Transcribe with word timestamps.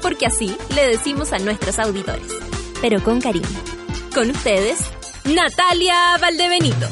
Porque 0.00 0.26
así 0.26 0.56
le 0.74 0.86
decimos 0.88 1.32
a 1.32 1.38
nuestros 1.38 1.78
auditores. 1.78 2.32
Pero 2.80 3.02
con 3.02 3.20
cariño. 3.20 3.46
Con 4.14 4.30
ustedes, 4.30 4.78
Natalia 5.24 6.16
Valdebenito. 6.20 6.88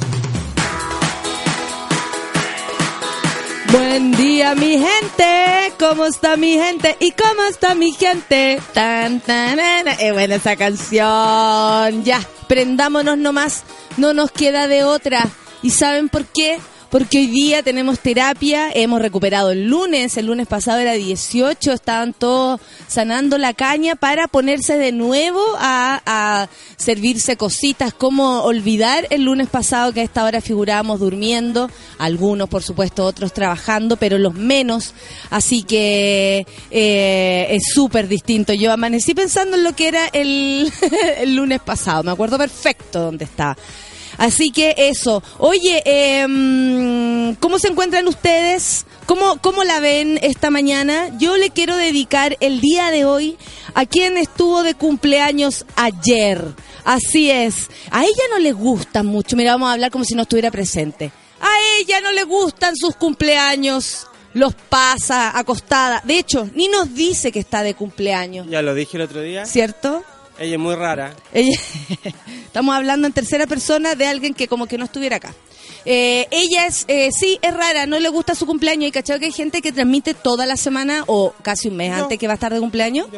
Buen 3.73 4.12
día, 4.12 4.55
mi 4.55 4.79
gente. 4.79 5.73
¿Cómo 5.79 6.07
está 6.07 6.37
mi 6.37 6.55
gente? 6.55 6.97
¿Y 7.01 7.12
cómo 7.12 7.45
está 7.45 7.75
mi 7.75 7.93
gente? 7.93 8.61
Tan, 8.73 9.20
tan, 9.20 9.59
Es 9.59 10.12
buena 10.12 10.37
esa 10.37 10.56
canción. 10.56 12.03
Ya, 12.03 12.20
prendámonos 12.48 13.19
nomás. 13.19 13.65
No 13.97 14.15
nos 14.15 14.31
queda 14.31 14.69
de 14.69 14.84
otra. 14.84 15.27
¿Y 15.62 15.70
saben 15.70 16.09
por 16.09 16.25
qué? 16.25 16.59
Porque 16.91 17.19
hoy 17.19 17.27
día 17.27 17.62
tenemos 17.62 18.00
terapia, 18.00 18.70
hemos 18.72 19.03
recuperado 19.03 19.50
el 19.50 19.67
lunes, 19.67 20.17
el 20.17 20.27
lunes 20.27 20.47
pasado 20.47 20.78
era 20.78 20.92
18, 20.92 21.72
estaban 21.72 22.14
todos 22.14 22.61
sanando 22.86 23.36
la 23.36 23.53
caña 23.53 23.94
para 23.94 24.27
ponerse 24.28 24.78
de 24.78 24.92
nuevo 24.92 25.41
a, 25.59 26.48
servirse 26.77 27.36
cositas, 27.36 27.92
como 27.92 28.42
olvidar 28.42 29.06
el 29.11 29.25
lunes 29.25 29.48
pasado 29.48 29.92
que 29.92 30.00
a 30.00 30.05
esta 30.05 30.25
hora 30.25 30.41
figurábamos 30.41 31.00
durmiendo, 31.00 31.70
algunos 31.98 32.48
por 32.48 32.62
supuesto, 32.62 33.05
otros 33.05 33.33
trabajando, 33.33 33.97
pero 33.97 34.16
los 34.16 34.34
menos, 34.34 34.94
así 35.31 35.64
que 35.64 36.47
eh, 36.70 37.47
es 37.50 37.75
súper 37.75 38.09
distinto. 38.09 38.53
Yo 38.55 38.72
amanecí 38.72 39.14
pensando 39.14 39.56
en 39.56 39.64
lo 39.64 39.75
que 39.75 39.89
era 39.89 40.06
el, 40.12 40.72
el 41.19 41.34
lunes 41.36 41.61
pasado, 41.61 42.03
me 42.03 42.12
acuerdo 42.12 42.39
perfecto 42.39 43.00
dónde 43.00 43.25
estaba. 43.25 43.56
Así 44.19 44.50
que 44.50 44.74
eso. 44.77 45.22
Oye, 45.38 45.83
eh, 45.86 47.34
¿cómo 47.41 47.58
se 47.58 47.69
encuentran 47.69 48.06
ustedes? 48.08 48.84
¿Cómo, 49.06 49.38
¿Cómo 49.41 49.64
la 49.64 49.80
ven 49.80 50.19
esta 50.22 50.50
mañana? 50.50 51.16
Yo 51.19 51.36
le 51.36 51.50
quiero 51.50 51.77
dedicar 51.77 52.36
el 52.41 52.60
día 52.60 52.91
de 52.91 53.05
hoy 53.05 53.38
a 53.75 53.86
quien 53.86 54.19
estuvo 54.19 54.62
de 54.62 54.75
cumpleaños 54.75 55.64
ayer. 55.77 56.44
Así 56.84 57.30
es. 57.30 57.70
A 57.91 58.05
ella 58.05 58.22
no 58.30 58.38
le 58.38 58.52
gusta 58.52 59.02
mucho. 59.02 59.36
Mira, 59.36 59.52
vamos 59.52 59.70
a 59.70 59.72
hablar 59.75 59.91
como 59.91 60.05
si 60.05 60.14
no 60.14 60.22
estuviera 60.22 60.50
presente. 60.50 61.12
A 61.41 61.50
ella 61.80 62.00
no 62.00 62.12
le 62.12 62.25
gustan 62.25 62.77
sus 62.77 62.97
cumpleaños 62.97 64.08
los 64.34 64.55
pasa 64.55 65.36
acostada. 65.38 66.03
De 66.05 66.19
hecho, 66.19 66.48
ni 66.55 66.69
nos 66.69 66.94
dice 66.94 67.32
que 67.32 67.41
está 67.41 67.62
de 67.62 67.75
cumpleaños. 67.75 68.47
Ya 68.48 68.62
lo 68.62 68.75
dije 68.75 68.97
el 68.97 69.03
otro 69.03 69.20
día. 69.20 69.47
¿Cierto? 69.47 70.05
Ella 70.39 70.55
es 70.55 70.61
muy 70.61 70.75
rara. 70.75 71.14
Estamos 71.33 72.75
hablando 72.75 73.06
en 73.06 73.12
tercera 73.12 73.47
persona 73.47 73.94
de 73.94 74.06
alguien 74.06 74.34
que 74.34 74.48
como 74.48 74.67
que 74.67 74.78
no 74.78 74.84
estuviera 74.84 75.17
acá. 75.17 75.34
Eh, 75.84 76.27
ella 76.31 76.67
es, 76.67 76.84
eh, 76.89 77.11
sí, 77.12 77.39
es 77.42 77.55
rara, 77.55 77.86
no 77.86 77.98
le 77.98 78.08
gusta 78.08 78.34
su 78.34 78.47
cumpleaños. 78.47 78.89
Y 78.89 78.92
cachado 78.92 79.19
que 79.19 79.27
hay 79.27 79.33
gente 79.33 79.62
que 79.62 79.72
transmite 79.72 80.14
toda 80.14 80.47
la 80.47 80.56
semana 80.56 81.05
o 81.06 81.34
casi 81.42 81.69
un 81.69 81.77
mes 81.77 81.93
antes 81.93 82.19
que 82.19 82.26
va 82.26 82.34
a 82.34 82.34
estar 82.34 82.53
de 82.53 82.60
cumpleaños. 82.60 83.09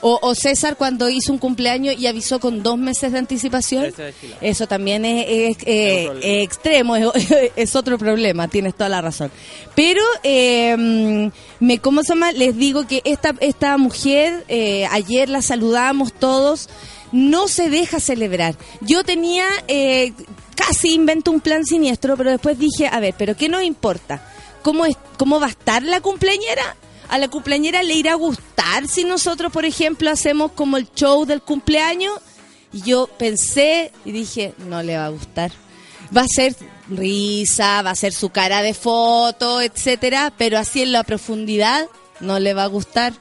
O, 0.00 0.34
César 0.34 0.76
cuando 0.76 1.08
hizo 1.08 1.32
un 1.32 1.38
cumpleaños 1.38 1.94
y 1.96 2.06
avisó 2.06 2.40
con 2.40 2.62
dos 2.62 2.76
meses 2.76 3.12
de 3.12 3.18
anticipación. 3.18 3.92
Eso 4.40 4.66
también 4.66 5.04
es, 5.04 5.56
eh, 5.64 6.42
extremo, 6.42 6.96
es, 7.56 7.76
otro 7.76 7.98
problema, 7.98 8.48
tienes 8.48 8.74
toda 8.74 8.88
la 8.88 9.00
razón. 9.00 9.30
Pero, 9.76 10.02
eh, 10.24 11.30
me, 11.60 11.78
¿cómo 11.78 12.02
se 12.02 12.08
llama? 12.10 12.32
Les 12.32 12.56
digo 12.56 12.86
que 12.86 13.02
esta, 13.04 13.34
esta 13.40 13.76
mujer, 13.76 14.44
eh, 14.48 14.86
ayer 14.90 15.28
la 15.28 15.42
saludamos 15.42 16.12
todos, 16.12 16.68
no 17.12 17.46
se 17.46 17.70
deja 17.70 18.00
celebrar. 18.00 18.56
Yo 18.80 19.04
tenía, 19.04 19.44
eh, 19.68 20.12
casi 20.56 20.94
invento 20.94 21.30
un 21.30 21.40
plan 21.40 21.64
siniestro, 21.64 22.16
pero 22.16 22.30
después 22.30 22.58
dije, 22.58 22.88
a 22.90 22.98
ver, 22.98 23.14
¿pero 23.16 23.36
qué 23.36 23.48
nos 23.48 23.62
importa? 23.62 24.26
¿Cómo, 24.62 24.86
es, 24.86 24.96
cómo 25.18 25.38
va 25.38 25.46
a 25.46 25.50
estar 25.50 25.82
la 25.82 26.00
cumpleañera? 26.00 26.76
A 27.12 27.18
la 27.18 27.28
cumpleañera 27.28 27.82
le 27.82 27.92
irá 27.92 28.12
a 28.12 28.14
gustar 28.14 28.88
si 28.88 29.04
nosotros, 29.04 29.52
por 29.52 29.66
ejemplo, 29.66 30.10
hacemos 30.10 30.52
como 30.52 30.78
el 30.78 30.90
show 30.94 31.26
del 31.26 31.42
cumpleaños. 31.42 32.18
Y 32.72 32.80
yo 32.80 33.06
pensé 33.06 33.92
y 34.06 34.12
dije, 34.12 34.54
no 34.66 34.82
le 34.82 34.96
va 34.96 35.04
a 35.04 35.10
gustar. 35.10 35.52
Va 36.16 36.22
a 36.22 36.26
ser 36.26 36.56
risa, 36.88 37.82
va 37.82 37.90
a 37.90 37.96
ser 37.96 38.14
su 38.14 38.30
cara 38.30 38.62
de 38.62 38.72
foto, 38.72 39.60
etcétera, 39.60 40.32
pero 40.38 40.56
así 40.58 40.80
en 40.80 40.92
la 40.92 41.04
profundidad 41.04 41.86
no 42.20 42.38
le 42.38 42.54
va 42.54 42.64
a 42.64 42.68
gustar. 42.68 43.12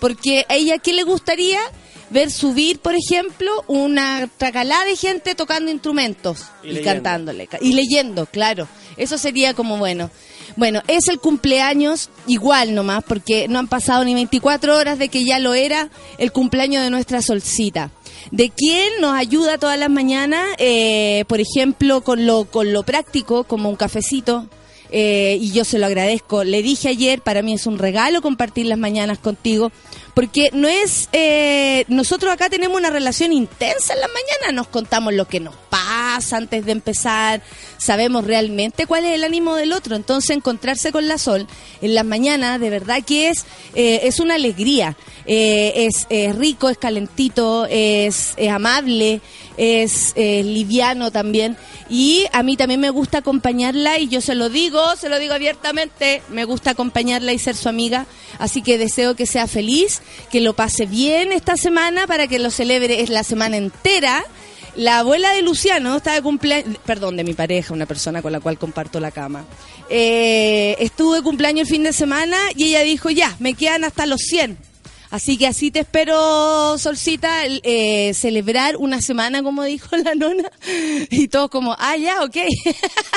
Porque 0.00 0.46
a 0.48 0.54
ella, 0.54 0.78
¿qué 0.78 0.94
le 0.94 1.02
gustaría? 1.02 1.60
Ver 2.08 2.30
subir, 2.30 2.78
por 2.78 2.94
ejemplo, 2.94 3.64
una 3.66 4.30
tracalada 4.38 4.86
de 4.86 4.96
gente 4.96 5.34
tocando 5.34 5.70
instrumentos 5.70 6.46
y, 6.62 6.78
y 6.78 6.82
cantándole. 6.82 7.50
Y 7.60 7.74
leyendo, 7.74 8.24
claro. 8.24 8.66
Eso 8.96 9.18
sería 9.18 9.52
como 9.52 9.76
bueno. 9.76 10.10
Bueno, 10.54 10.82
es 10.86 11.08
el 11.08 11.18
cumpleaños 11.18 12.10
igual 12.26 12.74
nomás, 12.74 13.02
porque 13.04 13.48
no 13.48 13.58
han 13.58 13.66
pasado 13.66 14.04
ni 14.04 14.14
24 14.14 14.76
horas 14.76 14.98
de 14.98 15.08
que 15.08 15.24
ya 15.24 15.38
lo 15.38 15.54
era 15.54 15.90
el 16.18 16.32
cumpleaños 16.32 16.82
de 16.82 16.90
nuestra 16.90 17.22
solcita. 17.22 17.90
De 18.30 18.50
quién 18.50 18.92
nos 19.00 19.14
ayuda 19.14 19.58
todas 19.58 19.78
las 19.78 19.90
mañanas, 19.90 20.44
eh, 20.58 21.24
por 21.28 21.40
ejemplo, 21.40 22.02
con 22.02 22.26
lo, 22.26 22.44
con 22.44 22.72
lo 22.72 22.82
práctico, 22.82 23.44
como 23.44 23.68
un 23.68 23.76
cafecito, 23.76 24.48
eh, 24.90 25.38
y 25.40 25.52
yo 25.52 25.64
se 25.64 25.78
lo 25.78 25.86
agradezco. 25.86 26.44
Le 26.44 26.62
dije 26.62 26.88
ayer, 26.88 27.20
para 27.20 27.42
mí 27.42 27.54
es 27.54 27.66
un 27.66 27.78
regalo 27.78 28.22
compartir 28.22 28.66
las 28.66 28.78
mañanas 28.78 29.18
contigo, 29.18 29.72
porque 30.16 30.48
no 30.54 30.66
es, 30.66 31.10
eh, 31.12 31.84
nosotros 31.88 32.32
acá 32.32 32.48
tenemos 32.48 32.78
una 32.78 32.88
relación 32.88 33.34
intensa 33.34 33.92
en 33.92 34.00
las 34.00 34.08
mañanas, 34.08 34.54
nos 34.54 34.68
contamos 34.68 35.12
lo 35.12 35.28
que 35.28 35.40
nos 35.40 35.54
pasa 35.68 36.38
antes 36.38 36.64
de 36.64 36.72
empezar, 36.72 37.42
sabemos 37.76 38.24
realmente 38.24 38.86
cuál 38.86 39.04
es 39.04 39.12
el 39.12 39.24
ánimo 39.24 39.56
del 39.56 39.74
otro, 39.74 39.94
entonces 39.94 40.30
encontrarse 40.30 40.90
con 40.90 41.06
la 41.06 41.18
Sol 41.18 41.46
en 41.82 41.94
las 41.94 42.06
mañanas 42.06 42.58
de 42.60 42.70
verdad 42.70 43.04
que 43.04 43.28
es, 43.28 43.44
eh, 43.74 44.00
es 44.04 44.18
una 44.18 44.36
alegría, 44.36 44.96
eh, 45.26 45.86
es, 46.08 46.36
rico, 46.36 46.70
es 46.70 46.78
calentito, 46.78 47.66
es, 47.68 48.32
es 48.38 48.50
amable, 48.50 49.20
es 49.58 50.14
liviano 50.16 51.10
también. 51.10 51.58
Y 51.88 52.24
a 52.32 52.42
mí 52.42 52.56
también 52.56 52.80
me 52.80 52.90
gusta 52.90 53.18
acompañarla 53.18 53.98
y 53.98 54.08
yo 54.08 54.20
se 54.20 54.34
lo 54.34 54.48
digo, 54.48 54.75
se 54.96 55.08
lo 55.08 55.18
digo 55.18 55.34
abiertamente, 55.34 56.22
me 56.28 56.44
gusta 56.44 56.70
acompañarla 56.70 57.32
y 57.32 57.38
ser 57.38 57.56
su 57.56 57.68
amiga, 57.68 58.06
así 58.38 58.62
que 58.62 58.78
deseo 58.78 59.16
que 59.16 59.26
sea 59.26 59.46
feliz 59.46 60.02
que 60.30 60.40
lo 60.40 60.54
pase 60.54 60.86
bien 60.86 61.32
esta 61.32 61.56
semana 61.56 62.06
para 62.06 62.26
que 62.26 62.38
lo 62.38 62.50
celebre 62.50 63.04
la 63.08 63.22
semana 63.22 63.56
entera. 63.56 64.24
La 64.74 64.98
abuela 64.98 65.32
de 65.32 65.40
Luciano 65.40 65.96
está 65.96 66.12
de 66.12 66.20
cumpleaños, 66.20 66.76
perdón, 66.84 67.16
de 67.16 67.24
mi 67.24 67.32
pareja, 67.32 67.72
una 67.72 67.86
persona 67.86 68.20
con 68.20 68.32
la 68.32 68.40
cual 68.40 68.58
comparto 68.58 69.00
la 69.00 69.10
cama. 69.10 69.46
Eh, 69.88 70.76
estuvo 70.78 71.14
de 71.14 71.22
cumpleaños 71.22 71.68
el 71.68 71.74
fin 71.74 71.82
de 71.82 71.94
semana 71.94 72.36
y 72.54 72.64
ella 72.64 72.82
dijo, 72.82 73.08
ya, 73.08 73.34
me 73.38 73.54
quedan 73.54 73.84
hasta 73.84 74.04
los 74.04 74.20
100. 74.20 74.58
Así 75.10 75.36
que 75.38 75.46
así 75.46 75.70
te 75.70 75.80
espero, 75.80 76.78
Solcita, 76.78 77.46
eh, 77.46 78.12
celebrar 78.14 78.76
una 78.76 79.00
semana, 79.00 79.42
como 79.42 79.62
dijo 79.64 79.96
la 79.96 80.14
nona. 80.14 80.50
Y 81.10 81.28
todos 81.28 81.50
como, 81.50 81.76
ah, 81.78 81.96
ya, 81.96 82.22
ok. 82.22 82.36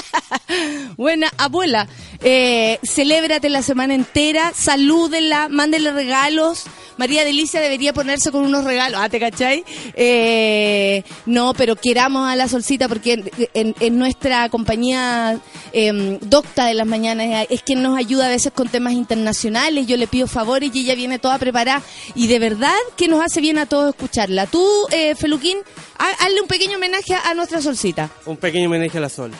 Buena, 0.97 1.31
abuela, 1.37 1.87
eh, 2.21 2.79
celébrate 2.83 3.49
la 3.49 3.61
semana 3.61 3.95
entera, 3.95 4.51
salúdenla, 4.53 5.49
mándenle 5.49 5.91
regalos. 5.91 6.65
María 6.97 7.23
Delicia 7.23 7.61
debería 7.61 7.93
ponerse 7.93 8.29
con 8.29 8.43
unos 8.43 8.65
regalos, 8.65 8.99
¿ah, 9.01 9.07
te 9.07 9.21
cachai? 9.21 9.63
Eh, 9.93 11.03
no, 11.25 11.53
pero 11.53 11.77
queramos 11.77 12.29
a 12.29 12.35
la 12.35 12.49
Solcita 12.49 12.89
porque 12.89 13.23
en, 13.53 13.97
nuestra 13.97 14.49
compañía 14.49 15.39
em, 15.71 16.19
docta 16.19 16.65
de 16.65 16.73
las 16.73 16.85
mañanas 16.85 17.47
es 17.49 17.63
quien 17.63 17.81
nos 17.81 17.97
ayuda 17.97 18.25
a 18.25 18.29
veces 18.29 18.51
con 18.53 18.67
temas 18.67 18.93
internacionales. 18.93 19.87
Yo 19.87 19.95
le 19.95 20.07
pido 20.07 20.27
favores 20.27 20.71
y 20.73 20.81
ella 20.81 20.95
viene 20.95 21.19
toda 21.19 21.37
preparada 21.37 21.81
y 22.15 22.27
de 22.27 22.39
verdad 22.39 22.75
que 22.97 23.07
nos 23.07 23.23
hace 23.23 23.39
bien 23.39 23.59
a 23.59 23.65
todos 23.65 23.95
escucharla. 23.95 24.45
Tú, 24.47 24.67
eh, 24.91 25.15
Feluquín, 25.15 25.57
hazle 25.97 26.41
un 26.41 26.49
pequeño 26.49 26.75
homenaje 26.75 27.13
a 27.13 27.33
nuestra 27.33 27.61
Solcita. 27.61 28.09
Un 28.25 28.35
pequeño 28.35 28.67
homenaje 28.67 28.97
a 28.97 29.01
la 29.01 29.09
Sol. 29.09 29.31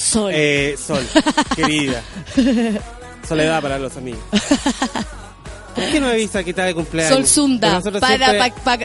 Sol. 0.00 0.32
Eh, 0.34 0.76
Sol, 0.78 1.06
querida. 1.56 2.02
Soledad 3.28 3.60
para 3.60 3.78
los 3.78 3.96
amigos. 3.96 4.20
¿Por 5.74 5.84
qué 5.84 6.00
no 6.00 6.08
avisa 6.08 6.42
que 6.42 6.50
está 6.50 6.64
de 6.64 6.74
cumpleaños? 6.74 7.14
Sol 7.14 7.26
Sunda, 7.26 7.80
para, 8.00 8.34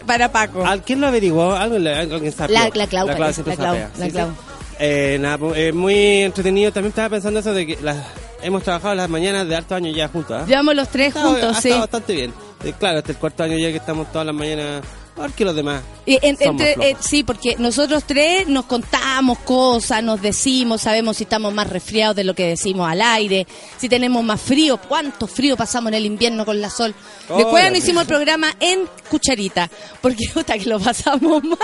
para 0.05 0.31
Paco. 0.31 0.63
¿Quién 0.85 1.01
lo 1.01 1.07
averiguó? 1.07 1.53
¿Algo, 1.53 1.77
alguien 1.77 2.31
sabe? 2.31 2.53
La, 2.53 2.69
la 2.73 2.87
Clau. 2.87 3.07
La 3.07 3.15
Clau 3.15 3.33
siempre 3.33 3.55
la 3.55 3.89
La 3.97 4.09
Clau. 4.09 4.29
Eh, 4.77 5.17
nada, 5.19 5.39
eh, 5.55 5.71
muy 5.71 6.21
entretenido. 6.21 6.71
También 6.71 6.89
estaba 6.89 7.09
pensando 7.09 7.39
eso 7.39 7.53
de 7.53 7.65
que 7.65 7.77
las, 7.81 7.97
hemos 8.41 8.63
trabajado 8.63 8.93
las 8.93 9.09
mañanas 9.09 9.47
de 9.47 9.55
alto 9.55 9.73
año 9.75 9.91
ya 9.91 10.07
juntos. 10.09 10.41
¿eh? 10.41 10.45
Llevamos 10.47 10.75
los 10.75 10.89
tres 10.89 11.13
juntos, 11.13 11.57
sí. 11.61 11.69
Está 11.69 11.79
bastante 11.81 12.13
bien. 12.13 12.33
Eh, 12.63 12.73
claro, 12.77 12.99
este 12.99 13.11
es 13.11 13.15
el 13.15 13.21
cuarto 13.21 13.43
año 13.43 13.57
ya 13.57 13.69
que 13.71 13.77
estamos 13.77 14.11
todas 14.11 14.27
las 14.27 14.35
mañanas 14.35 14.81
Porque 15.15 15.45
los 15.45 15.55
demás. 15.55 15.81
En- 16.05 16.35
entre, 16.39 16.73
eh, 16.73 16.97
sí, 16.99 17.23
porque 17.23 17.55
nosotros 17.57 18.03
tres 18.05 18.47
nos 18.49 18.65
contamos 18.65 19.39
cosas, 19.39 20.03
nos 20.03 20.21
decimos, 20.21 20.81
sabemos 20.81 21.15
si 21.17 21.23
estamos 21.23 21.53
más 21.53 21.69
resfriados 21.69 22.17
de 22.17 22.25
lo 22.25 22.33
que 22.35 22.45
decimos 22.47 22.89
al 22.89 23.01
aire, 23.01 23.47
si 23.77 23.87
tenemos 23.87 24.21
más 24.25 24.41
frío, 24.41 24.77
cuánto 24.77 25.25
frío 25.25 25.55
pasamos 25.55 25.87
en 25.89 25.93
el 25.95 26.05
invierno 26.05 26.43
con 26.45 26.59
la 26.59 26.69
sol. 26.69 26.93
Después 27.29 27.45
Órale. 27.45 27.71
no 27.71 27.77
hicimos 27.77 28.01
el 28.01 28.07
programa 28.07 28.53
en 28.59 28.89
cucharita, 29.09 29.69
porque 30.01 30.25
puta 30.33 30.57
que 30.57 30.65
lo 30.65 30.79
pasamos 30.81 31.41
mal. 31.45 31.57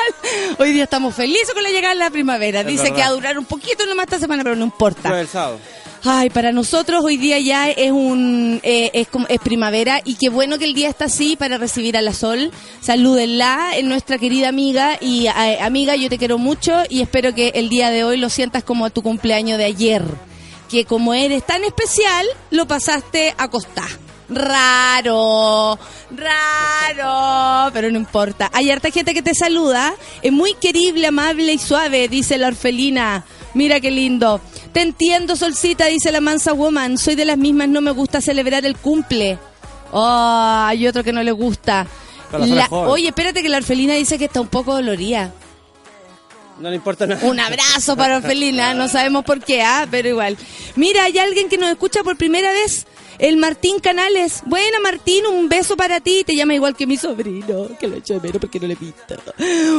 Hoy 0.57 0.71
día 0.71 0.85
estamos 0.85 1.13
felices 1.13 1.51
con 1.53 1.61
la 1.61 1.69
llegada 1.71 1.93
de 1.93 1.99
la 1.99 2.09
primavera. 2.09 2.61
Es 2.61 2.67
Dice 2.67 2.83
verdad. 2.83 2.95
que 2.95 3.01
va 3.01 3.07
a 3.07 3.11
durar 3.11 3.37
un 3.37 3.45
poquito 3.45 3.85
nomás 3.85 4.05
esta 4.05 4.19
semana, 4.19 4.43
pero 4.43 4.55
no 4.55 4.63
importa. 4.63 5.09
Fue 5.09 5.19
el 5.21 5.27
sábado. 5.27 5.59
Ay, 6.03 6.31
para 6.31 6.51
nosotros 6.51 7.03
hoy 7.05 7.17
día 7.17 7.37
ya 7.37 7.69
es 7.69 7.91
un 7.91 8.59
eh, 8.63 8.89
es, 8.91 9.07
es 9.29 9.39
primavera 9.39 10.01
y 10.03 10.15
qué 10.15 10.29
bueno 10.29 10.57
que 10.57 10.65
el 10.65 10.73
día 10.73 10.89
está 10.89 11.05
así 11.05 11.35
para 11.35 11.59
recibir 11.59 11.95
a 11.95 12.01
la 12.01 12.15
Sol. 12.15 12.51
Salúdenla, 12.81 13.73
es 13.75 13.83
nuestra 13.83 14.17
querida 14.17 14.49
amiga 14.49 14.97
y 14.99 15.27
eh, 15.27 15.59
amiga, 15.61 15.95
yo 15.95 16.09
te 16.09 16.17
quiero 16.17 16.39
mucho 16.39 16.73
y 16.89 17.01
espero 17.01 17.35
que 17.35 17.49
el 17.49 17.69
día 17.69 17.91
de 17.91 18.03
hoy 18.03 18.17
lo 18.17 18.29
sientas 18.29 18.63
como 18.63 18.89
tu 18.89 19.03
cumpleaños 19.03 19.59
de 19.59 19.65
ayer, 19.65 20.03
que 20.71 20.85
como 20.85 21.13
eres 21.13 21.45
tan 21.45 21.63
especial 21.63 22.25
lo 22.49 22.65
pasaste 22.65 23.35
a 23.37 23.43
acostar. 23.43 23.89
Raro, 24.27 25.77
raro, 26.09 27.71
pero 27.73 27.91
no 27.91 27.99
importa. 27.99 28.49
Hay 28.53 28.71
harta 28.71 28.89
gente 28.89 29.13
que 29.13 29.21
te 29.21 29.35
saluda, 29.35 29.93
es 30.23 30.31
muy 30.31 30.55
querible, 30.55 31.05
amable 31.05 31.53
y 31.53 31.59
suave, 31.59 32.07
dice 32.07 32.39
la 32.39 32.47
orfelina. 32.47 33.23
Mira 33.53 33.79
qué 33.81 33.91
lindo. 33.91 34.41
Te 34.73 34.81
entiendo, 34.81 35.35
Solcita, 35.35 35.85
dice 35.87 36.11
la 36.11 36.21
mansa 36.21 36.53
woman. 36.53 36.97
Soy 36.97 37.15
de 37.15 37.25
las 37.25 37.37
mismas, 37.37 37.67
no 37.67 37.81
me 37.81 37.91
gusta 37.91 38.21
celebrar 38.21 38.65
el 38.65 38.77
cumple. 38.77 39.37
Oh, 39.91 40.63
hay 40.65 40.87
otro 40.87 41.03
que 41.03 41.11
no 41.11 41.21
le 41.23 41.31
gusta. 41.31 41.87
La 42.31 42.67
oye, 42.69 43.09
espérate 43.09 43.41
que 43.41 43.49
la 43.49 43.57
orfelina 43.57 43.93
dice 43.95 44.17
que 44.17 44.25
está 44.25 44.39
un 44.39 44.47
poco 44.47 44.73
dolorida. 44.73 45.33
No 46.59 46.69
le 46.69 46.75
importa 46.75 47.07
nada. 47.07 47.25
Un 47.25 47.39
abrazo 47.39 47.97
para 47.97 48.17
Orfelina, 48.17 48.73
no 48.75 48.87
sabemos 48.87 49.25
por 49.25 49.43
qué, 49.43 49.63
ah, 49.63 49.87
pero 49.89 50.07
igual. 50.07 50.37
Mira, 50.75 51.05
hay 51.05 51.17
alguien 51.17 51.49
que 51.49 51.57
nos 51.57 51.69
escucha 51.69 52.03
por 52.03 52.17
primera 52.17 52.51
vez, 52.51 52.85
el 53.19 53.37
Martín 53.37 53.79
Canales. 53.79 54.43
Buena 54.45 54.79
Martín, 54.79 55.25
un 55.25 55.49
beso 55.49 55.77
para 55.77 55.99
ti. 55.99 56.23
Te 56.25 56.35
llama 56.35 56.53
igual 56.53 56.75
que 56.75 56.87
mi 56.87 56.97
sobrino, 56.97 57.67
que 57.79 57.87
lo 57.87 57.97
echo 57.97 58.15
de 58.15 58.19
menos 58.19 58.39
porque 58.39 58.59
no 58.59 58.67
le 58.67 58.73
he 58.73 58.77
visto. 58.77 59.15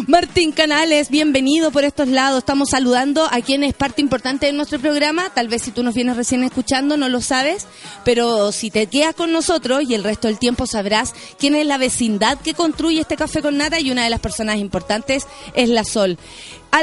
Martín 0.07 0.53
Canales, 0.53 1.11
bienvenido 1.11 1.71
por 1.71 1.85
estos 1.85 2.09
lados. 2.09 2.39
Estamos 2.39 2.71
saludando 2.71 3.27
a 3.31 3.41
quien 3.41 3.65
es 3.65 3.75
parte 3.75 4.01
importante 4.01 4.47
de 4.47 4.53
nuestro 4.53 4.79
programa. 4.79 5.31
Tal 5.31 5.49
vez 5.49 5.63
si 5.63 5.71
tú 5.71 5.83
nos 5.83 5.95
vienes 5.95 6.17
recién 6.17 6.45
escuchando 6.45 6.97
no 6.97 7.09
lo 7.09 7.21
sabes, 7.21 7.67
pero 8.05 8.53
si 8.53 8.71
te 8.71 8.87
quedas 8.87 9.15
con 9.15 9.33
nosotros 9.33 9.83
y 9.89 9.95
el 9.95 10.05
resto 10.05 10.29
del 10.29 10.39
tiempo 10.39 10.67
sabrás 10.67 11.15
quién 11.39 11.55
es 11.55 11.67
la 11.67 11.79
vecindad 11.79 12.39
que 12.39 12.55
construye 12.55 13.01
este 13.01 13.17
café 13.17 13.43
con 13.43 13.57
nata 13.57 13.81
y 13.81 13.91
una 13.91 14.05
de 14.05 14.11
las 14.11 14.21
personas 14.21 14.57
importantes 14.57 15.27
es 15.55 15.69
la 15.69 15.85
Sol. 15.85 16.19
A 16.75 16.81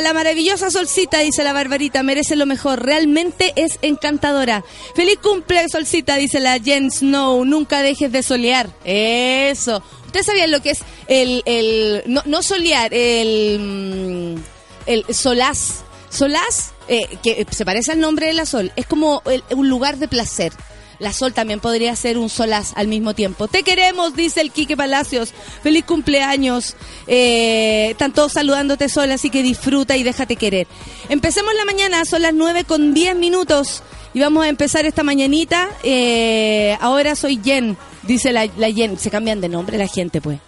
la, 0.00 0.12
maravillosa 0.12 0.70
solcita, 0.70 1.20
dice 1.20 1.42
la 1.44 1.54
Barbarita, 1.54 2.02
merece 2.02 2.36
lo 2.36 2.44
mejor, 2.44 2.84
realmente 2.84 3.54
es 3.56 3.78
encantadora. 3.80 4.62
Feliz 4.94 5.18
cumple, 5.22 5.66
solcita, 5.70 6.16
dice 6.16 6.40
la 6.40 6.58
Jen 6.60 6.90
Snow, 6.90 7.42
nunca 7.46 7.80
dejes 7.80 8.12
de 8.12 8.22
solear. 8.22 8.68
Eso. 8.84 9.82
¿Ustedes 10.04 10.26
sabían 10.26 10.50
lo 10.50 10.60
que 10.60 10.72
es 10.72 10.80
el, 11.08 11.42
el 11.46 12.02
no, 12.06 12.20
no 12.26 12.42
solear, 12.42 12.92
el, 12.92 14.36
mm, 14.36 14.42
el 14.90 15.04
solaz? 15.14 15.82
Solaz, 16.10 16.72
eh, 16.88 17.08
que 17.22 17.46
se 17.50 17.64
parece 17.64 17.92
al 17.92 18.00
nombre 18.00 18.26
de 18.26 18.34
la 18.34 18.44
sol, 18.44 18.72
es 18.76 18.84
como 18.86 19.22
el- 19.24 19.42
un 19.56 19.70
lugar 19.70 19.96
de 19.96 20.06
placer. 20.06 20.52
La 20.98 21.12
Sol 21.12 21.32
también 21.32 21.60
podría 21.60 21.94
ser 21.96 22.18
un 22.18 22.28
solaz 22.28 22.72
al 22.76 22.88
mismo 22.88 23.14
tiempo. 23.14 23.48
Te 23.48 23.62
queremos, 23.62 24.14
dice 24.14 24.40
el 24.40 24.50
Quique 24.50 24.76
Palacios. 24.76 25.32
Feliz 25.62 25.84
cumpleaños. 25.84 26.76
Eh, 27.06 27.88
están 27.90 28.12
todos 28.12 28.32
saludándote 28.32 28.88
Sol, 28.88 29.10
así 29.12 29.30
que 29.30 29.42
disfruta 29.42 29.96
y 29.96 30.02
déjate 30.02 30.36
querer. 30.36 30.66
Empecemos 31.08 31.54
la 31.54 31.64
mañana, 31.64 32.04
son 32.04 32.22
las 32.22 32.34
9 32.34 32.64
con 32.64 32.94
10 32.94 33.16
minutos. 33.16 33.82
Y 34.12 34.20
vamos 34.20 34.44
a 34.44 34.48
empezar 34.48 34.86
esta 34.86 35.02
mañanita. 35.02 35.68
Eh, 35.82 36.76
ahora 36.80 37.16
soy 37.16 37.40
Jen, 37.42 37.76
dice 38.02 38.32
la, 38.32 38.46
la 38.56 38.70
Jen. 38.70 38.98
Se 38.98 39.10
cambian 39.10 39.40
de 39.40 39.48
nombre 39.48 39.76
la 39.76 39.88
gente, 39.88 40.20
pues. 40.20 40.38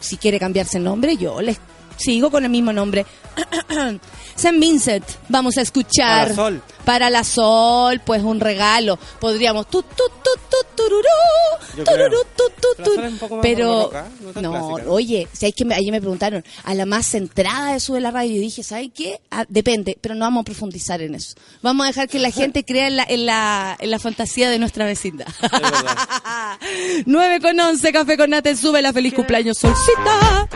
Si 0.00 0.18
quiere 0.18 0.38
cambiarse 0.38 0.76
el 0.76 0.84
nombre, 0.84 1.16
yo 1.16 1.40
les 1.40 1.58
sigo 1.96 2.30
con 2.30 2.44
el 2.44 2.50
mismo 2.50 2.72
nombre. 2.72 3.04
San 4.36 4.58
Vincent, 4.60 5.04
vamos 5.28 5.56
a 5.58 5.62
escuchar. 5.62 6.28
Para 6.28 6.28
la 6.28 6.34
Sol. 6.34 6.62
Para 6.84 7.10
la 7.10 7.24
Sol, 7.24 8.00
pues 8.04 8.22
un 8.22 8.40
regalo. 8.40 8.98
Podríamos 9.20 9.68
tu 9.68 9.82
tu 9.82 10.04
tu 10.22 10.30
tu 10.50 10.56
tururú, 10.76 11.84
tururú, 11.84 12.18
tu, 12.36 12.44
tu, 12.60 12.82
tu. 12.84 12.94
Sol 12.94 13.04
es 13.04 13.12
un 13.12 13.18
poco 13.18 13.36
más 13.36 13.42
Pero 13.42 13.90
no 14.20 14.32
tan 14.32 14.42
no, 14.42 14.50
clásica, 14.50 14.82
¿no? 14.84 14.92
oye, 14.92 15.28
si 15.32 15.46
hay 15.46 15.52
que 15.52 15.64
me- 15.64 15.74
ayer 15.74 15.92
me 15.92 16.00
preguntaron 16.00 16.44
a 16.64 16.74
la 16.74 16.84
más 16.84 17.06
centrada 17.06 17.70
de 17.70 17.76
eso 17.76 17.94
de 17.94 18.00
la 18.00 18.10
radio 18.10 18.36
y 18.36 18.38
dije, 18.40 18.62
¿sabes 18.62 18.90
qué? 18.94 19.20
Ah, 19.30 19.44
depende, 19.48 19.96
pero 20.00 20.14
no 20.14 20.24
vamos 20.24 20.42
a 20.42 20.44
profundizar 20.44 21.00
en 21.00 21.14
eso. 21.14 21.34
Vamos 21.62 21.84
a 21.84 21.88
dejar 21.88 22.08
que 22.08 22.18
la 22.18 22.30
gente 22.32 22.64
crea 22.64 22.88
en 22.88 22.96
la 22.96 23.04
en 23.08 23.26
la 23.26 23.76
en 23.78 23.90
la 23.90 23.98
fantasía 23.98 24.50
de 24.50 24.58
nuestra 24.58 24.84
vecindad. 24.84 25.26
verdad. 25.40 26.58
9 27.06 27.40
con 27.40 27.58
11, 27.58 27.92
café 27.92 28.16
con 28.16 28.30
nata, 28.30 28.54
sube 28.56 28.82
la 28.82 28.92
feliz 28.92 29.14
cumpleaños 29.14 29.58
solcita. 29.58 30.48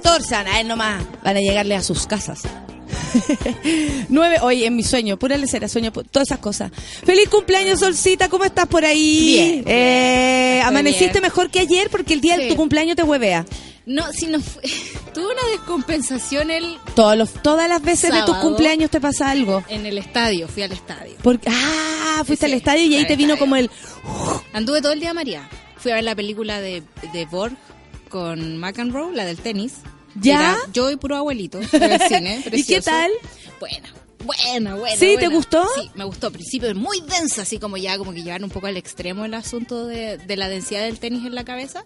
14. 0.00 0.34
A 0.34 0.42
ver 0.44 0.66
nomás. 0.66 1.02
Van 1.24 1.36
a 1.36 1.40
llegarle 1.40 1.74
a 1.76 1.82
sus 1.82 2.06
casas. 2.06 2.42
9, 4.08 4.36
oye, 4.42 4.66
en 4.66 4.76
mi 4.76 4.82
sueño, 4.82 5.18
pura 5.18 5.36
lecera, 5.36 5.68
sueño, 5.68 5.92
todas 5.92 6.28
esas 6.28 6.38
cosas. 6.38 6.70
Feliz 7.04 7.28
cumpleaños, 7.28 7.80
Solcita, 7.80 8.28
¿cómo 8.28 8.44
estás 8.44 8.66
por 8.66 8.84
ahí? 8.84 9.34
Bien, 9.34 9.64
Eh, 9.66 10.62
amaneciste 10.64 11.12
bien. 11.12 11.22
mejor 11.22 11.50
que 11.50 11.60
ayer 11.60 11.90
porque 11.90 12.14
el 12.14 12.20
día 12.20 12.36
de 12.36 12.44
Sí. 12.44 12.48
tu 12.50 12.56
cumpleaños 12.56 12.96
te 12.96 13.02
huevea. 13.02 13.44
No, 13.86 14.10
si 14.12 14.26
no 14.26 14.40
fue. 14.40 14.62
Tuve 15.14 15.24
una 15.26 15.48
descompensación 15.52 16.50
el, 16.50 16.76
Todos 16.94 17.16
los, 17.16 17.32
todas 17.42 17.68
las 17.68 17.82
veces 17.82 18.12
de 18.12 18.22
tus 18.22 18.36
cumpleaños 18.36 18.90
te 18.90 19.00
pasa 19.00 19.30
algo. 19.30 19.62
en 19.68 19.86
el 19.86 19.98
estadio, 19.98 20.46
fui 20.48 20.62
al 20.62 20.72
estadio. 20.72 21.14
Porque, 21.22 21.48
ah, 21.50 22.22
fuiste 22.26 22.46
Sí, 22.46 22.52
al 22.52 22.58
estadio 22.58 22.84
y 22.84 22.94
ahí 22.94 23.06
te 23.06 23.16
vino 23.16 23.34
estadio. 23.34 23.38
como 23.40 23.56
el... 23.56 23.70
Anduve 24.52 24.80
todo 24.82 24.92
el 24.92 25.00
día 25.00 25.12
María. 25.14 25.48
Fui 25.78 25.90
a 25.92 25.96
ver 25.96 26.04
la 26.04 26.14
película 26.14 26.60
de, 26.60 26.82
de 27.12 27.26
Borg 27.26 27.54
con 28.08 28.58
McEnroe, 28.58 29.14
la 29.14 29.24
del 29.24 29.38
tenis. 29.38 29.74
¿Ya? 30.14 30.40
Era 30.40 30.56
yo 30.72 30.90
y 30.90 30.96
puro 30.96 31.16
abuelito 31.16 31.60
en 31.72 31.82
el 31.82 32.00
cine. 32.08 32.42
¿Y 32.52 32.64
qué 32.64 32.80
tal? 32.80 33.10
Buena, 33.60 33.92
buena, 34.24 34.74
buena. 34.74 34.96
¿Sí? 34.96 35.06
¿Te 35.06 35.14
buena. 35.14 35.34
gustó? 35.36 35.66
Sí, 35.76 35.90
me 35.94 36.04
gustó. 36.04 36.28
Al 36.28 36.32
principio 36.32 36.74
muy 36.74 37.00
densa, 37.02 37.42
así 37.42 37.58
como 37.58 37.76
ya, 37.76 37.98
como 37.98 38.12
que 38.12 38.22
llevar 38.22 38.42
un 38.42 38.50
poco 38.50 38.66
al 38.66 38.76
extremo 38.76 39.24
el 39.24 39.34
asunto 39.34 39.86
de, 39.86 40.18
de 40.18 40.36
la 40.36 40.48
densidad 40.48 40.82
del 40.84 40.98
tenis 40.98 41.24
en 41.26 41.34
la 41.34 41.44
cabeza. 41.44 41.84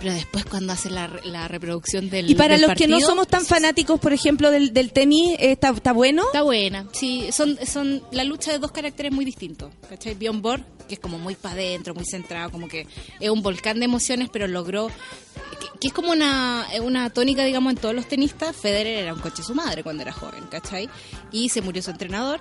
Pero 0.00 0.14
después 0.14 0.46
cuando 0.46 0.72
hace 0.72 0.88
la, 0.88 1.10
la 1.24 1.46
reproducción 1.46 2.08
del 2.08 2.30
Y 2.30 2.34
para 2.34 2.54
del 2.54 2.62
los 2.62 2.72
que 2.72 2.88
no 2.88 3.00
somos 3.00 3.28
tan 3.28 3.44
fanáticos, 3.44 4.00
por 4.00 4.14
ejemplo, 4.14 4.50
del, 4.50 4.72
del 4.72 4.92
tenis, 4.92 5.36
eh, 5.38 5.52
¿está, 5.52 5.68
está 5.68 5.92
bueno? 5.92 6.22
Está 6.24 6.42
buena, 6.42 6.86
sí, 6.92 7.28
son, 7.32 7.58
son 7.66 8.02
la 8.10 8.24
lucha 8.24 8.50
de 8.50 8.58
dos 8.58 8.72
caracteres 8.72 9.12
muy 9.12 9.26
distintos, 9.26 9.70
¿cachai? 9.90 10.14
Bjorn 10.14 10.40
Borg, 10.40 10.64
que 10.88 10.94
es 10.94 11.00
como 11.00 11.18
muy 11.18 11.34
para 11.34 11.54
adentro, 11.54 11.94
muy 11.94 12.06
centrado, 12.06 12.50
como 12.50 12.66
que 12.66 12.86
es 13.20 13.28
un 13.28 13.42
volcán 13.42 13.78
de 13.78 13.84
emociones, 13.84 14.30
pero 14.32 14.46
logró, 14.46 14.88
que, 14.88 15.78
que 15.78 15.88
es 15.88 15.92
como 15.92 16.12
una, 16.12 16.66
una 16.82 17.10
tónica, 17.10 17.44
digamos, 17.44 17.72
en 17.74 17.78
todos 17.78 17.94
los 17.94 18.08
tenistas, 18.08 18.56
Federer 18.56 19.00
era 19.00 19.12
un 19.12 19.20
coche 19.20 19.38
de 19.38 19.44
su 19.44 19.54
madre 19.54 19.82
cuando 19.82 20.02
era 20.02 20.12
joven, 20.12 20.44
¿cachai? 20.50 20.88
Y 21.30 21.50
se 21.50 21.60
murió 21.60 21.82
su 21.82 21.90
entrenador, 21.90 22.40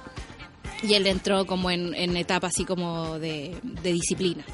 y 0.81 0.93
él 0.93 1.05
entró 1.07 1.45
como 1.45 1.69
en, 1.69 1.93
en 1.93 2.15
etapa 2.15 2.47
así 2.47 2.63
como 2.63 3.19
de, 3.19 3.57
de 3.63 3.91
disciplina. 3.91 4.45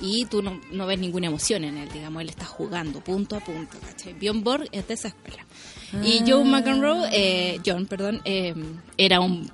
Y 0.00 0.24
tú 0.26 0.42
no, 0.42 0.60
no 0.72 0.86
ves 0.86 0.98
ninguna 0.98 1.26
emoción 1.26 1.64
en 1.64 1.76
él, 1.76 1.88
digamos, 1.92 2.22
él 2.22 2.28
está 2.30 2.46
jugando 2.46 3.00
punto 3.00 3.36
a 3.36 3.40
punto, 3.40 3.78
¿cachai? 3.80 4.14
Bjorn 4.14 4.42
Borg 4.42 4.68
es 4.72 4.88
de 4.88 4.94
esa 4.94 5.08
escuela. 5.08 5.44
Y 6.02 6.22
Joe 6.26 6.44
McEnroe, 6.44 7.08
eh, 7.12 7.60
John, 7.66 7.86
perdón, 7.86 8.22
eh, 8.24 8.54
era 8.96 9.20
un 9.20 9.50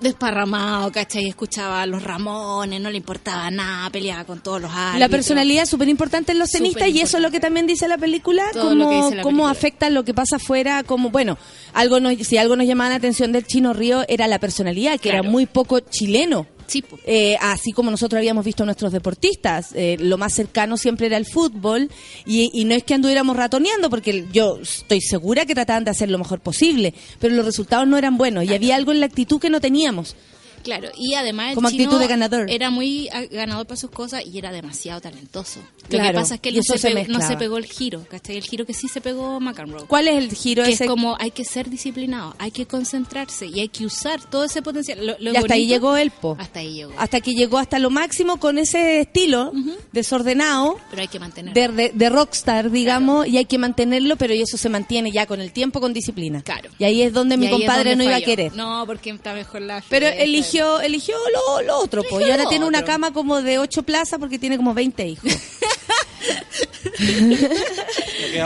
desparramado, 0.00 0.90
¿cachai? 0.92 1.26
Escuchaba 1.28 1.82
a 1.82 1.86
los 1.86 2.02
Ramones, 2.02 2.80
no 2.80 2.90
le 2.90 2.96
importaba 2.96 3.50
nada, 3.50 3.90
peleaba 3.90 4.24
con 4.24 4.40
todos 4.40 4.60
los 4.60 4.70
árbitros. 4.70 5.00
La 5.00 5.08
personalidad 5.08 5.64
es 5.64 5.68
súper 5.68 5.88
importante 5.88 6.32
en 6.32 6.38
los 6.38 6.50
tenistas 6.50 6.88
y 6.88 7.00
eso 7.00 7.16
es 7.18 7.22
lo 7.22 7.30
que 7.30 7.40
también 7.40 7.66
dice 7.66 7.88
la 7.88 7.98
película, 7.98 8.44
Todo 8.52 8.70
cómo, 8.70 8.84
la 8.84 9.22
cómo 9.22 9.22
película. 9.22 9.50
afecta 9.50 9.90
lo 9.90 10.04
que 10.04 10.14
pasa 10.14 10.36
afuera, 10.36 10.82
como, 10.84 11.10
bueno, 11.10 11.38
algo 11.74 12.00
nos, 12.00 12.14
si 12.26 12.38
algo 12.38 12.56
nos 12.56 12.66
llamaba 12.66 12.90
la 12.90 12.96
atención 12.96 13.32
del 13.32 13.46
Chino 13.46 13.72
Río 13.72 14.04
era 14.08 14.26
la 14.28 14.38
personalidad, 14.38 14.98
que 14.98 15.10
era 15.10 15.22
muy 15.22 15.46
poco 15.46 15.80
chileno. 15.80 16.46
Sí. 16.70 16.84
Eh, 17.04 17.36
así 17.40 17.72
como 17.72 17.90
nosotros 17.90 18.18
habíamos 18.18 18.44
visto 18.44 18.62
a 18.62 18.66
nuestros 18.66 18.92
deportistas, 18.92 19.72
eh, 19.74 19.96
lo 19.98 20.18
más 20.18 20.32
cercano 20.32 20.76
siempre 20.76 21.08
era 21.08 21.16
el 21.16 21.26
fútbol 21.26 21.90
y, 22.24 22.48
y 22.54 22.64
no 22.64 22.76
es 22.76 22.84
que 22.84 22.94
anduviéramos 22.94 23.36
ratoneando, 23.36 23.90
porque 23.90 24.26
yo 24.32 24.60
estoy 24.62 25.00
segura 25.00 25.46
que 25.46 25.54
trataban 25.56 25.82
de 25.82 25.90
hacer 25.90 26.10
lo 26.10 26.18
mejor 26.18 26.38
posible, 26.38 26.94
pero 27.18 27.34
los 27.34 27.44
resultados 27.44 27.88
no 27.88 27.98
eran 27.98 28.16
buenos 28.16 28.44
y 28.44 28.54
había 28.54 28.76
algo 28.76 28.92
en 28.92 29.00
la 29.00 29.06
actitud 29.06 29.40
que 29.40 29.50
no 29.50 29.60
teníamos. 29.60 30.14
Claro, 30.62 30.88
y 30.96 31.14
además 31.14 31.50
el 31.50 31.54
Como 31.54 31.70
chino 31.70 31.84
actitud 31.84 32.00
de 32.00 32.06
ganador. 32.06 32.50
era 32.50 32.70
muy 32.70 33.08
ah, 33.12 33.22
ganador 33.30 33.66
para 33.66 33.76
sus 33.80 33.90
cosas 33.90 34.24
y 34.26 34.38
era 34.38 34.52
demasiado 34.52 35.00
talentoso. 35.00 35.60
Lo 35.88 35.98
que 36.02 36.12
pasa 36.12 36.34
es 36.36 36.40
que 36.40 36.50
él 36.50 36.56
no 36.56 36.62
se, 36.62 36.78
se 36.78 36.90
pegó, 36.90 37.12
no 37.12 37.20
se 37.26 37.36
pegó 37.36 37.58
el 37.58 37.64
giro, 37.66 38.04
¿cachai? 38.08 38.36
El 38.36 38.44
giro 38.44 38.64
que 38.66 38.74
sí 38.74 38.86
se 38.88 39.00
pegó 39.00 39.40
McEnroe. 39.40 39.86
¿Cuál 39.86 40.08
es 40.08 40.14
el 40.16 40.32
giro 40.32 40.62
que 40.64 40.72
ese? 40.72 40.84
es 40.84 40.90
como 40.90 41.16
hay 41.18 41.30
que 41.32 41.44
ser 41.44 41.68
disciplinado, 41.70 42.34
hay 42.38 42.50
que 42.50 42.66
concentrarse 42.66 43.46
y 43.46 43.60
hay 43.60 43.68
que 43.68 43.84
usar 43.86 44.20
todo 44.30 44.44
ese 44.44 44.62
potencial. 44.62 45.04
Lo- 45.04 45.16
lo 45.18 45.32
Y 45.32 45.36
hasta 45.36 45.54
ahí 45.54 45.66
llegó 45.66 45.96
él, 45.96 46.10
po. 46.10 46.36
Hasta 46.38 46.60
ahí 46.60 46.74
llegó. 46.74 46.92
Hasta 46.96 47.20
que 47.20 47.32
llegó 47.34 47.58
hasta 47.58 47.78
lo 47.78 47.90
máximo 47.90 48.38
con 48.38 48.58
ese 48.58 49.00
estilo 49.00 49.52
desordenado. 49.92 50.76
Pero 50.90 51.02
hay 51.02 51.08
que 51.08 51.18
mantener. 51.20 51.54
De, 51.54 51.68
de- 51.68 51.90
de 51.94 52.08
rockstar, 52.08 52.70
digamos, 52.70 53.26
y 53.26 53.36
hay 53.38 53.44
que 53.44 53.58
mantenerlo, 53.58 54.16
pero 54.16 54.34
y 54.34 54.42
eso 54.42 54.56
se 54.56 54.68
mantiene 54.68 55.10
ya 55.12 55.26
con 55.26 55.40
el 55.40 55.52
tiempo, 55.52 55.80
con 55.80 55.92
disciplina. 55.92 56.42
Claro. 56.42 56.70
Y 56.78 56.84
ahí 56.84 57.02
es 57.02 57.12
donde 57.12 57.34
Y 57.34 57.38
mi 57.38 57.50
compadre 57.50 57.90
donde 57.90 58.04
no 58.04 58.10
iba 58.10 58.16
a 58.16 58.20
querer. 58.20 58.54
No, 58.54 58.84
porque 58.86 59.10
está 59.10 59.34
mejor 59.34 59.62
la 59.62 59.82
Pero 59.88 60.06
fiesta. 60.06 60.22
eligió 60.24 60.49
eligió 60.80 61.16
lo, 61.32 61.62
lo 61.62 61.78
otro, 61.78 62.02
pues. 62.02 62.12
Y 62.12 62.16
Eligió 62.16 62.32
ahora 62.32 62.48
tiene 62.48 62.66
una 62.66 62.84
cama 62.84 63.12
como 63.12 63.42
de 63.42 63.58
ocho 63.58 63.82
plazas 63.82 64.18
porque 64.18 64.38
tiene 64.38 64.56
como 64.56 64.74
20 64.74 65.06
hijos. 65.06 65.32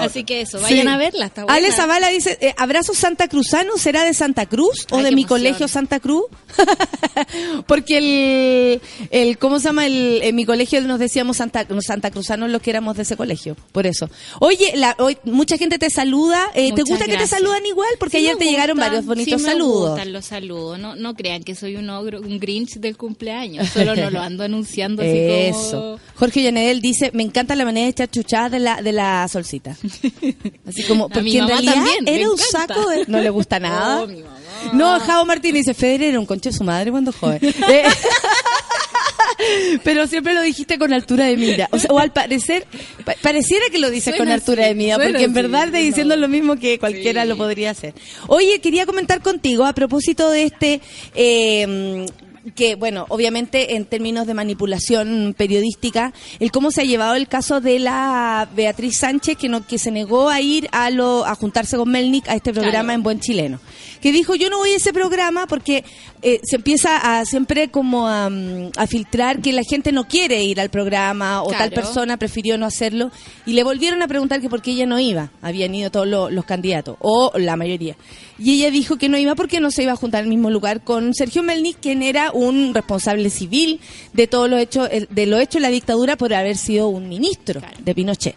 Así 0.01 0.25
que 0.25 0.41
eso, 0.43 0.61
vayan 0.61 0.87
Sí. 0.87 0.89
a 0.89 0.97
verla, 0.97 1.27
está 1.27 1.45
buena. 1.45 1.57
Ale 1.57 1.73
Zavala 1.73 2.09
dice, 2.09 2.37
eh, 2.41 2.55
¿abrazo 2.57 2.95
Santa 2.95 3.29
Cruzano 3.29 3.77
será 3.77 4.05
de 4.05 4.15
Santa 4.15 4.47
Cruz 4.47 4.87
o 4.91 4.97
Ay, 4.99 5.05
de 5.05 5.11
mi 5.13 5.23
emoción. 5.23 5.29
colegio 5.41 5.69
Santa 5.69 6.01
Cruz? 6.01 6.25
Porque 7.67 7.99
el, 7.99 8.81
el, 9.11 9.39
¿cómo 9.39 9.59
se 9.59 9.65
llama? 9.67 9.87
El, 9.87 10.21
en 10.23 10.35
mi 10.35 10.45
colegio 10.45 10.81
nos 10.83 10.99
decíamos 10.99 11.37
Santa, 11.39 11.67
Santa 11.81 12.11
Cruzanos 12.11 12.51
los 12.51 12.63
que 12.63 12.71
éramos 12.71 12.97
de 12.97 13.03
ese 13.03 13.17
colegio, 13.17 13.57
por 13.73 13.87
eso. 13.87 14.09
Oye, 14.41 14.73
la, 14.77 14.95
hoy, 14.99 15.19
mucha 15.25 15.57
gente 15.57 15.79
te 15.79 15.91
saluda, 15.91 16.51
eh, 16.55 16.73
¿te 16.75 16.83
gusta 16.83 17.05
que 17.07 17.17
te 17.17 17.27
saludan 17.27 17.65
igual? 17.67 17.89
Porque 17.99 18.19
Sí 18.19 18.25
ayer 18.25 18.37
te 18.37 18.45
llegaron 18.47 18.77
varios 18.79 19.05
bonitos 19.05 19.41
sí 19.41 19.47
me 19.47 19.53
saludos. 19.53 19.91
gustan 19.91 20.13
los 20.13 20.25
saludos, 20.27 20.79
no, 20.79 20.97
no 20.97 21.15
crean 21.15 21.43
que 21.43 21.55
soy 21.55 21.77
un 21.77 21.91
ogro, 21.91 22.21
un 22.21 22.39
grinch 22.39 22.75
del 22.79 22.97
cumpleaños, 22.97 23.69
solo 23.69 23.95
no 23.97 24.11
lo 24.11 24.21
ando 24.23 24.45
anunciando 24.45 25.03
así 25.03 25.11
Eso. 25.15 25.71
como... 25.71 26.01
Jorge 26.17 26.43
Llanedel 26.43 26.81
dice, 26.81 27.11
me 27.15 27.23
encanta 27.23 27.55
la 27.57 27.64
manera 27.65 27.85
de 27.85 27.91
echar 27.91 28.11
chuchadas 28.11 28.51
de 28.53 28.59
la, 28.61 28.81
de 28.83 28.93
la 28.93 29.27
solcita. 29.29 29.77
Así 30.69 30.83
como, 30.85 31.09
porque 31.09 31.23
mi 31.23 31.33
en 31.37 31.45
mamá 31.45 31.53
realidad 31.61 31.75
también, 31.75 32.09
era 32.09 32.29
un 32.31 32.39
encanta. 32.39 32.75
saco 32.75 32.89
de... 32.91 33.05
No 33.09 33.21
le 33.21 33.31
gusta 33.31 33.59
nada. 33.61 34.03
Oh, 34.03 34.07
mi 34.07 34.23
mamá. 34.23 34.39
No, 34.73 34.99
Javo 35.01 35.25
Martínez 35.27 35.67
dice, 35.67 35.75
Federer 35.75 36.11
era 36.11 36.21
un 36.21 36.27
conche 36.27 36.51
de 36.51 36.57
su 36.57 36.65
madre 36.65 36.91
cuando 36.91 37.13
joven. 37.13 37.39
Eh, 37.43 37.85
Pero 39.83 40.07
siempre 40.07 40.33
lo 40.33 40.43
dijiste 40.43 40.79
con 40.79 40.93
altura 40.93 41.27
de 41.27 41.37
mira. 41.37 41.69
O, 41.73 41.79
sea, 41.79 41.91
o 41.91 41.99
al 41.99 42.13
parecer, 42.13 42.67
pa- 43.05 43.15
pareciera 43.21 43.65
que 43.71 43.79
lo 43.79 43.91
dices 43.91 44.13
con 44.15 44.19
Suena 44.19 44.35
altura 44.35 44.63
así, 44.65 44.69
de 44.71 44.75
mira, 44.77 44.97
porque 44.97 45.25
en 45.25 45.31
así, 45.33 45.35
verdad 45.35 45.65
estás 45.67 45.81
no. 45.81 45.87
diciendo 45.87 46.17
lo 46.17 46.29
mismo 46.29 46.57
que 46.57 46.79
cualquiera 46.79 47.23
Sí. 47.23 47.29
lo 47.29 47.37
podría 47.37 47.71
hacer. 47.71 47.95
Oye, 48.29 48.61
quería 48.61 48.87
comentar 48.87 49.21
contigo 49.23 49.65
a 49.65 49.73
propósito 49.75 50.31
de 50.31 50.45
este... 50.45 50.81
eh, 51.15 52.07
que, 52.55 52.75
bueno, 52.75 53.07
obviamente 53.09 53.75
en 53.77 53.85
términos 53.87 54.27
de 54.27 54.35
manipulación 54.35 55.35
periodística, 55.37 56.13
el 56.41 56.51
cómo 56.51 56.71
se 56.71 56.83
ha 56.83 56.85
llevado 56.85 57.15
el 57.15 57.27
caso 57.29 57.61
de 57.61 57.79
la 57.79 58.49
Beatriz 58.55 58.99
Sánchez, 58.99 59.37
que 59.39 59.49
no 59.49 59.67
que 59.67 59.79
se 59.79 59.91
negó 59.91 60.29
a 60.29 60.41
ir 60.41 60.69
a 60.73 60.91
lo 60.91 61.25
a 61.25 61.35
juntarse 61.35 61.77
con 61.77 61.91
Melnik 61.91 62.29
a 62.29 62.35
este 62.35 62.53
programa 62.53 62.85
Claro. 62.85 62.93
en 62.99 63.03
Buen 63.03 63.21
Chileno. 63.21 63.61
Que 64.03 64.13
dijo, 64.13 64.35
yo 64.35 64.51
no 64.51 64.59
voy 64.59 64.71
a 64.71 64.77
ese 64.77 64.93
programa 64.93 65.47
porque 65.47 65.85
eh, 66.21 66.41
se 66.45 66.57
empieza 66.57 67.19
a 67.21 67.25
siempre 67.25 67.71
como 67.71 68.07
a, 68.09 68.29
mm, 68.29 68.73
a 68.77 68.87
filtrar 68.87 69.41
que 69.41 69.53
la 69.53 69.63
gente 69.63 69.93
no 69.93 70.07
quiere 70.07 70.43
ir 70.45 70.61
al 70.61 70.69
programa 70.69 71.43
o 71.43 71.51
tal 71.51 71.71
persona 71.71 72.19
prefirió 72.19 72.59
no 72.59 72.67
hacerlo. 72.67 73.11
Y 73.47 73.55
le 73.55 73.63
volvieron 73.65 74.03
a 74.03 74.09
preguntar 74.09 74.43
que 74.43 74.51
por 74.51 74.61
qué 74.61 74.73
ella 74.73 74.85
no 74.85 75.01
iba. 75.01 75.31
Habían 75.41 75.75
ido 75.75 75.91
todos 75.91 76.07
lo- 76.07 76.29
los 76.31 76.45
candidatos, 76.45 76.97
o 77.01 77.33
la 77.39 77.57
mayoría. 77.57 77.97
Y 78.39 78.55
ella 78.55 78.71
dijo 78.71 78.97
que 78.97 79.09
no 79.09 79.17
iba 79.17 79.35
porque 79.37 79.61
no 79.61 79.71
se 79.71 79.85
iba 79.85 79.93
a 79.93 79.97
juntar 79.97 80.23
al 80.25 80.29
mismo 80.29 80.51
lugar 80.51 80.83
con 80.83 81.15
Sergio 81.15 81.43
Melnik, 81.43 81.79
quien 81.81 82.03
era 82.03 82.33
un 82.33 82.75
responsable 82.75 83.31
civil 83.31 83.81
de 84.13 84.27
todo 84.27 84.49
lo 84.49 84.59
hecho, 84.59 84.89
de 84.89 85.27
lo 85.27 85.39
hecho 85.39 85.59
en 85.59 85.63
la 85.63 85.69
dictadura 85.69 86.17
por 86.17 86.35
haber 86.35 86.57
sido 86.57 86.89
un 86.89 87.09
ministro 87.09 87.61
Claro. 87.61 87.77
de 87.79 87.95
Pinochet. 87.95 88.35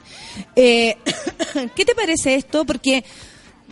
Eh, 0.55 0.97
¿Qué 1.75 1.83
te 1.85 1.95
parece 1.95 2.35
esto? 2.35 2.63
Porque 2.65 3.03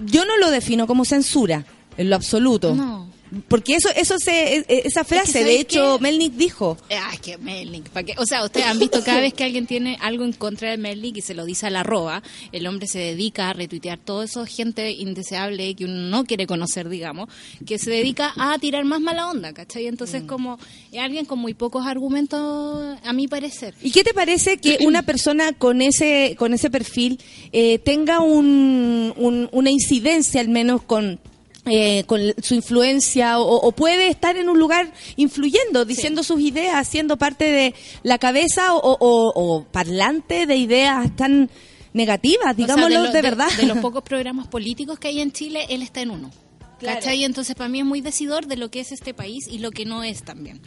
yo 0.03 0.25
no 0.25 0.37
lo 0.37 0.49
defino 0.49 0.87
como 0.87 1.05
censura, 1.05 1.63
en 1.97 2.09
lo 2.09 2.15
absoluto. 2.15 2.73
No. 2.73 3.07
Porque 3.47 3.75
eso, 3.75 3.89
eso 3.95 4.17
se, 4.19 4.57
e- 4.57 4.65
esa 4.85 5.03
frase, 5.03 5.39
de 5.39 5.45
¿sabes 5.45 5.59
hecho, 5.61 5.97
qué? 5.97 6.03
Melnik 6.03 6.33
dijo. 6.33 6.77
Ay, 6.89 7.17
que 7.19 7.37
Melnik. 7.37 7.89
¿para 7.89 8.05
qué? 8.05 8.13
O 8.17 8.25
sea, 8.25 8.43
ustedes 8.43 8.65
han 8.67 8.79
visto 8.79 9.03
cada 9.03 9.19
vez 9.21 9.33
que 9.33 9.43
alguien 9.43 9.65
tiene 9.67 9.97
algo 10.01 10.23
en 10.25 10.33
contra 10.33 10.69
de 10.71 10.77
Melnik 10.77 11.17
y 11.17 11.21
se 11.21 11.33
lo 11.33 11.45
dice 11.45 11.67
a 11.67 11.69
la 11.69 11.83
roba, 11.83 12.23
el 12.51 12.67
hombre 12.67 12.87
se 12.87 12.99
dedica 12.99 13.49
a 13.49 13.53
retuitear 13.53 13.97
todo 13.99 14.23
eso, 14.23 14.45
gente 14.45 14.91
indeseable 14.91 15.75
que 15.75 15.85
uno 15.85 15.95
no 16.09 16.23
quiere 16.25 16.47
conocer, 16.47 16.89
digamos, 16.89 17.29
que 17.65 17.77
se 17.79 17.89
dedica 17.91 18.33
a 18.37 18.57
tirar 18.59 18.85
más 18.85 19.01
mala 19.01 19.29
onda, 19.29 19.53
¿cachai? 19.53 19.87
Entonces, 19.87 20.23
Mm. 20.23 20.27
como 20.27 20.59
es 20.91 20.99
alguien 20.99 21.25
con 21.25 21.39
muy 21.39 21.53
pocos 21.53 21.85
argumentos, 21.85 22.97
a 23.03 23.13
mi 23.13 23.27
parecer. 23.27 23.73
¿Y 23.81 23.91
qué 23.91 24.03
te 24.03 24.13
parece 24.13 24.57
que 24.57 24.77
una 24.85 25.01
persona 25.03 25.51
con 25.53 25.81
ese 25.81 26.35
con 26.37 26.53
ese 26.53 26.69
perfil 26.69 27.19
eh, 27.51 27.79
tenga 27.79 28.19
un, 28.21 29.13
un- 29.17 29.49
una 29.51 29.69
incidencia 29.71 30.41
al 30.41 30.49
menos 30.49 30.81
con 30.81 31.19
eh, 31.65 32.03
con 32.05 32.21
su 32.41 32.53
influencia 32.55 33.39
o, 33.39 33.55
o 33.55 33.71
puede 33.71 34.07
estar 34.07 34.37
en 34.37 34.49
un 34.49 34.59
lugar 34.59 34.91
influyendo, 35.15 35.83
diciendo 35.85 36.23
sus 36.23 36.39
ideas, 36.41 36.87
siendo 36.87 37.17
parte 37.17 37.45
de 37.45 37.73
la 38.03 38.17
cabeza 38.17 38.73
o, 38.75 38.79
o- 38.99 39.31
o 39.35 39.63
parlante 39.63 40.45
de 40.45 40.55
ideas 40.57 41.15
tan 41.15 41.49
negativas, 41.93 42.43
sea, 42.43 42.53
digámoslo 42.53 43.03
lo- 43.05 43.11
de, 43.11 43.21
verdad. 43.21 43.47
De 43.57 43.65
los 43.65 43.77
pocos 43.81 44.03
programas 44.03 44.47
políticos 44.47 44.99
que 44.99 45.07
hay 45.07 45.21
en 45.21 45.31
Chile, 45.31 45.65
él 45.69 45.81
está 45.81 46.01
en 46.01 46.11
uno. 46.11 46.31
Claro. 46.79 46.99
¿Cachai? 46.99 47.23
Entonces 47.23 47.55
para 47.55 47.69
mí 47.69 47.79
es 47.79 47.85
muy 47.85 48.01
decidor 48.01 48.47
de 48.47 48.57
lo 48.57 48.69
que 48.69 48.81
es 48.81 48.91
este 48.91 49.13
país 49.13 49.47
y 49.49 49.59
lo 49.59 49.71
que 49.71 49.85
no 49.85 50.03
es 50.03 50.23
también. 50.23 50.61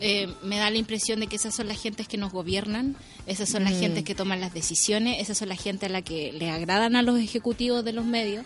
Eh, 0.00 0.28
me 0.42 0.58
da 0.58 0.70
la 0.70 0.76
impresión 0.76 1.20
de 1.20 1.26
que 1.26 1.36
esas 1.36 1.54
son 1.54 1.68
las 1.68 1.80
gentes 1.80 2.06
que 2.06 2.16
nos 2.18 2.32
gobiernan, 2.32 2.96
esas 3.26 3.48
son 3.48 3.62
Mm. 3.62 3.66
las 3.66 3.80
gentes 3.80 4.04
que 4.04 4.14
toman 4.14 4.40
las 4.40 4.52
decisiones, 4.52 5.20
esas 5.20 5.38
son 5.38 5.48
las 5.48 5.60
gente 5.62 5.86
a 5.86 5.88
la 5.88 6.02
que 6.02 6.32
le 6.32 6.50
agradan 6.50 6.96
a 6.96 7.02
los 7.02 7.18
ejecutivos 7.18 7.84
de 7.84 7.92
los 7.94 8.04
medios. 8.04 8.44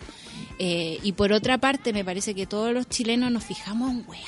Eh, 0.59 0.99
y 1.03 1.11
por 1.11 1.33
otra 1.33 1.57
parte, 1.57 1.91
me 1.93 2.05
parece 2.05 2.33
que 2.33 2.45
todos 2.45 2.73
los 2.73 2.87
chilenos 2.87 3.31
nos 3.31 3.43
fijamos 3.43 3.91
en 3.91 4.05
weá. 4.07 4.21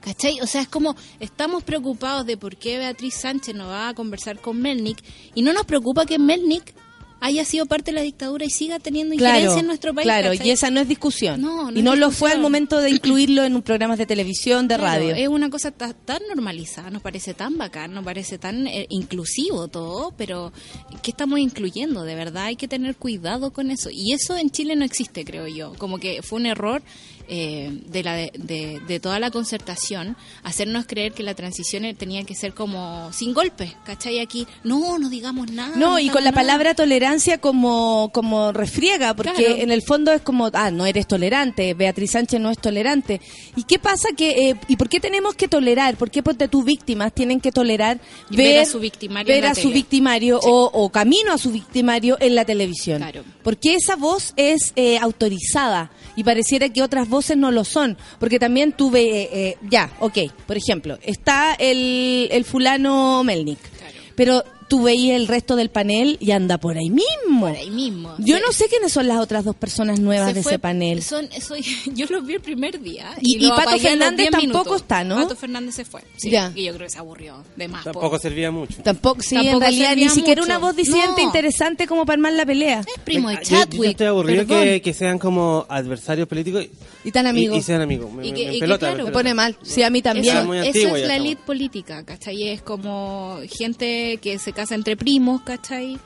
¿Cachai? 0.00 0.38
O 0.42 0.46
sea, 0.46 0.60
es 0.60 0.68
como 0.68 0.94
estamos 1.18 1.62
preocupados 1.64 2.26
de 2.26 2.36
por 2.36 2.56
qué 2.56 2.76
Beatriz 2.78 3.14
Sánchez 3.14 3.54
no 3.54 3.68
va 3.68 3.88
a 3.88 3.94
conversar 3.94 4.38
con 4.38 4.60
Melnik 4.60 4.98
y 5.34 5.40
no 5.42 5.52
nos 5.54 5.64
preocupa 5.64 6.04
que 6.04 6.18
Melnik 6.18 6.74
haya 7.20 7.44
sido 7.44 7.64
parte 7.66 7.90
de 7.90 7.94
la 7.96 8.02
dictadura 8.02 8.44
y 8.44 8.50
siga 8.50 8.78
teniendo 8.78 9.14
injerencia 9.14 9.44
Claro, 9.46 9.60
en 9.60 9.66
nuestro 9.66 9.94
país. 9.94 10.04
claro, 10.04 10.30
¿cachai? 10.32 10.46
y 10.46 10.50
esa 10.50 10.70
no 10.70 10.80
es 10.80 10.88
discusión. 10.88 11.40
No, 11.40 11.70
no 11.70 11.78
y 11.78 11.82
no 11.82 11.96
lo 11.96 12.10
fue 12.10 12.32
al 12.32 12.40
momento 12.40 12.80
de 12.80 12.90
incluirlo 12.90 13.44
en 13.44 13.62
programas 13.62 13.96
de 13.98 14.04
televisión, 14.06 14.68
de 14.68 14.76
Claro, 14.76 15.06
radio. 15.08 15.14
Es 15.14 15.28
una 15.28 15.48
cosa 15.48 15.70
ta- 15.70 15.94
tan 15.94 16.20
normalizada, 16.28 16.90
nos 16.90 17.00
parece 17.00 17.32
tan 17.32 17.56
bacán, 17.56 17.94
nos 17.94 18.04
parece 18.04 18.36
tan 18.38 18.66
eh, 18.66 18.86
inclusivo 18.90 19.68
todo, 19.68 20.12
pero 20.18 20.52
¿qué 21.02 21.12
estamos 21.12 21.38
incluyendo? 21.38 22.02
De 22.04 22.14
verdad 22.14 22.44
hay 22.44 22.56
que 22.56 22.68
tener 22.68 22.96
cuidado 22.96 23.52
con 23.52 23.70
eso. 23.70 23.88
Y 23.90 24.12
eso 24.12 24.36
en 24.36 24.50
Chile 24.50 24.76
no 24.76 24.84
existe, 24.84 25.24
creo 25.24 25.46
yo. 25.46 25.72
Como 25.78 25.98
que 25.98 26.20
fue 26.22 26.38
un 26.40 26.46
error 26.46 26.82
eh, 27.28 27.70
de, 27.86 28.02
la 28.02 28.14
de, 28.16 29.00
toda 29.02 29.18
la 29.18 29.30
concertación 29.30 30.16
hacernos 30.42 30.86
creer 30.86 31.12
que 31.12 31.22
la 31.22 31.34
transición 31.34 31.84
eh, 31.84 31.94
tenía 31.94 32.24
que 32.24 32.34
ser 32.34 32.54
como 32.54 33.12
sin 33.12 33.34
golpes, 33.34 33.74
¿cachai? 33.84 34.20
Aquí, 34.20 34.46
no, 34.62 34.98
no 34.98 35.08
digamos 35.08 35.50
nada. 35.50 35.76
No, 35.76 35.98
y 35.98 36.08
con 36.08 36.24
la 36.24 36.30
nada. 36.30 36.42
palabra 36.42 36.74
tolerancia 36.74 37.38
como, 37.38 38.10
como 38.12 38.52
refriega, 38.52 39.14
porque 39.14 39.44
Claro. 39.44 39.56
en 39.56 39.70
el 39.72 39.82
fondo 39.82 40.12
es 40.12 40.22
como, 40.22 40.50
ah, 40.52 40.70
no 40.70 40.86
eres 40.86 41.06
tolerante, 41.06 41.74
Beatriz 41.74 42.12
Sánchez 42.12 42.40
no 42.40 42.50
es 42.50 42.58
tolerante. 42.58 43.20
¿Y 43.56 43.64
qué 43.64 43.78
pasa 43.78 44.08
que, 44.16 44.50
eh, 44.50 44.56
y 44.68 44.76
por 44.76 44.88
qué 44.88 45.00
tenemos 45.00 45.34
que 45.34 45.48
tolerar? 45.48 45.96
¿Por 45.96 46.10
qué 46.10 46.22
ponte 46.22 46.48
tus 46.48 46.64
víctimas 46.64 47.12
tienen 47.12 47.40
que 47.40 47.52
tolerar 47.52 48.00
ver, 48.30 48.38
ver 48.38 48.58
a 48.60 48.66
su 48.66 48.80
victimario 48.80 49.34
ver 49.34 49.46
a 49.46 49.54
su 49.54 49.70
victimario 49.70 50.38
o, 50.42 50.70
o 50.72 50.90
camino 50.90 51.32
a 51.32 51.38
su 51.38 51.50
victimario 51.50 52.16
en 52.20 52.34
la 52.34 52.44
televisión? 52.44 52.98
Claro. 52.98 53.24
Porque 53.42 53.74
esa 53.74 53.96
voz 53.96 54.32
es 54.36 54.72
eh, 54.76 54.98
autorizada 54.98 55.90
y 56.16 56.24
pareciera 56.24 56.68
que 56.68 56.82
otras 56.82 57.08
voces 57.08 57.36
no 57.36 57.50
lo 57.50 57.64
son. 57.64 57.96
Porque 58.18 58.38
también 58.38 58.72
tuve, 58.72 59.02
eh, 59.02 59.28
eh, 59.32 59.56
ya, 59.68 59.90
ok, 60.00 60.18
por 60.46 60.56
ejemplo, 60.56 60.98
está 61.02 61.54
el, 61.54 62.28
el 62.30 62.44
fulano 62.44 63.22
Melnik, 63.24 63.58
Claro. 63.58 63.94
pero 64.16 64.44
tú 64.74 64.82
veías 64.82 65.16
el 65.16 65.28
resto 65.28 65.54
del 65.56 65.70
panel 65.70 66.16
y 66.20 66.32
anda 66.32 66.58
por 66.58 66.76
ahí 66.76 66.90
mismo. 66.90 67.40
Por 67.46 67.50
ahí 67.56 67.70
mismo. 67.70 68.14
Yo 68.18 68.36
Se- 68.36 68.42
no 68.42 68.52
sé 68.52 68.66
quiénes 68.68 68.92
son 68.92 69.06
las 69.06 69.18
otras 69.18 69.44
dos 69.44 69.54
personas 69.54 70.00
nuevas 70.00 70.28
se 70.28 70.34
de 70.34 70.42
fue- 70.42 70.52
ese 70.52 70.58
panel. 70.58 71.02
Son, 71.02 71.28
soy, 71.40 71.62
yo 71.94 72.06
los 72.10 72.26
vi 72.26 72.34
el 72.34 72.40
primer 72.40 72.80
día. 72.80 73.12
Y- 73.20 73.38
lo 73.38 73.46
y 73.46 73.50
Pato 73.50 73.78
Fernández 73.78 74.16
10 74.16 74.30
tampoco 74.30 74.46
minutos. 74.64 74.76
está, 74.82 75.04
¿no? 75.04 75.16
Pato 75.16 75.36
Fernández 75.36 75.74
se 75.76 75.84
fue. 75.84 76.00
Sí, 76.16 76.30
Ya. 76.30 76.50
Y 76.54 76.64
yo 76.64 76.74
creo 76.74 76.86
que 76.86 76.90
se 76.92 76.98
aburrió 76.98 77.44
de 77.56 77.68
más. 77.68 77.84
Tampoco 77.84 78.10
po. 78.10 78.18
servía 78.18 78.50
mucho. 78.50 78.82
Tampoco, 78.82 79.22
sí, 79.22 79.36
en 79.36 79.42
Tampoco 79.42 79.60
realidad 79.60 79.88
servía 79.90 80.04
ni 80.08 80.10
siquiera 80.10 80.42
mucho. 80.42 80.52
una 80.52 80.58
voz 80.58 80.74
disidente 80.76 81.22
No. 81.22 81.26
interesante 81.28 81.86
como 81.86 82.04
para 82.04 82.14
armar 82.14 82.32
la 82.32 82.44
pelea. 82.46 82.80
Es 82.80 83.00
primo 83.04 83.28
de 83.28 83.36
Yo- 83.36 83.40
yo, 83.42 83.48
Chadwick. 83.58 83.90
estoy 83.90 84.06
aburrido 84.08 84.46
que, 84.46 84.80
que 84.82 84.92
sean 84.94 85.18
como 85.20 85.66
adverarios 85.68 86.26
políticos 86.28 86.66
Y 87.04 87.12
tan 87.12 87.26
amigos. 87.26 87.56
y, 87.56 87.60
y 87.60 87.62
sean 87.62 87.80
amigos. 87.80 88.12
Me, 88.12 88.26
Y 88.26 88.32
que- 88.32 88.44
me 88.46 88.50
y 88.50 88.54
que 88.54 88.60
pelota, 88.60 88.88
claro, 88.88 89.04
me 89.04 89.12
pone 89.12 89.34
mal. 89.34 89.56
Sí, 89.62 89.82
a 89.84 89.90
mí 89.90 90.02
también. 90.02 90.36
Eso 90.64 90.96
es 90.96 91.06
la 91.06 91.16
elite 91.16 91.42
política, 91.46 92.04
¿cachai? 92.04 92.48
Es 92.48 92.62
como 92.62 93.38
gente 93.56 94.18
que 94.22 94.38
se 94.38 94.52
casa 94.52 94.63
entre 94.72 94.96
primos, 94.96 95.42
¿cachai? 95.42 95.98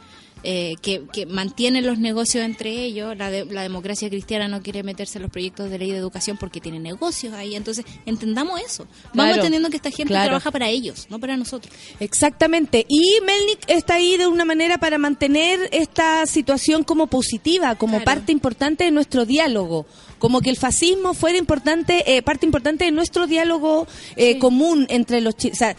Eh, 0.44 0.76
que, 0.82 1.02
que 1.12 1.26
mantienen 1.26 1.84
los 1.84 1.98
negocios 1.98 2.44
entre 2.44 2.70
ellos. 2.84 3.16
La, 3.18 3.28
de- 3.28 3.44
la 3.46 3.62
democracia 3.62 4.08
cristiana 4.08 4.46
no 4.46 4.62
quiere 4.62 4.84
meterse 4.84 5.18
en 5.18 5.22
los 5.22 5.32
proyectos 5.32 5.68
de 5.68 5.78
ley 5.80 5.90
de 5.90 5.98
educación 5.98 6.36
porque 6.36 6.60
tiene 6.60 6.78
negocios 6.78 7.34
ahí. 7.34 7.56
Entonces, 7.56 7.84
entendamos 8.06 8.60
eso. 8.60 8.84
Vamos 9.06 9.12
Claro, 9.14 9.34
entendiendo 9.34 9.68
que 9.68 9.76
esta 9.78 9.90
gente 9.90 10.12
claro. 10.12 10.26
trabaja 10.26 10.52
para 10.52 10.68
ellos, 10.68 11.08
no 11.10 11.18
para 11.18 11.36
nosotros. 11.36 11.74
Exactamente. 11.98 12.86
Y 12.88 13.14
Melnik 13.26 13.58
está 13.66 13.94
ahí 13.94 14.16
de 14.16 14.28
una 14.28 14.44
manera 14.44 14.78
para 14.78 14.96
mantener 14.96 15.58
esta 15.72 16.24
situación 16.26 16.84
como 16.84 17.08
positiva, 17.08 17.74
como 17.74 17.94
Claro. 17.98 18.04
parte 18.04 18.30
importante 18.30 18.84
de 18.84 18.92
nuestro 18.92 19.26
diálogo. 19.26 19.86
Como 20.20 20.40
que 20.40 20.50
el 20.50 20.56
fascismo 20.56 21.14
fuera 21.14 21.36
importante, 21.36 22.16
eh, 22.16 22.22
parte 22.22 22.46
importante 22.46 22.84
de 22.84 22.92
nuestro 22.92 23.26
diálogo 23.26 23.88
eh, 24.14 24.34
Sí. 24.34 24.38
común 24.38 24.86
entre 24.88 25.20
los 25.20 25.36
chilenos. 25.36 25.56
O 25.56 25.58
sea, 25.58 25.76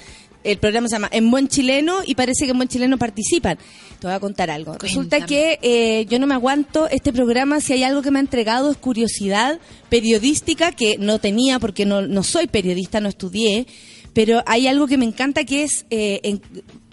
el 0.51 0.57
programa 0.57 0.87
se 0.87 0.95
llama 0.95 1.09
En 1.11 1.29
Buen 1.31 1.47
Chileno 1.47 1.99
y 2.05 2.15
parece 2.15 2.45
que 2.45 2.51
en 2.51 2.57
Buen 2.57 2.67
Chileno 2.69 2.97
participan. 2.97 3.57
Te 3.99 4.07
voy 4.07 4.15
a 4.15 4.19
contar 4.19 4.49
algo. 4.49 4.77
Resulta 4.77 5.25
que 5.25 5.59
eh, 5.61 6.05
yo 6.09 6.19
no 6.19 6.27
me 6.27 6.33
aguanto 6.35 6.87
este 6.89 7.11
programa. 7.11 7.59
Si 7.61 7.73
hay 7.73 7.83
algo 7.83 8.01
que 8.01 8.11
me 8.11 8.19
ha 8.19 8.21
entregado 8.21 8.71
es 8.71 8.77
curiosidad 8.77 9.59
periodística 9.89 10.71
que 10.71 10.97
no 10.97 11.19
tenía 11.19 11.59
porque 11.59 11.85
no, 11.85 12.01
no 12.01 12.23
soy 12.23 12.47
periodista, 12.47 12.99
no 13.01 13.09
estudié. 13.09 13.67
Pero 14.13 14.41
hay 14.45 14.67
algo 14.67 14.87
que 14.87 14.97
me 14.97 15.05
encanta 15.05 15.43
que 15.43 15.63
es 15.63 15.85
eh, 15.89 16.19
en- 16.23 16.41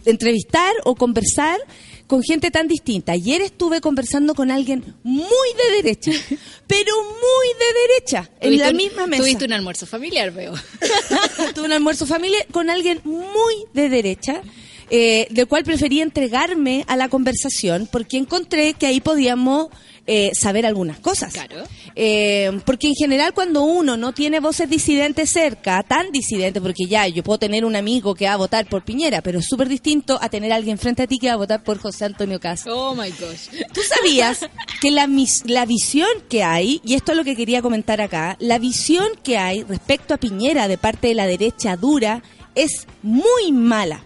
entrevistar 0.05 0.73
o 0.85 0.95
conversar 0.95 1.59
con 2.07 2.23
gente 2.23 2.51
tan 2.51 2.69
distinta. 2.69 3.13
Ayer 3.13 3.41
estuve 3.43 3.81
conversando 3.81 4.35
con 4.35 4.51
alguien 4.51 4.95
muy 5.03 5.27
de 5.57 5.77
derecha, 5.83 6.13
pero 6.67 6.93
muy 7.03 7.49
de 7.59 7.81
derecha, 7.89 8.31
en 8.41 8.59
la 8.59 8.71
un- 8.71 8.77
misma 8.77 9.07
mesa. 9.07 9.23
Tuviste 9.23 9.45
un 9.45 9.53
almuerzo 9.53 9.87
familiar, 9.87 10.33
veo. 10.33 10.55
Tuve 11.55 11.67
un 11.67 11.73
almuerzo 11.73 12.07
familiar 12.07 12.47
con 12.53 12.71
alguien 12.71 13.01
muy 13.05 13.55
de 13.75 13.89
derecha, 13.89 14.43
eh, 14.91 15.27
del 15.31 15.47
cual 15.49 15.65
preferí 15.65 16.01
entregarme 16.01 16.85
a 16.87 16.97
la 16.97 17.09
conversación 17.09 17.89
porque 17.91 18.17
encontré 18.19 18.75
que 18.75 18.87
ahí 18.87 19.01
podíamos 19.01 19.69
eh, 20.07 20.31
saber 20.35 20.67
algunas 20.67 20.99
cosas. 21.01 21.33
Claro. 21.33 21.65
Eh, 21.95 22.61
porque 22.65 22.89
en 22.89 22.95
general 22.95 23.33
cuando 23.33 23.63
uno 23.63 23.97
no 23.97 24.13
tiene 24.13 24.39
voces 24.41 24.69
disidentes 24.69 25.31
cerca, 25.31 25.83
tan 25.83 26.13
disidentes, 26.13 26.63
porque 26.63 26.85
ya 26.89 27.09
yo 27.09 27.23
puedo 27.23 27.39
tener 27.39 27.65
un 27.65 27.75
amigo 27.75 28.15
que 28.15 28.27
va 28.27 28.35
a 28.35 28.37
votar 28.37 28.67
por 28.67 28.85
Piñera, 28.85 29.23
pero 29.23 29.39
es 29.39 29.47
súper 29.47 29.69
distinto 29.69 30.19
a 30.21 30.29
tener 30.29 30.53
a 30.53 30.57
alguien 30.57 30.79
frente 30.79 31.03
a 31.03 31.07
ti 31.07 31.19
que 31.19 31.29
va 31.29 31.35
a 31.35 31.39
votar 31.39 31.65
por 31.65 31.79
José 31.79 32.05
Antonio 32.05 32.39
Castro. 32.39 32.91
Oh 32.91 32.95
my 32.95 33.11
gosh. 33.11 33.49
¿Tú 33.73 33.81
sabías 33.83 34.41
que 34.81 34.91
la, 34.91 35.07
mis- 35.07 35.45
la 35.47 35.65
visión 35.65 36.09
que 36.29 36.43
hay, 36.45 36.81
y 36.85 36.95
esto 36.95 37.13
es 37.13 37.19
lo 37.19 37.25
que 37.25 37.35
quería 37.35 37.63
comentar 37.63 38.01
acá, 38.01 38.37
la 38.41 38.59
visión 38.59 39.07
que 39.23 39.39
hay 39.39 39.63
respecto 39.65 40.15
a 40.15 40.19
Piñera 40.19 40.69
de 40.69 40.79
parte 40.79 41.09
de 41.09 41.15
la 41.15 41.27
derecha 41.27 41.77
dura 41.77 42.23
es 42.55 42.87
muy 43.03 43.53
mala? 43.53 44.05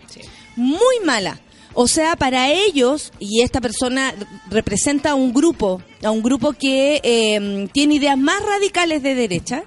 Muy 0.57 1.01
mala. 1.05 1.41
O 1.73 1.87
sea, 1.87 2.17
para 2.17 2.51
ellos, 2.53 3.13
y 3.21 3.43
esta 3.43 3.61
persona 3.61 4.13
representa 4.51 5.11
a 5.11 5.15
un 5.15 5.33
grupo, 5.33 5.83
a 6.03 6.11
un 6.11 6.23
grupo 6.23 6.53
que 6.53 7.01
eh, 7.03 7.69
tiene 7.73 7.97
ideas 7.97 8.19
más 8.19 8.43
radicales 8.43 9.03
de 9.03 9.15
derecha, 9.15 9.65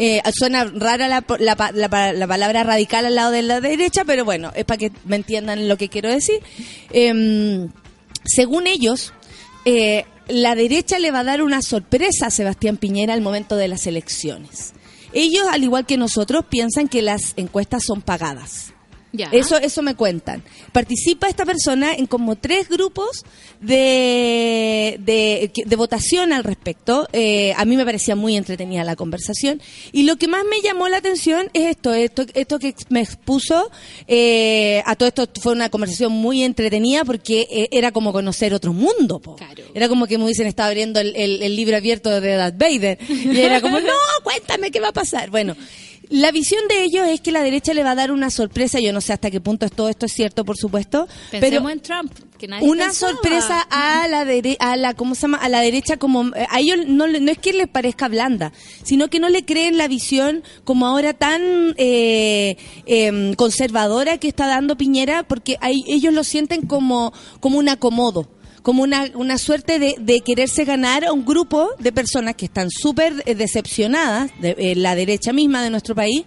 eh, 0.00 0.22
suena 0.32 0.64
rara 0.64 1.08
la, 1.08 1.24
la 1.40 1.56
la 1.74 2.12
la 2.12 2.26
palabra 2.28 2.62
radical 2.62 3.04
al 3.04 3.16
lado 3.16 3.32
de 3.32 3.42
la 3.42 3.60
derecha, 3.60 4.04
pero 4.04 4.24
bueno, 4.24 4.52
es 4.54 4.64
para 4.64 4.78
que 4.78 4.92
me 5.04 5.16
entiendan 5.16 5.68
lo 5.68 5.76
que 5.76 5.88
quiero 5.88 6.08
decir. 6.08 6.40
Em, 6.90 7.68
según 8.24 8.68
ellos, 8.68 9.12
eh, 9.64 10.04
la 10.28 10.54
derecha 10.54 11.00
le 11.00 11.10
va 11.10 11.20
a 11.20 11.24
dar 11.24 11.42
una 11.42 11.62
sorpresa 11.62 12.26
a 12.26 12.30
Sebastián 12.30 12.76
Piñera 12.76 13.12
al 13.12 13.22
momento 13.22 13.56
de 13.56 13.66
las 13.66 13.88
elecciones. 13.88 14.72
Ellos, 15.12 15.46
al 15.50 15.64
igual 15.64 15.84
que 15.84 15.96
nosotros, 15.96 16.44
piensan 16.48 16.86
que 16.86 17.02
las 17.02 17.32
encuestas 17.36 17.82
son 17.84 18.00
pagadas. 18.00 18.74
Ya. 19.12 19.28
Eso, 19.32 19.56
eso 19.56 19.82
me 19.82 19.94
cuentan. 19.94 20.42
Participa 20.72 21.28
esta 21.28 21.46
persona 21.46 21.94
en 21.94 22.06
como 22.06 22.36
tres 22.36 22.68
grupos 22.68 23.24
de, 23.60 24.96
de, 25.00 25.50
de 25.64 25.76
votación 25.76 26.32
al 26.32 26.44
respecto. 26.44 27.08
Eh, 27.12 27.52
a 27.56 27.64
mí 27.64 27.76
me 27.76 27.84
parecía 27.84 28.16
muy 28.16 28.36
entretenida 28.36 28.84
la 28.84 28.96
conversación. 28.96 29.60
Y 29.92 30.02
lo 30.02 30.16
que 30.16 30.28
más 30.28 30.44
me 30.44 30.60
llamó 30.62 30.88
la 30.88 30.98
atención 30.98 31.48
es 31.54 31.66
esto, 31.66 31.94
esto, 31.94 32.26
esto 32.34 32.58
que 32.58 32.74
me 32.90 33.00
expuso. 33.00 33.70
eh, 34.06 34.82
a 34.84 34.94
todo 34.96 35.08
esto 35.08 35.28
fue 35.40 35.52
una 35.52 35.70
conversación 35.70 36.12
muy 36.12 36.42
entretenida 36.42 37.04
porque 37.04 37.46
eh, 37.50 37.68
era 37.72 37.92
como 37.92 38.12
conocer 38.12 38.52
otro 38.54 38.72
mundo. 38.72 39.20
po. 39.20 39.36
Claro. 39.36 39.64
Era 39.74 39.88
como 39.88 40.06
que 40.06 40.18
me 40.18 40.24
hubiesen 40.24 40.46
estado 40.46 40.68
abriendo 40.68 41.00
el, 41.00 41.14
el- 41.16 41.42
el 41.42 41.56
libro 41.56 41.76
abierto 41.76 42.20
de 42.20 42.34
Darth 42.34 42.58
Vader. 42.58 42.98
Y 43.08 43.38
era 43.38 43.60
como, 43.60 43.80
no, 43.80 43.92
cuéntame 44.22 44.70
qué 44.70 44.80
va 44.80 44.88
a 44.88 44.92
pasar. 44.92 45.30
Bueno, 45.30 45.56
la 46.10 46.30
visión 46.32 46.60
de 46.68 46.84
ellos 46.84 47.06
es 47.08 47.20
que 47.20 47.32
la 47.32 47.42
derecha 47.42 47.74
le 47.74 47.84
va 47.84 47.90
a 47.90 47.94
dar 47.94 48.10
una 48.12 48.30
sorpresa. 48.30 48.80
Yo 48.80 48.92
no 48.92 49.00
sé 49.00 49.12
hasta 49.12 49.30
qué 49.30 49.40
punto 49.40 49.66
es- 49.66 49.72
todo 49.72 49.88
esto 49.88 50.06
es 50.06 50.12
cierto, 50.12 50.44
por 50.44 50.56
supuesto. 50.56 51.06
Pensemos 51.30 51.40
pero 51.60 51.70
en 51.70 51.80
Trump, 51.80 52.12
que 52.38 52.48
nadie 52.48 52.68
una 52.68 52.86
pensaba. 52.86 53.12
sorpresa 53.12 53.66
a 53.70 54.08
la 54.08 54.24
dere- 54.24 54.56
a 54.60 54.76
la 54.76 54.94
cómo 54.94 55.14
se 55.14 55.22
llama 55.22 55.38
a 55.38 55.48
la 55.48 55.60
derecha 55.60 55.96
como 55.96 56.28
eh, 56.36 56.46
a 56.48 56.60
ellos 56.60 56.78
no 56.86 57.06
no 57.08 57.30
es 57.32 57.38
que 57.38 57.52
les 57.52 57.66
parezca 57.68 58.06
blanda 58.08 58.52
sino 58.84 59.08
que 59.08 59.18
no 59.18 59.28
le 59.28 59.44
creen 59.44 59.76
la 59.76 59.88
visión 59.88 60.44
como 60.64 60.86
ahora 60.86 61.14
tan 61.14 61.74
eh, 61.78 62.56
em, 62.86 63.34
conservadora 63.34 64.18
que 64.18 64.28
está 64.28 64.46
dando 64.46 64.76
Piñera 64.76 65.24
porque 65.24 65.56
ahí 65.60 65.82
ellos 65.88 66.14
lo 66.14 66.22
sienten 66.22 66.62
como 66.62 67.12
como 67.40 67.58
un 67.58 67.68
acomodo 67.68 68.28
como 68.62 68.82
una, 68.82 69.10
una 69.14 69.38
suerte 69.38 69.78
de, 69.78 69.96
de 69.98 70.20
quererse 70.20 70.64
ganar 70.64 71.04
a 71.04 71.12
un 71.12 71.24
grupo 71.24 71.70
de 71.78 71.92
personas 71.92 72.34
que 72.34 72.46
están 72.46 72.70
súper 72.70 73.22
eh, 73.26 73.34
decepcionadas 73.34 74.30
de 74.40 74.56
eh, 74.58 74.74
la 74.76 74.94
derecha 74.94 75.32
misma 75.32 75.62
de 75.62 75.70
nuestro 75.70 75.94
país 75.94 76.24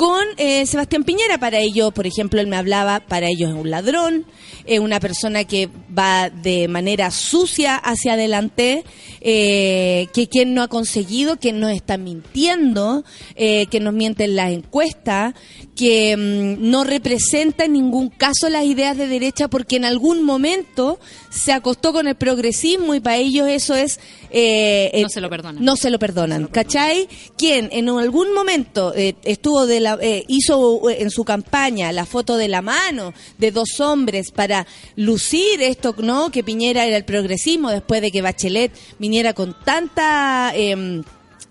con 0.00 0.24
eh, 0.38 0.64
Sebastián 0.64 1.04
Piñera. 1.04 1.36
Para 1.36 1.58
ello, 1.58 1.90
por 1.90 2.06
ejemplo, 2.06 2.40
él 2.40 2.46
me 2.46 2.56
hablaba, 2.56 3.00
para 3.00 3.26
ellos 3.26 3.50
es 3.50 3.54
un 3.54 3.68
ladrón, 3.68 4.24
es 4.64 4.80
una 4.80 4.98
persona 4.98 5.44
que 5.44 5.68
va 5.96 6.30
de 6.30 6.68
manera 6.68 7.10
sucia 7.10 7.76
hacia 7.76 8.14
adelante, 8.14 8.82
eh, 9.20 10.08
que 10.14 10.26
quien 10.26 10.54
no 10.54 10.62
ha 10.62 10.68
conseguido, 10.68 11.36
que 11.36 11.52
nos 11.52 11.72
está 11.72 11.98
mintiendo, 11.98 13.04
eh, 13.36 13.66
que 13.66 13.78
nos 13.78 13.92
miente 13.92 14.24
en 14.24 14.36
las 14.36 14.52
encuestas, 14.52 15.34
que 15.76 16.16
mm, 16.16 16.70
no 16.70 16.84
representa 16.84 17.66
en 17.66 17.74
ningún 17.74 18.08
caso 18.08 18.48
las 18.48 18.64
ideas 18.64 18.96
de 18.96 19.06
derecha 19.06 19.48
porque 19.48 19.76
en 19.76 19.84
algún 19.84 20.22
momento 20.22 20.98
se 21.30 21.52
acostó 21.52 21.92
con 21.92 22.08
el 22.08 22.16
progresismo 22.16 22.94
y 22.94 23.00
para 23.00 23.16
ellos 23.16 23.48
eso 23.48 23.74
es... 23.74 24.00
eh, 24.30 24.90
No 25.00 25.06
eh, 25.06 25.10
se 25.10 25.20
lo 25.20 25.30
perdonan. 25.30 25.64
No 25.64 25.76
se 25.76 25.88
lo 25.90 25.98
perdonan, 25.98 26.46
¿cachai? 26.48 27.08
Quien 27.38 27.68
en 27.72 27.88
algún 27.88 28.34
momento 28.34 28.92
eh, 28.94 29.14
estuvo 29.24 29.66
de 29.66 29.78
la, 29.80 29.96
eh, 30.02 30.24
hizo 30.28 30.90
eh, 30.90 30.98
en 31.00 31.10
su 31.10 31.24
campaña 31.24 31.92
la 31.92 32.04
foto 32.04 32.36
de 32.36 32.48
la 32.48 32.62
mano 32.62 33.14
de 33.38 33.52
dos 33.52 33.78
hombres 33.80 34.32
para 34.32 34.66
lucir 34.96 35.62
esto, 35.62 35.94
¿no? 35.98 36.30
Que 36.30 36.42
Piñera 36.42 36.84
era 36.84 36.96
el 36.96 37.04
progresismo 37.04 37.70
después 37.70 38.02
de 38.02 38.10
que 38.10 38.22
Bachelet 38.22 38.72
viniera 38.98 39.32
con 39.32 39.56
tanta... 39.64 40.52
em, 40.54 41.02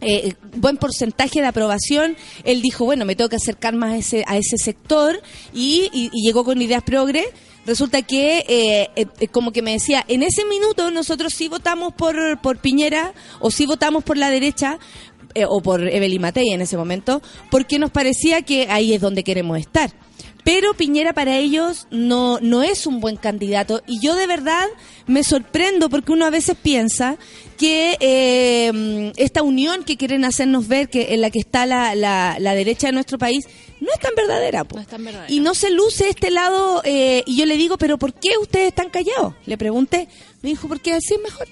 eh, 0.01 0.33
buen 0.55 0.77
porcentaje 0.77 1.41
de 1.41 1.47
aprobación, 1.47 2.15
él 2.45 2.61
dijo, 2.61 2.85
bueno, 2.85 3.03
me 3.03 3.17
tengo 3.17 3.27
que 3.29 3.35
acercar 3.35 3.75
más 3.75 3.91
a 3.93 3.97
ese, 3.97 4.23
a 4.27 4.37
ese 4.37 4.57
sector 4.57 5.21
y, 5.53 5.89
y- 5.91 6.09
y 6.13 6.25
llegó 6.25 6.45
con 6.45 6.61
ideas 6.61 6.83
progre. 6.83 7.25
Resulta 7.69 8.01
que, 8.01 8.39
eh, 8.47 8.89
eh, 8.95 9.05
eh, 9.19 9.27
como 9.27 9.51
que 9.51 9.61
me 9.61 9.73
decía, 9.73 10.03
en 10.07 10.23
ese 10.23 10.43
minuto 10.43 10.89
nosotros 10.89 11.35
sí 11.35 11.47
votamos 11.49 11.93
por, 11.93 12.41
por 12.41 12.57
Piñera 12.57 13.13
o 13.39 13.51
sí 13.51 13.67
votamos 13.67 14.03
por 14.03 14.17
la 14.17 14.31
derecha 14.31 14.79
o 15.47 15.61
por 15.61 15.87
Evelyn 15.87 16.19
Matei 16.19 16.49
en 16.49 16.61
ese 16.61 16.77
momento, 16.77 17.21
porque 17.51 17.77
nos 17.77 17.91
parecía 17.91 18.41
que 18.41 18.65
ahí 18.71 18.93
es 18.93 19.01
donde 19.01 19.23
queremos 19.23 19.59
estar. 19.59 19.93
Pero 20.43 20.73
Piñera 20.73 21.13
para 21.13 21.37
ellos 21.37 21.85
no, 21.91 22.39
no 22.41 22.63
es 22.63 22.87
un 22.87 23.01
buen 23.01 23.17
candidato 23.17 23.83
y 23.85 23.99
yo 23.99 24.15
de 24.15 24.25
verdad 24.25 24.65
me 25.05 25.23
sorprendo 25.23 25.89
porque 25.89 26.11
uno 26.11 26.25
a 26.25 26.31
veces 26.31 26.57
piensa 26.59 27.17
que 27.55 27.97
eh, 27.99 29.11
esta 29.17 29.43
unión 29.43 29.83
que 29.83 29.95
quieren 29.95 30.25
hacernos 30.25 30.67
ver, 30.67 30.89
que 30.89 31.13
en 31.13 31.21
la 31.21 31.29
que 31.29 31.37
está 31.37 31.67
la, 31.67 31.93
la, 31.93 32.37
la 32.39 32.55
derecha 32.55 32.87
de 32.87 32.93
nuestro 32.93 33.19
país, 33.19 33.45
no 33.79 33.87
es 33.93 33.99
tan 33.99 34.13
verdadera. 34.15 34.63
po. 34.63 34.75
No 34.75 34.81
es 34.81 34.87
tan 34.87 35.03
verdadera. 35.03 35.31
Y 35.31 35.39
no 35.39 35.53
se 35.55 35.69
luce 35.71 36.09
este 36.09 36.31
lado 36.31 36.81
eh, 36.83 37.23
y 37.25 37.37
yo 37.37 37.45
le 37.45 37.57
digo, 37.57 37.77
pero 37.77 37.97
¿por 37.97 38.13
qué 38.13 38.37
ustedes 38.41 38.69
están 38.69 38.89
callados? 38.89 39.35
Le 39.45 39.57
pregunté, 39.57 40.07
me 40.41 40.49
dijo, 40.49 40.67
porque 40.67 40.93
así 40.93 41.13
es 41.15 41.21
mejor. 41.21 41.47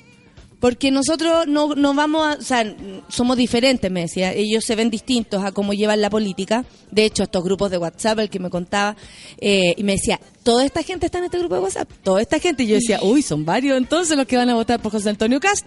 Porque 0.60 0.90
nosotros 0.90 1.46
no, 1.48 1.76
no 1.76 1.94
vamos 1.94 2.26
a, 2.26 2.40
o 2.40 2.42
sea, 2.42 2.76
somos 3.10 3.38
diferentes, 3.38 3.92
me 3.92 4.02
decía. 4.02 4.34
Ellos 4.34 4.66
se 4.66 4.76
ven 4.76 4.90
distintos 4.90 5.44
a 5.44 5.52
cómo 5.52 5.74
llevan 5.74 6.02
la 6.02 6.10
política. 6.10 6.66
De 6.90 7.06
hecho, 7.06 7.24
estos 7.24 7.44
grupos 7.44 7.70
de 7.70 7.78
WhatsApp, 7.78 8.20
el 8.20 8.30
que 8.30 8.40
me 8.40 8.50
contaba, 8.50 8.96
eh, 9.40 9.76
y 9.78 9.84
me 9.84 9.92
decía, 9.94 10.20
toda 10.42 10.66
esta 10.66 10.82
gente 10.82 11.06
está 11.06 11.20
en 11.20 11.26
este 11.26 11.38
grupo 11.38 11.56
de 11.56 11.62
WhatsApp, 11.62 11.92
toda 12.02 12.22
esta 12.22 12.40
gente. 12.40 12.64
Y 12.64 12.68
yo 12.68 12.76
decía, 12.76 13.00
uy, 13.04 13.22
son 13.22 13.46
varios 13.46 13.78
entonces 13.78 14.18
los 14.18 14.26
que 14.26 14.36
van 14.36 14.50
a 14.50 14.56
votar 14.56 14.82
por 14.82 14.92
José 14.92 15.10
Antonio 15.10 15.40
Cast. 15.40 15.66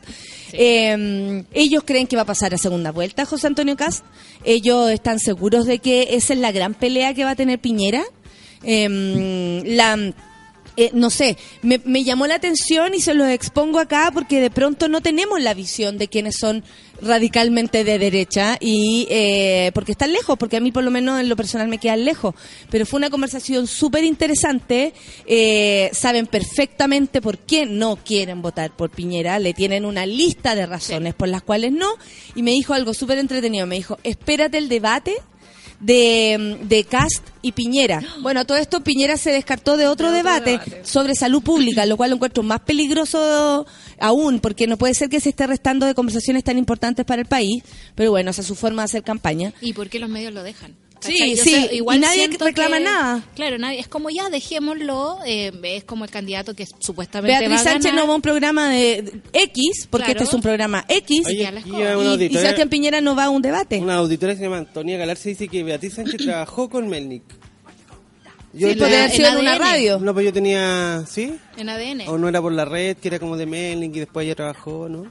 Eh, 0.53 1.45
ellos 1.53 1.85
creen 1.87 2.09
que 2.09 2.17
va 2.17 2.23
a 2.23 2.27
pasar 2.27 2.53
a 2.53 2.59
segunda 2.59 2.91
vuelta 2.91 3.27
José 3.27 3.47
Antonio 3.47 3.77
Cast. 3.77 4.05
Ellos 4.45 4.91
están 4.91 5.21
seguros 5.21 5.67
de 5.67 5.79
que 5.79 6.09
esa 6.17 6.33
es 6.33 6.41
la 6.41 6.51
gran 6.51 6.75
pelea 6.75 7.15
que 7.15 7.25
va 7.25 7.31
a 7.31 7.37
tener 7.37 7.61
Piñera. 7.61 8.03
Eh, 8.65 9.63
la 9.67 10.13
eh, 10.77 10.91
no 10.93 11.11
sé, 11.11 11.37
me, 11.63 11.81
me 11.85 12.05
llamó 12.05 12.27
la 12.27 12.37
atención 12.37 12.95
y 12.95 13.01
se 13.01 13.15
los 13.15 13.29
expongo 13.29 13.79
acá 13.79 14.11
porque 14.13 14.41
de 14.41 14.51
pronto 14.51 14.89
no 14.89 15.01
tenemos 15.01 15.41
la 15.41 15.55
visión 15.55 15.99
de 15.99 16.09
quienes 16.09 16.37
son 16.39 16.65
radicalmente 17.03 17.85
de 17.85 17.99
derecha 17.99 18.57
y 18.61 19.07
eh, 19.11 19.71
porque 19.75 19.93
están 19.93 20.13
lejos, 20.13 20.37
porque 20.39 20.57
a 20.57 20.61
mí 20.61 20.73
por 20.73 20.85
lo 20.85 20.91
menos 20.91 21.21
en 21.21 21.29
lo 21.29 21.37
personal 21.37 21.69
me 21.69 21.79
quedan 21.79 22.05
lejos. 22.05 22.35
Pero 22.71 22.87
fue 22.87 22.99
una 22.99 23.11
conversación 23.11 23.67
súper 23.67 24.05
interesante, 24.05 24.93
eh, 25.27 25.91
saben 25.93 26.27
perfectamente 26.27 27.21
por 27.21 27.39
qué 27.39 27.67
no 27.67 27.97
quieren 27.97 28.43
votar 28.43 28.75
por 28.77 28.91
Piñera, 28.91 29.39
le 29.39 29.55
tienen 29.55 29.85
una 29.85 30.07
lista 30.07 30.55
de 30.55 30.67
razones 30.67 31.15
por 31.15 31.29
las 31.29 31.43
cuales 31.43 31.73
no, 31.73 31.89
y 32.35 32.43
me 32.43 32.53
dijo 32.53 32.75
algo 32.75 32.95
súper 32.95 33.19
entretenido, 33.19 33.67
me 33.67 33.77
dijo, 33.77 33.99
espérate 34.03 34.59
el 34.59 34.69
debate 34.69 35.17
de, 35.81 36.59
de 36.63 36.85
Cast 36.85 37.27
y 37.43 37.53
Piñera. 37.53 38.03
Bueno, 38.21 38.45
todo 38.45 38.59
esto 38.59 38.83
Piñera 38.83 39.17
se 39.17 39.33
descartó 39.33 39.77
de 39.77 39.87
otro, 39.87 40.13
debate, 40.13 40.61
sobre 40.85 41.15
salud 41.15 41.43
pública, 41.43 41.87
lo 41.87 41.97
cual 41.97 42.11
lo 42.11 42.17
encuentro 42.17 42.43
más 42.43 42.61
peligroso 42.61 43.67
aún, 43.99 44.41
porque 44.41 44.67
no 44.67 44.77
puede 44.77 44.95
ser 44.95 45.09
que 45.09 45.21
se 45.21 45.31
esté 45.31 45.47
restando 45.47 45.87
de 45.87 45.95
conversaciones 45.95 46.45
tan 46.45 46.59
importantes 46.59 47.05
para 47.05 47.23
el 47.23 47.29
país, 47.29 47.63
pero 47.95 48.11
bueno, 48.11 48.31
esa 48.31 48.43
es 48.43 48.47
su 48.47 48.55
forma 48.55 48.83
de 48.83 48.85
hacer 48.85 49.03
campaña. 49.03 49.53
¿Y 49.61 49.73
por 49.73 49.89
qué 49.89 49.99
los 49.99 50.11
medios 50.11 50.33
lo 50.33 50.43
dejan? 50.43 50.75
Sí, 51.01 51.37
sí, 51.37 51.51
sé, 51.51 51.71
y 51.77 51.99
nadie 51.99 52.29
reclama 52.39 52.77
que- 52.79 52.85
nada. 52.85 53.23
Claro, 53.35 53.59
nadie. 53.59 53.81
Es 53.81 53.89
como 53.89 54.11
ya, 54.11 54.29
dejémoslo. 54.31 55.19
eh, 55.27 55.51
es 55.63 55.85
como 55.85 56.05
el 56.05 56.11
candidato 56.11 56.55
que 56.55 56.67
supuestamente 56.79 57.33
va 57.35 57.41
Beatriz 57.41 57.61
a 57.61 57.65
Sánchez 57.65 57.85
ganar. 57.87 58.01
no 58.03 58.07
va 58.09 58.13
a 58.13 58.17
un 58.17 58.23
programa 58.23 58.69
de 58.69 59.03
de 59.03 59.21
X, 59.33 59.87
porque 59.91 60.05
Claro. 60.07 60.19
este 60.21 60.29
es 60.29 60.35
un 60.35 60.43
programa 60.43 60.85
X, 60.89 61.27
Oye, 61.27 61.51
y, 62.21 62.25
y 62.25 62.35
Sebastián 62.35 62.69
Piñera 62.69 63.01
no 63.01 63.15
va 63.17 63.25
a 63.25 63.31
un 63.31 63.41
debate. 63.43 63.79
una 63.79 63.97
auditora 63.97 64.33
que 64.33 64.39
se 64.39 64.45
llama 64.45 64.59
Antonia 64.59 64.99
Galarza 64.99 65.29
dice 65.29 65.49
que 65.49 65.63
Beatriz 65.63 65.95
Sánchez 65.95 66.19
trabajó 66.25 66.69
con 66.69 66.89
Melnik. 66.89 67.23
Yo 68.53 68.69
Sí, 68.69 68.77
en 68.83 69.25
en 69.25 69.37
una 69.39 69.59
radio. 69.59 70.01
No, 70.01 70.13
pues 70.13 70.27
yo 70.27 70.33
tenía... 70.33 71.05
¿Sí? 71.09 71.33
En 71.57 71.69
ADN. 71.69 72.09
O 72.09 72.19
no 72.19 72.29
era 72.29 72.43
por 72.43 72.53
la 72.53 72.65
red, 72.65 72.97
que 72.97 73.07
era 73.09 73.21
como 73.21 73.37
de 73.37 73.47
Melnik 73.47 73.95
y 73.95 74.01
después 74.01 74.25
ella 74.27 74.35
trabajó, 74.35 74.89
¿no? 74.89 75.07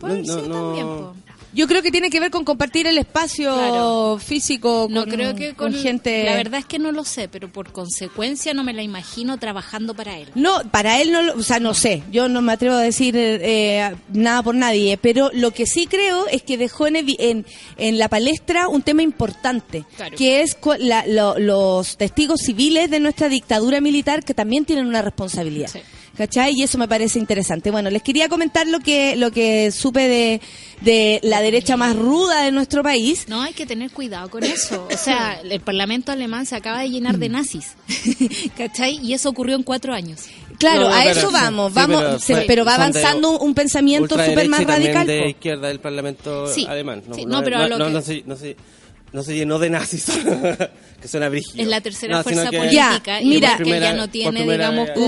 Puede 0.00 0.22
no, 0.22 0.36
no, 0.36 0.54
también, 0.54 0.86
no. 0.86 0.96
po. 0.96 1.14
Yo 1.52 1.66
creo 1.66 1.82
que 1.82 1.90
tiene 1.90 2.10
que 2.10 2.20
ver 2.20 2.30
con 2.30 2.44
compartir 2.44 2.86
el 2.86 2.96
espacio 2.98 3.52
Claro. 3.54 4.18
físico 4.24 4.86
No 4.90 5.02
con, 5.02 5.10
creo 5.10 5.34
que 5.34 5.54
con, 5.54 5.74
gente. 5.74 6.24
La 6.24 6.34
verdad 6.36 6.60
es 6.60 6.66
que 6.66 6.78
no 6.78 6.92
lo 6.92 7.04
sé, 7.04 7.28
pero 7.28 7.50
por 7.52 7.72
consecuencia 7.72 8.54
no 8.54 8.62
me 8.62 8.72
la 8.72 8.82
imagino 8.82 9.36
trabajando 9.38 9.94
para 9.94 10.16
él. 10.18 10.28
No, 10.34 10.62
para 10.70 11.00
él 11.00 11.10
no, 11.12 11.22
lo- 11.22 11.34
o 11.36 11.42
sea, 11.42 11.58
no 11.58 11.74
sé, 11.74 12.02
yo 12.12 12.28
no 12.28 12.40
me 12.40 12.52
atrevo 12.52 12.76
a 12.76 12.80
decir 12.80 13.14
eh, 13.16 13.92
nada 14.12 14.42
por 14.42 14.54
nadie, 14.54 14.96
pero 14.96 15.30
lo 15.32 15.50
que 15.50 15.66
sí 15.66 15.86
creo 15.86 16.26
es 16.28 16.42
que 16.42 16.56
dejó 16.56 16.86
en, 16.86 16.96
en, 16.96 17.44
en 17.78 17.98
la 17.98 18.08
palestra 18.08 18.68
un 18.68 18.82
tema 18.82 19.02
importante, 19.02 19.84
Claro. 19.96 20.16
que 20.16 20.42
es 20.42 20.56
la- 20.78 21.06
lo- 21.06 21.38
los 21.38 21.96
testigos 21.96 22.40
civiles 22.42 22.90
de 22.90 23.00
nuestra 23.00 23.28
dictadura 23.28 23.80
militar 23.80 24.24
que 24.24 24.34
también 24.34 24.64
tienen 24.64 24.86
una 24.86 25.02
responsabilidad. 25.02 25.68
Sí. 25.68 25.80
¿Cachai? 26.16 26.52
Y 26.54 26.62
eso 26.62 26.76
me 26.76 26.86
parece 26.88 27.18
interesante. 27.18 27.70
Bueno, 27.70 27.88
les 27.88 28.02
quería 28.02 28.28
comentar 28.28 28.66
lo 28.66 28.80
que 28.80 29.16
lo 29.16 29.30
que 29.30 29.70
supe 29.70 30.06
de, 30.08 30.40
de 30.82 31.18
la 31.22 31.40
derecha 31.40 31.76
más 31.76 31.96
ruda 31.96 32.42
de 32.42 32.52
nuestro 32.52 32.82
país. 32.82 33.24
No, 33.28 33.40
hay 33.42 33.54
que 33.54 33.64
tener 33.64 33.90
cuidado 33.90 34.28
con 34.28 34.44
eso. 34.44 34.86
O 34.92 34.96
sea, 34.98 35.40
el 35.44 35.60
Parlamento 35.60 36.12
alemán 36.12 36.44
se 36.46 36.56
acaba 36.56 36.80
de 36.80 36.90
llenar 36.90 37.16
de 37.18 37.28
Mm. 37.28 37.32
nazis. 37.32 37.68
¿Cachai? 38.56 38.98
Y 39.02 39.14
eso 39.14 39.28
ocurrió 39.28 39.56
en 39.56 39.62
cuatro 39.62 39.94
años. 39.94 40.22
Claro, 40.58 40.82
No, 40.82 40.88
a 40.94 40.98
pero 40.98 41.10
eso 41.10 41.28
sí, 41.28 41.32
vamos, 41.32 41.72
sí, 41.72 41.76
vamos, 41.76 42.02
pero 42.02 42.18
se- 42.18 42.34
fue- 42.34 42.44
pero 42.46 42.64
va 42.66 42.74
avanzando 42.74 43.38
un 43.38 43.54
pensamiento 43.54 44.16
súper 44.22 44.48
más 44.48 44.64
radical. 44.64 45.06
de 45.06 45.28
izquierda 45.30 45.68
del 45.68 45.80
Parlamento 45.80 46.46
Sí, 46.52 46.66
alemán. 46.68 47.02
sí, 47.14 47.24
no, 47.24 47.42
pero 47.42 47.58
no, 47.60 47.68
lo 47.68 47.78
no, 47.78 47.86
que- 47.86 48.22
no 48.26 48.36
se, 48.36 48.56
no, 49.12 49.22
se, 49.22 49.34
llenó 49.34 49.58
de 49.58 49.70
nazis, 49.70 50.06
que 51.00 51.08
suena 51.08 51.28
brígido. 51.28 51.62
Es 51.62 51.68
la 51.68 51.80
tercera 51.80 52.16
No, 52.18 52.22
fuerza 52.22 52.50
que- 52.50 52.58
política 52.58 53.00
Ya, 53.04 53.22
y 53.22 53.26
mira, 53.26 53.56
primera- 53.56 53.90
ya 53.90 53.96
no 53.96 54.08
tiene, 54.08 54.40
primera 54.40 54.70
digamos, 54.70 54.90
como... 54.90 55.06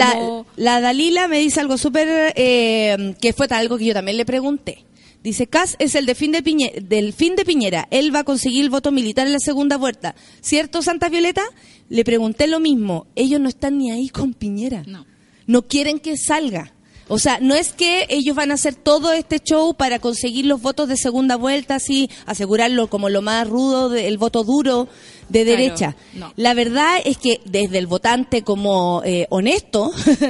La, 0.56 0.74
la 0.74 0.80
Dalila 0.80 1.28
me 1.28 1.38
dice 1.38 1.60
algo 1.60 1.78
súper, 1.78 2.32
eh, 2.36 3.14
que 3.20 3.32
fue 3.32 3.46
algo 3.50 3.78
que 3.78 3.84
yo 3.86 3.94
también 3.94 4.16
le 4.16 4.24
pregunté. 4.24 4.84
Dice, 5.22 5.46
Cas 5.46 5.76
es 5.78 5.94
el 5.94 6.04
de 6.06 6.16
fin 6.16 6.32
de 6.32 6.42
Piñe- 6.42 6.80
del 6.82 7.12
fin 7.12 7.36
de 7.36 7.44
Piñera. 7.44 7.86
Él 7.92 8.12
va 8.12 8.20
a 8.20 8.24
conseguir 8.24 8.64
el 8.64 8.70
voto 8.70 8.90
militar 8.90 9.24
en 9.28 9.32
la 9.32 9.38
segunda 9.38 9.76
vuelta. 9.76 10.16
¿Cierto, 10.40 10.82
Santa 10.82 11.08
Violeta? 11.08 11.42
Le 11.88 12.04
pregunté 12.04 12.48
lo 12.48 12.58
mismo. 12.58 13.06
Ellos 13.14 13.38
no 13.40 13.48
están 13.48 13.78
ni 13.78 13.92
ahí 13.92 14.08
con 14.08 14.34
Piñera. 14.34 14.82
No. 14.84 15.06
No 15.46 15.62
quieren 15.62 16.00
que 16.00 16.16
salga. 16.16 16.72
O 17.14 17.18
sea, 17.18 17.38
no 17.42 17.54
es 17.54 17.72
que 17.74 18.06
ellos 18.08 18.34
van 18.34 18.50
a 18.50 18.54
hacer 18.54 18.74
todo 18.74 19.12
este 19.12 19.38
show 19.38 19.74
para 19.74 19.98
conseguir 19.98 20.46
los 20.46 20.62
votos 20.62 20.88
de 20.88 20.96
segunda 20.96 21.36
vuelta, 21.36 21.74
así, 21.74 22.08
asegurarlo 22.24 22.88
como 22.88 23.10
lo 23.10 23.20
más 23.20 23.46
rudo, 23.46 23.90
de- 23.90 24.08
el 24.08 24.16
voto 24.16 24.44
duro 24.44 24.88
de 25.28 25.44
Claro, 25.44 25.58
derecha. 25.58 25.96
no. 26.14 26.32
La 26.36 26.54
verdad 26.54 27.00
es 27.04 27.18
que 27.18 27.40
desde 27.44 27.76
el 27.78 27.86
votante 27.86 28.42
como 28.42 29.02
eh, 29.04 29.26
honesto 29.30 29.90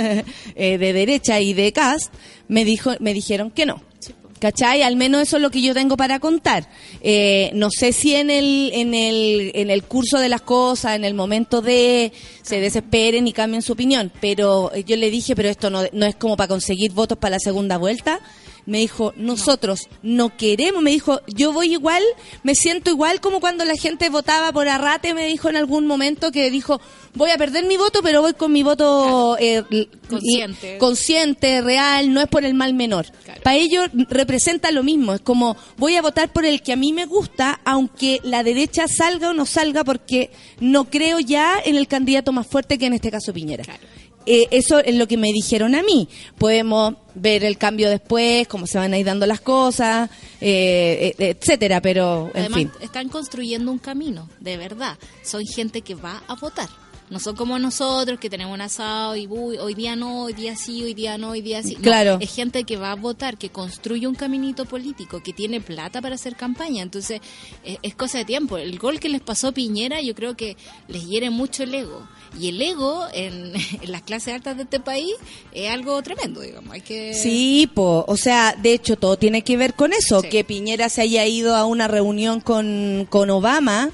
eh, 0.56 0.78
de 0.78 0.92
derecha 0.92 1.40
y 1.40 1.52
de 1.54 1.72
cast 1.72 2.12
me 2.48 2.64
dijo 2.64 2.90
me 3.00 3.14
dijeron 3.14 3.50
que 3.52 3.64
no. 3.66 3.80
¿Cachai? 4.42 4.82
Al 4.82 4.96
menos 4.96 5.22
eso 5.22 5.36
es 5.36 5.42
lo 5.42 5.52
que 5.52 5.62
yo 5.62 5.72
tengo 5.72 5.96
para 5.96 6.18
contar. 6.18 6.68
Eh, 7.00 7.52
no 7.54 7.68
sé 7.70 7.92
si 7.92 8.16
en 8.16 8.28
el, 8.28 8.72
en, 8.74 8.92
el, 8.92 9.52
en 9.54 9.70
el 9.70 9.84
curso 9.84 10.18
de 10.18 10.28
las 10.28 10.42
cosas, 10.42 10.96
en 10.96 11.04
el 11.04 11.14
momento 11.14 11.62
de 11.62 12.12
se 12.42 12.60
desesperen 12.60 13.28
y 13.28 13.32
cambien 13.32 13.62
su 13.62 13.74
opinión, 13.74 14.10
pero 14.20 14.74
yo 14.74 14.96
le 14.96 15.12
dije, 15.12 15.36
pero 15.36 15.48
esto 15.48 15.70
no, 15.70 15.82
no 15.92 16.06
es 16.06 16.16
como 16.16 16.36
para 16.36 16.48
conseguir 16.48 16.90
votos 16.90 17.18
para 17.18 17.36
la 17.36 17.38
segunda 17.38 17.76
vuelta. 17.76 18.18
Me 18.64 18.78
dijo, 18.78 19.12
nosotros 19.16 19.88
no 20.02 20.36
queremos, 20.36 20.82
me 20.82 20.90
dijo, 20.90 21.20
yo 21.26 21.52
voy 21.52 21.72
igual, 21.72 22.02
me 22.42 22.54
siento 22.54 22.90
igual 22.90 23.20
como 23.20 23.40
cuando 23.40 23.64
la 23.64 23.76
gente 23.76 24.08
votaba 24.08 24.52
por 24.52 24.68
Arrate, 24.68 25.14
me 25.14 25.26
dijo 25.26 25.48
en 25.48 25.56
algún 25.56 25.86
momento 25.86 26.30
que 26.30 26.50
dijo, 26.50 26.80
voy 27.14 27.30
a 27.30 27.38
perder 27.38 27.64
mi 27.64 27.76
voto, 27.76 28.00
pero 28.02 28.22
voy 28.22 28.34
con 28.34 28.52
mi 28.52 28.62
voto 28.62 29.36
eh, 29.38 29.64
Consciente. 30.08 30.78
consciente, 30.78 31.60
real, 31.60 32.12
no 32.12 32.20
es 32.20 32.28
por 32.28 32.44
el 32.44 32.54
mal 32.54 32.74
menor. 32.74 33.06
Claro. 33.24 33.40
Para 33.42 33.56
ellos 33.56 33.88
representa 34.08 34.70
lo 34.70 34.82
mismo, 34.82 35.14
es 35.14 35.20
como 35.20 35.56
voy 35.76 35.96
a 35.96 36.02
votar 36.02 36.32
por 36.32 36.44
el 36.44 36.62
que 36.62 36.72
a 36.72 36.76
mí 36.76 36.92
me 36.92 37.06
gusta, 37.06 37.60
aunque 37.64 38.20
la 38.22 38.42
derecha 38.42 38.86
salga 38.88 39.30
o 39.30 39.34
no 39.34 39.46
salga, 39.46 39.84
porque 39.84 40.30
no 40.60 40.84
creo 40.84 41.18
ya 41.18 41.56
en 41.64 41.76
el 41.76 41.88
candidato 41.88 42.32
más 42.32 42.46
fuerte 42.46 42.78
que 42.78 42.86
en 42.86 42.94
este 42.94 43.10
caso 43.10 43.32
Piñera. 43.32 43.64
Claro. 43.64 43.91
Eh, 44.26 44.46
eso 44.50 44.78
es 44.78 44.94
lo 44.94 45.06
que 45.06 45.16
me 45.16 45.32
dijeron 45.32 45.74
a 45.74 45.82
mí. 45.82 46.08
Podemos 46.38 46.94
ver 47.14 47.44
el 47.44 47.58
cambio 47.58 47.90
después, 47.90 48.48
cómo 48.48 48.66
se 48.66 48.78
van 48.78 48.92
a 48.92 48.98
ir 48.98 49.06
dando 49.06 49.26
las 49.26 49.40
cosas, 49.40 50.10
eh, 50.40 51.14
eh, 51.18 51.36
etcétera, 51.38 51.80
pero 51.80 52.30
en 52.34 52.40
Además, 52.40 52.58
fin. 52.58 52.70
están 52.80 53.08
construyendo 53.08 53.70
un 53.70 53.78
camino, 53.78 54.28
de 54.40 54.56
verdad. 54.56 54.98
Son 55.22 55.44
gente 55.44 55.82
que 55.82 55.94
va 55.94 56.22
a 56.26 56.34
votar. 56.36 56.68
No 57.12 57.20
son 57.20 57.36
como 57.36 57.58
nosotros 57.58 58.18
que 58.18 58.30
tenemos 58.30 58.54
un 58.54 58.60
asado 58.62 59.14
y 59.16 59.26
uy, 59.28 59.58
hoy 59.58 59.74
día 59.74 59.94
no, 59.94 60.22
hoy 60.24 60.32
día 60.32 60.56
sí, 60.56 60.82
hoy 60.82 60.94
día 60.94 61.18
no, 61.18 61.30
hoy 61.30 61.42
día 61.42 61.62
sí. 61.62 61.74
No, 61.76 61.82
Claro. 61.82 62.18
es 62.20 62.34
gente 62.34 62.64
que 62.64 62.76
va 62.76 62.92
a 62.92 62.94
votar, 62.96 63.36
que 63.38 63.50
construye 63.50 64.06
un 64.06 64.14
caminito 64.14 64.64
político, 64.64 65.22
que 65.22 65.32
tiene 65.32 65.60
plata 65.60 66.00
para 66.00 66.14
hacer 66.14 66.34
campaña. 66.36 66.82
Entonces, 66.82 67.20
es, 67.64 67.78
es 67.82 67.94
cosa 67.94 68.18
de 68.18 68.24
tiempo. 68.24 68.56
El 68.58 68.78
gol 68.78 68.98
que 68.98 69.08
les 69.08 69.20
pasó 69.20 69.52
Piñera, 69.52 70.00
yo 70.00 70.14
creo 70.14 70.36
que 70.36 70.56
les 70.88 71.06
hiere 71.06 71.30
mucho 71.30 71.62
el 71.62 71.74
ego. 71.74 72.08
Y 72.40 72.48
el 72.48 72.60
ego 72.62 73.04
en, 73.12 73.52
en 73.82 73.92
las 73.92 74.02
clases 74.02 74.34
altas 74.34 74.56
de 74.56 74.62
este 74.62 74.80
país 74.80 75.12
es 75.52 75.70
algo 75.70 76.02
tremendo, 76.02 76.40
digamos. 76.40 76.72
Hay 76.72 76.80
que. 76.80 77.12
Sí, 77.14 77.70
po. 77.74 78.04
o 78.08 78.16
sea, 78.16 78.56
de 78.60 78.72
hecho 78.72 78.96
todo 78.96 79.16
tiene 79.18 79.42
que 79.42 79.56
ver 79.58 79.74
con 79.74 79.92
eso, 79.92 80.22
Sí. 80.22 80.28
que 80.30 80.44
Piñera 80.44 80.88
se 80.88 81.02
haya 81.02 81.26
ido 81.26 81.54
a 81.54 81.66
una 81.66 81.88
reunión 81.88 82.40
con, 82.40 83.06
con 83.10 83.28
Obama, 83.28 83.90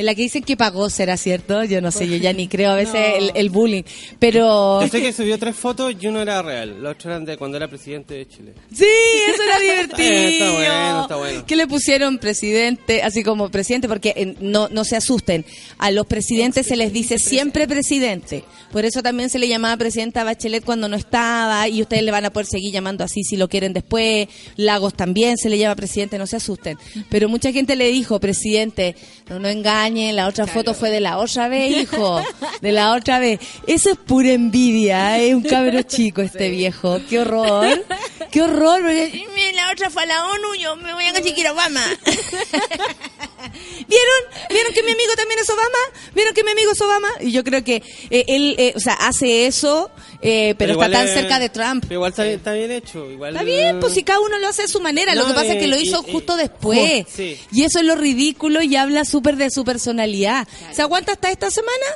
en 0.00 0.06
la 0.06 0.14
que 0.14 0.22
dicen 0.22 0.42
que 0.42 0.56
pagó, 0.56 0.90
¿será 0.90 1.16
cierto? 1.16 1.62
Yo 1.64 1.80
no 1.80 1.90
sé, 1.92 2.08
yo 2.08 2.16
ya 2.16 2.32
ni 2.32 2.48
creo 2.48 2.70
a 2.70 2.74
veces 2.74 2.94
No. 2.94 3.16
el, 3.16 3.32
el 3.34 3.50
bullying, 3.50 3.82
pero... 4.18 4.80
Yo 4.82 4.88
sé 4.88 5.00
que 5.00 5.12
subió 5.12 5.38
tres 5.38 5.54
fotos 5.56 5.94
y 6.00 6.06
uno 6.06 6.20
era 6.20 6.42
real. 6.42 6.82
Los 6.82 6.92
otros 6.92 7.06
eran 7.06 7.24
de 7.24 7.36
cuando 7.36 7.56
era 7.56 7.68
presidente 7.68 8.14
de 8.14 8.26
Chile. 8.28 8.52
Sí, 8.74 8.84
eso 9.32 9.42
era 9.42 9.58
divertido. 9.60 10.10
Está 10.30 10.50
bueno, 10.52 11.02
está 11.02 11.16
bueno. 11.16 11.44
¿Qué 11.46 11.56
le 11.56 11.66
pusieron 11.66 12.18
presidente, 12.18 13.02
así 13.02 13.22
como 13.22 13.48
presidente? 13.50 13.88
Porque 13.88 14.12
eh, 14.16 14.34
no, 14.40 14.68
no 14.68 14.84
se 14.84 14.96
asusten. 14.96 15.44
A 15.78 15.90
los 15.90 16.06
presidentes 16.06 16.66
se 16.66 16.76
les 16.76 16.92
dice 16.92 17.18
siempre 17.18 17.66
presidente. 17.68 18.44
Por 18.72 18.84
eso 18.84 19.02
también 19.02 19.30
se 19.30 19.38
le 19.38 19.48
llamaba 19.48 19.76
presidenta 19.76 20.24
Bachelet 20.24 20.64
cuando 20.64 20.88
no 20.88 20.96
estaba 20.96 21.68
y 21.68 21.82
ustedes 21.82 22.02
le 22.02 22.10
van 22.10 22.24
a 22.24 22.30
poder 22.30 22.46
seguir 22.46 22.72
llamando 22.72 23.04
así 23.04 23.22
si 23.24 23.36
lo 23.36 23.48
quieren 23.48 23.72
después. 23.72 24.28
Lagos 24.56 24.94
también 24.94 25.36
se 25.36 25.48
le 25.50 25.58
llama 25.58 25.74
presidente, 25.74 26.18
no 26.18 26.26
se 26.26 26.36
asusten. 26.36 26.78
Pero 27.08 27.28
mucha 27.28 27.52
gente 27.52 27.76
le 27.76 27.88
dijo, 27.90 28.20
presidente, 28.20 28.94
no 29.30 29.38
nos 29.38 29.52
engañen, 29.52 30.16
la 30.16 30.26
otra 30.26 30.46
foto 30.48 30.74
fue 30.74 30.90
de 30.90 30.98
la 30.98 31.18
otra 31.18 31.46
vez, 31.46 31.70
hijo, 31.82 32.20
de 32.60 32.72
la 32.72 32.92
otra 32.94 33.20
vez. 33.20 33.38
Eso 33.66 33.90
es 33.90 33.96
pura 33.96 34.32
envidia, 34.32 35.18
es 35.18 35.34
un 35.34 35.42
cabro 35.42 35.82
chico 35.82 36.20
este 36.20 36.50
viejo. 36.50 37.00
Qué 37.08 37.20
horror. 37.20 37.84
Qué 38.32 38.42
horror, 38.42 38.80
porque 38.82 39.24
"Mira, 39.34 39.52
la 39.66 39.72
otra 39.72 39.88
fue 39.88 40.02
a 40.02 40.06
la 40.06 40.26
ONU, 40.26 40.54
yo 40.60 40.74
me 40.76 40.92
voy 40.94 41.06
a 41.06 41.12
conseguir 41.12 41.46
Obama. 41.48 41.80
¿Vieron? 43.88 44.48
¿Vieron 44.50 44.72
que 44.72 44.82
mi 44.82 44.92
amigo 44.92 45.12
también 45.16 45.38
es 45.40 45.48
Obama? 45.50 45.78
¿Vieron 46.14 46.34
que 46.34 46.44
mi 46.44 46.50
amigo 46.50 46.72
es 46.72 46.80
Obama? 46.80 47.08
Y 47.20 47.32
yo 47.32 47.42
creo 47.44 47.62
que 47.64 47.82
eh, 48.10 48.24
él, 48.28 48.54
eh, 48.58 48.72
o 48.76 48.80
sea, 48.80 48.94
hace 48.94 49.46
eso, 49.46 49.90
eh, 50.22 50.54
pero, 50.58 50.74
está 50.74 50.90
tan 50.90 51.08
cerca 51.08 51.38
de 51.38 51.48
Trump. 51.48 51.82
pero 51.86 51.94
igual 51.94 52.10
está, 52.10 52.24
bien- 52.24 52.36
está 52.36 52.52
bien 52.52 52.70
hecho. 52.70 53.10
Igual, 53.10 53.32
Está 53.32 53.44
bien, 53.44 53.80
pues 53.80 53.94
si 53.94 54.02
cada 54.02 54.20
uno 54.20 54.38
lo 54.38 54.48
hace 54.48 54.62
a 54.64 54.68
su 54.68 54.80
manera. 54.80 55.14
lo 55.14 55.26
que 55.26 55.32
pasa 55.34 55.52
es 55.54 55.58
que 55.58 55.66
lo 55.66 55.78
hizo 55.78 56.02
justo 56.02 56.36
después. 56.36 57.06
sí. 57.14 57.38
Y 57.52 57.64
eso 57.64 57.78
es 57.80 57.84
lo 57.84 57.94
ridículo 57.96 58.62
y 58.62 58.76
habla 58.76 59.04
súper 59.04 59.36
de 59.36 59.50
su 59.50 59.64
personalidad. 59.64 60.46
¿Se 60.72 60.82
aguanta 60.82 61.12
hasta 61.12 61.30
esta 61.30 61.50
semana? 61.50 61.86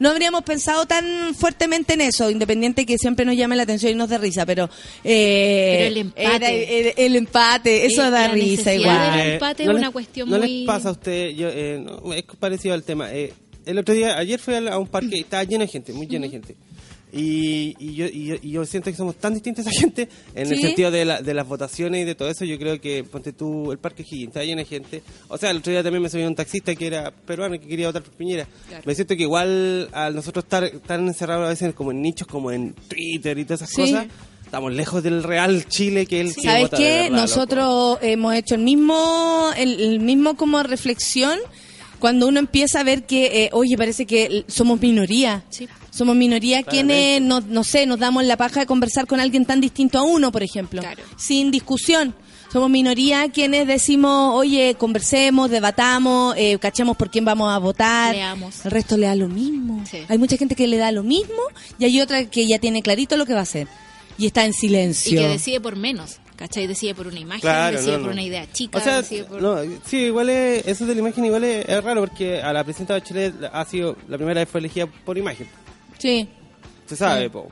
No 0.00 0.08
habríamos 0.10 0.42
pensado 0.42 0.84
tan 0.86 1.34
fuertemente 1.34 1.92
en 1.94 2.00
eso, 2.00 2.28
independiente 2.30 2.84
que 2.86 2.98
siempre 2.98 3.24
nos 3.24 3.36
llame 3.36 3.54
la 3.54 3.62
atención 3.62 3.92
y 3.92 3.94
nos 3.94 4.08
dé 4.08 4.18
risa, 4.18 4.44
pero... 4.46 4.68
eh, 5.04 5.76
Pero 5.78 5.86
el 5.88 5.96
empate. 5.98 6.80
era- 6.80 6.90
el 6.96 7.16
empate, 7.16 7.86
eso 7.86 8.02
Eh, 8.06 8.10
da 8.10 8.26
la 8.26 8.34
risa 8.34 8.74
igual. 8.74 9.16
del 9.18 9.30
empate 9.34 9.62
es 9.62 9.66
¿no 9.68 9.72
una 9.74 9.82
les- 9.82 9.90
cuestión 9.90 10.28
¿No 10.30 10.38
muy- 10.38 10.48
les 10.60 10.66
pasa 10.66 10.88
a 10.88 10.92
usted? 10.92 11.28
Yo, 11.30 11.48
eh, 11.52 11.78
no, 11.84 12.12
es 12.14 12.24
parecido 12.38 12.74
al 12.74 12.82
tema. 12.82 13.12
Eh, 13.12 13.32
el 13.66 13.78
otro 13.78 13.94
día, 13.94 14.16
ayer 14.16 14.40
fui 14.40 14.54
a 14.54 14.78
un 14.78 14.88
parque 14.88 15.18
y 15.18 15.20
estaba 15.20 15.44
lleno 15.44 15.64
de 15.64 15.68
gente, 15.68 15.92
muy 15.92 16.06
lleno 16.06 16.24
de 16.24 16.30
gente. 16.30 16.56
Y, 17.12 17.74
y 17.78 17.94
yo, 17.94 18.06
y, 18.06 18.26
yo, 18.26 18.34
y 18.40 18.50
yo 18.52 18.64
siento 18.64 18.90
que 18.90 18.96
somos 18.96 19.16
tan 19.16 19.34
distintos 19.34 19.66
a 19.66 19.70
esa 19.70 19.80
gente 19.80 20.08
en 20.34 20.46
el 20.48 20.56
¿Sí? 20.56 20.62
sentido 20.62 20.90
de, 20.90 21.04
la- 21.04 21.20
de 21.22 21.34
las 21.34 21.46
votaciones 21.46 22.02
y 22.02 22.04
de 22.04 22.14
todo 22.14 22.28
eso. 22.28 22.44
Yo 22.44 22.58
creo 22.58 22.80
que, 22.80 23.02
ponte 23.04 23.32
tú, 23.32 23.72
el 23.72 23.78
parque 23.78 24.02
Higgins 24.02 24.28
estaba 24.28 24.44
lleno 24.44 24.60
de 24.60 24.64
gente. 24.66 25.02
O 25.28 25.36
sea, 25.36 25.50
el 25.50 25.58
otro 25.58 25.72
día 25.72 25.82
también 25.82 26.02
me 26.02 26.08
subió 26.08 26.26
un 26.26 26.34
taxista 26.34 26.74
que 26.74 26.86
era 26.86 27.10
peruano 27.10 27.56
y 27.56 27.58
que 27.58 27.66
quería 27.68 27.88
votar 27.88 28.02
por 28.02 28.12
Piñera. 28.14 28.46
Claro. 28.68 28.82
Me 28.86 28.94
siento 28.94 29.16
que 29.16 29.22
igual 29.24 29.88
al 29.92 30.14
nosotros 30.14 30.44
estar 30.44 30.70
tan 30.86 31.06
encerrados 31.08 31.46
a 31.46 31.48
veces 31.50 31.74
como 31.74 31.90
en 31.90 32.00
nichos, 32.02 32.28
como 32.28 32.52
en 32.52 32.74
Twitter 32.88 33.38
y 33.38 33.44
todas 33.44 33.62
esas 33.62 33.74
Sí. 33.74 33.80
cosas, 33.92 34.06
estamos 34.44 34.72
lejos 34.72 35.02
del 35.02 35.22
real 35.22 35.64
Chile 35.68 36.06
que 36.06 36.20
él 36.20 36.32
¿Sabes 36.32 36.70
qué? 36.76 37.08
Nosotros 37.10 37.98
hemos 38.02 38.34
hecho 38.34 38.54
el 38.54 38.62
mismo, 38.62 39.50
el, 39.56 39.80
el 39.80 40.00
mismo 40.00 40.36
como 40.36 40.62
reflexión 40.62 41.38
cuando 41.98 42.26
uno 42.28 42.38
empieza 42.38 42.80
a 42.80 42.82
ver 42.84 43.04
que, 43.04 43.44
eh, 43.44 43.50
oye, 43.52 43.76
parece 43.76 44.06
que 44.06 44.44
somos 44.48 44.80
minoría. 44.80 45.44
Sí. 45.50 45.68
Somos 45.90 46.16
minoría 46.16 46.62
Claramente. 46.62 46.94
quienes, 46.94 47.22
no, 47.22 47.40
no 47.40 47.64
sé, 47.64 47.86
nos 47.86 47.98
damos 47.98 48.24
la 48.24 48.36
paja 48.36 48.60
de 48.60 48.66
conversar 48.66 49.06
con 49.06 49.20
alguien 49.20 49.44
tan 49.44 49.60
distinto 49.60 49.98
a 49.98 50.02
uno, 50.02 50.30
por 50.32 50.42
ejemplo. 50.42 50.80
Claro. 50.82 51.02
Sin 51.16 51.50
discusión. 51.50 52.14
Somos 52.52 52.68
minoría 52.70 53.28
quienes 53.30 53.66
decimos, 53.66 54.32
oye, 54.34 54.74
conversemos, 54.76 55.50
debatamos, 55.50 56.34
eh, 56.36 56.58
cachemos 56.60 56.96
por 56.96 57.08
quién 57.10 57.24
vamos 57.24 57.52
a 57.52 57.58
votar. 57.58 58.14
Leamos. 58.14 58.64
El 58.64 58.70
resto 58.72 58.96
le 58.96 59.06
da 59.06 59.14
lo 59.14 59.28
mismo. 59.28 59.84
Sí. 59.88 59.98
Hay 60.08 60.18
mucha 60.18 60.36
gente 60.36 60.56
que 60.56 60.66
le 60.66 60.76
da 60.76 60.90
lo 60.90 61.02
mismo 61.04 61.42
y 61.78 61.84
hay 61.84 62.00
otra 62.00 62.24
que 62.24 62.46
ya 62.48 62.58
tiene 62.58 62.82
clarito 62.82 63.16
lo 63.16 63.24
que 63.26 63.34
va 63.34 63.40
a 63.40 63.42
hacer. 63.42 63.68
Y 64.18 64.26
está 64.26 64.44
en 64.44 64.50
Y 64.50 64.54
silencio. 64.54 65.20
que 65.20 65.28
decide 65.28 65.60
por 65.60 65.76
menos, 65.76 66.18
¿cachai? 66.36 66.66
Decide 66.66 66.94
por 66.94 67.06
una 67.06 67.20
imagen, 67.20 67.40
Claro, 67.40 67.76
decide 67.78 67.96
no, 67.98 68.02
por 68.02 68.12
una 68.12 68.22
idea 68.22 68.50
chica, 68.52 68.78
O 68.78 68.80
sea, 68.82 68.96
decide 69.00 69.24
por... 69.24 69.40
no, 69.40 69.56
sí, 69.86 69.96
igual 69.98 70.28
es, 70.28 70.66
eso 70.66 70.84
de 70.86 70.94
la 70.94 71.00
imagen 71.00 71.24
igual 71.24 71.44
es, 71.44 71.66
es 71.68 71.84
raro 71.84 72.00
porque 72.00 72.42
a 72.42 72.52
la 72.52 72.64
presidenta 72.64 72.94
Bachelet 72.94 73.34
ha 73.52 73.64
sido, 73.64 73.96
la 74.08 74.16
primera 74.18 74.40
vez 74.40 74.48
fue 74.48 74.58
elegida 74.60 74.86
por 74.86 75.16
imagen. 75.16 75.46
Sí. 76.00 76.28
Se 76.86 76.96
sabe, 76.96 77.30
po. 77.30 77.48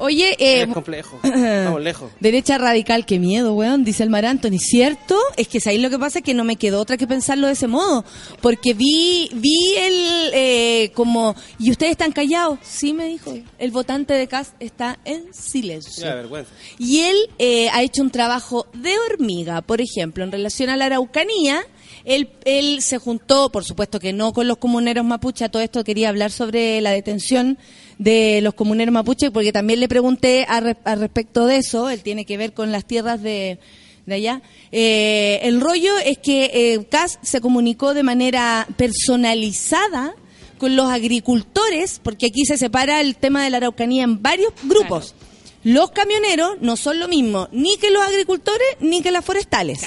Oye, 0.00 0.34
eh, 0.38 0.62
es 0.62 0.68
complejo. 0.72 1.20
Estamos 1.22 1.82
lejos. 1.82 2.10
derecha 2.20 2.56
radical, 2.56 3.04
qué 3.04 3.18
miedo, 3.18 3.52
weón, 3.52 3.84
dice 3.84 4.02
el 4.02 4.08
Mar 4.08 4.24
Anthony. 4.24 4.58
¿Cierto? 4.58 5.18
Es 5.36 5.46
que 5.46 5.60
ahí 5.66 5.76
lo 5.76 5.90
que 5.90 5.98
pasa 5.98 6.20
es 6.20 6.24
que 6.24 6.32
no 6.32 6.42
me 6.42 6.56
quedó 6.56 6.80
otra 6.80 6.96
que 6.96 7.06
pensarlo 7.06 7.48
de 7.48 7.52
ese 7.52 7.66
modo. 7.66 8.06
Porque 8.40 8.72
vi, 8.72 9.28
vi 9.34 9.74
el, 9.76 10.30
eh, 10.32 10.92
como, 10.94 11.36
¿y 11.58 11.70
ustedes 11.70 11.92
están 11.92 12.12
callados? 12.12 12.58
Sí, 12.62 12.94
me 12.94 13.06
dijo. 13.06 13.34
El 13.58 13.70
votante 13.72 14.14
de 14.14 14.26
CAS 14.26 14.54
está 14.58 14.98
en 15.04 15.34
silencio. 15.34 16.02
Ya, 16.02 16.14
vergüenza. 16.14 16.50
Y 16.78 17.00
él 17.00 17.16
eh, 17.38 17.68
ha 17.70 17.82
hecho 17.82 18.00
un 18.00 18.10
trabajo 18.10 18.68
de 18.72 18.94
hormiga, 18.98 19.60
por 19.60 19.82
ejemplo, 19.82 20.24
en 20.24 20.32
relación 20.32 20.70
a 20.70 20.78
la 20.78 20.86
Araucanía. 20.86 21.62
Él, 22.14 22.28
él 22.44 22.82
se 22.82 22.98
juntó, 22.98 23.50
por 23.52 23.64
supuesto 23.64 24.00
que 24.00 24.12
no 24.12 24.32
con 24.32 24.48
los 24.48 24.58
comuneros 24.58 25.04
mapuche, 25.04 25.44
a 25.44 25.48
todo 25.48 25.62
esto 25.62 25.84
quería 25.84 26.08
hablar 26.08 26.30
sobre 26.32 26.80
la 26.80 26.90
detención 26.90 27.56
de 27.98 28.40
los 28.42 28.54
comuneros 28.54 28.92
mapuche, 28.92 29.30
porque 29.30 29.52
también 29.52 29.78
le 29.80 29.88
pregunté 29.88 30.44
a, 30.48 30.60
re- 30.60 30.76
a 30.84 30.94
respecto 30.96 31.46
de 31.46 31.58
eso, 31.58 31.88
él 31.90 32.02
tiene 32.02 32.24
que 32.24 32.36
ver 32.36 32.52
con 32.52 32.72
las 32.72 32.84
tierras 32.84 33.22
de, 33.22 33.58
de 34.06 34.14
allá. 34.14 34.42
Eh, 34.72 35.40
el 35.42 35.60
rollo 35.60 35.92
es 36.04 36.18
que 36.18 36.50
eh, 36.52 36.84
CAS 36.90 37.18
se 37.22 37.40
comunicó 37.40 37.94
de 37.94 38.02
manera 38.02 38.66
personalizada 38.76 40.14
con 40.58 40.76
los 40.76 40.90
agricultores, 40.90 42.00
porque 42.02 42.26
aquí 42.26 42.44
se 42.44 42.58
separa 42.58 43.00
el 43.00 43.16
tema 43.16 43.44
de 43.44 43.50
la 43.50 43.58
Araucanía 43.58 44.04
en 44.04 44.20
varios 44.22 44.52
grupos. 44.64 45.14
Los 45.62 45.90
camioneros 45.90 46.56
no 46.62 46.76
son 46.76 46.98
lo 46.98 47.06
mismo 47.08 47.48
ni 47.52 47.76
que 47.76 47.90
los 47.90 48.02
agricultores 48.02 48.66
ni 48.80 49.02
que 49.02 49.10
las 49.10 49.24
forestales. 49.24 49.80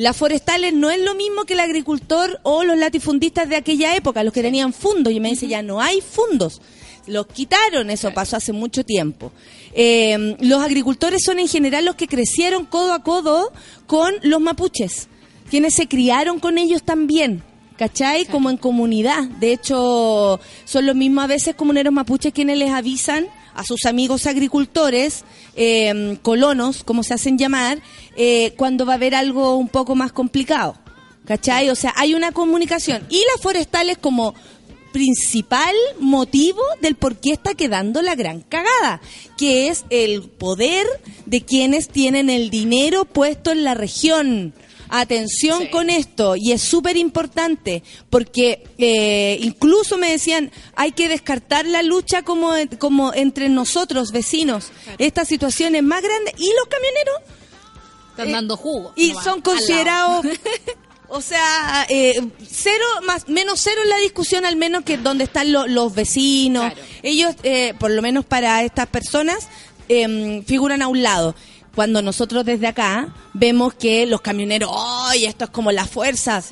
Las 0.00 0.16
forestales 0.16 0.72
no 0.72 0.88
es 0.88 0.98
lo 0.98 1.14
mismo 1.14 1.44
que 1.44 1.52
el 1.52 1.60
agricultor 1.60 2.40
o 2.42 2.64
los 2.64 2.78
latifundistas 2.78 3.50
de 3.50 3.56
aquella 3.56 3.94
época, 3.94 4.24
los 4.24 4.32
que 4.32 4.40
tenían 4.40 4.72
fundos. 4.72 5.12
Y 5.12 5.20
me 5.20 5.28
dice, 5.28 5.46
ya 5.46 5.60
no 5.60 5.78
hay 5.78 6.00
fundos. 6.00 6.62
Los 7.06 7.26
quitaron, 7.26 7.90
eso 7.90 8.10
pasó 8.14 8.38
hace 8.38 8.54
mucho 8.54 8.82
tiempo. 8.82 9.30
Eh, 9.74 10.38
los 10.40 10.62
agricultores 10.62 11.22
son 11.22 11.38
en 11.38 11.48
general 11.48 11.84
los 11.84 11.96
que 11.96 12.08
crecieron 12.08 12.64
codo 12.64 12.94
a 12.94 13.02
codo 13.02 13.52
con 13.86 14.14
los 14.22 14.40
mapuches, 14.40 15.08
quienes 15.50 15.74
se 15.74 15.86
criaron 15.86 16.40
con 16.40 16.56
ellos 16.56 16.82
también. 16.82 17.42
¿Cachai? 17.76 18.24
Como 18.24 18.48
en 18.48 18.56
comunidad. 18.56 19.24
De 19.38 19.52
hecho, 19.52 20.40
son 20.64 20.86
los 20.86 20.96
mismos 20.96 21.24
a 21.24 21.26
veces 21.26 21.54
comuneros 21.54 21.92
mapuches 21.92 22.32
quienes 22.32 22.56
les 22.56 22.70
avisan 22.70 23.26
a 23.60 23.64
sus 23.64 23.84
amigos 23.84 24.26
agricultores, 24.26 25.24
eh, 25.54 26.16
colonos, 26.22 26.82
como 26.82 27.02
se 27.02 27.12
hacen 27.12 27.36
llamar, 27.36 27.82
eh, 28.16 28.54
cuando 28.56 28.86
va 28.86 28.94
a 28.94 28.96
haber 28.96 29.14
algo 29.14 29.56
un 29.56 29.68
poco 29.68 29.94
más 29.94 30.12
complicado. 30.12 30.76
¿Cachai? 31.26 31.68
O 31.68 31.74
sea, 31.74 31.92
hay 31.96 32.14
una 32.14 32.32
comunicación. 32.32 33.06
Y 33.10 33.22
las 33.32 33.42
forestales 33.42 33.98
como 33.98 34.34
principal 34.92 35.74
motivo 35.98 36.62
del 36.80 36.96
por 36.96 37.16
qué 37.16 37.32
está 37.32 37.54
quedando 37.54 38.00
la 38.00 38.14
gran 38.14 38.40
cagada, 38.40 39.02
que 39.36 39.68
es 39.68 39.84
el 39.90 40.22
poder 40.22 40.86
de 41.26 41.42
quienes 41.42 41.88
tienen 41.88 42.30
el 42.30 42.48
dinero 42.48 43.04
puesto 43.04 43.52
en 43.52 43.62
la 43.62 43.74
región. 43.74 44.54
Atención 44.90 45.62
Sí. 45.62 45.68
con 45.70 45.88
esto, 45.88 46.34
y 46.36 46.52
es 46.52 46.60
súper 46.62 46.96
importante, 46.96 47.82
porque 48.10 48.64
eh, 48.78 49.38
incluso 49.40 49.96
me 49.98 50.10
decían, 50.10 50.50
hay 50.74 50.92
que 50.92 51.08
descartar 51.08 51.64
la 51.64 51.82
lucha 51.82 52.22
como, 52.22 52.52
como 52.78 53.14
entre 53.14 53.48
nosotros, 53.48 54.10
vecinos. 54.12 54.72
Esta 54.98 55.24
situación 55.24 55.74
es 55.76 55.82
más 55.84 56.02
grande, 56.02 56.34
y 56.36 56.50
los 56.58 56.66
camioneros 56.68 57.14
Están 58.10 58.28
Eh, 58.28 58.32
dando 58.32 58.56
jugo. 58.56 58.92
y 58.96 59.14
son 59.24 59.40
considerados 59.40 60.26
o 61.08 61.20
sea 61.22 61.86
eh, 61.88 62.20
cero 62.50 62.84
más 63.06 63.28
menos 63.28 63.60
cero 63.62 63.80
en 63.82 63.88
la 63.88 63.96
discusión 63.98 64.44
al 64.44 64.56
menos 64.56 64.84
que 64.84 64.96
donde 64.98 65.24
están 65.24 65.52
lo- 65.52 65.66
los 65.66 65.94
vecinos 65.94 66.72
Claro. 66.72 66.86
ellos 67.02 67.34
eh, 67.44 67.74
por 67.78 67.90
lo 67.92 68.02
menos 68.02 68.24
para 68.24 68.62
estas 68.64 68.88
personas 68.88 69.48
em, 69.88 70.44
figuran 70.44 70.82
a 70.82 70.88
un 70.88 71.02
lado 71.02 71.34
cuando 71.74 72.02
nosotros 72.02 72.44
desde 72.44 72.66
acá 72.66 73.08
vemos 73.32 73.74
que 73.74 74.06
los 74.06 74.20
camioneros 74.20 74.70
¡ay! 74.74 75.26
esto 75.26 75.44
es 75.44 75.50
como 75.50 75.72
la 75.72 75.86
fuerza. 75.86 76.42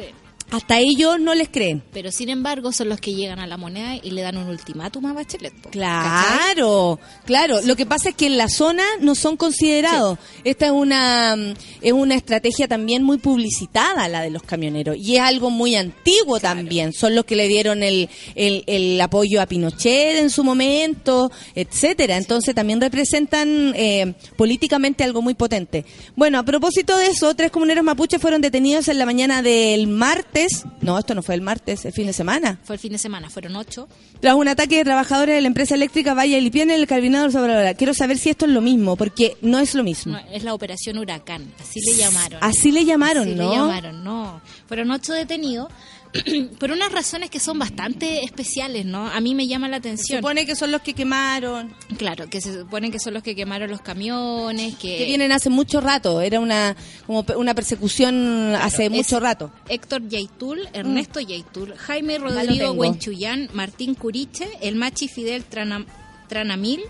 Hasta 0.50 0.78
ellos 0.78 1.20
no 1.20 1.34
les 1.34 1.48
creen 1.48 1.82
Pero 1.92 2.10
sin 2.10 2.28
embargo 2.28 2.72
son 2.72 2.88
los 2.88 3.00
que 3.00 3.14
llegan 3.14 3.38
a 3.38 3.46
la 3.46 3.56
moneda 3.56 3.96
y 4.02 4.10
le 4.10 4.22
dan 4.22 4.36
un 4.36 4.48
ultimátum 4.48 5.06
a 5.06 5.12
Bachelet. 5.12 5.52
po, 5.54 5.70
¿cachai? 5.70 5.72
Claro, 5.72 6.98
claro. 7.24 7.60
Lo 7.62 7.76
que 7.76 7.86
pasa 7.86 8.10
es 8.10 8.14
que 8.14 8.26
en 8.26 8.38
la 8.38 8.48
zona 8.48 8.84
no 9.00 9.14
son 9.14 9.36
considerados. 9.36 10.18
Esta 10.44 10.66
es 10.66 10.72
una 10.72 11.36
mm, 11.36 11.54
es 11.82 11.92
una 11.92 12.14
estrategia 12.14 12.66
también 12.68 13.02
muy 13.02 13.18
publicitada 13.18 14.08
la 14.08 14.22
de 14.22 14.30
los 14.30 14.42
camioneros 14.42 14.96
y 14.96 15.16
es 15.16 15.22
algo 15.22 15.50
muy 15.50 15.74
antiguo 15.74 16.40
también. 16.40 16.92
Son 16.92 17.14
los 17.14 17.24
que 17.24 17.36
le 17.36 17.48
dieron 17.48 17.82
el, 17.82 18.08
el, 18.34 18.64
el 18.66 19.00
apoyo 19.00 19.40
a 19.40 19.46
Pinochet 19.46 20.16
en 20.16 20.30
su 20.30 20.44
momento, 20.44 21.30
etcétera. 21.54 22.16
Entonces 22.16 22.54
también 22.54 22.80
representan 22.80 23.72
eh, 23.76 24.14
políticamente 24.36 25.04
algo 25.04 25.22
muy 25.22 25.34
potente. 25.34 25.84
Bueno, 26.16 26.38
a 26.38 26.42
propósito 26.42 26.96
de 26.96 27.06
eso, 27.08 27.34
tres 27.34 27.50
comuneros 27.50 27.84
mapuches 27.84 28.20
fueron 28.20 28.40
detenidos 28.40 28.88
en 28.88 28.98
la 28.98 29.06
mañana 29.06 29.42
del 29.42 29.86
martes. 29.86 30.37
No, 30.80 30.98
esto 30.98 31.14
no 31.14 31.22
fue 31.22 31.34
el 31.34 31.42
martes, 31.42 31.84
el 31.84 31.92
fin 31.92 32.06
de 32.06 32.12
semana. 32.12 32.58
Fue 32.64 32.76
el 32.76 32.80
fin 32.80 32.92
de 32.92 32.98
semana, 32.98 33.30
fueron 33.30 33.56
ocho. 33.56 33.88
Tras 34.20 34.34
un 34.34 34.48
ataque 34.48 34.76
de 34.76 34.84
trabajadores 34.84 35.34
de 35.34 35.40
la 35.40 35.46
empresa 35.48 35.74
eléctrica 35.74 36.14
Valle 36.14 36.40
Lipiana 36.40 36.74
en 36.74 36.80
el 36.80 36.86
Carabinado 36.86 37.30
sobre 37.30 37.54
la 37.62 37.74
Quiero 37.74 37.94
saber 37.94 38.18
si 38.18 38.30
esto 38.30 38.46
es 38.46 38.52
lo 38.52 38.60
mismo, 38.60 38.96
porque 38.96 39.36
no 39.42 39.58
es 39.58 39.74
lo 39.74 39.82
mismo. 39.84 40.12
No, 40.12 40.18
es 40.32 40.42
la 40.44 40.54
operación 40.54 40.98
Huracán, 40.98 41.52
así 41.60 41.80
le 41.80 41.96
llamaron. 41.96 42.38
Así 42.42 42.72
le 42.72 42.84
llamaron, 42.84 43.24
Así 43.28 43.34
¿no? 43.34 43.50
le 43.50 43.56
llamaron, 43.56 44.04
no. 44.04 44.40
Fueron 44.66 44.90
ocho 44.90 45.12
detenidos 45.12 45.68
por 46.58 46.70
unas 46.70 46.90
razones 46.92 47.30
que 47.30 47.40
son 47.40 47.58
bastante 47.58 48.24
especiales, 48.24 48.84
¿no? 48.86 49.06
A 49.08 49.20
mí 49.20 49.34
me 49.34 49.46
llama 49.46 49.68
la 49.68 49.76
Se 49.76 49.88
atención. 49.88 50.18
supone 50.20 50.46
que 50.46 50.54
son 50.56 50.70
los 50.72 50.82
que 50.82 50.94
quemaron, 50.94 51.74
Claro, 51.96 52.28
que 52.30 52.40
se 52.40 52.52
supone 52.52 52.90
que 52.90 52.98
son 52.98 53.14
los 53.14 53.22
que 53.22 53.34
quemaron 53.34 53.70
los 53.70 53.80
camiones, 53.80 54.76
que... 54.76 54.98
que 54.98 55.04
vienen 55.04 55.32
hace 55.32 55.50
mucho 55.50 55.80
rato. 55.80 56.20
Era 56.20 56.40
una 56.40 56.76
como 57.06 57.22
pe- 57.24 57.36
una 57.36 57.54
persecución 57.54 58.54
hace 58.56 58.90
mucho 58.90 59.20
rato. 59.20 59.52
Héctor 59.68 60.08
Yaitul, 60.08 60.68
Ernesto 60.72 61.20
Yaitul, 61.20 61.74
Jaime 61.76 62.18
Rodrigo. 62.18 62.72
Huenchuyán, 62.72 63.48
Martín 63.52 63.94
Curiche, 63.94 64.48
el 64.60 64.76
Machi 64.76 65.08
Fidel 65.08 65.44
Trana- 65.44 65.86
Tranamil 66.28 66.80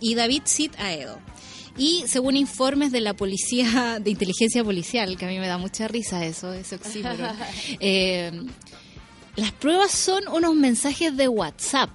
y 0.00 0.14
David 0.14 0.42
Sid 0.44 0.70
Aedo. 0.78 1.18
Y 1.78 2.04
según 2.08 2.36
informes 2.36 2.90
de 2.92 3.00
la 3.00 3.14
policía, 3.14 3.98
de 4.02 4.10
inteligencia 4.10 4.62
policial, 4.64 5.16
que 5.16 5.24
a 5.24 5.28
mí 5.28 5.38
me 5.38 5.46
da 5.46 5.58
mucha 5.58 5.88
risa 5.88 6.24
eso, 6.24 6.52
ese 6.52 6.74
oxímoron, 6.76 7.30
eh, 7.80 8.32
las 9.36 9.52
pruebas 9.52 9.92
son 9.92 10.26
unos 10.28 10.54
mensajes 10.56 11.16
de 11.16 11.28
WhatsApp. 11.28 11.90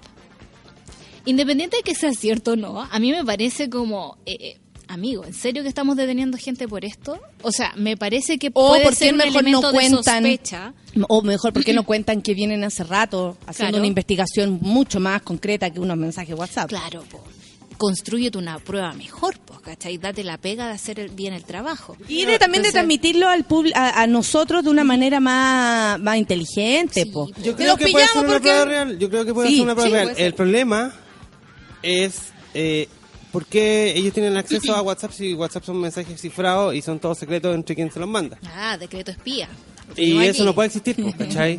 Independiente 1.26 1.78
de 1.78 1.82
que 1.82 1.94
sea 1.94 2.12
cierto 2.12 2.52
o 2.52 2.56
no, 2.56 2.80
a 2.82 2.98
mí 2.98 3.10
me 3.10 3.24
parece 3.24 3.70
como, 3.70 4.18
eh, 4.26 4.36
eh, 4.40 4.58
amigo, 4.88 5.24
¿en 5.24 5.32
serio 5.32 5.62
que 5.62 5.68
estamos 5.70 5.96
deteniendo 5.96 6.36
gente 6.36 6.68
por 6.68 6.84
esto? 6.84 7.18
O 7.42 7.50
sea, 7.50 7.72
me 7.76 7.96
parece 7.96 8.38
que 8.38 8.48
O 8.52 8.68
puede 8.68 8.82
por 8.84 8.92
qué 8.92 8.96
ser 8.96 9.12
un 9.12 9.18
mejor 9.18 9.32
no 9.34 9.40
elemento 9.40 9.66
de 9.68 9.72
cuentan 9.72 10.22
sospecha. 10.22 10.74
o 11.08 11.22
mejor 11.22 11.52
porque 11.54 11.72
no 11.72 11.84
cuentan 11.84 12.20
que 12.20 12.34
vienen 12.34 12.62
hace 12.64 12.84
rato 12.84 13.38
haciendo 13.46 13.70
Claro. 13.72 13.78
una 13.78 13.86
investigación 13.86 14.58
mucho 14.60 15.00
más 15.00 15.22
concreta 15.22 15.70
que 15.70 15.80
unos 15.80 15.96
mensajes 15.96 16.34
WhatsApp. 16.38 16.68
Claro, 16.68 17.02
po. 17.10 17.22
Construyete 17.78 18.38
una 18.38 18.58
prueba 18.58 18.92
mejor, 18.92 19.38
pues, 19.44 19.60
¿cachai? 19.60 19.98
Date 19.98 20.22
la 20.24 20.38
pega 20.38 20.66
de 20.68 20.72
hacer 20.74 21.00
el- 21.00 21.10
bien 21.10 21.34
el 21.34 21.44
trabajo. 21.44 21.96
Y 22.08 22.24
de, 22.24 22.38
también 22.38 22.62
de 22.62 22.70
transmitirlo 22.72 23.28
al 23.28 23.44
a, 23.74 24.02
a 24.02 24.06
nosotros 24.06 24.62
de 24.64 24.70
una 24.70 24.84
manera 24.84 25.20
más, 25.20 25.98
más 26.00 26.16
inteligente. 26.16 27.02
Sí, 27.04 27.10
po. 27.10 27.28
Yo 27.42 27.56
creo 27.56 27.76
que 27.76 27.88
puede 27.88 28.06
ser 28.06 28.18
una 28.24 28.32
porque- 28.34 28.48
prueba 28.48 28.64
real. 28.64 28.98
Yo 28.98 29.10
creo 29.10 29.24
que 29.24 29.34
puede 29.34 29.48
Sí, 29.48 29.56
ser 29.56 29.64
una 29.64 29.74
prueba 29.74 29.90
sí, 29.98 30.04
real. 30.04 30.14
El 30.18 30.34
problema 30.34 30.92
es 31.82 32.32
eh, 32.54 32.88
por 33.32 33.46
qué 33.46 33.92
ellos 33.96 34.12
tienen 34.14 34.36
acceso 34.36 34.74
a 34.74 34.80
WhatsApp 34.82 35.10
si 35.12 35.34
WhatsApp 35.34 35.64
son 35.64 35.80
mensajes 35.80 36.20
cifrados 36.20 36.74
y 36.74 36.80
son 36.82 37.00
todos 37.00 37.18
secretos 37.18 37.54
entre 37.54 37.74
quien 37.74 37.90
se 37.90 37.98
los 37.98 38.08
manda. 38.08 38.38
Ah, 38.54 38.76
decreto 38.78 39.10
espía. 39.10 39.48
Y 39.96 40.14
No 40.14 40.22
eso 40.22 40.44
no 40.44 40.54
puede 40.54 40.68
existir, 40.68 40.96
pues, 40.96 41.14
¿cachai? 41.16 41.58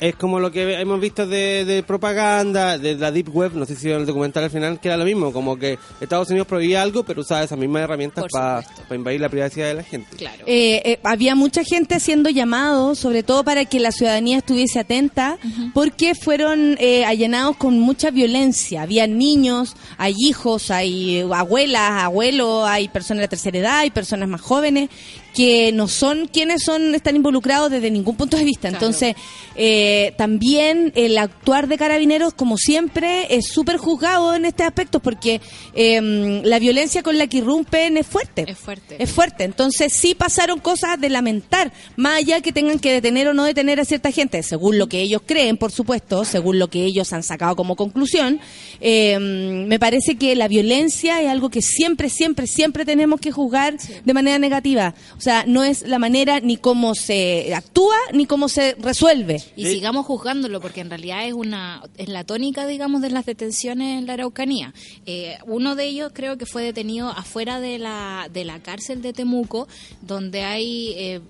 Es 0.00 0.16
como 0.16 0.40
lo 0.40 0.50
que 0.50 0.80
hemos 0.80 1.00
visto 1.00 1.26
de, 1.26 1.64
de 1.64 1.82
propaganda, 1.82 2.78
de 2.78 2.96
la 2.96 3.12
Deep 3.12 3.34
Web, 3.34 3.52
no 3.54 3.64
sé 3.64 3.76
si 3.76 3.86
vieron 3.86 4.02
el 4.02 4.06
documental 4.06 4.44
al 4.44 4.50
final, 4.50 4.80
que 4.80 4.88
era 4.88 4.96
lo 4.96 5.04
mismo, 5.04 5.32
como 5.32 5.56
que 5.56 5.78
Estados 6.00 6.28
Unidos 6.30 6.48
prohibía 6.48 6.82
algo, 6.82 7.04
pero 7.04 7.20
usaba 7.20 7.44
esas 7.44 7.58
mismas 7.58 7.82
herramientas 7.82 8.24
para 8.30 8.62
supuesto. 8.62 8.94
invadir 8.94 9.20
la 9.20 9.28
privacidad 9.28 9.68
de 9.68 9.74
la 9.74 9.82
gente. 9.82 10.16
Claro. 10.16 10.44
Eh, 10.46 10.82
eh, 10.84 11.00
había 11.04 11.34
mucha 11.34 11.62
gente 11.62 11.94
haciendo 11.94 12.28
llamados, 12.28 12.98
sobre 12.98 13.22
todo 13.22 13.44
para 13.44 13.64
que 13.64 13.78
la 13.78 13.92
ciudadanía 13.92 14.38
estuviese 14.38 14.80
atenta, 14.80 15.38
porque 15.72 16.14
fueron 16.14 16.76
eh, 16.80 17.04
allanados 17.04 17.56
con 17.56 17.78
mucha 17.78 18.10
violencia. 18.10 18.82
Había 18.82 19.06
niños, 19.06 19.76
hay 19.96 20.14
hijos, 20.18 20.70
hay 20.70 21.20
abuelas, 21.32 22.02
abuelos, 22.02 22.66
hay 22.66 22.88
personas 22.88 23.22
de 23.22 23.28
tercera 23.28 23.58
edad, 23.58 23.78
hay 23.78 23.90
personas 23.90 24.28
más 24.28 24.40
jóvenes 24.40 24.90
que 25.34 25.72
no 25.72 25.88
son 25.88 26.28
quienes 26.28 26.62
son 26.62 26.94
están 26.94 27.16
involucrados 27.16 27.70
desde 27.70 27.90
ningún 27.90 28.16
punto 28.16 28.36
de 28.36 28.44
vista. 28.44 28.68
Claro. 28.68 28.76
Entonces, 28.76 29.16
eh, 29.56 30.14
también 30.16 30.92
el 30.94 31.18
actuar 31.18 31.68
de 31.68 31.76
carabineros, 31.76 32.34
como 32.34 32.56
siempre, 32.56 33.34
es 33.34 33.48
súper 33.48 33.76
juzgado 33.76 34.34
en 34.34 34.44
este 34.44 34.62
aspecto 34.62 35.00
porque 35.00 35.40
eh, 35.74 36.40
la 36.44 36.58
violencia 36.58 37.02
con 37.02 37.18
la 37.18 37.26
que 37.26 37.38
irrumpen 37.38 37.96
es 37.96 38.06
fuerte. 38.06 38.46
Es 38.48 38.58
fuerte. 38.58 38.96
Es 39.02 39.10
fuerte. 39.10 39.44
Entonces 39.44 39.92
sí 39.92 40.14
pasaron 40.14 40.60
cosas 40.60 41.00
de 41.00 41.10
lamentar, 41.10 41.72
más 41.96 42.18
allá 42.18 42.40
que 42.40 42.52
tengan 42.52 42.78
que 42.78 42.92
detener 42.92 43.28
o 43.28 43.34
no 43.34 43.44
detener 43.44 43.80
a 43.80 43.84
cierta 43.84 44.12
gente, 44.12 44.42
según 44.42 44.78
lo 44.78 44.88
que 44.88 45.00
ellos 45.00 45.22
creen, 45.26 45.56
por 45.56 45.72
supuesto, 45.72 46.24
según 46.24 46.58
lo 46.58 46.68
que 46.68 46.84
ellos 46.84 47.12
han 47.12 47.22
sacado 47.22 47.56
como 47.56 47.76
conclusión. 47.76 48.40
eh, 48.80 49.18
me 49.18 49.78
parece 49.78 50.16
que 50.16 50.34
la 50.36 50.48
violencia 50.48 51.20
es 51.22 51.28
algo 51.28 51.50
que 51.50 51.62
siempre, 51.62 52.08
siempre, 52.08 52.46
siempre 52.46 52.84
tenemos 52.84 53.20
que 53.20 53.32
juzgar 53.32 53.76
de 54.04 54.14
manera 54.14 54.38
negativa. 54.38 54.94
O 55.16 55.20
sea, 55.24 55.44
no 55.46 55.64
es 55.64 55.82
la 55.82 55.98
manera 55.98 56.40
ni 56.40 56.56
cómo 56.56 56.94
se 56.94 57.54
actúa 57.54 57.96
ni 58.12 58.26
cómo 58.26 58.48
se 58.48 58.74
resuelve. 58.78 59.42
Y 59.56 59.64
Sí. 59.64 59.70
sigamos 59.74 60.06
juzgándolo 60.06 60.60
porque 60.60 60.80
en 60.80 60.90
realidad 60.90 61.26
es 61.26 61.32
una 61.32 61.82
es 61.96 62.08
la 62.08 62.24
tónica, 62.24 62.66
digamos, 62.66 63.00
de 63.02 63.10
las 63.10 63.26
detenciones 63.26 63.98
en 63.98 64.06
la 64.06 64.12
Araucanía. 64.14 64.72
Eh, 65.06 65.36
uno 65.46 65.74
de 65.74 65.84
ellos 65.86 66.12
creo 66.14 66.36
que 66.38 66.46
fue 66.46 66.62
detenido 66.62 67.08
afuera 67.08 67.60
de 67.60 67.78
la 67.78 68.28
de 68.32 68.44
la 68.44 68.60
cárcel 68.60 69.02
de 69.02 69.12
Temuco, 69.12 69.66
donde 70.02 70.42
hay 70.42 70.94
eh, 70.96 71.20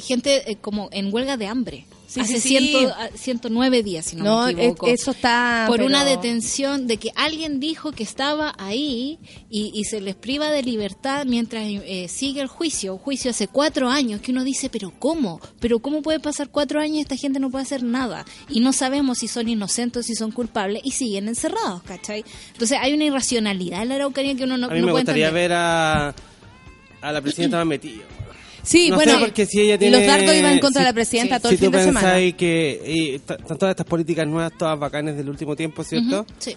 gente 0.00 0.50
eh, 0.50 0.56
como 0.56 0.88
en 0.92 1.12
huelga 1.12 1.36
de 1.36 1.46
hambre. 1.46 1.84
Sí, 2.10 2.20
Hace 2.20 2.40
sí, 2.40 2.40
sí. 2.40 2.48
ciento- 2.70 2.94
a- 2.94 3.10
109 3.14 3.82
días, 3.82 4.06
si 4.06 4.16
no, 4.16 4.24
No, 4.24 4.46
me 4.46 4.52
equivoco. 4.52 4.86
es- 4.86 5.02
eso 5.02 5.10
está, 5.10 5.64
Por 5.66 5.76
pero- 5.76 5.88
una 5.88 6.06
detención 6.06 6.86
de 6.86 6.96
que 6.96 7.12
alguien 7.14 7.60
dijo 7.60 7.92
que 7.92 8.02
estaba 8.02 8.54
ahí 8.56 9.18
y, 9.50 9.72
y 9.78 9.84
se 9.84 10.00
les 10.00 10.14
priva 10.14 10.50
de 10.50 10.62
libertad 10.62 11.26
mientras 11.26 11.64
eh, 11.66 12.06
sigue 12.08 12.40
el 12.40 12.46
juicio. 12.48 12.94
Un 12.94 12.98
juicio 12.98 13.30
hace 13.30 13.46
cuatro 13.46 13.90
años 13.90 14.22
que 14.22 14.32
uno 14.32 14.42
dice, 14.42 14.70
pero 14.70 14.90
¿cómo? 14.98 15.38
¿Pero 15.60 15.80
cómo 15.80 16.00
puede 16.00 16.18
pasar 16.18 16.48
cuatro 16.48 16.80
años 16.80 16.96
y 16.96 17.00
esta 17.00 17.16
gente 17.16 17.40
no 17.40 17.50
puede 17.50 17.64
hacer 17.64 17.82
nada? 17.82 18.24
Y 18.48 18.60
no 18.60 18.72
sabemos 18.72 19.18
si 19.18 19.28
son 19.28 19.46
inocentes 19.46 20.00
o 20.00 20.02
si 20.02 20.14
son 20.14 20.30
culpables 20.32 20.80
y 20.86 20.92
siguen 20.92 21.28
encerrados, 21.28 21.82
¿cachai? 21.82 22.24
Entonces 22.54 22.78
hay 22.80 22.94
una 22.94 23.04
irracionalidad 23.04 23.82
en 23.82 23.90
la 23.90 23.96
Araucanía 23.96 24.34
que 24.34 24.44
uno 24.44 24.56
no, 24.56 24.68
a 24.68 24.70
mí 24.70 24.80
no 24.80 24.86
me 24.86 24.92
puede 24.92 25.02
gustaría 25.04 25.26
entender. 25.26 25.50
ver 25.50 25.58
a, 25.58 26.14
a 27.02 27.12
la 27.12 27.20
presidenta 27.20 27.58
más 27.58 27.66
metida. 27.66 28.04
Sí, 28.68 28.90
no 28.90 28.96
bueno, 28.96 29.12
sé, 29.14 29.18
porque 29.18 29.46
si 29.46 29.60
ella 29.62 29.78
tiene... 29.78 29.96
los 29.98 30.06
dardos 30.06 30.34
iban 30.34 30.58
contra 30.58 30.82
si- 30.82 30.86
la 30.86 30.92
presidenta 30.92 31.36
sí. 31.36 31.42
todo 31.42 31.48
si 31.50 31.54
el 31.54 31.58
fin 31.60 31.70
tú 31.70 31.76
de 31.78 31.84
semana. 31.84 32.06
pensáis 32.08 32.34
que 32.34 32.82
y, 32.86 33.18
t- 33.18 33.34
están 33.34 33.58
todas 33.58 33.72
estas 33.72 33.86
políticas 33.86 34.26
nuevas, 34.26 34.52
todas 34.58 34.78
bacanes 34.78 35.16
del 35.16 35.28
último 35.30 35.56
tiempo, 35.56 35.82
¿cierto? 35.84 36.20
Ujú, 36.20 36.32
sí. 36.38 36.56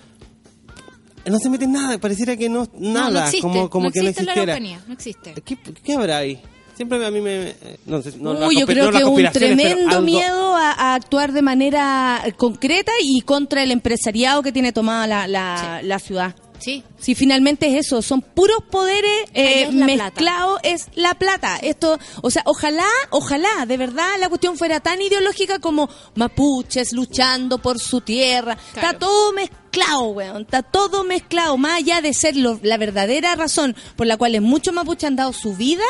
No 1.26 1.38
se 1.39 1.49
mete 1.49 1.68
nada, 1.68 1.97
pareciera 1.99 2.36
que 2.36 2.49
no, 2.49 2.68
nada, 2.80 3.05
no, 3.05 3.12
no 3.12 3.20
existe, 3.20 3.41
como, 3.41 3.70
como 3.70 3.86
no 3.88 3.91
que 3.91 4.01
no 4.01 4.09
existe 4.09 4.26
la 4.26 4.32
existiera. 4.34 4.53
Araucanía, 4.55 4.84
no 4.88 4.93
existe. 4.93 5.34
¿Qué, 5.45 5.57
qué 5.84 5.93
habrá 5.93 6.18
ahí? 6.18 6.41
Siempre 6.76 7.05
a 7.05 7.12
mí 7.12 7.22
me... 7.22 7.49
eh, 7.49 7.55
No 7.86 8.01
sé, 8.01 8.14
no, 8.18 8.32
Uy, 8.47 8.59
yo 8.59 8.66
creo 8.66 8.91
no 8.91 8.97
que 8.97 9.03
un 9.05 9.32
tremendo 9.32 9.88
algo- 9.97 10.01
miedo 10.01 10.55
a, 10.55 10.72
a 10.72 10.95
actuar 10.95 11.32
de 11.32 11.43
manera 11.43 12.24
concreta 12.38 12.91
y 13.03 13.22
contra 13.22 13.62
el 13.62 13.70
empresariado 13.72 14.41
que 14.41 14.51
tiene 14.51 14.72
tomada 14.74 15.05
la, 15.05 15.28
la, 15.28 15.82
la 15.84 15.99
ciudad. 15.99 16.36
Sí. 16.62 16.84
Si 16.99 17.16
finalmente 17.16 17.68
es 17.68 17.88
eso, 17.88 18.01
son 18.01 18.22
puros 18.22 18.59
poderes 18.70 19.12
eh, 19.34 19.64
es 19.64 19.74
mezclados, 19.74 20.59
es 20.64 20.88
la 20.95 21.16
plata. 21.16 21.57
Esto, 21.62 21.97
o 22.22 22.30
sea, 22.30 22.43
ojalá, 22.45 22.86
ojalá, 23.09 23.66
de 23.68 23.78
verdad 23.78 24.07
la 24.20 24.30
cuestión 24.30 24.57
fuera 24.57 24.80
tan 24.80 25.01
ideológica 25.01 25.59
como 25.59 25.89
mapuches 26.16 26.93
luchando 26.93 27.57
por 27.57 27.80
su 27.80 28.01
tierra. 28.01 28.57
Claro. 28.74 28.88
Está 28.88 28.99
todo 28.99 29.34
mezclado, 29.34 30.03
weón, 30.09 30.41
está 30.43 30.62
todo 30.62 31.03
mezclado, 31.03 31.57
más 31.57 31.80
allá 31.80 32.01
de 32.01 32.14
ser 32.14 32.36
lo- 32.38 32.59
la 32.62 32.78
verdadera 32.78 33.36
razón 33.36 33.76
por 33.95 34.05
la 34.07 34.18
cual 34.18 34.39
muchos 34.41 34.74
mapuches 34.74 35.05
han 35.05 35.16
dado 35.16 35.34
su 35.34 35.55
vida, 35.55 35.84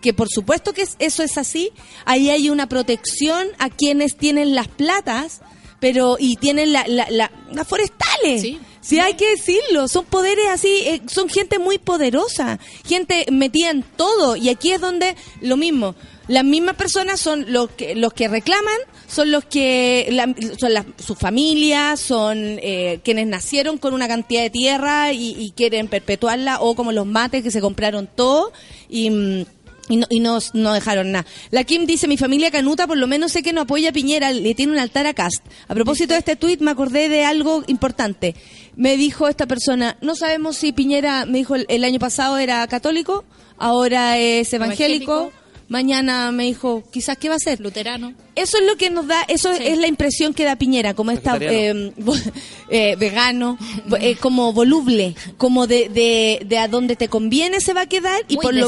que 0.00 0.14
por 0.14 0.28
supuesto 0.28 0.72
que 0.72 0.82
es- 0.82 0.96
eso 1.00 1.22
es 1.22 1.36
así, 1.38 1.70
ahí 2.04 2.30
hay 2.30 2.48
una 2.50 2.68
protección 2.68 3.48
a 3.58 3.70
quienes 3.70 4.16
tienen 4.16 4.54
las 4.54 4.68
platas, 4.68 5.40
pero 5.82 6.16
y 6.18 6.36
tienen 6.36 6.72
la, 6.72 6.84
la- 6.86 7.10
la- 7.10 7.30
las 7.52 7.66
forestales. 7.68 8.40
Sí. 8.40 8.58
Sí, 8.80 8.98
hay 8.98 9.14
que 9.14 9.30
decirlo, 9.30 9.86
son 9.86 10.04
poderes 10.06 10.46
así, 10.50 10.68
eh, 10.86 11.02
son 11.06 11.28
gente 11.28 11.58
muy 11.60 11.78
poderosa, 11.78 12.58
gente 12.84 13.26
metida 13.30 13.70
en 13.70 13.82
todo, 13.84 14.34
y 14.34 14.48
aquí 14.48 14.72
es 14.72 14.80
donde 14.80 15.14
lo 15.40 15.56
mismo, 15.56 15.94
las 16.26 16.44
mismas 16.44 16.74
personas 16.74 17.20
son 17.20 17.44
los 17.52 17.70
que 17.70 17.94
los 17.94 18.12
que 18.12 18.26
reclaman, 18.26 18.74
son 19.06 19.30
los 19.30 19.44
que 19.44 20.08
la- 20.10 20.34
son 20.58 20.74
las- 20.74 20.86
sus 21.04 21.16
familias, 21.16 22.00
son 22.00 22.36
eh, 22.60 22.98
quienes 23.04 23.28
nacieron 23.28 23.78
con 23.78 23.94
una 23.94 24.08
cantidad 24.08 24.42
de 24.42 24.50
tierra 24.50 25.12
y, 25.12 25.36
y 25.38 25.52
quieren 25.52 25.86
perpetuarla, 25.86 26.60
o 26.60 26.74
como 26.74 26.90
los 26.90 27.06
mates 27.06 27.44
que 27.44 27.52
se 27.52 27.60
compraron 27.60 28.08
todo 28.08 28.52
y 28.88 29.10
mm, 29.10 29.44
y 29.88 29.96
no, 29.96 30.06
y 30.10 30.20
no, 30.20 30.38
no 30.54 30.72
dejaron 30.72 31.12
nada. 31.12 31.26
La 31.50 31.64
Kim 31.64 31.86
dice, 31.86 32.08
mi 32.08 32.16
familia 32.16 32.50
canuta 32.50 32.86
por 32.86 32.96
lo 32.96 33.06
menos 33.06 33.32
sé 33.32 33.42
que 33.42 33.52
no 33.52 33.62
apoya 33.62 33.90
a 33.90 33.92
Piñera, 33.92 34.32
le 34.32 34.54
tiene 34.54 34.72
un 34.72 34.78
altar 34.78 35.06
a 35.06 35.14
Cast. 35.14 35.44
A 35.68 35.74
propósito 35.74 36.14
de 36.14 36.20
este 36.20 36.36
tuit 36.36 36.60
me 36.60 36.70
acordé 36.70 37.08
de 37.08 37.24
algo 37.24 37.62
importante. 37.66 38.34
Me 38.76 38.96
dijo 38.96 39.28
esta 39.28 39.46
persona, 39.46 39.96
no 40.00 40.14
sabemos 40.14 40.56
si 40.56 40.72
Piñera, 40.72 41.26
me 41.26 41.38
dijo 41.38 41.54
el, 41.56 41.84
año 41.84 41.98
pasado 41.98 42.38
era 42.38 42.66
católico, 42.68 43.24
ahora 43.58 44.18
es 44.18 44.52
Evangélico. 44.52 45.32
Mañana 45.72 46.30
me 46.30 46.44
dijo, 46.44 46.84
quizás 46.92 47.16
qué 47.18 47.28
va 47.28 47.34
a 47.34 47.38
ser. 47.40 47.58
Luterano. 47.60 48.14
Eso 48.36 48.58
es 48.58 48.64
lo 48.66 48.76
que 48.76 48.90
nos 48.90 49.06
da, 49.08 49.22
eso 49.22 49.52
Sí. 49.56 49.62
es 49.66 49.78
la 49.78 49.88
impresión 49.88 50.32
que 50.34 50.44
da 50.44 50.54
Piñera, 50.56 50.94
como 50.94 51.10
esta 51.10 51.32
Vegetariano. 51.38 51.80
eh, 51.88 51.92
vo- 51.98 52.32
eh, 52.70 52.96
vegano, 52.96 53.58
eh, 54.00 54.14
como 54.16 54.52
voluble, 54.52 55.14
como 55.36 55.66
de, 55.66 55.88
de, 55.88 56.42
de 56.46 56.58
a 56.58 56.68
donde 56.68 56.94
te 56.96 57.08
conviene 57.08 57.60
se 57.60 57.72
va 57.74 57.82
a 57.82 57.86
quedar 57.86 58.20
y 58.28 58.36
Muy 58.36 58.42
por 58.42 58.54
lo. 58.54 58.66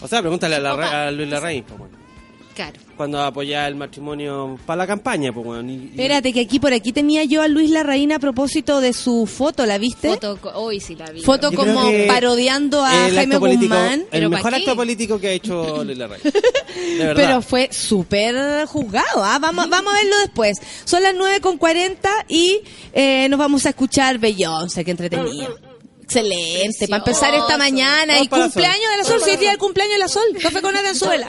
O 0.00 0.08
sea, 0.08 0.20
pregúntale 0.22 0.56
a, 0.56 0.60
la, 0.60 1.06
a 1.06 1.10
Luis 1.10 1.28
Larraín, 1.28 1.64
pues, 1.64 1.78
bueno, 1.78 1.96
Claro. 2.56 2.72
cuando 2.96 3.20
apoyaba 3.22 3.68
el 3.68 3.74
matrimonio 3.74 4.58
para 4.64 4.78
la 4.78 4.86
campaña, 4.86 5.30
pues, 5.30 5.44
bueno, 5.44 5.70
y- 5.70 5.74
y- 5.74 5.86
Espérate, 5.90 6.32
que 6.32 6.40
aquí 6.40 6.58
por 6.58 6.72
aquí 6.72 6.90
tenía 6.90 7.22
yo 7.24 7.42
a 7.42 7.48
Luis 7.48 7.68
Larraín 7.70 8.12
a 8.12 8.18
propósito 8.18 8.80
de 8.80 8.94
su 8.94 9.26
foto, 9.26 9.66
¿la 9.66 9.76
viste? 9.76 10.08
Foto, 10.08 10.38
hoy 10.54 10.80
sí 10.80 10.96
la 10.96 11.04
vi. 11.10 11.20
Foto 11.20 11.50
Yo 11.50 11.58
como 11.58 11.82
parodiando 12.08 12.82
a 12.82 13.08
el 13.08 13.14
Jaime 13.14 13.38
político, 13.38 13.74
Guzmán. 13.74 14.00
el 14.00 14.06
¿Pero 14.10 14.30
mejor 14.30 14.54
acto 14.54 14.74
político 14.74 15.18
que 15.20 15.28
ha 15.28 15.32
hecho 15.32 15.84
Luis 15.84 15.98
Larraín. 15.98 16.22
De 16.24 16.98
verdad. 17.04 17.14
Pero 17.14 17.42
fue 17.42 17.68
súper 17.70 18.64
juzgado, 18.66 19.22
¿ah? 19.22 19.38
Vamos, 19.38 19.68
vamos 19.68 19.92
a 19.92 19.96
verlo 19.98 20.16
después. 20.20 20.58
Son 20.86 21.02
las 21.02 21.14
9 21.14 21.40
con 21.42 21.58
40 21.58 22.10
y 22.28 22.60
eh, 22.94 23.28
nos 23.28 23.38
vamos 23.38 23.66
a 23.66 23.68
escuchar 23.68 24.16
Beyoncé, 24.18 24.82
que 24.82 24.90
entretenido. 24.92 25.54
Excelente, 26.02 26.88
para 26.88 26.98
empezar 26.98 27.34
esta 27.34 27.46
Precioso. 27.46 27.58
mañana. 27.58 28.14
Vamos 28.14 28.24
Y 28.24 28.28
cumpleaños 28.28 28.90
de 28.92 28.96
la 28.96 29.04
Sol, 29.04 29.20
si 29.22 29.30
es 29.30 29.40
día 29.40 29.50
del 29.50 29.58
cumpleaños 29.58 29.94
de 29.94 29.98
la 29.98 30.08
Sol. 30.08 30.22
Café 30.40 30.62
con 30.62 30.74
Aranzuela. 30.76 31.28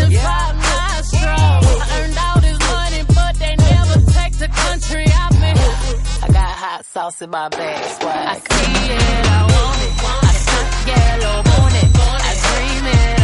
with 0.00 0.12
Jackson 0.12 0.22
5 0.22 0.56
nostrils. 0.56 1.66
I 1.80 2.00
earned 2.00 2.18
all 2.18 2.40
this 2.40 2.58
money, 2.58 3.02
but 3.08 3.34
they 3.36 3.54
never 3.56 3.96
take 4.12 4.34
the 4.38 4.48
country 4.48 5.06
out 5.12 5.32
me. 5.34 5.52
I 6.22 6.28
got 6.28 6.50
hot 6.64 6.84
sauce 6.84 7.22
in 7.22 7.30
my 7.30 7.48
bag, 7.48 7.84
swag. 8.00 8.28
I 8.28 8.36
see 8.38 8.92
it, 8.94 9.26
I 9.26 9.42
want 9.54 9.80
it. 9.86 9.92
I 10.22 10.32
stunt 10.44 10.70
yellow, 10.90 11.36
want 11.36 11.74
it. 11.82 11.88
I 12.22 12.32
dream 12.46 12.86
it, 12.86 13.19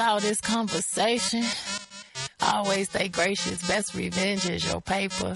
all 0.00 0.20
this 0.20 0.40
conversation. 0.40 1.44
Always 2.40 2.88
stay 2.88 3.08
gracious. 3.08 3.62
Best 3.68 3.94
revenge 3.94 4.48
is 4.48 4.64
your 4.64 4.80
paper. 4.80 5.34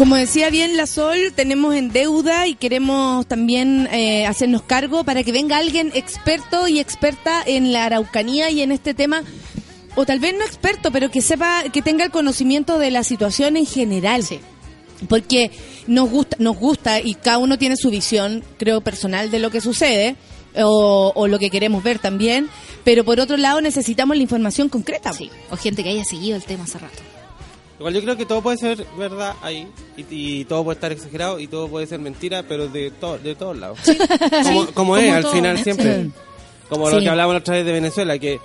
Como 0.00 0.16
decía 0.16 0.48
bien 0.48 0.78
la 0.78 0.86
Sol, 0.86 1.18
tenemos 1.36 1.74
en 1.74 1.92
deuda 1.92 2.46
y 2.46 2.54
queremos 2.54 3.26
también 3.26 3.86
eh, 3.92 4.24
hacernos 4.24 4.62
cargo 4.62 5.04
para 5.04 5.22
que 5.22 5.30
venga 5.30 5.58
alguien 5.58 5.90
experto 5.92 6.68
y 6.68 6.80
experta 6.80 7.42
en 7.44 7.74
la 7.74 7.84
araucanía 7.84 8.50
y 8.50 8.62
en 8.62 8.72
este 8.72 8.94
tema, 8.94 9.24
o 9.96 10.06
tal 10.06 10.18
vez 10.18 10.32
no 10.32 10.42
experto, 10.42 10.90
pero 10.90 11.10
que 11.10 11.20
sepa, 11.20 11.64
que 11.70 11.82
tenga 11.82 12.02
el 12.02 12.10
conocimiento 12.10 12.78
de 12.78 12.90
la 12.90 13.04
situación 13.04 13.58
en 13.58 13.66
general. 13.66 14.24
Porque 15.06 15.50
nos 15.86 16.08
gusta, 16.08 16.29
nos 16.40 16.56
gusta 16.56 16.98
y 17.00 17.14
cada 17.14 17.38
uno 17.38 17.56
tiene 17.58 17.76
su 17.76 17.90
visión, 17.90 18.42
creo, 18.58 18.80
personal 18.80 19.30
de 19.30 19.38
lo 19.38 19.50
que 19.50 19.60
sucede. 19.60 20.16
O, 20.56 21.12
o 21.14 21.28
lo 21.28 21.38
que 21.38 21.48
queremos 21.48 21.84
ver 21.84 22.00
también, 22.00 22.48
pero 22.82 23.04
por 23.04 23.20
otro 23.20 23.36
lado 23.36 23.60
necesitamos 23.60 24.16
la 24.16 24.22
información 24.24 24.68
concreta. 24.68 25.12
Sí, 25.12 25.30
o 25.48 25.56
gente 25.56 25.84
que 25.84 25.90
haya 25.90 26.02
seguido 26.04 26.34
el 26.36 26.42
tema 26.42 26.64
hace 26.64 26.76
rato. 26.80 26.96
Igual 27.78 27.94
yo 27.94 28.02
creo 28.02 28.16
que 28.16 28.26
todo 28.26 28.42
puede 28.42 28.56
ser 28.56 28.84
verdad 28.98 29.36
ahí 29.42 29.68
y, 29.96 30.04
y 30.40 30.44
todo 30.46 30.64
puede 30.64 30.74
estar 30.74 30.90
exagerado 30.90 31.38
y 31.38 31.46
todo 31.46 31.68
puede 31.68 31.86
ser 31.86 32.00
mentira, 32.00 32.42
pero 32.48 32.66
de, 32.66 32.90
to- 32.90 33.18
de 33.18 33.36
todos 33.36 33.56
lados. 33.58 33.78
Como, 34.42 34.66
como 34.72 34.96
es, 34.96 35.04
Como 35.04 35.16
al 35.16 35.22
todo. 35.22 35.32
final 35.34 35.62
siempre. 35.62 36.02
Sí. 36.06 36.10
Como 36.68 36.90
lo 36.90 36.98
Sí. 36.98 37.04
que 37.04 37.10
hablábamos 37.10 37.34
la 37.34 37.38
otra 37.40 37.54
vez 37.54 37.64
de 37.66 37.72
Venezuela, 37.72 38.18
que 38.18 38.40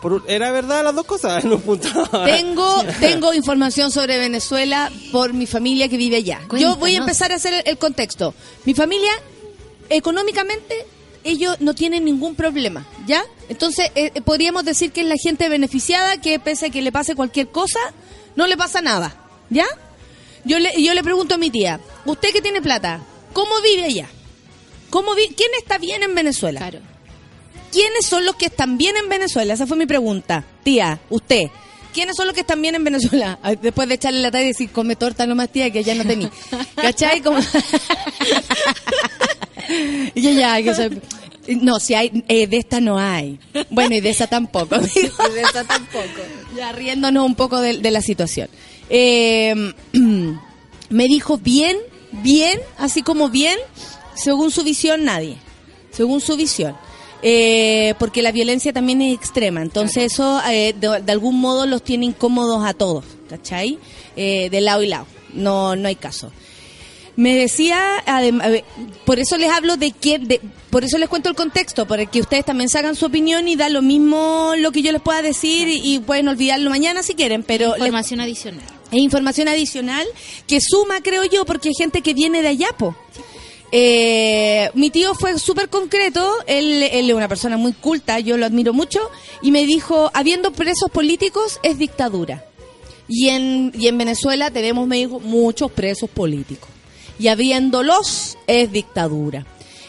por 0.00 0.12
un- 0.14 0.22
era 0.26 0.50
verdad 0.50 0.82
las 0.84 0.94
dos 0.94 1.04
cosas 1.06 1.44
en 1.44 1.52
un 1.52 1.60
punto. 1.60 1.88
Tengo, 2.24 2.84
tengo 3.00 3.32
información 3.34 3.90
sobre 3.90 4.18
Venezuela 4.18 4.90
por 5.12 5.32
mi 5.32 5.46
familia 5.46 5.88
que 5.88 5.96
vive 5.96 6.16
allá. 6.16 6.40
Yo 6.58 6.76
voy 6.76 6.94
a 6.94 6.98
empezar 6.98 7.32
a 7.32 7.36
hacer 7.36 7.52
el, 7.54 7.62
el 7.66 7.78
contexto. 7.78 8.34
Mi 8.64 8.74
familia, 8.74 9.10
económicamente, 9.88 10.86
ellos 11.24 11.56
no 11.60 11.74
tienen 11.74 12.04
ningún 12.04 12.34
problema, 12.34 12.86
¿ya? 13.06 13.22
Entonces, 13.48 13.90
eh, 13.94 14.12
eh, 14.14 14.20
podríamos 14.22 14.64
decir 14.64 14.92
que 14.92 15.02
es 15.02 15.06
la 15.06 15.16
gente 15.16 15.48
beneficiada 15.48 16.20
que 16.20 16.38
pese 16.38 16.66
a 16.66 16.70
que 16.70 16.82
le 16.82 16.92
pase 16.92 17.14
cualquier 17.14 17.48
cosa, 17.48 17.78
no 18.36 18.46
le 18.46 18.56
pasa 18.56 18.80
nada, 18.80 19.14
¿ya? 19.50 19.66
Yo 20.44 20.58
le, 20.58 20.82
yo 20.82 20.94
le 20.94 21.02
pregunto 21.02 21.34
a 21.34 21.38
mi 21.38 21.50
tía, 21.50 21.80
usted 22.06 22.32
que 22.32 22.40
tiene 22.40 22.62
plata, 22.62 23.02
¿cómo 23.34 23.60
vive 23.62 23.84
allá? 23.84 24.08
¿Cómo 24.88 25.14
vi 25.14 25.28
¿Quién 25.36 25.50
está 25.58 25.78
bien 25.78 26.02
en 26.02 26.14
Venezuela? 26.14 26.58
Claro. 26.60 26.80
¿Quiénes 27.72 28.06
son 28.06 28.24
los 28.24 28.36
que 28.36 28.46
están 28.46 28.78
bien 28.78 28.96
en 28.96 29.08
Venezuela? 29.08 29.54
Esa 29.54 29.66
fue 29.66 29.76
mi 29.76 29.86
pregunta. 29.86 30.44
Tía, 30.62 31.00
usted. 31.08 31.48
¿Quiénes 31.92 32.16
son 32.16 32.26
los 32.26 32.34
que 32.34 32.42
están 32.42 32.62
bien 32.62 32.74
en 32.74 32.84
Venezuela? 32.84 33.38
Después 33.62 33.88
de 33.88 33.94
echarle 33.94 34.20
la 34.20 34.30
talla 34.30 34.44
y 34.44 34.48
decir, 34.48 34.70
come 34.70 34.96
torta 34.96 35.26
nomás, 35.26 35.50
tía, 35.50 35.70
que 35.70 35.82
ya 35.82 35.94
no 35.94 36.04
tení. 36.04 36.28
¿Cachai? 36.76 37.20
Como... 37.20 37.40
y 40.14 40.34
ya, 40.34 40.62
que 40.62 40.74
soy... 40.74 41.00
No, 41.60 41.80
si 41.80 41.94
hay, 41.94 42.22
eh, 42.28 42.46
de 42.46 42.58
esta 42.58 42.80
no 42.80 42.98
hay. 42.98 43.40
Bueno, 43.70 43.96
y 43.96 44.00
de 44.00 44.10
esa 44.10 44.28
tampoco. 44.28 44.76
amigo. 44.76 45.28
de 45.34 45.40
esa 45.40 45.64
tampoco. 45.64 46.20
Ya 46.56 46.70
riéndonos 46.70 47.26
un 47.26 47.34
poco 47.34 47.60
de, 47.60 47.78
de 47.78 47.90
la 47.90 48.02
situación. 48.02 48.48
Eh, 48.88 49.74
me 50.90 51.08
dijo 51.08 51.38
bien, 51.38 51.76
bien, 52.12 52.60
así 52.78 53.02
como 53.02 53.30
bien, 53.30 53.58
según 54.14 54.52
su 54.52 54.62
visión, 54.62 55.04
nadie. 55.04 55.38
Según 55.90 56.20
su 56.20 56.36
visión. 56.36 56.76
Eh, 57.22 57.94
porque 57.98 58.22
la 58.22 58.32
violencia 58.32 58.72
también 58.72 59.02
es 59.02 59.14
extrema. 59.14 59.62
Entonces 59.62 60.12
eso 60.12 60.40
eh, 60.48 60.74
de, 60.78 61.02
de 61.02 61.12
algún 61.12 61.38
modo 61.40 61.66
los 61.66 61.82
tiene 61.82 62.06
incómodos 62.06 62.64
a 62.64 62.72
todos. 62.74 63.04
¿Cachai? 63.28 63.78
Eh, 64.16 64.48
de 64.50 64.60
lado 64.60 64.82
y 64.82 64.86
lado. 64.88 65.06
No, 65.34 65.76
no 65.76 65.86
hay 65.88 65.96
caso. 65.96 66.32
Me 67.16 67.34
decía, 67.36 68.02
adem- 68.06 68.42
a 68.42 68.48
ver, 68.48 68.64
por 69.04 69.18
eso 69.18 69.36
les 69.36 69.50
hablo 69.50 69.76
de 69.76 69.90
que, 69.90 70.18
de, 70.18 70.40
por 70.70 70.84
eso 70.84 70.96
les 70.96 71.08
cuento 71.08 71.28
el 71.28 71.34
contexto, 71.34 71.86
para 71.86 72.06
que 72.06 72.20
ustedes 72.20 72.44
también 72.46 72.68
se 72.70 72.78
hagan 72.78 72.96
su 72.96 73.04
opinión 73.06 73.46
y 73.46 73.56
da 73.56 73.68
lo 73.68 73.82
mismo 73.82 74.52
lo 74.56 74.72
que 74.72 74.80
yo 74.80 74.90
les 74.90 75.02
pueda 75.02 75.20
decir 75.20 75.68
y, 75.68 75.80
y 75.94 75.98
pueden 75.98 76.28
olvidarlo 76.28 76.70
mañana 76.70 77.02
si 77.02 77.14
quieren, 77.14 77.42
pero 77.42 77.70
les- 77.72 77.78
Información 77.80 78.20
adicional. 78.20 78.64
es 78.90 78.98
información 79.02 79.48
adicional 79.48 80.06
que 80.46 80.60
suma, 80.62 81.02
creo 81.02 81.24
yo, 81.24 81.44
porque 81.44 81.68
hay 81.68 81.74
gente 81.76 82.00
que 82.00 82.14
viene 82.14 82.40
de 82.42 82.48
allá, 82.48 82.68
po. 82.78 82.96
Eh, 83.72 84.70
mi 84.74 84.90
tío 84.90 85.14
fue 85.14 85.38
súper 85.38 85.68
concreto, 85.68 86.28
él, 86.46 86.82
él 86.82 87.08
es 87.08 87.14
una 87.16 87.28
persona 87.28 87.56
muy 87.56 87.72
culta, 87.72 88.18
yo 88.18 88.36
lo 88.36 88.46
admiro 88.46 88.72
mucho, 88.72 88.98
y 89.42 89.52
me 89.52 89.64
dijo, 89.64 90.10
habiendo 90.12 90.50
presos 90.52 90.90
políticos 90.90 91.60
es 91.62 91.78
dictadura. 91.78 92.44
Y 93.06 93.28
en, 93.28 93.72
y 93.76 93.88
en 93.88 93.98
Venezuela 93.98 94.50
tenemos, 94.50 94.86
me 94.86 94.96
dijo, 94.96 95.20
muchos 95.20 95.70
presos 95.70 96.10
políticos. 96.10 96.68
Y 97.18 97.28
habiéndolos 97.28 98.38
es 98.46 98.72
dictadura. 98.72 99.46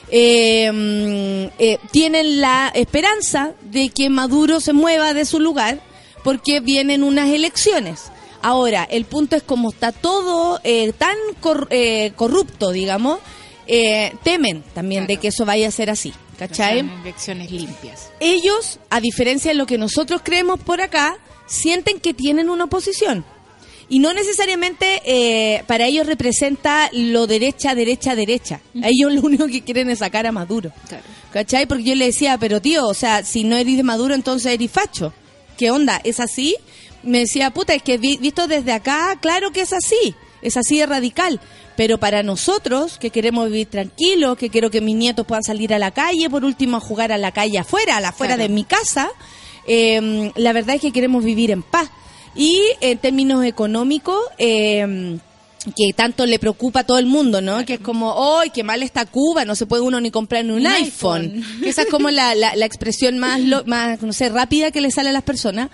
Eh, 0.10 0.70
mm, 0.72 1.54
eh, 1.58 1.78
tienen 1.92 2.42
la 2.42 2.72
esperanza 2.76 3.54
de 3.62 3.90
que 3.90 4.10
Maduro 4.10 4.60
se 4.60 4.74
mueva 4.74 5.14
de 5.14 5.26
su 5.26 5.40
lugar 5.40 5.80
porque 6.24 6.60
vienen 6.60 7.04
unas 7.04 7.30
elecciones. 7.30 8.12
Ahora, 8.42 8.84
el 8.84 9.06
punto 9.06 9.36
es 9.36 9.44
como 9.44 9.70
está 9.70 9.92
todo 9.92 10.60
eh, 10.64 10.92
tan 10.98 11.16
cor- 11.40 11.70
corrupto, 12.16 12.72
digamos, 12.72 13.20
eh, 13.68 14.14
temen 14.24 14.64
también 14.74 15.04
de 15.04 15.14
Claro. 15.14 15.22
que 15.22 15.28
eso 15.30 15.46
vaya 15.46 15.68
a 15.68 15.72
ser 15.72 15.90
así. 15.90 16.14
¿Cachai? 16.38 16.80
Son 16.80 16.90
Elecciones 17.02 17.52
limpias. 17.52 18.10
ellos, 18.20 18.80
a 18.90 19.00
diferencia 19.00 19.52
de 19.52 19.56
lo 19.56 19.66
que 19.68 19.78
nosotros 19.78 20.22
creemos 20.24 20.60
por 20.60 20.82
acá, 20.82 21.18
sienten 21.46 22.00
que 22.00 22.14
tienen 22.14 22.50
una 22.50 22.64
oposición. 22.64 23.24
Y 23.90 24.00
no 24.00 24.14
necesariamente 24.14 25.02
eh, 25.06 25.64
para 25.68 25.86
ellos 25.86 26.08
representa 26.08 26.90
lo 26.94 27.28
derecha, 27.28 27.76
derecha, 27.76 28.16
derecha. 28.16 28.62
A 28.82 28.88
ellos 28.88 29.14
lo 29.14 29.22
único 29.22 29.48
que 29.48 29.62
quieren 29.64 29.90
es 29.90 30.00
sacar 30.00 30.26
a 30.26 30.32
Maduro. 30.32 30.72
Claro. 30.88 31.04
¿Cachai? 31.34 31.66
Porque 31.66 31.84
yo 31.84 31.96
le 31.96 32.06
decía, 32.06 32.38
pero 32.38 32.62
tío, 32.62 32.88
o 32.88 32.94
sea, 32.94 33.24
si 33.26 33.44
no 33.44 33.56
eres 33.58 33.76
de 33.78 33.84
Maduro, 33.84 34.16
entonces 34.16 34.54
eres 34.54 34.72
facho. 34.72 35.14
¿Qué 35.58 35.72
onda? 35.72 36.00
¿Es 36.06 36.20
así? 36.22 36.56
Me 37.04 37.20
decía, 37.20 37.52
puta, 37.52 37.74
es 37.74 37.84
que 37.84 37.98
vi- 37.98 38.18
visto 38.18 38.48
desde 38.48 38.72
acá, 38.72 39.18
claro 39.22 39.52
que 39.52 39.62
es 39.62 39.74
así. 39.74 40.16
Es 40.42 40.56
así 40.58 40.80
de 40.80 40.86
radical. 40.86 41.40
Pero 41.76 41.98
para 41.98 42.22
nosotros, 42.24 42.98
que 42.98 43.10
queremos 43.10 43.48
vivir 43.50 43.68
tranquilos, 43.68 44.38
que 44.38 44.50
quiero 44.50 44.70
que 44.70 44.82
mis 44.82 44.96
nietos 44.96 45.26
puedan 45.26 45.44
salir 45.44 45.74
a 45.74 45.80
la 45.80 45.92
calle, 45.92 46.30
por 46.30 46.44
último 46.46 46.78
a 46.78 46.80
jugar 46.80 47.12
a 47.12 47.18
la 47.18 47.32
calle 47.32 47.58
afuera, 47.60 47.98
a 47.98 48.02
la 48.02 48.10
afuera 48.10 48.36
Claro. 48.36 48.48
de 48.50 48.54
mi 48.54 48.64
casa, 48.64 49.10
eh, 49.68 50.32
la 50.36 50.54
verdad 50.54 50.76
es 50.76 50.82
que 50.82 50.92
queremos 50.92 51.24
vivir 51.24 51.50
en 51.52 51.64
paz. 51.64 51.90
Y 52.36 52.60
en 52.82 52.98
términos 52.98 53.44
económicos, 53.46 54.18
eh, 54.38 55.18
que 55.76 55.94
tanto 55.96 56.26
le 56.26 56.40
preocupa 56.40 56.80
a 56.80 56.84
todo 56.86 56.98
el 56.98 57.06
mundo, 57.06 57.40
¿no? 57.42 57.64
Que 57.66 57.76
es 57.76 57.80
como, 57.80 58.40
¡ay, 58.40 58.50
qué 58.50 58.64
mal 58.64 58.82
está 58.84 59.06
Cuba! 59.06 59.46
No 59.46 59.54
se 59.56 59.66
puede 59.68 59.84
uno 59.84 60.02
ni 60.02 60.10
comprar 60.10 60.44
ni 60.44 60.52
un, 60.52 60.60
Un 60.62 60.68
iPhone. 60.68 61.44
Esa 61.64 61.84
es 61.84 61.88
como 61.90 62.10
la, 62.10 62.34
la, 62.36 62.56
la 62.56 62.66
expresión 62.66 63.20
más, 63.20 63.40
lo- 63.42 63.64
más, 63.66 64.02
no 64.02 64.12
sé, 64.12 64.30
rápida 64.30 64.72
que 64.72 64.82
le 64.82 64.90
sale 64.92 65.10
a 65.10 65.14
las 65.14 65.24
personas. 65.24 65.70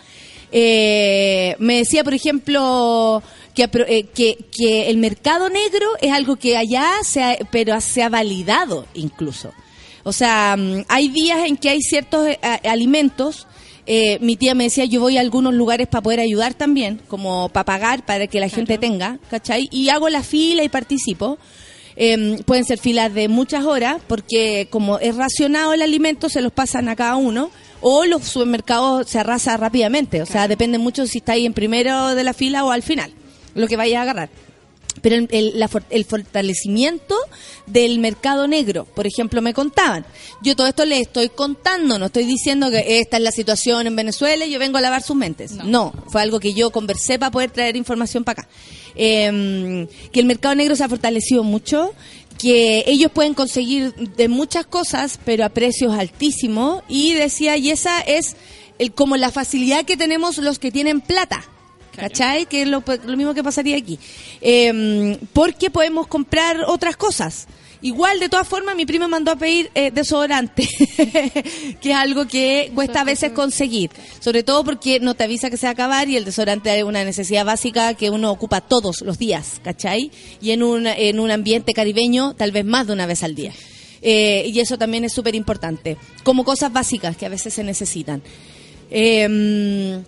Eh, 0.52 1.56
me 1.60 1.78
decía, 1.78 2.04
por 2.04 2.14
ejemplo, 2.14 3.22
que, 3.58 3.70
eh, 3.88 4.04
que, 4.14 4.38
que 4.52 4.88
el 4.92 4.98
mercado 4.98 5.50
negro 5.50 5.88
es 6.00 6.12
algo 6.12 6.36
que 6.36 6.56
allá 6.56 6.88
se 7.02 7.24
ha, 7.24 7.38
pero 7.50 7.82
se 7.82 8.04
ha 8.04 8.10
validado 8.10 8.86
incluso. 8.94 9.52
O 10.04 10.14
sea, 10.14 10.56
mm, 10.56 10.86
hay 10.88 11.08
días 11.08 11.40
en 11.48 11.58
que 11.58 11.70
hay 11.70 11.82
ciertos 11.82 12.28
eh, 12.28 12.38
alimentos. 12.70 13.48
eh, 13.88 14.20
mi 14.22 14.36
tía 14.36 14.54
me 14.54 14.66
decía, 14.66 14.86
yo 14.86 15.00
voy 15.02 15.18
a 15.18 15.22
algunos 15.22 15.54
lugares 15.56 15.88
para 15.88 16.04
poder 16.04 16.20
ayudar 16.20 16.54
también, 16.54 17.02
como 17.08 17.50
para 17.50 17.66
pagar, 17.66 18.06
para 18.06 18.28
que 18.28 18.40
la 18.40 18.50
gente 18.50 18.78
tenga, 18.78 19.18
¿cachai? 19.30 19.70
Y 19.72 19.90
hago 19.90 20.10
la 20.10 20.22
fila 20.22 20.64
y 20.64 20.70
participo. 20.70 21.40
Eh, 21.96 22.38
pueden 22.46 22.64
ser 22.64 22.78
filas 22.78 23.12
de 23.14 23.28
muchas 23.28 23.64
horas, 23.66 23.98
porque 24.06 24.68
como 24.70 25.00
es 25.00 25.16
racionado 25.16 25.74
el 25.74 25.82
alimento, 25.82 26.30
se 26.30 26.42
los 26.42 26.52
pasan 26.52 26.90
a 26.90 26.96
cada 26.96 27.16
uno. 27.16 27.50
O 27.82 28.06
los 28.06 28.24
supermercados 28.24 29.08
se 29.08 29.20
arrasa 29.20 29.56
rápidamente. 29.58 30.22
O 30.22 30.26
sea, 30.26 30.48
depende 30.48 30.78
mucho 30.78 31.08
si 31.08 31.20
está 31.20 31.34
ahí 31.34 31.46
en 31.46 31.54
primero 31.54 32.14
de 32.14 32.24
la 32.24 32.34
fila 32.34 32.66
o 32.66 32.72
al 32.72 32.84
final, 32.84 33.14
lo 33.58 33.68
que 33.68 33.76
vayas 33.78 34.00
a 34.00 34.02
agarrar. 34.04 34.30
Pero 35.02 35.16
el, 35.16 35.28
el- 35.32 35.60
la 35.60 35.70
el 35.92 36.06
fortalecimiento 36.06 37.16
del 37.68 38.00
mercado 38.00 38.48
negro, 38.48 38.86
por 38.86 39.06
ejemplo, 39.06 39.44
me 39.44 39.54
contaban. 39.54 40.06
Yo 40.42 40.56
todo 40.56 40.66
esto 40.66 40.86
les 40.86 41.02
estoy 41.02 41.30
contando, 41.30 42.00
no 42.00 42.08
estoy 42.08 42.26
diciendo 42.26 42.72
que 42.72 43.00
esta 43.00 43.18
es 43.18 43.24
la 43.24 43.32
situación 43.32 43.86
en 43.86 43.96
Venezuela 43.96 44.46
y 44.46 44.50
yo 44.52 44.58
vengo 44.58 44.80
a 44.80 44.82
lavar 44.82 45.04
sus 45.04 45.16
mentes. 45.16 45.52
No, 45.52 45.94
fue 46.08 46.22
algo 46.24 46.40
que 46.40 46.54
yo 46.56 46.72
conversé 46.72 47.20
para 47.20 47.30
poder 47.32 47.52
traer 47.52 47.76
información 47.76 48.24
para 48.24 48.42
acá. 48.42 48.50
Eh, 48.96 49.88
que 50.12 50.20
el 50.20 50.26
mercado 50.26 50.56
negro 50.56 50.76
se 50.76 50.84
ha 50.84 50.90
fortalecido 50.90 51.44
mucho, 51.44 51.94
que 52.40 52.84
ellos 52.88 53.12
pueden 53.12 53.36
conseguir 53.36 53.94
de 53.94 54.28
muchas 54.28 54.66
cosas, 54.66 55.20
pero 55.24 55.46
a 55.46 55.50
precios 55.50 55.94
altísimos. 55.94 56.82
Y 56.90 57.14
decía, 57.14 57.56
y 57.58 57.70
esa 57.70 58.02
es 58.02 58.36
el, 58.80 58.94
como 58.94 59.16
la 59.16 59.30
facilidad 59.32 59.86
que 59.86 59.96
tenemos 59.98 60.38
los 60.40 60.58
que 60.58 60.72
tienen 60.72 61.02
plata. 61.02 61.44
¿Cachai? 61.98 62.46
Que 62.46 62.62
es 62.62 62.68
lo, 62.68 62.84
lo 63.06 63.18
mismo 63.18 63.34
que 63.34 63.44
pasaría 63.44 63.76
aquí. 63.76 64.00
Eh, 64.40 65.18
porque 65.34 65.70
podemos 65.70 66.08
comprar 66.08 66.62
otras 66.68 66.96
cosas. 66.96 67.48
Igual, 67.82 68.20
de 68.20 68.30
todas 68.30 68.48
formas, 68.48 68.76
mi 68.76 68.86
prima 68.86 69.08
mandó 69.08 69.32
a 69.32 69.36
pedir 69.36 69.70
eh, 69.76 69.92
desodorante, 69.92 70.68
que 71.82 71.90
es 71.92 71.96
algo 71.96 72.28
que 72.28 72.72
cuesta 72.74 73.02
a 73.02 73.04
veces 73.04 73.34
conseguir. 73.34 73.92
Sobre 74.20 74.42
todo 74.42 74.64
porque 74.64 75.00
no 75.00 75.14
te 75.14 75.24
avisa 75.26 75.50
que 75.50 75.58
se 75.58 75.68
va 75.68 75.70
a 75.70 75.74
acabar 75.74 76.10
y 76.10 76.18
el 76.18 76.26
desodorante 76.26 76.76
es 76.76 76.84
una 76.84 77.04
necesidad 77.04 77.46
básica 77.46 77.94
que 77.94 78.10
uno 78.10 78.32
ocupa 78.32 78.62
todos 78.62 79.02
los 79.02 79.20
días, 79.20 79.62
¿cachai? 79.64 80.12
Y 80.42 80.52
en 80.52 80.64
un, 80.64 80.88
en 80.88 81.20
un 81.20 81.30
ambiente 81.30 81.74
caribeño, 81.74 82.34
tal 82.34 82.52
vez 82.52 82.66
más 82.66 82.88
de 82.88 82.94
una 82.94 83.06
vez 83.06 83.24
al 83.24 83.36
día. 83.36 83.54
Eh, 84.02 84.50
y 84.52 84.60
eso 84.60 84.78
también 84.78 85.04
es 85.06 85.14
súper 85.14 85.36
importante. 85.36 85.98
Como 86.24 86.44
cosas 86.44 86.74
básicas 86.74 87.16
que 87.16 87.28
a 87.28 87.30
veces 87.30 87.54
se 87.54 87.64
necesitan. 87.64 88.24
Eh, 88.90 90.02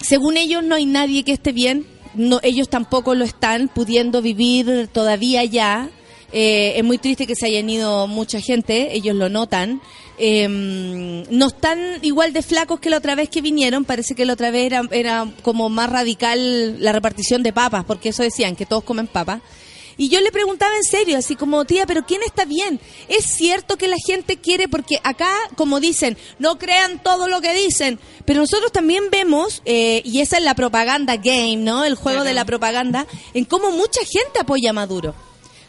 según 0.00 0.36
ellos, 0.36 0.62
no 0.62 0.74
hay 0.74 0.86
nadie 0.86 1.24
que 1.24 1.32
esté 1.32 1.52
bien. 1.52 1.86
No, 2.14 2.40
ellos 2.42 2.68
tampoco 2.68 3.14
lo 3.14 3.24
están 3.24 3.68
pudiendo 3.68 4.22
vivir 4.22 4.88
todavía 4.92 5.44
ya. 5.44 5.90
Eh, 6.32 6.74
es 6.76 6.84
muy 6.84 6.98
triste 6.98 7.26
que 7.26 7.36
se 7.36 7.46
hayan 7.46 7.68
ido 7.70 8.06
mucha 8.06 8.40
gente, 8.40 8.94
ellos 8.94 9.14
lo 9.14 9.28
notan. 9.28 9.80
Eh, 10.18 10.48
no 10.48 11.46
están 11.46 11.78
igual 12.02 12.32
de 12.32 12.42
flacos 12.42 12.80
que 12.80 12.90
la 12.90 12.96
otra 12.98 13.14
vez 13.14 13.28
que 13.28 13.42
vinieron, 13.42 13.84
parece 13.84 14.14
que 14.14 14.24
la 14.24 14.32
otra 14.32 14.50
vez 14.50 14.66
era, 14.66 14.82
era 14.90 15.30
como 15.42 15.68
más 15.68 15.90
radical 15.90 16.82
la 16.82 16.92
repartición 16.92 17.42
de 17.42 17.52
papas, 17.52 17.84
porque 17.84 18.08
eso 18.08 18.22
decían, 18.22 18.56
que 18.56 18.66
todos 18.66 18.84
comen 18.84 19.06
papas. 19.06 19.40
Y 19.98 20.08
yo 20.10 20.20
le 20.20 20.30
preguntaba 20.30 20.76
en 20.76 20.84
serio, 20.84 21.16
así 21.16 21.36
como, 21.36 21.64
tía, 21.64 21.86
pero 21.86 22.04
¿quién 22.04 22.22
está 22.22 22.44
bien? 22.44 22.80
¿Es 23.08 23.24
cierto 23.24 23.78
que 23.78 23.88
la 23.88 23.96
gente 24.04 24.36
quiere? 24.36 24.68
Porque 24.68 25.00
acá, 25.02 25.30
como 25.56 25.80
dicen, 25.80 26.18
no 26.38 26.58
crean 26.58 27.02
todo 27.02 27.28
lo 27.28 27.40
que 27.40 27.54
dicen, 27.54 27.98
pero 28.26 28.40
nosotros 28.40 28.72
también 28.72 29.04
vemos, 29.10 29.62
eh, 29.64 30.02
y 30.04 30.20
esa 30.20 30.36
es 30.36 30.44
la 30.44 30.54
propaganda 30.54 31.16
game, 31.16 31.56
¿no? 31.56 31.84
El 31.84 31.94
juego 31.94 32.24
de 32.24 32.34
la 32.34 32.44
propaganda, 32.44 33.06
en 33.32 33.46
cómo 33.46 33.70
mucha 33.70 34.00
gente 34.04 34.40
apoya 34.40 34.70
a 34.70 34.74
Maduro. 34.74 35.14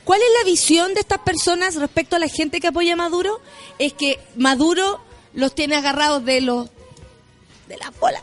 ¿Cuál 0.04 0.22
es 0.22 0.28
la 0.40 0.50
visión 0.50 0.94
de 0.94 1.02
estas 1.02 1.20
personas 1.20 1.76
respecto 1.76 2.16
a 2.16 2.20
la 2.20 2.28
gente 2.28 2.60
que 2.60 2.68
apoya 2.68 2.94
a 2.94 2.98
Maduro? 2.98 3.40
Es 3.80 3.94
que 3.94 4.20
Maduro 4.36 5.02
los 5.34 5.54
tiene 5.56 5.76
agarrados 5.76 6.24
de 6.26 6.42
los 6.42 6.70
de 7.68 7.78
la 7.78 7.92
bola. 8.00 8.22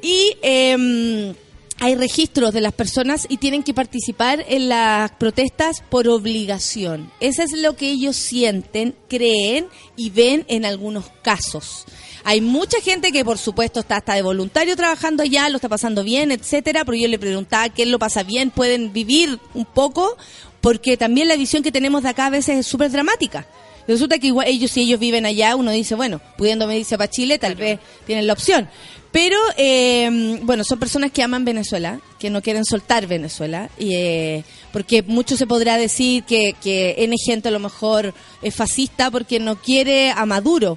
Y 0.00 0.36
eh, 0.42 1.34
hay 1.80 1.94
registros 1.94 2.52
de 2.52 2.60
las 2.60 2.72
personas 2.72 3.26
y 3.28 3.36
tienen 3.36 3.62
que 3.62 3.74
participar 3.74 4.44
en 4.48 4.68
las 4.68 5.12
protestas 5.12 5.82
por 5.88 6.08
obligación. 6.08 7.10
Eso 7.20 7.42
es 7.42 7.52
lo 7.52 7.76
que 7.76 7.90
ellos 7.90 8.16
sienten, 8.16 8.96
creen 9.08 9.68
y 9.96 10.10
ven 10.10 10.44
en 10.48 10.64
algunos 10.64 11.06
casos. 11.22 11.84
Hay 12.24 12.40
mucha 12.40 12.80
gente 12.80 13.12
que, 13.12 13.24
por 13.24 13.38
supuesto, 13.38 13.80
está 13.80 13.98
hasta 13.98 14.14
de 14.14 14.22
voluntario 14.22 14.76
trabajando 14.76 15.22
allá, 15.22 15.48
lo 15.48 15.56
está 15.56 15.68
pasando 15.68 16.02
bien, 16.02 16.32
etcétera. 16.32 16.84
Pero 16.84 16.96
yo 16.96 17.08
le 17.08 17.18
preguntaba 17.18 17.68
qué 17.68 17.86
lo 17.86 17.98
pasa 17.98 18.24
bien, 18.24 18.50
pueden 18.50 18.92
vivir 18.92 19.38
un 19.54 19.64
poco, 19.64 20.16
porque 20.60 20.96
también 20.96 21.28
la 21.28 21.36
visión 21.36 21.62
que 21.62 21.72
tenemos 21.72 22.02
de 22.02 22.08
acá 22.08 22.26
a 22.26 22.30
veces 22.30 22.58
es 22.58 22.66
súper 22.66 22.90
dramática. 22.90 23.46
Resulta 23.86 24.18
que 24.18 24.26
igual 24.26 24.48
ellos, 24.48 24.70
si 24.70 24.82
ellos 24.82 25.00
viven 25.00 25.24
allá, 25.24 25.56
uno 25.56 25.70
dice, 25.70 25.94
bueno, 25.94 26.20
pudiendo 26.36 26.66
medirse 26.66 26.98
para 26.98 27.08
Chile, 27.08 27.38
tal 27.38 27.54
vez 27.54 27.80
tienen 28.04 28.26
la 28.26 28.34
opción. 28.34 28.68
Pero, 29.10 29.36
eh, 29.56 30.38
bueno, 30.42 30.64
son 30.64 30.78
personas 30.78 31.10
que 31.10 31.22
aman 31.22 31.44
Venezuela, 31.44 32.00
que 32.18 32.30
no 32.30 32.42
quieren 32.42 32.64
soltar 32.64 33.06
Venezuela, 33.06 33.70
y, 33.78 33.94
eh, 33.94 34.44
porque 34.72 35.02
mucho 35.02 35.36
se 35.36 35.46
podrá 35.46 35.78
decir 35.78 36.24
que, 36.24 36.54
que 36.62 36.94
N 36.98 37.14
gente 37.24 37.48
a 37.48 37.52
lo 37.52 37.58
mejor 37.58 38.12
es 38.42 38.54
fascista 38.54 39.10
porque 39.10 39.40
no 39.40 39.56
quiere 39.56 40.10
a 40.10 40.26
Maduro, 40.26 40.76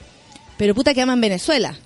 pero 0.57 0.73
puta 0.73 0.93
que 0.93 1.01
aman 1.01 1.19
Venezuela. 1.19 1.77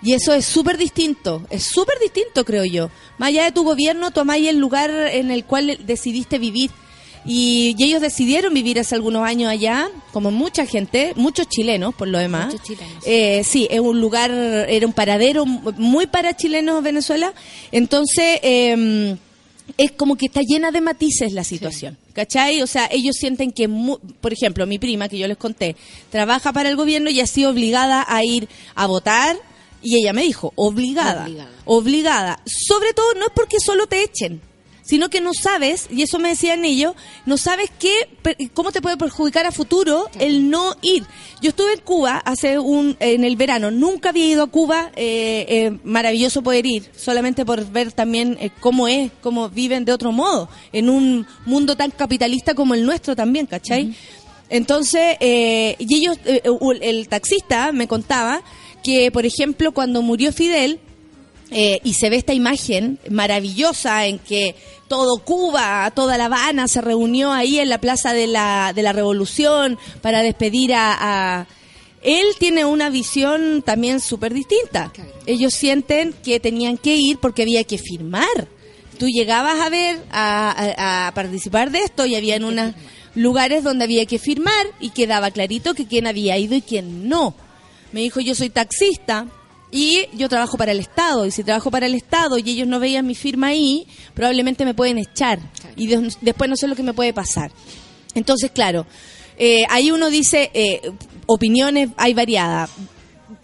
Y 0.00 0.12
eso 0.12 0.32
es 0.32 0.44
súper 0.44 0.78
distinto, 0.78 1.44
es 1.50 1.64
súper 1.64 1.98
distinto 1.98 2.44
creo 2.44 2.64
yo. 2.64 2.90
Más 3.18 3.30
allá 3.30 3.44
de 3.44 3.52
tu 3.52 3.64
gobierno, 3.64 4.12
tomáis 4.12 4.48
el 4.48 4.58
lugar 4.58 4.90
en 4.90 5.32
el 5.32 5.44
cual 5.44 5.80
decidiste 5.84 6.38
vivir. 6.38 6.70
Y, 7.28 7.74
y 7.78 7.84
ellos 7.84 8.00
decidieron 8.00 8.54
vivir 8.54 8.80
hace 8.80 8.94
algunos 8.94 9.22
años 9.24 9.50
allá, 9.50 9.88
como 10.12 10.30
mucha 10.30 10.64
gente, 10.66 11.12
muchos 11.14 11.46
chilenos 11.48 11.94
por 11.94 12.08
lo 12.08 12.18
demás. 12.18 12.46
Muchos 12.46 12.62
chilenos. 12.66 13.04
Eh, 13.06 13.42
sí, 13.44 13.68
es 13.70 13.80
un 13.80 14.00
lugar, 14.00 14.30
era 14.30 14.86
un 14.86 14.92
paradero 14.94 15.44
muy 15.46 16.06
para 16.06 16.34
chilenos 16.36 16.82
Venezuela. 16.82 17.32
Entonces, 17.70 18.40
eh, 18.42 19.16
es 19.76 19.92
como 19.92 20.16
que 20.16 20.26
está 20.26 20.40
llena 20.40 20.70
de 20.70 20.80
matices 20.80 21.32
la 21.32 21.44
situación. 21.44 21.98
¿Cachai? 22.14 22.62
O 22.62 22.66
sea, 22.66 22.88
ellos 22.90 23.14
sienten 23.16 23.52
que, 23.52 23.68
por 24.20 24.32
ejemplo, 24.32 24.66
mi 24.66 24.78
prima, 24.78 25.08
que 25.08 25.18
yo 25.18 25.28
les 25.28 25.36
conté, 25.36 25.76
trabaja 26.10 26.52
para 26.52 26.68
el 26.68 26.76
gobierno 26.76 27.10
y 27.10 27.20
ha 27.20 27.26
sido 27.26 27.50
obligada 27.50 28.04
a 28.08 28.24
ir 28.24 28.48
a 28.74 28.86
votar. 28.86 29.36
Y 29.82 29.96
ella 29.96 30.12
me 30.12 30.22
dijo, 30.22 30.52
obligada, 30.56 31.26
Obligada. 31.26 31.50
obligada. 31.66 32.40
Sobre 32.46 32.92
todo, 32.94 33.14
no 33.14 33.26
es 33.26 33.32
porque 33.34 33.58
solo 33.64 33.86
te 33.86 34.02
echen, 34.02 34.40
sino 34.88 35.10
que 35.10 35.20
no 35.20 35.34
sabes, 35.34 35.86
y 35.90 36.00
eso 36.00 36.18
me 36.18 36.30
decían 36.30 36.64
ellos, 36.64 36.94
no 37.26 37.36
sabes 37.36 37.70
qué, 37.78 37.92
cómo 38.54 38.72
te 38.72 38.80
puede 38.80 38.96
perjudicar 38.96 39.44
a 39.44 39.52
futuro 39.52 40.08
el 40.18 40.48
no 40.48 40.74
ir. 40.80 41.04
Yo 41.42 41.50
estuve 41.50 41.74
en 41.74 41.80
Cuba 41.80 42.16
hace 42.24 42.58
un, 42.58 42.96
en 42.98 43.22
el 43.22 43.36
verano, 43.36 43.70
nunca 43.70 44.08
había 44.08 44.24
ido 44.24 44.44
a 44.44 44.46
Cuba, 44.46 44.90
eh, 44.96 45.44
eh, 45.48 45.78
maravilloso 45.84 46.40
poder 46.42 46.64
ir, 46.64 46.90
solamente 46.96 47.44
por 47.44 47.70
ver 47.70 47.92
también 47.92 48.38
eh, 48.40 48.48
cómo 48.60 48.88
es, 48.88 49.10
cómo 49.20 49.50
viven 49.50 49.84
de 49.84 49.92
otro 49.92 50.10
modo, 50.10 50.48
en 50.72 50.88
un 50.88 51.26
mundo 51.44 51.76
tan 51.76 51.90
capitalista 51.90 52.54
como 52.54 52.72
el 52.72 52.86
nuestro 52.86 53.14
también, 53.14 53.44
¿cachai? 53.44 53.94
Entonces, 54.48 55.18
eh, 55.20 55.76
y 55.78 55.96
ellos, 55.96 56.16
eh, 56.24 56.40
el, 56.44 56.82
el 56.82 57.08
taxista 57.08 57.72
me 57.72 57.86
contaba 57.86 58.40
que, 58.82 59.10
por 59.10 59.26
ejemplo, 59.26 59.72
cuando 59.72 60.00
murió 60.00 60.32
Fidel, 60.32 60.80
eh, 61.50 61.80
y 61.84 61.94
se 61.94 62.10
ve 62.10 62.16
esta 62.16 62.34
imagen 62.34 62.98
maravillosa 63.10 64.06
en 64.06 64.18
que 64.18 64.54
todo 64.88 65.18
Cuba, 65.24 65.90
toda 65.94 66.18
La 66.18 66.26
Habana 66.26 66.68
se 66.68 66.80
reunió 66.80 67.32
ahí 67.32 67.58
en 67.58 67.68
la 67.68 67.78
Plaza 67.78 68.12
de 68.12 68.26
la, 68.26 68.72
de 68.74 68.82
la 68.82 68.92
Revolución 68.92 69.78
para 70.02 70.22
despedir 70.22 70.74
a... 70.74 70.96
a- 71.40 71.46
Él 72.02 72.26
tiene 72.38 72.64
una 72.64 72.90
visión 72.90 73.62
también 73.62 74.00
súper 74.00 74.32
distinta. 74.32 74.92
Ellos 75.26 75.52
sienten 75.54 76.14
que 76.22 76.38
tenían 76.40 76.78
que 76.78 76.96
ir 76.96 77.18
porque 77.18 77.42
había 77.42 77.64
que 77.64 77.76
firmar. 77.78 78.48
Tú 78.98 79.08
llegabas 79.08 79.60
a 79.60 79.68
ver, 79.68 79.98
a, 80.10 80.50
a- 80.50 81.08
a 81.08 81.14
participar 81.14 81.70
de 81.70 81.80
esto 81.80 82.06
y 82.06 82.14
había 82.14 82.36
en 82.36 82.44
unos 82.44 82.74
lugares 83.14 83.64
donde 83.64 83.84
había 83.84 84.06
que 84.06 84.18
firmar 84.18 84.66
y 84.80 84.90
quedaba 84.90 85.30
clarito 85.30 85.74
que 85.74 85.86
quién 85.86 86.06
había 86.06 86.38
ido 86.38 86.54
y 86.54 86.62
quién 86.62 87.08
no. 87.08 87.34
Me 87.92 88.00
dijo, 88.00 88.20
yo 88.20 88.34
soy 88.34 88.50
taxista 88.50 89.26
y 89.70 90.06
yo 90.14 90.28
trabajo 90.28 90.56
para 90.56 90.72
el 90.72 90.80
Estado. 90.80 91.26
Y 91.26 91.30
si 91.30 91.44
trabajo 91.44 91.70
para 91.70 91.86
el 91.86 91.94
Estado 91.94 92.38
y 92.38 92.48
ellos 92.50 92.66
no 92.68 92.80
veían 92.80 93.06
mi 93.06 93.14
firma 93.14 93.48
ahí, 93.48 93.86
probablemente 94.14 94.64
me 94.64 94.74
pueden 94.74 94.98
echar. 94.98 95.38
Y 95.76 95.86
de- 95.86 96.12
después 96.20 96.48
no 96.50 96.56
sé 96.56 96.66
lo 96.68 96.74
que 96.76 96.82
me 96.82 96.94
puede 96.94 97.12
pasar. 97.12 97.50
Entonces, 98.14 98.50
claro, 98.50 98.86
eh, 99.38 99.62
ahí 99.68 99.90
uno 99.90 100.10
dice, 100.10 100.50
eh, 100.54 100.80
opiniones 101.26 101.90
hay 101.96 102.14
variadas. 102.14 102.70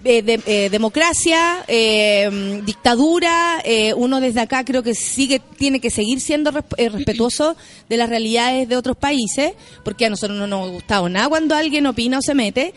Eh, 0.06 0.20
de- 0.22 0.40
eh, 0.46 0.68
democracia, 0.70 1.64
eh, 1.66 2.60
dictadura, 2.64 3.62
eh, 3.64 3.94
uno 3.94 4.20
desde 4.20 4.40
acá 4.40 4.62
creo 4.62 4.82
que 4.82 4.94
sigue 4.94 5.40
tiene 5.58 5.80
que 5.80 5.88
seguir 5.90 6.20
siendo 6.20 6.52
resp- 6.52 6.74
eh, 6.76 6.90
respetuoso 6.90 7.56
de 7.88 7.96
las 7.96 8.08
realidades 8.10 8.68
de 8.68 8.76
otros 8.76 8.96
países, 8.98 9.52
porque 9.82 10.04
a 10.04 10.10
nosotros 10.10 10.38
no 10.38 10.46
nos 10.46 10.68
ha 10.68 10.72
gustado 10.72 11.08
nada 11.08 11.28
cuando 11.30 11.54
alguien 11.54 11.86
opina 11.86 12.18
o 12.18 12.22
se 12.22 12.34
mete, 12.34 12.74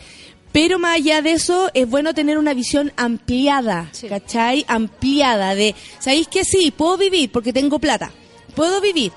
pero 0.60 0.80
más 0.80 0.96
allá 0.96 1.22
de 1.22 1.30
eso 1.34 1.70
es 1.72 1.88
bueno 1.88 2.14
tener 2.14 2.36
una 2.36 2.52
visión 2.52 2.92
ampliada, 2.96 3.88
Sí. 3.92 4.08
¿cachai? 4.08 4.64
Ampliada 4.66 5.54
de, 5.54 5.76
¿sabéis 6.00 6.26
que 6.26 6.44
sí? 6.44 6.72
Puedo 6.76 6.96
vivir 6.96 7.30
porque 7.30 7.52
tengo 7.52 7.78
plata, 7.78 8.10
puedo 8.56 8.80
vivir, 8.80 9.12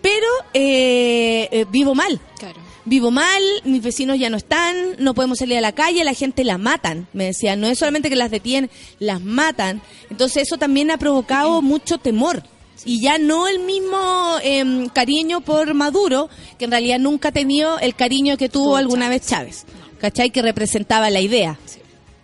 pero 0.00 0.26
eh, 0.54 1.48
eh, 1.52 1.66
vivo 1.70 1.94
mal 1.94 2.18
Claro. 2.38 2.58
vivo 2.86 3.10
mal, 3.10 3.42
mis 3.64 3.82
vecinos 3.82 4.18
ya 4.18 4.30
no 4.30 4.38
están, 4.38 4.96
no 4.98 5.12
podemos 5.12 5.36
salir 5.38 5.58
a 5.58 5.60
la 5.60 5.72
calle, 5.72 6.02
la 6.02 6.14
gente 6.14 6.44
la 6.44 6.56
matan, 6.56 7.08
me 7.12 7.24
decían, 7.26 7.60
no 7.60 7.66
es 7.66 7.78
solamente 7.78 8.08
que 8.08 8.16
las 8.16 8.30
detienen, 8.30 8.70
las 8.98 9.20
matan. 9.20 9.82
Entonces 10.08 10.44
eso 10.44 10.56
también 10.56 10.90
ha 10.90 10.96
provocado 10.96 11.60
mucho 11.60 11.98
temor. 11.98 12.42
Y 12.84 13.00
ya 13.00 13.18
no 13.18 13.48
el 13.48 13.58
mismo 13.58 14.36
em, 14.42 14.88
cariño 14.88 15.40
por 15.40 15.74
Maduro, 15.74 16.28
que 16.58 16.66
en 16.66 16.70
realidad 16.70 16.98
nunca 17.00 17.28
ha 17.28 17.32
tenido 17.32 17.78
el 17.80 17.94
cariño 17.94 18.36
que 18.38 18.48
tuvo 18.48 18.64
Tuvo 18.66 18.76
alguna 18.76 19.08
vez 19.08 19.26
Chávez, 19.26 19.64
¿cachai? 20.00 20.30
Que 20.30 20.42
representaba 20.42 21.10
la 21.10 21.20
idea. 21.20 21.58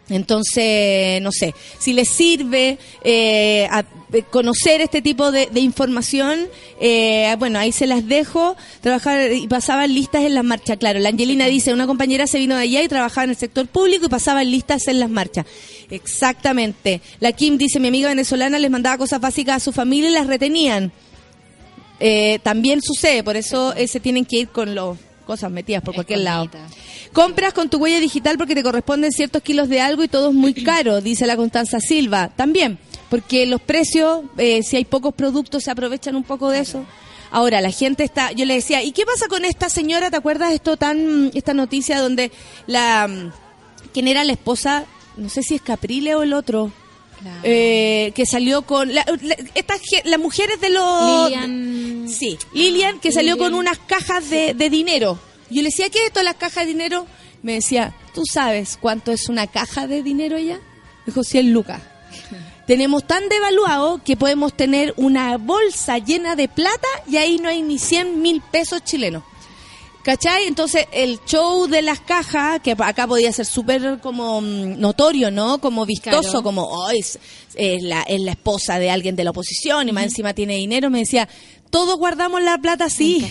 Entonces, 0.09 1.23
no 1.23 1.31
sé, 1.33 1.55
si 1.79 1.93
les 1.95 2.09
sirve 2.09 2.77
eh, 3.03 3.67
a- 3.71 3.85
eh, 4.13 4.23
conocer 4.31 4.83
este 4.83 5.01
tipo 5.01 5.33
de, 5.33 5.47
de 5.47 5.61
información, 5.61 6.41
eh, 6.81 7.35
bueno, 7.39 7.59
ahí 7.59 7.73
se 7.73 7.87
las 7.87 8.07
dejo. 8.07 8.57
Trabajar 8.83 9.33
y 9.33 9.47
pasaban 9.47 9.95
listas 9.95 10.23
en 10.25 10.35
las 10.35 10.45
marchas, 10.45 10.77
claro. 10.77 10.99
La 10.99 11.09
Angelina 11.09 11.47
dice, 11.47 11.73
una 11.73 11.87
compañera 11.87 12.27
se 12.27 12.39
vino 12.39 12.57
de 12.57 12.63
allá 12.63 12.83
y 12.83 12.89
trabajaba 12.89 13.25
en 13.25 13.31
el 13.31 13.37
sector 13.37 13.67
público 13.69 14.05
y 14.07 14.09
pasaban 14.09 14.51
listas 14.51 14.87
en 14.89 15.01
las 15.01 15.09
marchas. 15.09 15.47
Exactamente. 15.89 17.01
La 17.21 17.33
Kim 17.33 17.57
dice, 17.57 17.81
mi 17.81 17.89
amiga 17.89 18.09
venezolana 18.09 18.59
les 18.59 18.71
mandaba 18.71 18.99
cosas 18.99 19.21
básicas 19.21 19.57
a 19.57 19.61
su 19.61 19.73
familia 19.73 20.11
y 20.11 20.13
las 20.15 20.27
retenían. 20.27 20.93
Eh, 22.01 22.39
también 22.43 22.83
sucede, 22.83 23.23
por 23.23 23.37
eso 23.37 23.73
se 23.87 24.01
tienen 24.01 24.25
que 24.25 24.41
ir 24.41 24.49
con 24.49 24.75
las 24.75 24.97
cosas 25.23 25.51
metidas 25.51 25.83
por 25.83 25.95
cualquier 25.95 26.21
lado. 26.21 26.51
Compras 27.13 27.53
con 27.53 27.69
tu 27.69 27.79
huella 27.79 28.01
digital 28.01 28.39
porque 28.39 28.55
te 28.55 28.63
corresponden 28.63 29.13
ciertos 29.13 29.43
kilos 29.43 29.69
de 29.69 29.81
algo 29.81 30.05
y 30.05 30.09
todo 30.09 30.29
es 30.29 30.35
muy 30.35 30.55
caro, 30.55 31.01
dice 31.01 31.27
la 31.27 31.37
Constanza 31.37 31.81
Silva. 31.81 32.29
También, 32.29 32.79
porque 33.11 33.47
los 33.47 33.61
precios, 33.61 34.23
eh, 34.39 34.63
si 34.63 34.77
hay 34.77 34.85
pocos 34.85 35.15
productos, 35.15 35.65
se 35.65 35.71
aprovechan 35.71 36.17
un 36.17 36.25
poco 36.25 36.51
de 36.51 36.61
eso. 36.61 36.85
Ahora, 37.31 37.61
la 37.61 37.71
gente 37.71 38.05
está, 38.05 38.33
yo 38.33 38.45
le 38.45 38.55
decía, 38.55 38.83
¿y 38.83 38.93
qué 38.93 39.07
pasa 39.07 39.27
con 39.27 39.45
esta 39.45 39.71
señora? 39.71 40.11
¿Te 40.11 40.17
acuerdas 40.17 40.53
esto 40.53 40.77
tan, 40.77 41.31
esta 41.35 41.55
noticia 41.55 41.99
donde 41.99 42.31
la, 42.67 43.09
mm, 43.09 43.33
quién 43.93 44.09
era 44.09 44.25
la 44.25 44.33
esposa, 44.33 44.85
no 45.17 45.29
sé 45.29 45.43
si 45.43 45.55
es 45.55 45.63
Caprile 45.63 46.15
o 46.15 46.23
el 46.23 46.35
otro, 46.35 46.71
eh, 47.43 48.13
que 48.15 48.27
salió 48.27 48.63
con, 48.63 48.95
la- 48.95 49.05
la- 49.23 49.37
estas, 49.55 49.81
las 50.05 50.19
mujeres 50.21 50.61
de 50.61 50.71
los... 50.71 51.31
Lilian- 51.31 52.09
Sí, 52.09 52.37
Lilian, 52.53 52.99
que 53.01 53.11
salió 53.13 53.35
Lilian. 53.35 53.51
con 53.53 53.59
unas 53.59 53.79
cajas 53.79 54.29
de, 54.31 54.55
de 54.55 54.71
dinero. 54.71 55.19
Yo 55.51 55.63
le 55.63 55.69
decía, 55.69 55.89
¿qué 55.91 55.99
es 56.01 56.05
esto, 56.07 56.23
las 56.23 56.35
cajas 56.35 56.65
de 56.65 56.73
dinero? 56.73 57.07
Me 57.43 57.55
decía, 57.55 57.95
¿tú 58.15 58.23
sabes 58.31 58.79
cuánto 58.81 59.13
es 59.13 59.29
una 59.29 59.47
caja 59.47 59.87
de 59.87 60.03
dinero 60.03 60.39
ya? 60.39 60.59
Dijo, 61.07 61.23
100 61.25 61.53
lucas. 61.53 61.81
Tenemos 62.67 63.07
tan 63.07 63.29
devaluado 63.29 64.01
que 64.05 64.17
podemos 64.17 64.57
tener 64.57 64.95
una 64.97 65.37
bolsa 65.37 65.99
llena 65.99 66.37
de 66.37 66.49
plata 66.49 66.87
y 67.09 67.17
ahí 67.17 67.39
no 67.39 67.49
hay 67.49 67.61
ni 67.63 67.79
100 67.79 68.21
mil 68.23 68.41
pesos 68.53 68.85
chilenos. 68.85 69.23
¿Cachai? 70.03 70.47
Entonces, 70.47 70.87
el 70.93 71.21
show 71.27 71.69
de 71.69 71.81
las 71.83 72.01
cajas, 72.01 72.61
que 72.61 72.73
acá 72.77 73.07
podía 73.07 73.31
ser 73.33 73.47
súper 73.47 74.01
como 74.01 74.41
mm, 74.41 74.81
notorio, 74.81 75.31
¿no? 75.31 75.59
Como 75.59 75.87
vistoso, 75.87 76.23
Claro. 76.23 76.43
como, 76.43 76.63
oh, 76.65 76.91
es, 76.91 77.19
es 77.55 77.83
la, 77.85 78.03
es 78.03 78.21
la 78.21 78.33
esposa 78.33 78.79
de 78.81 78.91
alguien 78.91 79.15
de 79.15 79.23
la 79.25 79.31
oposición 79.31 79.89
y 79.89 79.93
más 79.93 80.05
encima 80.05 80.35
tiene 80.35 80.57
dinero. 80.57 80.91
Me 80.91 80.99
decía, 81.01 81.29
todos 81.71 81.97
guardamos 81.99 82.43
la 82.43 82.59
plata 82.59 82.87
así, 82.87 83.25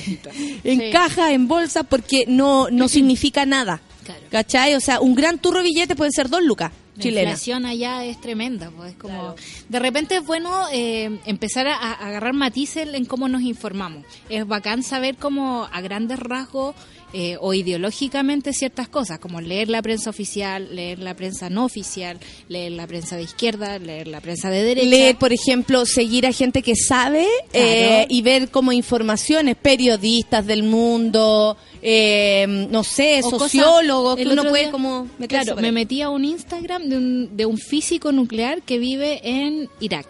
en 0.64 0.80
Sí. 0.86 0.90
caja, 0.92 1.34
en 1.34 1.48
bolsa, 1.50 1.84
porque 1.84 2.24
no, 2.28 2.70
no 2.72 2.88
significa 2.90 3.46
nada. 3.46 3.82
Claro. 4.06 4.22
¿Cachai? 4.30 4.74
O 4.76 4.80
sea, 4.80 5.02
un 5.02 5.14
gran 5.14 5.40
turro 5.40 5.62
billete 5.64 5.96
puede 5.98 6.12
ser 6.12 6.30
dos 6.30 6.42
lucas 6.42 6.72
La 7.10 7.22
inflación 7.22 7.66
allá 7.66 8.06
es 8.06 8.22
tremenda, 8.22 8.70
pues 8.70 8.92
es 8.92 8.98
como 8.98 9.36
de 9.70 9.80
repente 9.80 10.18
es 10.18 10.26
bueno 10.26 10.68
eh, 10.72 11.20
empezar 11.26 11.68
a, 11.68 11.76
a 11.76 11.94
agarrar 11.94 12.34
matices 12.34 12.94
en 12.94 13.06
cómo 13.06 13.28
nos 13.28 13.42
informamos. 13.42 14.06
Es 14.30 14.46
bacán 14.48 14.84
saber 14.84 15.16
cómo 15.18 15.68
a 15.72 15.82
grandes 15.82 16.20
rasgos 16.20 16.76
eh, 17.14 17.38
o 17.40 17.54
ideológicamente 17.54 18.54
ciertas 18.54 18.88
cosas, 18.88 19.20
como 19.20 19.42
leer 19.42 19.70
la 19.70 19.82
prensa 19.82 20.10
oficial, 20.10 20.74
leer 20.76 21.00
la 21.00 21.14
prensa 21.16 21.50
no 21.50 21.66
oficial, 21.66 22.18
leer 22.48 22.72
la 22.72 22.88
prensa 22.88 23.18
de 23.18 23.24
izquierda, 23.24 23.80
leer 23.80 24.08
la 24.08 24.22
prensa 24.22 24.50
de 24.50 24.64
derecha. 24.64 24.88
Leer, 24.88 25.18
por 25.18 25.34
ejemplo, 25.34 25.86
seguir 25.86 26.26
a 26.26 26.32
gente 26.32 26.62
que 26.62 26.76
sabe 26.76 27.28
Claro. 27.52 27.66
eh, 27.68 28.06
y 28.10 28.22
ver 28.22 28.50
como 28.50 28.72
informaciones, 28.72 29.56
periodistas 29.56 30.46
del 30.46 30.64
mundo, 30.64 31.58
eh, 31.82 32.46
no 32.70 32.84
sé, 32.84 33.22
O 33.24 33.30
sociólogos, 33.40 34.16
que 34.16 34.28
uno 34.28 34.44
puede 34.44 34.64
día- 34.64 34.72
como 34.72 35.08
Claro, 35.28 35.56
me 35.58 35.72
metí 35.72 36.02
a 36.02 36.10
un 36.10 36.24
Instagram 36.26 36.84
de 36.90 36.98
un, 36.98 37.38
de 37.38 37.46
un 37.46 37.58
físico 37.58 38.12
nuclear 38.12 38.62
que 38.62 38.78
vive 38.80 39.20
en 39.24 39.70
Irak. 39.80 40.08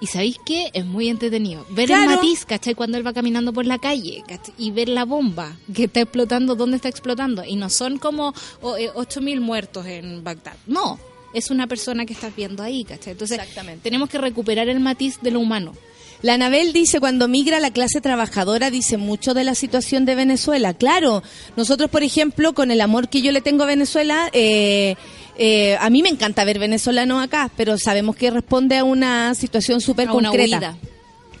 Y 0.00 0.06
¿sabéis 0.06 0.38
qué? 0.44 0.70
Es 0.74 0.84
muy 0.86 1.08
entretenido. 1.08 1.66
Ver 1.70 1.86
Claro. 1.86 2.10
el 2.10 2.16
matiz, 2.16 2.44
¿cachai? 2.44 2.74
Cuando 2.74 2.96
él 2.98 3.06
va 3.06 3.12
caminando 3.12 3.52
por 3.52 3.66
la 3.66 3.78
calle, 3.78 4.22
¿cachai? 4.28 4.54
Y 4.56 4.70
ver 4.70 4.88
la 4.88 5.04
bomba 5.04 5.56
que 5.74 5.84
está 5.84 6.00
explotando, 6.00 6.54
dónde 6.54 6.76
está 6.76 6.88
explotando. 6.88 7.42
Y 7.44 7.56
no 7.56 7.68
son 7.68 7.98
como 7.98 8.32
oh, 8.62 8.76
eh, 8.76 8.90
8.000 8.94 9.40
muertos 9.40 9.86
en 9.86 10.22
Bagdad. 10.22 10.54
No, 10.66 10.98
es 11.34 11.50
una 11.50 11.66
persona 11.66 12.06
que 12.06 12.12
estás 12.12 12.34
viendo 12.36 12.62
ahí, 12.62 12.84
¿cachai? 12.84 13.12
Entonces, 13.12 13.38
Exactamente. 13.38 13.82
tenemos 13.82 14.08
que 14.08 14.18
recuperar 14.18 14.68
el 14.68 14.78
matiz 14.80 15.18
de 15.20 15.32
lo 15.32 15.40
humano. 15.40 15.72
La 16.20 16.34
Anabel 16.34 16.72
dice, 16.72 16.98
cuando 16.98 17.28
migra 17.28 17.60
la 17.60 17.70
clase 17.70 18.00
trabajadora, 18.00 18.70
dice 18.70 18.96
mucho 18.96 19.34
de 19.34 19.44
la 19.44 19.54
situación 19.54 20.04
de 20.04 20.16
Venezuela. 20.16 20.74
Claro, 20.74 21.22
nosotros, 21.56 21.90
por 21.90 22.02
ejemplo, 22.02 22.54
con 22.54 22.72
el 22.72 22.80
amor 22.80 23.08
que 23.08 23.22
yo 23.22 23.30
le 23.30 23.40
tengo 23.40 23.62
a 23.62 23.66
Venezuela, 23.66 24.28
eh, 24.32 24.96
eh, 25.38 25.76
a 25.80 25.88
mí 25.88 26.02
me 26.02 26.08
encanta 26.08 26.44
ver 26.44 26.58
venezolanos 26.58 27.22
acá, 27.22 27.50
pero 27.56 27.78
sabemos 27.78 28.16
que 28.16 28.30
responde 28.30 28.76
a 28.76 28.84
una 28.84 29.34
situación 29.34 29.80
súper 29.80 30.10
una 30.10 30.30
concreta. 30.30 30.56
huida. 30.56 30.78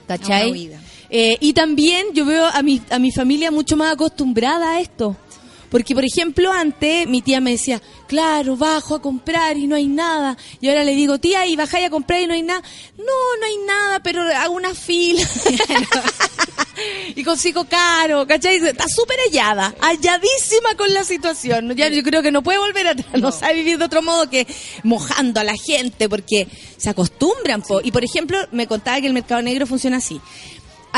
¿Cachai? 0.06 0.42
A 0.42 0.44
una 0.44 0.52
huida. 0.52 0.80
Eh, 1.10 1.36
y 1.40 1.52
también 1.52 2.06
yo 2.14 2.24
veo 2.24 2.46
a 2.46 2.62
mi, 2.62 2.80
a 2.90 2.98
mi 2.98 3.10
familia 3.10 3.50
mucho 3.50 3.76
más 3.76 3.92
acostumbrada 3.92 4.76
a 4.76 4.80
esto. 4.80 5.16
Porque, 5.70 5.94
por 5.94 6.04
ejemplo, 6.04 6.52
antes 6.52 7.06
mi 7.06 7.22
tía 7.22 7.40
me 7.40 7.52
decía, 7.52 7.80
claro, 8.06 8.56
bajo 8.56 8.94
a 8.94 9.02
comprar 9.02 9.56
y 9.56 9.66
no 9.66 9.76
hay 9.76 9.86
nada. 9.86 10.36
Y 10.60 10.68
ahora 10.68 10.84
le 10.84 10.94
digo, 10.94 11.18
tía, 11.18 11.46
¿y 11.46 11.56
bajáis 11.56 11.86
a 11.86 11.90
comprar 11.90 12.20
y 12.20 12.26
no 12.26 12.34
hay 12.34 12.42
nada? 12.42 12.62
No, 12.96 13.04
no 13.40 13.46
hay 13.46 13.56
nada, 13.66 14.00
pero 14.00 14.22
hago 14.22 14.54
una 14.54 14.74
fila. 14.74 15.22
y 17.14 17.22
consigo 17.22 17.64
caro, 17.64 18.26
¿cachai? 18.26 18.56
Está 18.56 18.88
súper 18.88 19.16
hallada, 19.26 19.74
halladísima 19.80 20.74
con 20.76 20.92
la 20.94 21.04
situación. 21.04 21.74
Ya 21.74 21.88
yo 21.88 22.02
creo 22.02 22.22
que 22.22 22.32
no 22.32 22.42
puede 22.42 22.58
volver 22.58 22.88
atrás, 22.88 23.20
no. 23.20 23.30
sabe 23.32 23.54
vivir 23.54 23.78
de 23.78 23.84
otro 23.84 24.02
modo 24.02 24.28
que 24.30 24.46
mojando 24.82 25.40
a 25.40 25.44
la 25.44 25.54
gente, 25.56 26.08
porque 26.08 26.48
se 26.76 26.88
acostumbran. 26.88 27.62
po. 27.62 27.80
Y, 27.82 27.92
por 27.92 28.04
ejemplo, 28.04 28.38
me 28.52 28.66
contaba 28.66 29.00
que 29.00 29.06
el 29.06 29.12
mercado 29.12 29.42
negro 29.42 29.66
funciona 29.66 29.98
así 29.98 30.20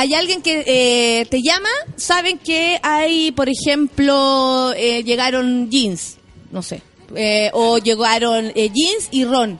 hay 0.01 0.15
alguien 0.15 0.41
que 0.43 0.65
eh, 0.67 1.27
te 1.27 1.43
llama, 1.43 1.69
saben 1.97 2.39
que 2.39 2.79
hay, 2.83 3.33
por 3.33 3.49
ejemplo, 3.49 4.73
eh, 4.77 5.03
llegaron 5.05 5.71
jeans, 5.71 6.17
no 6.51 6.63
sé, 6.63 6.83
eh, 7.15 7.51
o 7.53 7.79
llegaron 7.79 8.47
eh, 8.55 8.71
jeans 8.73 9.09
y 9.11 9.25
ron, 9.25 9.59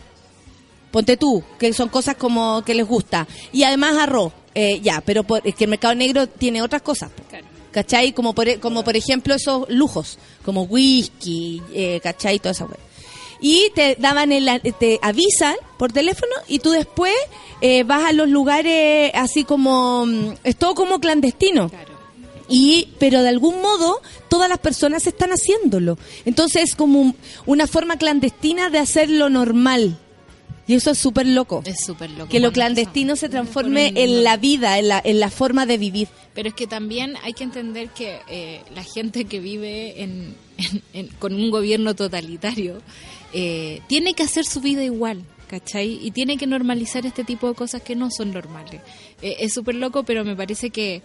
ponte 0.91 1.17
tú, 1.17 1.43
que 1.59 1.73
son 1.73 1.89
cosas 1.91 2.17
como 2.17 2.63
que 2.65 2.75
les 2.75 2.87
gusta, 2.87 3.27
y 3.53 3.65
además 3.65 3.97
arroz, 3.99 4.33
eh, 4.55 4.81
ya, 4.81 5.01
pero 5.03 5.25
por- 5.25 5.47
es 5.47 5.55
que 5.55 5.65
el 5.65 5.71
mercado 5.71 5.95
negro 5.95 6.27
tiene 6.27 6.63
otras 6.63 6.83
cosas. 6.83 7.11
¿Cachai? 7.71 8.13
Como 8.13 8.35
por, 8.35 8.59
como 8.59 8.83
por 8.83 8.97
ejemplo 8.97 9.33
esos 9.35 9.69
lujos, 9.69 10.19
como 10.45 10.63
whisky, 10.63 11.63
¿cachai? 12.03 12.41
Toda 12.41 12.51
esa 12.51 12.65
wea. 12.65 12.77
Y 13.41 13.71
te 13.75 13.97
daban 13.99 14.33
el, 14.33 14.49
te 14.79 14.99
avisan 15.03 15.55
por 15.79 15.93
teléfono 15.93 16.33
y 16.47 16.59
tú 16.59 16.71
después 16.71 17.15
eh, 17.63 17.85
vas 17.85 18.05
a 18.05 18.13
los 18.13 18.29
lugares 18.29 19.11
así 19.15 19.45
como, 19.45 20.05
mm, 20.07 20.35
es 20.45 20.57
todo 20.57 20.75
como 20.75 21.01
clandestino. 21.01 21.71
Y, 22.49 22.89
pero 22.99 23.23
de 23.23 23.29
algún 23.29 23.63
modo, 23.63 24.03
todas 24.29 24.49
las 24.49 24.59
personas 24.59 25.07
están 25.07 25.31
haciéndolo. 25.31 25.97
Entonces 26.25 26.65
es 26.65 26.75
como 26.75 27.01
un- 27.01 27.17
una 27.47 27.67
forma 27.69 27.97
clandestina 27.97 28.71
de 28.71 28.79
hacerlo 28.79 29.31
normal. 29.31 29.97
Y 30.67 30.75
eso 30.75 30.91
es 30.91 30.99
súper 30.99 31.27
loco. 31.27 31.63
Es 31.65 31.85
súper 31.85 32.11
loco. 32.11 32.29
Que 32.29 32.41
lo 32.41 32.53
clandestino 32.53 33.17
se 33.17 33.29
transforme 33.29 33.93
en 33.97 34.23
la 34.25 34.37
vida, 34.37 34.79
en 34.79 34.89
la, 34.89 35.01
en 35.03 35.19
la 35.21 35.31
forma 35.31 35.65
de 35.67 35.79
vivir. 35.79 36.09
Pero 36.35 36.49
es 36.49 36.55
que 36.55 36.67
también 36.69 37.15
hay 37.25 37.33
que 37.33 37.43
entender 37.45 37.89
que 37.91 38.19
eh, 38.29 38.63
la 38.75 38.85
gente 38.85 39.25
que 39.25 39.41
vive 39.41 40.03
en, 40.03 40.35
en- 40.59 40.83
en- 40.93 41.09
con 41.19 41.35
un 41.35 41.51
gobierno 41.51 41.95
totalitario 41.97 42.83
eh, 43.33 43.81
tiene 43.87 44.15
que 44.15 44.23
hacer 44.23 44.45
su 44.45 44.61
vida 44.61 44.83
igual, 44.85 45.25
¿cachai? 45.49 45.99
Y 46.03 46.11
tiene 46.11 46.37
que 46.37 46.47
normalizar 46.47 47.07
este 47.07 47.25
tipo 47.25 47.49
de 47.49 47.55
cosas 47.55 47.83
que 47.83 47.97
no 47.97 48.11
son 48.11 48.33
normales. 48.33 48.81
Eh, 49.23 49.37
es 49.41 49.53
súper 49.55 49.75
loco, 49.77 50.03
pero 50.05 50.25
me 50.25 50.37
parece 50.37 50.71
que 50.71 51.03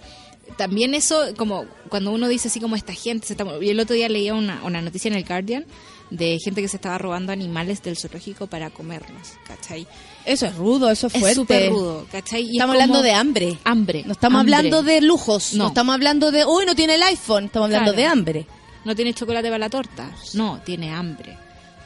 también 0.58 0.94
eso, 0.94 1.34
como 1.38 1.66
cuando 1.90 2.12
uno 2.12 2.28
dice 2.28 2.48
así 2.50 2.60
como 2.60 2.76
esta 2.76 2.94
gente, 2.94 3.26
se 3.28 3.34
está, 3.34 3.46
y 3.62 3.70
el 3.70 3.80
otro 3.80 3.96
día 3.96 4.10
leía 4.10 4.34
una, 4.36 4.64
una 4.64 4.82
noticia 4.82 5.10
en 5.10 5.16
el 5.16 5.26
Guardian 5.26 5.66
de 6.12 6.38
gente 6.40 6.62
que 6.62 6.68
se 6.68 6.78
estaba 6.78 7.00
robando 7.00 7.32
animales 7.32 7.82
del 7.82 7.98
zoológico 7.98 8.46
para 8.46 8.70
comerlos, 8.70 9.34
¿cachai? 9.48 9.88
Eso 10.24 10.46
es 10.46 10.56
rudo, 10.56 10.92
eso 10.92 11.08
es 11.08 11.14
fuerte. 11.14 11.30
Es 11.32 11.36
súper 11.36 11.70
rudo, 11.72 12.06
¿cachai? 12.12 12.44
Y 12.44 12.46
es 12.46 12.52
Estamos 12.54 12.76
como- 12.76 12.84
hablando 12.84 13.02
de 13.02 13.12
hambre. 13.14 13.58
Hambre. 13.64 14.04
No 14.06 14.12
estamos 14.12 14.40
hambre. 14.42 14.56
hablando 14.56 14.84
de 14.84 15.02
lujos. 15.02 15.54
No. 15.56 15.64
No. 15.64 15.68
estamos 15.70 15.96
hablando 15.96 16.32
de, 16.32 16.46
uy, 16.46 16.66
no 16.68 16.76
tiene 16.76 16.94
el 16.96 17.02
iPhone. 17.04 17.46
Estamos 17.46 17.66
hablando 17.66 17.92
Claro. 17.94 17.98
de 17.98 18.06
hambre. 18.08 18.46
No 18.86 18.96
tiene 18.96 19.16
chocolate 19.16 19.48
para 19.48 19.58
la 19.58 19.70
torta. 19.72 20.12
No, 20.36 20.62
tiene 20.64 20.92
hambre. 20.92 21.36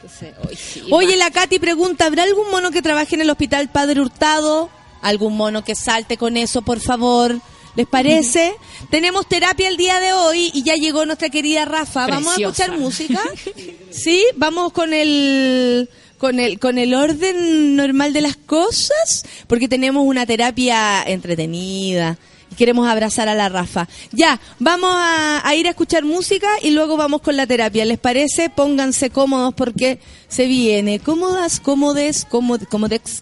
Entonces, 0.01 0.33
hoy 0.47 0.55
sí, 0.55 0.83
Oye, 0.91 1.17
la 1.17 1.29
Katy 1.29 1.59
pregunta, 1.59 2.05
¿habrá 2.05 2.23
algún 2.23 2.49
mono 2.51 2.71
que 2.71 2.81
trabaje 2.81 3.15
en 3.15 3.21
el 3.21 3.29
hospital 3.29 3.69
Padre 3.69 3.99
Hurtado? 3.99 4.69
¿Algún 5.01 5.35
mono 5.35 5.63
que 5.63 5.75
salte 5.75 6.15
con 6.17 6.37
eso, 6.37 6.61
por 6.61 6.79
favor? 6.79 7.35
¿Les 7.75 7.85
parece? 7.85 8.53
Tenemos 8.89 9.27
terapia 9.27 9.67
el 9.67 9.77
día 9.77 9.99
de 9.99 10.13
hoy 10.13 10.51
y 10.53 10.63
ya 10.63 10.75
llegó 10.75 11.05
nuestra 11.05 11.29
querida 11.29 11.65
Rafa. 11.65 12.07
¿Vamos 12.07 12.37
a 12.37 12.41
escuchar 12.41 12.77
música? 12.77 13.21
¿Sí? 13.91 14.23
¿Vamos 14.35 14.71
con 14.71 14.93
el, 14.93 15.89
con 16.17 16.39
el, 16.39 16.59
con 16.59 16.77
el 16.77 16.93
orden 16.93 17.75
normal 17.75 18.13
de 18.13 18.21
las 18.21 18.37
cosas? 18.37 19.25
Porque 19.47 19.67
tenemos 19.67 20.03
una 20.05 20.25
terapia 20.25 21.03
entretenida 21.03 22.17
y 22.51 22.55
queremos 22.55 22.87
abrazar 22.87 23.27
a 23.29 23.35
la 23.35 23.49
Rafa. 23.49 23.87
Ya, 24.11 24.39
vamos 24.59 24.91
a, 24.93 25.53
ir 25.55 25.67
a 25.67 25.71
escuchar 25.71 26.03
música 26.03 26.47
y 26.61 26.71
luego 26.71 26.97
vamos 26.97 27.21
con 27.21 27.35
la 27.37 27.45
terapia. 27.47 27.85
¿Les 27.85 27.97
parece? 27.99 28.49
Pónganse 28.49 29.09
cómodos 29.09 29.53
porque 29.53 29.99
se 30.27 30.45
viene. 30.45 30.99
Cómodas, 30.99 31.59
cómodes, 31.59 32.25
cómodes, 32.25 32.67
cómodex, 32.67 33.21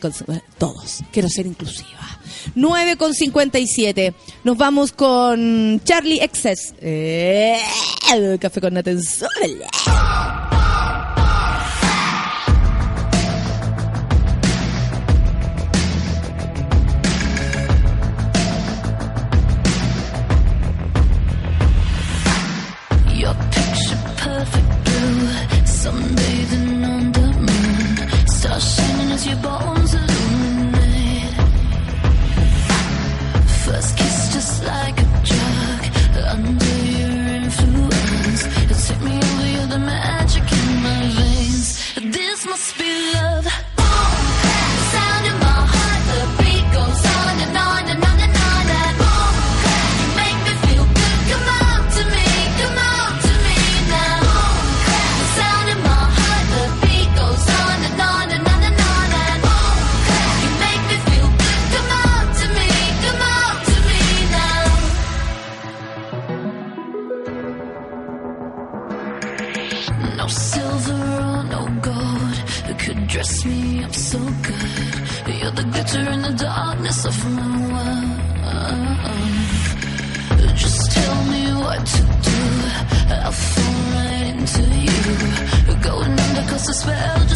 cos- 0.00 0.24
todos. 0.58 1.00
Quiero 1.12 1.28
ser 1.28 1.46
inclusiva. 1.46 1.88
9 2.54 2.96
con 2.96 3.14
57. 3.14 4.14
Nos 4.44 4.56
vamos 4.56 4.92
con 4.92 5.80
Charlie 5.84 6.20
Excess. 6.22 6.74
Eh, 6.80 7.58
café 8.40 8.60
con 8.60 8.76
atención. 8.76 9.28
Spell, 86.78 87.26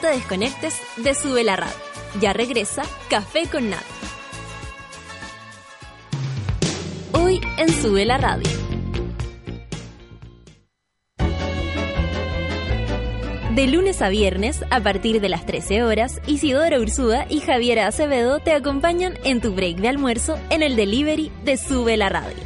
te 0.00 0.08
desconectes 0.08 0.80
de 0.96 1.14
Sube 1.14 1.44
la 1.44 1.56
Radio. 1.56 1.76
Ya 2.20 2.32
regresa 2.32 2.82
Café 3.08 3.46
con 3.50 3.70
Nat. 3.70 3.82
Hoy 7.12 7.40
en 7.58 7.70
Sube 7.70 8.04
la 8.04 8.18
Radio. 8.18 8.48
De 13.54 13.66
lunes 13.66 14.00
a 14.00 14.08
viernes, 14.08 14.64
a 14.70 14.80
partir 14.80 15.20
de 15.20 15.28
las 15.28 15.44
13 15.44 15.82
horas, 15.82 16.20
Isidora 16.26 16.78
Ursúa 16.78 17.26
y 17.28 17.40
Javiera 17.40 17.86
Acevedo 17.86 18.38
te 18.38 18.52
acompañan 18.52 19.18
en 19.24 19.40
tu 19.40 19.52
break 19.52 19.78
de 19.78 19.88
almuerzo 19.88 20.38
en 20.50 20.62
el 20.62 20.76
delivery 20.76 21.30
de 21.44 21.56
Sube 21.56 21.96
la 21.96 22.08
Radio. 22.08 22.38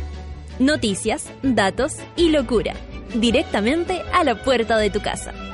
Noticias, 0.59 1.31
datos 1.43 1.97
y 2.17 2.31
locura. 2.31 2.75
Directamente 3.15 4.03
a 4.13 4.25
la 4.25 4.43
puerta 4.43 4.77
de 4.79 4.91
tu 4.91 5.01
casa. 5.01 5.54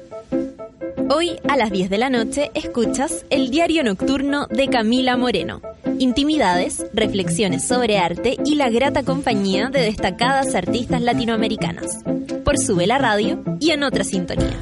Hoy 1.13 1.41
a 1.49 1.57
las 1.57 1.71
10 1.71 1.89
de 1.89 1.97
la 1.97 2.09
noche 2.09 2.51
escuchas 2.53 3.25
el 3.29 3.51
diario 3.51 3.83
nocturno 3.83 4.47
de 4.47 4.69
Camila 4.69 5.17
Moreno. 5.17 5.61
Intimidades, 5.99 6.85
reflexiones 6.93 7.67
sobre 7.67 7.97
arte 7.97 8.37
y 8.45 8.55
la 8.55 8.69
grata 8.69 9.03
compañía 9.03 9.67
de 9.67 9.81
destacadas 9.81 10.55
artistas 10.55 11.01
latinoamericanas. 11.01 12.01
Por 12.45 12.57
Sube 12.57 12.87
la 12.87 12.97
Radio 12.97 13.43
y 13.59 13.71
en 13.71 13.83
otra 13.83 14.05
sintonía. 14.05 14.57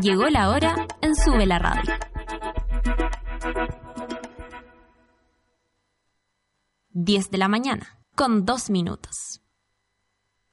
Llegó 0.00 0.30
la 0.30 0.48
hora 0.48 0.86
en 1.02 1.14
Sube 1.14 1.44
la 1.44 1.58
Radio. 1.58 1.92
10 6.92 7.30
de 7.30 7.36
la 7.36 7.48
mañana, 7.48 8.00
con 8.14 8.46
dos 8.46 8.70
minutos. 8.70 9.42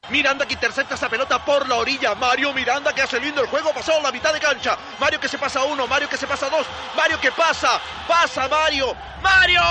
Miranda 0.09 0.45
que 0.45 0.53
intercepta 0.53 0.95
esa 0.95 1.09
pelota 1.09 1.43
por 1.43 1.67
la 1.67 1.75
orilla. 1.75 2.13
Mario 2.15 2.53
Miranda 2.53 2.93
que 2.93 3.01
hace 3.01 3.19
lindo 3.19 3.41
el 3.41 3.47
juego. 3.47 3.73
Pasado 3.73 4.01
la 4.01 4.11
mitad 4.11 4.33
de 4.33 4.39
cancha. 4.39 4.77
Mario 4.99 5.19
que 5.19 5.27
se 5.27 5.37
pasa 5.37 5.61
a 5.61 5.63
uno. 5.65 5.87
Mario 5.87 6.09
que 6.09 6.17
se 6.17 6.27
pasa 6.27 6.47
a 6.47 6.49
dos. 6.49 6.67
Mario 6.95 7.19
que 7.19 7.31
pasa. 7.31 7.79
Pasa 8.07 8.47
Mario. 8.47 8.95
¡Mario! 9.21 9.61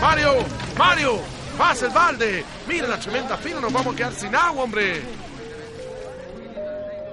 Mario, 0.00 0.44
Mario, 0.76 1.20
pasa 1.56 1.86
el 1.86 1.92
balde. 1.92 2.44
Mira 2.68 2.86
la 2.86 2.98
tremenda 2.98 3.36
fila, 3.36 3.60
nos 3.60 3.72
vamos 3.72 3.94
a 3.94 3.96
quedar 3.96 4.14
sin 4.14 4.34
agua, 4.34 4.62
hombre. 4.62 5.02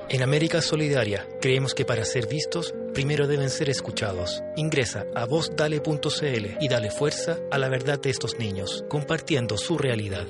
En 0.07 0.21
América 0.21 0.61
Solidaria 0.61 1.28
creemos 1.41 1.73
que 1.73 1.84
para 1.84 2.05
ser 2.05 2.28
vistos, 2.28 2.76
primero 2.93 3.26
deben 3.26 3.49
ser 3.49 3.69
escuchados. 3.69 4.43
Ingresa 4.55 5.05
a 5.15 5.26
vozdale.cl 5.26 6.57
y 6.59 6.67
dale 6.67 6.91
fuerza 6.91 7.38
a 7.51 7.57
la 7.57 7.69
verdad 7.69 7.99
de 7.99 8.11
estos 8.11 8.38
niños, 8.38 8.86
compartiendo 8.88 9.57
su 9.57 9.80
realidad. 9.80 10.28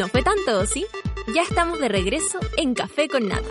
No 0.00 0.08
fue 0.08 0.22
tanto, 0.22 0.64
¿sí? 0.64 0.86
Ya 1.34 1.42
estamos 1.42 1.78
de 1.78 1.90
regreso 1.90 2.40
en 2.56 2.72
Café 2.72 3.06
con 3.06 3.28
Nada. 3.28 3.42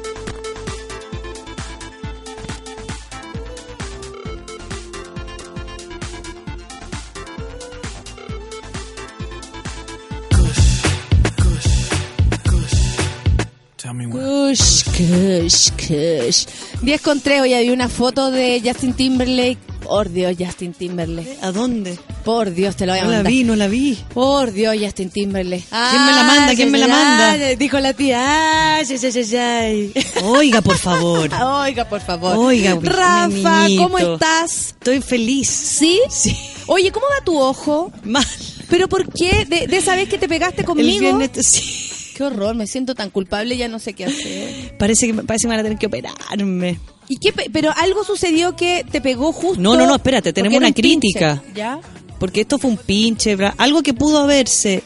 Kush, 14.09 14.83
kush, 14.85 15.69
kush. 15.73 16.45
10 16.81 17.01
con 17.03 17.21
3, 17.21 17.41
hoy 17.41 17.53
había 17.53 17.73
una 17.73 17.87
foto 17.87 18.31
de 18.31 18.59
Justin 18.65 18.95
Timberlake. 18.95 19.68
Por 19.89 20.11
Dios, 20.11 20.35
Justin 20.37 20.73
Timberlake. 20.73 21.39
¿A 21.41 21.51
dónde? 21.51 21.97
Por 22.23 22.53
Dios, 22.53 22.75
te 22.75 22.85
lo 22.85 22.91
voy 22.91 22.99
a 22.99 23.03
No 23.05 23.09
la 23.09 23.15
mandar. 23.17 23.31
vi, 23.33 23.43
no 23.43 23.55
la 23.55 23.67
vi. 23.67 23.97
Por 24.13 24.51
Dios, 24.51 24.75
Justin 24.79 25.09
Timberlake. 25.09 25.63
¿Quién 25.67 26.05
me 26.05 26.11
la 26.11 26.23
manda? 26.23 26.55
¿Quién 26.55 26.71
me 26.71 26.77
la 26.77 26.87
manda? 26.87 27.35
Dijo 27.55 27.79
la 27.79 27.93
tía. 27.93 28.75
Ay, 28.75 28.85
ay, 28.87 29.35
ay. 29.35 29.93
Oiga, 30.23 30.61
por 30.61 30.77
favor. 30.77 31.29
Oiga, 31.33 31.89
por 31.89 32.01
favor. 32.01 32.37
Oiga, 32.37 32.77
Rafa. 32.81 33.65
¿cómo 33.77 33.97
estás? 33.97 34.67
Estoy 34.79 35.01
feliz. 35.01 35.49
¿Sí? 35.49 35.99
Sí. 36.09 36.37
Oye, 36.67 36.91
¿cómo 36.91 37.07
va 37.07 37.25
tu 37.25 37.39
ojo? 37.39 37.91
Mal. 38.03 38.23
¿Pero 38.69 38.87
por 38.87 39.11
qué? 39.11 39.45
De, 39.45 39.65
de 39.65 39.77
esa 39.77 39.95
vez 39.95 40.07
que 40.07 40.19
te 40.19 40.27
pegaste 40.29 40.63
conmigo. 40.63 40.87
El 40.91 40.99
viernes, 40.99 41.31
sí. 41.47 41.88
Qué 42.19 42.25
horror, 42.25 42.53
me 42.53 42.67
siento 42.67 42.95
tan 42.95 43.11
culpable, 43.11 43.55
ya 43.55 43.69
no 43.69 43.79
sé 43.79 43.93
qué 43.93 44.03
hacer. 44.03 44.75
Parece 44.77 45.07
que, 45.07 45.13
parece 45.23 45.43
que 45.43 45.47
me 45.47 45.53
van 45.53 45.61
a 45.61 45.63
tener 45.63 45.77
que 45.79 45.85
operarme. 45.87 46.77
¿Y 47.07 47.15
qué? 47.15 47.31
pe- 47.31 47.49
Pero 47.49 47.71
algo 47.77 48.03
sucedió 48.03 48.57
que 48.57 48.83
te 48.91 48.99
pegó 48.99 49.31
justo. 49.31 49.61
No, 49.61 49.77
no, 49.77 49.87
no, 49.87 49.95
espérate, 49.95 50.33
tenemos 50.33 50.57
una 50.57 50.67
un 50.67 50.73
pinche, 50.73 50.89
crítica. 50.99 51.41
¿Ya? 51.55 51.79
Porque 52.19 52.41
esto 52.41 52.57
fue 52.59 52.71
un 52.71 52.75
pinche, 52.75 53.37
algo 53.57 53.81
que 53.83 53.93
pudo 53.93 54.17
haberse 54.17 54.83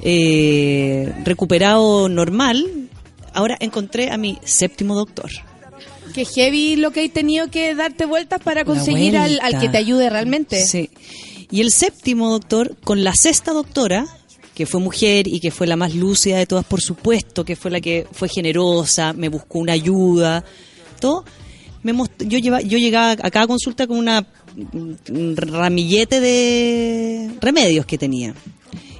eh, 0.00 1.12
recuperado 1.24 2.08
normal. 2.08 2.88
Ahora 3.34 3.56
encontré 3.58 4.12
a 4.12 4.16
mi 4.16 4.38
séptimo 4.44 4.94
doctor. 4.94 5.30
Que 6.14 6.24
heavy 6.24 6.76
lo 6.76 6.92
que 6.92 7.00
hay 7.00 7.08
tenido 7.08 7.50
que 7.50 7.74
darte 7.74 8.06
vueltas 8.06 8.40
para 8.40 8.64
conseguir 8.64 9.16
al, 9.16 9.40
al 9.42 9.58
que 9.58 9.68
te 9.68 9.76
ayude 9.78 10.08
realmente. 10.08 10.64
Sí. 10.64 10.88
Y 11.50 11.62
el 11.62 11.72
séptimo 11.72 12.30
doctor, 12.30 12.76
con 12.84 13.02
la 13.02 13.12
sexta 13.16 13.52
doctora, 13.52 14.06
que 14.56 14.64
fue 14.64 14.80
mujer 14.80 15.28
y 15.28 15.38
que 15.38 15.50
fue 15.50 15.66
la 15.66 15.76
más 15.76 15.94
lúcida 15.94 16.38
de 16.38 16.46
todas, 16.46 16.64
por 16.64 16.80
supuesto, 16.80 17.44
que 17.44 17.56
fue 17.56 17.70
la 17.70 17.82
que 17.82 18.06
fue 18.10 18.26
generosa, 18.26 19.12
me 19.12 19.28
buscó 19.28 19.58
una 19.58 19.74
ayuda, 19.74 20.42
todo. 20.98 21.26
Me 21.82 21.92
yo, 22.20 22.38
lleva, 22.38 22.62
yo 22.62 22.78
llegaba 22.78 23.10
a 23.10 23.30
cada 23.30 23.46
consulta 23.46 23.86
con 23.86 23.98
una 23.98 24.26
ramillete 25.36 26.20
de 26.20 27.32
remedios 27.38 27.84
que 27.84 27.98
tenía. 27.98 28.34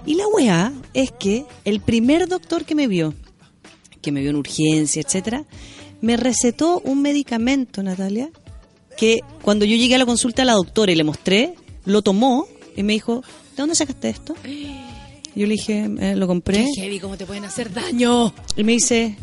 Y 0.04 0.16
la 0.16 0.28
weá 0.28 0.74
es 0.92 1.10
que 1.10 1.46
el 1.64 1.80
primer 1.80 2.28
doctor 2.28 2.66
que 2.66 2.74
me 2.74 2.86
vio, 2.86 3.14
que 4.02 4.12
me 4.12 4.20
vio 4.20 4.28
en 4.28 4.36
urgencia, 4.36 5.00
etcétera, 5.00 5.46
me 6.02 6.18
recetó 6.18 6.82
un 6.84 7.00
medicamento, 7.00 7.82
Natalia, 7.82 8.28
que 8.98 9.20
cuando 9.40 9.64
yo 9.64 9.74
llegué 9.74 9.94
a 9.94 9.98
la 9.98 10.06
consulta 10.06 10.42
a 10.42 10.44
la 10.44 10.52
doctora 10.52 10.92
y 10.92 10.96
le 10.96 11.04
mostré, 11.04 11.54
lo 11.86 12.02
tomó 12.02 12.46
y 12.76 12.82
me 12.82 12.92
dijo, 12.92 13.22
¿de 13.22 13.56
dónde 13.56 13.74
sacaste 13.74 14.10
esto? 14.10 14.34
Yo 15.36 15.46
le 15.46 15.52
dije, 15.52 15.88
"Eh, 16.00 16.16
lo 16.16 16.26
compré. 16.26 16.64
Qué 16.74 16.80
heavy, 16.82 16.98
cómo 16.98 17.16
te 17.16 17.26
pueden 17.26 17.44
hacer 17.44 17.72
daño. 17.72 18.32
Y 18.56 18.64
me 18.64 18.72
dice, 18.72 19.16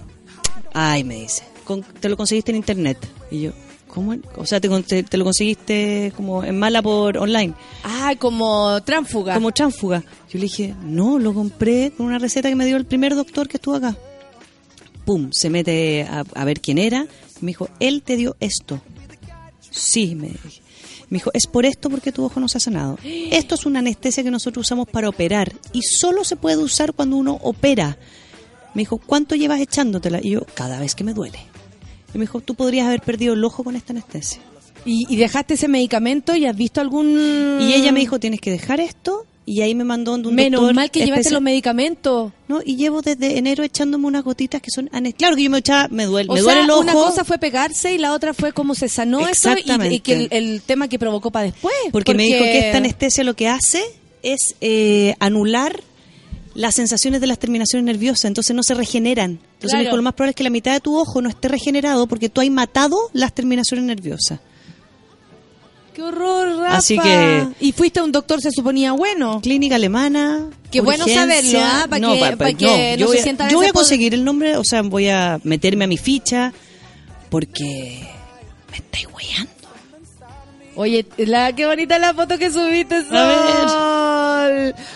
ay, 0.73 1.03
me 1.03 1.15
dice, 1.15 1.43
"con- 1.65 1.81
te 1.83 2.07
lo 2.07 2.15
conseguiste 2.15 2.51
en 2.51 2.57
internet. 2.57 2.97
Y 3.31 3.41
yo, 3.41 3.51
¿cómo? 3.87 4.15
O 4.37 4.45
sea, 4.45 4.61
te, 4.61 4.69
con- 4.69 4.83
te, 4.83 5.03
te 5.03 5.17
lo 5.17 5.23
conseguiste 5.25 6.13
como 6.15 6.43
en 6.43 6.57
mala 6.59 6.81
por 6.81 7.17
online. 7.17 7.53
Ah, 7.83 8.13
como 8.19 8.79
tránfuga. 8.83 9.33
Como 9.33 9.51
tránfuga. 9.51 10.03
Yo 10.29 10.37
le 10.39 10.43
dije, 10.43 10.73
no, 10.83 11.17
lo 11.19 11.33
compré 11.33 11.91
con 11.97 12.05
una 12.05 12.19
receta 12.19 12.47
que 12.49 12.55
me 12.55 12.65
dio 12.65 12.77
el 12.77 12.85
primer 12.85 13.15
doctor 13.15 13.47
que 13.47 13.57
estuvo 13.57 13.75
acá. 13.75 13.95
Pum, 15.05 15.29
se 15.31 15.49
mete 15.49 16.03
a, 16.03 16.23
a 16.35 16.45
ver 16.45 16.61
quién 16.61 16.77
era. 16.77 17.07
Me 17.41 17.47
dijo, 17.47 17.67
él 17.79 18.03
te 18.03 18.15
dio 18.15 18.35
esto. 18.39 18.79
Sí, 19.69 20.15
me 20.15 20.27
dije. 20.29 20.61
Me 21.13 21.19
dijo, 21.19 21.29
es 21.35 21.45
por 21.45 21.63
esto 21.67 21.91
porque 21.91 22.11
tu 22.11 22.25
ojo 22.25 22.39
no 22.39 22.47
se 22.47 22.57
ha 22.57 22.59
sanado. 22.59 22.97
Esto 23.03 23.53
es 23.53 23.67
una 23.67 23.77
anestesia 23.77 24.23
que 24.23 24.31
nosotros 24.31 24.65
usamos 24.65 24.87
para 24.87 25.07
operar 25.07 25.53
y 25.71 25.83
solo 25.83 26.23
se 26.23 26.37
puede 26.37 26.57
usar 26.57 26.93
cuando 26.93 27.17
uno 27.17 27.37
opera. 27.43 27.99
Me 28.73 28.81
dijo, 28.81 28.97
¿cuánto 28.97 29.35
llevas 29.35 29.61
echándotela? 29.61 30.19
Y 30.23 30.31
yo, 30.31 30.41
cada 30.55 30.79
vez 30.79 30.95
que 30.95 31.03
me 31.03 31.13
duele. 31.13 31.37
Y 32.15 32.17
me 32.17 32.23
dijo, 32.23 32.41
tú 32.41 32.55
podrías 32.55 32.87
haber 32.87 33.01
perdido 33.01 33.35
el 33.35 33.43
ojo 33.43 33.63
con 33.63 33.75
esta 33.75 33.93
anestesia. 33.93 34.41
¿Y, 34.85 35.05
y 35.07 35.15
dejaste 35.17 35.53
ese 35.53 35.67
medicamento 35.67 36.35
y 36.35 36.47
has 36.47 36.57
visto 36.57 36.81
algún...? 36.81 37.59
Y 37.61 37.75
ella 37.75 37.91
me 37.91 37.99
dijo, 37.99 38.19
tienes 38.19 38.41
que 38.41 38.49
dejar 38.49 38.79
esto. 38.79 39.27
Y 39.45 39.59
ahí 39.61 39.75
me 39.75 39.83
mandó 39.83 40.13
un 40.13 40.33
Menos 40.33 40.61
doctor 40.61 40.73
mal 40.75 40.89
que 40.89 41.03
llevaste 41.05 41.31
los 41.31 41.41
medicamentos. 41.41 42.31
No, 42.47 42.61
y 42.63 42.77
llevo 42.77 43.01
desde 43.01 43.37
enero 43.37 43.63
echándome 43.63 44.07
unas 44.07 44.23
gotitas 44.23 44.61
que 44.61 44.71
son 44.71 44.89
anes- 44.93 45.15
Claro 45.15 45.35
que 45.35 45.43
yo 45.43 45.49
me 45.49 45.57
echaba, 45.57 45.89
me 45.89 46.05
duele, 46.05 46.29
O 46.29 46.33
me 46.35 46.39
sea, 46.39 46.45
duele 46.45 46.61
el 46.63 46.69
ojo. 46.71 46.79
una 46.81 46.93
cosa 46.93 47.25
fue 47.25 47.37
pegarse 47.39 47.93
y 47.93 47.97
la 47.97 48.13
otra 48.13 48.33
fue 48.33 48.53
cómo 48.53 48.73
se 48.73 48.87
sanó 48.87 49.27
eso 49.27 49.49
y- 49.57 49.95
y, 49.95 49.99
que 49.99 50.13
el, 50.13 50.27
el 50.31 50.61
tema 50.61 50.87
que 50.87 50.97
provocó 50.97 51.29
para 51.29 51.45
después. 51.47 51.73
porque, 51.91 52.13
me 52.13 52.23
dijo 52.23 52.39
que 52.39 52.59
esta 52.67 52.77
anestesia 52.77 53.23
lo 53.25 53.33
que 53.35 53.49
hace 53.49 53.83
es 54.21 54.55
eh, 54.61 55.15
anular 55.19 55.81
las 56.55 56.75
sensaciones 56.75 57.19
de 57.19 57.27
las 57.27 57.39
terminaciones 57.39 57.83
nerviosas, 57.83 58.25
entonces 58.25 58.55
no 58.55 58.63
se 58.63 58.75
regeneran. 58.75 59.31
Entonces 59.31 59.71
Claro. 59.71 59.77
me 59.79 59.83
dijo, 59.85 59.95
lo 59.97 60.03
más 60.03 60.13
probable 60.13 60.29
es 60.31 60.35
que 60.35 60.43
la 60.43 60.51
mitad 60.51 60.71
de 60.71 60.79
tu 60.79 60.95
ojo 60.97 61.21
no 61.21 61.27
esté 61.27 61.47
regenerado 61.49 62.07
porque 62.07 62.29
tú 62.29 62.39
has 62.41 62.49
matado 62.49 62.97
las 63.11 63.33
terminaciones 63.33 63.85
nerviosas. 63.85 64.39
¡Qué 65.93 66.01
horror, 66.01 66.57
Rafa! 66.57 66.77
Así 66.77 66.97
que- 66.97 67.47
Y 67.59 67.71
fuiste 67.71 67.99
a 67.99 68.03
un 68.03 68.11
doctor, 68.11 68.41
se 68.41 68.49
suponía 68.51 68.93
bueno. 68.93 69.39
Clínica 69.41 69.75
alemana. 69.75 70.45
Qué 70.71 70.81
bueno 70.81 71.05
saberlo, 71.07 71.59
¿ah? 71.61 71.85
Pa' 71.89 71.99
que- 71.99 72.19
pa- 72.19 72.35
pa' 72.35 72.53
que 72.53 72.65
no 72.65 72.97
yo 72.97 73.05
se 73.05 73.05
voy 73.05 73.17
a- 73.19 73.23
sientan 73.23 73.49
Yo 73.49 73.57
voy 73.57 73.67
a 73.67 73.73
conseguir 73.73 74.13
el 74.15 74.23
nombre, 74.23 74.57
o 74.57 74.63
sea, 74.63 74.81
voy 74.81 75.09
a 75.09 75.39
meterme 75.43 75.83
a 75.83 75.87
mi 75.87 75.97
ficha 75.97 76.51
porque 77.29 78.07
me 78.71 78.77
estáis 78.77 79.07
weyando. 79.15 79.51
Oye, 80.75 81.05
la, 81.17 81.53
qué 81.53 81.67
bonita 81.67 81.99
la 81.99 82.15
foto 82.15 82.39
que 82.39 82.49
subiste, 82.51 83.03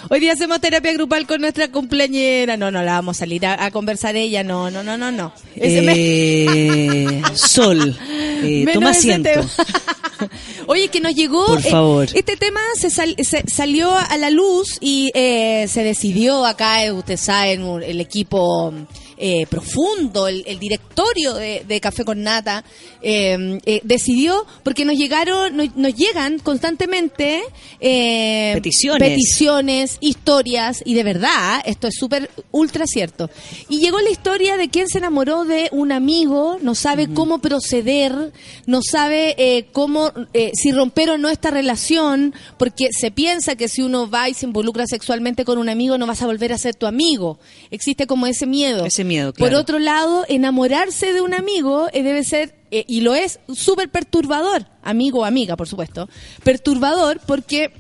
Hoy 0.09 0.19
día 0.19 0.33
hacemos 0.33 0.59
terapia 0.61 0.93
grupal 0.93 1.25
con 1.27 1.41
nuestra 1.41 1.67
cumpleañera. 1.69 2.57
No, 2.57 2.71
no, 2.71 2.81
la 2.83 2.93
vamos 2.93 3.17
a 3.17 3.19
salir 3.19 3.45
a, 3.45 3.65
a 3.65 3.71
conversar 3.71 4.15
ella. 4.15 4.43
No, 4.43 4.69
no, 4.71 4.83
no, 4.83 4.97
no, 4.97 5.11
no. 5.11 5.31
Me- 5.55 5.93
Eh, 5.95 7.21
Sol, 7.33 7.97
eh, 8.43 8.65
toma 8.73 8.91
asiento. 8.91 9.29
Oye, 10.67 10.89
que 10.89 10.99
nos 10.99 11.13
llegó. 11.15 11.45
Por 11.45 11.59
eh, 11.65 11.69
favor. 11.69 12.07
este 12.13 12.35
tema 12.37 12.59
se, 12.79 12.89
sal- 12.89 13.15
se 13.23 13.43
salió 13.47 13.93
a 13.95 14.17
la 14.17 14.29
luz 14.29 14.77
y 14.81 15.11
eh, 15.13 15.67
se 15.69 15.83
decidió 15.83 16.45
acá, 16.45 16.83
eh, 16.83 16.91
usted 16.91 17.17
sabe, 17.17 17.53
en 17.53 17.83
el 17.83 18.01
equipo 18.01 18.73
eh, 19.17 19.45
profundo, 19.47 20.27
el, 20.27 20.43
el 20.47 20.59
directorio 20.59 21.33
de, 21.33 21.63
de 21.67 21.81
Café 21.81 22.05
con 22.05 22.23
Nata, 22.23 22.63
eh, 23.01 23.59
eh, 23.65 23.81
decidió, 23.83 24.45
porque 24.63 24.85
nos 24.85 24.95
llegaron, 24.95 25.55
nos, 25.55 25.75
nos 25.75 25.95
llegan 25.95 26.39
constantemente 26.39 27.41
eh, 27.79 28.51
Peticiones. 28.55 29.07
peticiones, 29.09 29.97
historias, 30.01 30.81
y 30.85 30.93
de 30.93 31.03
verdad, 31.03 31.61
esto 31.65 31.87
es 31.87 31.95
súper 31.95 32.29
ultra 32.51 32.85
cierto. 32.87 33.29
Y 33.69 33.79
llegó 33.79 33.99
la 33.99 34.09
historia 34.09 34.57
de 34.57 34.69
quien 34.69 34.87
se 34.87 34.97
enamoró 34.99 35.45
de 35.45 35.69
un 35.71 35.91
amigo, 35.91 36.57
no 36.61 36.75
sabe 36.75 37.07
cómo 37.13 37.39
proceder, 37.39 38.31
no 38.65 38.81
sabe 38.81 39.35
eh, 39.37 39.67
cómo, 39.71 40.11
eh, 40.33 40.51
si 40.53 40.71
romper 40.71 41.11
o 41.11 41.17
no 41.17 41.29
esta 41.29 41.51
relación, 41.51 42.33
porque 42.57 42.89
se 42.91 43.11
piensa 43.11 43.55
que 43.55 43.67
si 43.67 43.81
uno 43.81 44.09
va 44.09 44.29
y 44.29 44.33
se 44.33 44.45
involucra 44.45 44.85
sexualmente 44.87 45.45
con 45.45 45.57
un 45.57 45.69
amigo, 45.69 45.97
no 45.97 46.07
vas 46.07 46.21
a 46.21 46.25
volver 46.25 46.53
a 46.53 46.57
ser 46.57 46.75
tu 46.75 46.85
amigo. 46.85 47.39
Existe 47.71 48.07
como 48.07 48.27
ese 48.27 48.45
miedo. 48.45 48.85
Ese 48.85 49.03
miedo, 49.07 49.33
Por 49.33 49.53
otro 49.53 49.79
lado, 49.79 50.25
enamorarse 50.27 51.13
de 51.13 51.21
un 51.21 51.33
amigo 51.33 51.87
eh, 51.93 52.03
debe 52.03 52.23
ser, 52.23 52.53
eh, 52.71 52.85
y 52.87 53.01
lo 53.01 53.15
es, 53.15 53.39
súper 53.53 53.89
perturbador, 53.89 54.65
amigo 54.83 55.19
o 55.21 55.25
amiga, 55.25 55.55
por 55.55 55.67
supuesto, 55.67 56.07
perturbador 56.43 57.19
porque 57.25 57.71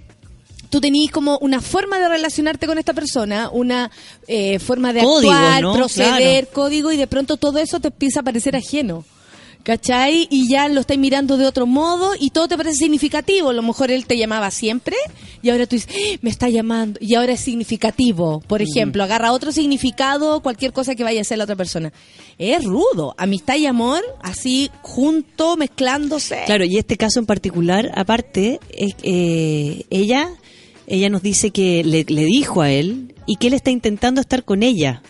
tú 0.69 0.81
tenías 0.81 1.11
como 1.11 1.37
una 1.39 1.61
forma 1.61 1.99
de 1.99 2.09
relacionarte 2.09 2.67
con 2.67 2.77
esta 2.77 2.93
persona, 2.93 3.49
una 3.51 3.91
eh, 4.27 4.59
forma 4.59 4.93
de 4.93 5.01
Código, 5.01 5.33
actuar, 5.33 5.61
¿no? 5.61 5.73
proceder, 5.73 6.45
Claro. 6.45 6.53
código, 6.53 6.91
y 6.91 6.97
de 6.97 7.07
pronto 7.07 7.37
todo 7.37 7.59
eso 7.59 7.79
te 7.79 7.89
empieza 7.89 8.21
a 8.21 8.23
parecer 8.23 8.55
ajeno. 8.55 9.05
¿Cachai? 9.67 10.29
Y 10.31 10.47
ya 10.47 10.69
lo 10.69 10.79
estáis 10.79 10.97
mirando 10.97 11.35
de 11.35 11.45
otro 11.45 11.67
modo 11.67 12.11
y 12.17 12.29
todo 12.29 12.47
te 12.47 12.55
parece 12.55 12.77
significativo. 12.77 13.49
A 13.49 13.53
lo 13.53 13.61
mejor 13.61 13.91
él 13.91 14.05
te 14.05 14.17
llamaba 14.17 14.49
siempre 14.49 14.95
y 15.41 15.49
ahora 15.49 15.65
tú 15.65 15.75
dices, 15.75 15.89
"Ah, 15.93 16.17
me 16.21 16.29
está 16.29 16.47
llamando 16.47 16.97
y 17.01 17.15
ahora 17.15 17.33
es 17.33 17.41
significativo. 17.41 18.39
Por 18.47 18.61
ejemplo, 18.61 19.03
agarra 19.03 19.33
otro 19.33 19.51
significado, 19.51 20.39
cualquier 20.39 20.71
cosa 20.71 20.95
que 20.95 21.03
vaya 21.03 21.19
a 21.19 21.23
hacer 21.23 21.37
la 21.37 21.43
otra 21.43 21.57
persona. 21.57 21.91
Es 22.37 22.63
rudo. 22.63 23.13
Amistad 23.17 23.57
y 23.57 23.65
amor, 23.65 24.01
así 24.21 24.71
junto, 24.83 25.57
mezclándose. 25.57 26.43
Claro, 26.45 26.63
y 26.63 26.77
este 26.77 26.95
caso 26.95 27.19
en 27.19 27.25
particular, 27.25 27.91
aparte, 27.93 28.61
es, 28.69 28.95
eh, 29.03 29.83
ella, 29.89 30.29
ella 30.87 31.09
nos 31.09 31.23
dice 31.23 31.51
que 31.51 31.83
le, 31.83 32.05
le 32.07 32.23
dijo 32.23 32.61
a 32.61 32.71
él 32.71 33.15
y 33.25 33.35
que 33.35 33.47
él 33.47 33.53
está 33.53 33.69
intentando 33.69 34.21
estar 34.21 34.45
con 34.45 34.63
ella. 34.63 35.01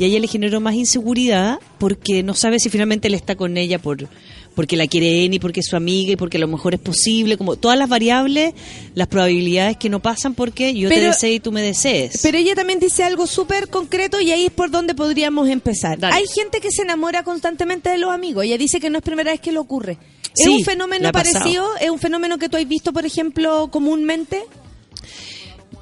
Y 0.00 0.04
a 0.04 0.06
ella 0.06 0.18
le 0.18 0.28
generó 0.28 0.60
más 0.60 0.76
inseguridad 0.76 1.58
porque 1.76 2.22
no 2.22 2.32
sabe 2.32 2.58
si 2.58 2.70
finalmente 2.70 3.08
él 3.08 3.12
está 3.12 3.36
con 3.36 3.58
ella 3.58 3.78
por 3.78 4.08
porque 4.54 4.78
la 4.78 4.86
quiere 4.86 5.26
él 5.26 5.34
y 5.34 5.38
porque 5.38 5.60
es 5.60 5.66
su 5.66 5.76
amiga 5.76 6.12
y 6.12 6.16
porque 6.16 6.38
a 6.38 6.40
lo 6.40 6.48
mejor 6.48 6.72
es 6.72 6.80
posible, 6.80 7.36
como 7.36 7.56
todas 7.56 7.76
las 7.76 7.86
variables, 7.86 8.54
las 8.94 9.08
probabilidades 9.08 9.76
que 9.76 9.90
no 9.90 10.00
pasan 10.00 10.32
porque 10.32 10.72
yo 10.72 10.88
te 10.88 11.00
deseo 11.00 11.34
y 11.34 11.38
tú 11.38 11.52
me 11.52 11.60
desees. 11.60 12.18
Pero 12.22 12.38
ella 12.38 12.54
también 12.54 12.80
dice 12.80 13.04
algo 13.04 13.26
súper 13.26 13.68
concreto 13.68 14.22
y 14.22 14.32
ahí 14.32 14.46
es 14.46 14.52
por 14.52 14.70
donde 14.70 14.94
podríamos 14.94 15.50
empezar. 15.50 15.98
Dale. 15.98 16.14
Hay 16.14 16.26
gente 16.26 16.60
que 16.62 16.70
se 16.70 16.80
enamora 16.80 17.22
constantemente 17.22 17.90
de 17.90 17.98
los 17.98 18.10
amigos. 18.10 18.46
Ella 18.46 18.56
dice 18.56 18.80
que 18.80 18.88
no 18.88 18.96
es 18.96 19.04
primera 19.04 19.32
vez 19.32 19.40
que 19.40 19.52
le 19.52 19.58
ocurre. 19.58 19.98
¿Es 20.34 20.48
un 20.48 20.64
fenómeno 20.64 21.12
parecido? 21.12 21.76
¿Es 21.78 21.90
un 21.90 21.98
fenómeno 21.98 22.38
que 22.38 22.48
tú 22.48 22.56
has 22.56 22.66
visto, 22.66 22.94
por 22.94 23.04
ejemplo, 23.04 23.68
comúnmente? 23.70 24.44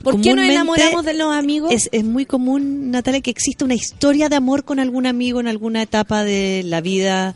¿Por 0.02 0.20
qué 0.20 0.34
nos 0.34 0.44
enamoramos 0.44 1.04
de 1.04 1.14
los 1.14 1.34
amigos? 1.34 1.72
Es, 1.72 1.88
es 1.92 2.04
muy 2.04 2.24
común, 2.26 2.90
Natalia, 2.90 3.20
que 3.20 3.30
exista 3.30 3.64
una 3.64 3.74
historia 3.74 4.28
de 4.28 4.36
amor 4.36 4.64
con 4.64 4.78
algún 4.80 5.06
amigo 5.06 5.40
en 5.40 5.48
alguna 5.48 5.82
etapa 5.82 6.24
de 6.24 6.62
la 6.64 6.80
vida, 6.80 7.34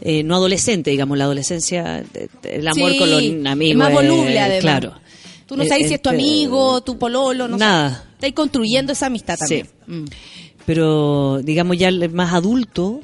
eh, 0.00 0.22
no 0.22 0.34
adolescente, 0.36 0.90
digamos, 0.90 1.16
la 1.18 1.24
adolescencia, 1.24 2.04
el 2.42 2.68
amor 2.68 2.92
Sí, 2.92 2.98
con 2.98 3.10
los 3.10 3.20
amigos. 3.46 3.70
es 3.70 3.76
más 3.76 3.92
voluble, 3.92 4.38
además. 4.40 4.60
Claro. 4.62 4.94
Tú 5.46 5.56
no 5.56 5.62
Eh, 5.62 5.68
sabes 5.68 5.88
si 5.88 5.94
es 5.94 6.02
tu 6.02 6.08
este, 6.10 6.22
amigo, 6.22 6.80
tu 6.82 6.98
pololo, 6.98 7.48
no 7.48 7.56
nada. 7.56 8.04
Estás 8.14 8.32
construyendo 8.32 8.92
esa 8.92 9.06
amistad 9.06 9.36
también. 9.38 9.66
Sí. 9.66 9.92
Mm. 9.92 10.04
Pero, 10.66 11.40
digamos, 11.42 11.76
ya 11.76 11.90
más 12.12 12.32
adulto, 12.32 13.00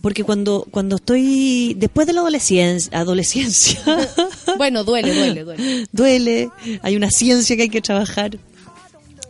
porque 0.00 0.22
cuando, 0.24 0.66
cuando 0.70 0.96
estoy, 0.96 1.74
después 1.76 2.06
de 2.06 2.12
la 2.12 2.20
adolescencia, 2.20 2.96
adolescencia 2.98 3.80
Bueno, 4.56 4.84
duele, 4.84 5.14
duele, 5.14 5.44
duele. 5.44 5.86
duele, 5.92 6.50
hay 6.82 6.96
una 6.96 7.10
ciencia 7.10 7.56
que 7.56 7.62
hay 7.62 7.68
que 7.68 7.80
trabajar. 7.80 8.38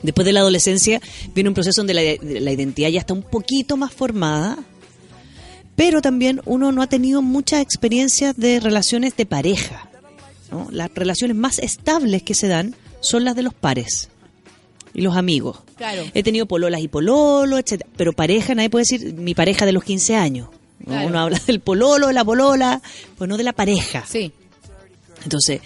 Después 0.02 0.24
de 0.24 0.32
la 0.32 0.40
adolescencia 0.40 1.00
viene 1.34 1.48
un 1.48 1.54
proceso 1.54 1.80
donde 1.80 1.94
la, 1.94 2.02
la 2.40 2.52
identidad 2.52 2.88
ya 2.88 3.00
está 3.00 3.14
un 3.14 3.22
poquito 3.22 3.76
más 3.76 3.92
formada, 3.92 4.58
pero 5.76 6.02
también 6.02 6.40
uno 6.44 6.72
no 6.72 6.82
ha 6.82 6.88
tenido 6.88 7.22
muchas 7.22 7.62
experiencias 7.62 8.36
de 8.36 8.60
relaciones 8.60 9.16
de 9.16 9.26
pareja. 9.26 9.88
¿no? 10.50 10.68
Las 10.70 10.92
relaciones 10.94 11.36
más 11.36 11.58
estables 11.58 12.22
que 12.22 12.34
se 12.34 12.48
dan 12.48 12.74
son 13.00 13.24
las 13.24 13.36
de 13.36 13.42
los 13.42 13.54
pares 13.54 14.08
y 14.94 15.02
los 15.02 15.16
amigos. 15.16 15.60
Claro. 15.76 16.04
He 16.14 16.22
tenido 16.22 16.46
pololas 16.46 16.80
y 16.80 16.88
pololo, 16.88 17.58
etcétera, 17.58 17.88
pero 17.96 18.12
pareja 18.12 18.54
nadie 18.54 18.70
puede 18.70 18.84
decir 18.88 19.14
mi 19.14 19.34
pareja 19.34 19.66
de 19.66 19.72
los 19.72 19.84
15 19.84 20.16
años. 20.16 20.48
¿no? 20.80 20.86
Claro. 20.86 21.08
Uno 21.08 21.20
habla 21.20 21.40
del 21.46 21.60
pololo, 21.60 22.08
de 22.08 22.12
la 22.12 22.24
polola, 22.24 22.82
pues 23.16 23.28
no 23.28 23.36
de 23.36 23.44
la 23.44 23.52
pareja. 23.52 24.04
Sí. 24.06 24.32
Entonces, 25.24 25.60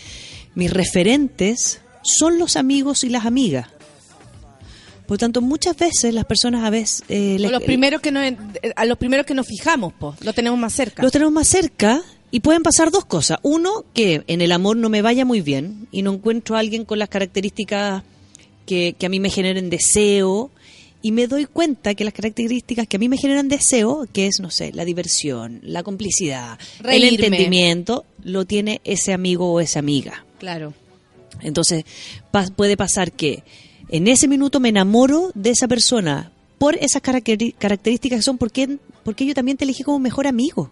mis 0.55 0.73
referentes 0.73 1.81
son 2.03 2.39
los 2.39 2.57
amigos 2.57 3.05
y 3.05 3.09
las 3.09 3.25
amigas. 3.27 3.69
Por 5.07 5.19
tanto, 5.19 5.41
muchas 5.41 5.77
veces 5.77 6.13
las 6.15 6.25
personas 6.25 6.65
a 6.65 6.71
veces... 6.71 7.05
eh, 7.09 7.37
les- 7.39 7.51
los 7.51 7.63
primeros 7.63 8.01
que 8.01 8.11
nos, 8.11 8.25
a 8.75 8.85
los 8.87 8.99
primeros 8.99 9.25
que 9.25 9.35
nos 9.35 9.47
fijamos, 9.47 9.93
po, 9.93 10.17
lo 10.21 10.33
tenemos 10.33 10.59
más 10.59 10.73
cerca. 10.73 11.03
los 11.03 11.13
tenemos 11.13 11.33
más 11.33 11.47
cerca 11.47 12.03
y 12.33 12.41
pueden 12.41 12.65
pasar 12.65 12.91
dos 12.91 13.05
cosas. 13.05 13.39
Uno, 13.43 13.85
que 13.95 14.25
en 14.27 14.41
el 14.41 14.51
amor 14.51 14.77
no 14.77 14.89
me 14.89 15.03
vaya 15.03 15.25
muy 15.25 15.41
bien 15.43 15.87
y 15.93 16.03
no 16.03 16.13
encuentro 16.13 16.57
a 16.57 16.59
alguien 16.59 16.85
con 16.85 16.99
las 16.99 17.09
características 17.09 18.03
que, 18.67 18.97
que 18.99 19.07
a 19.07 19.09
mí 19.09 19.21
me 19.21 19.31
generen 19.31 19.71
deseo 19.71 20.51
y 21.03 21.13
me 21.13 21.29
doy 21.29 21.45
cuenta 21.47 21.95
que 21.95 22.03
las 22.05 22.13
características 22.13 22.89
que 22.89 22.97
a 22.97 22.99
mí 22.99 23.09
me 23.09 23.17
generan 23.17 23.47
deseo, 23.49 24.09
que 24.13 24.27
es, 24.27 24.41
no 24.41 24.51
sé, 24.51 24.73
la 24.73 24.85
diversión, 24.85 25.61
la 25.63 25.85
complicidad, 25.85 26.59
Reírme. 26.81 27.09
el 27.09 27.15
entendimiento, 27.15 28.05
lo 28.27 28.45
tiene 28.45 28.81
ese 28.85 29.13
amigo 29.13 29.51
o 29.53 29.61
esa 29.61 29.79
amiga. 29.79 30.25
Claro. 30.39 30.75
Entonces, 31.41 31.85
pa- 32.31 32.47
puede 32.55 32.77
pasar 32.77 33.13
que 33.13 33.43
en 33.89 34.09
ese 34.09 34.27
minuto 34.29 34.59
me 34.61 34.69
enamoro 34.71 35.31
de 35.35 35.51
esa 35.51 35.69
persona 35.69 36.33
por 36.59 36.75
esas 36.77 37.03
caracteri- 37.03 37.55
características 37.57 38.19
que 38.19 38.23
son 38.23 38.37
porque, 38.39 38.79
porque 39.05 39.25
yo 39.27 39.35
también 39.35 39.57
te 39.57 39.65
elegí 39.65 39.83
como 39.85 39.99
mejor 39.99 40.27
amigo. 40.27 40.71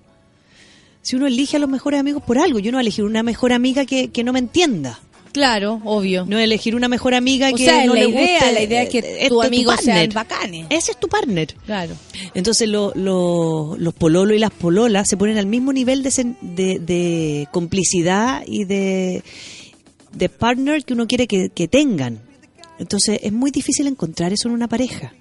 Si 1.02 1.16
uno 1.16 1.26
elige 1.26 1.56
a 1.56 1.60
los 1.60 1.68
mejores 1.70 2.00
amigos 2.00 2.22
por 2.22 2.38
algo, 2.38 2.58
yo 2.58 2.72
no 2.72 2.76
voy 2.76 2.80
a 2.80 2.86
elegir 2.86 3.04
una 3.04 3.22
mejor 3.22 3.52
amiga 3.52 3.84
que, 3.84 4.08
que 4.08 4.24
no 4.24 4.32
me 4.32 4.38
entienda. 4.38 4.98
Claro, 5.34 5.82
obvio. 5.84 6.24
No 6.26 6.38
elegir 6.38 6.74
una 6.76 6.88
mejor 6.88 7.12
amiga 7.12 7.50
O 7.52 7.56
que 7.56 7.64
sea, 7.66 7.84
no 7.84 7.94
la 7.94 8.00
le 8.04 8.08
idea, 8.08 8.38
guste. 8.38 8.52
la 8.54 8.62
idea 8.62 8.82
es 8.84 8.88
que 8.88 8.98
Este 9.00 9.18
tus 9.28 9.40
tu 9.40 9.42
amigos 9.42 9.74
sean 9.82 9.96
partner. 10.10 10.14
bacanes. 10.14 10.66
Ese 10.70 10.92
es 10.92 10.96
tu 11.00 11.08
partner. 11.08 11.54
Claro. 11.66 11.94
Entonces 12.34 12.68
lo- 12.68 12.92
lo- 12.94 13.76
los 13.76 13.92
pololos 13.94 14.36
y 14.36 14.38
las 14.38 14.52
pololas 14.52 15.08
se 15.08 15.16
ponen 15.16 15.36
al 15.36 15.46
mismo 15.46 15.72
nivel 15.72 16.02
de, 16.04 16.10
sen- 16.10 16.36
de, 16.40 16.78
de 16.78 17.48
complicidad 17.50 18.44
y 18.46 18.64
de, 18.64 19.22
de 20.12 20.28
partner 20.28 20.84
que 20.84 20.94
uno 20.94 21.06
quiere 21.08 21.26
que, 21.26 21.50
que 21.50 21.66
tengan. 21.68 22.20
Entonces 22.78 23.18
es 23.22 23.32
muy 23.32 23.50
difícil 23.50 23.86
encontrar 23.88 24.32
eso 24.32 24.46
en 24.48 24.54
una 24.54 24.68
pareja. 24.68 25.12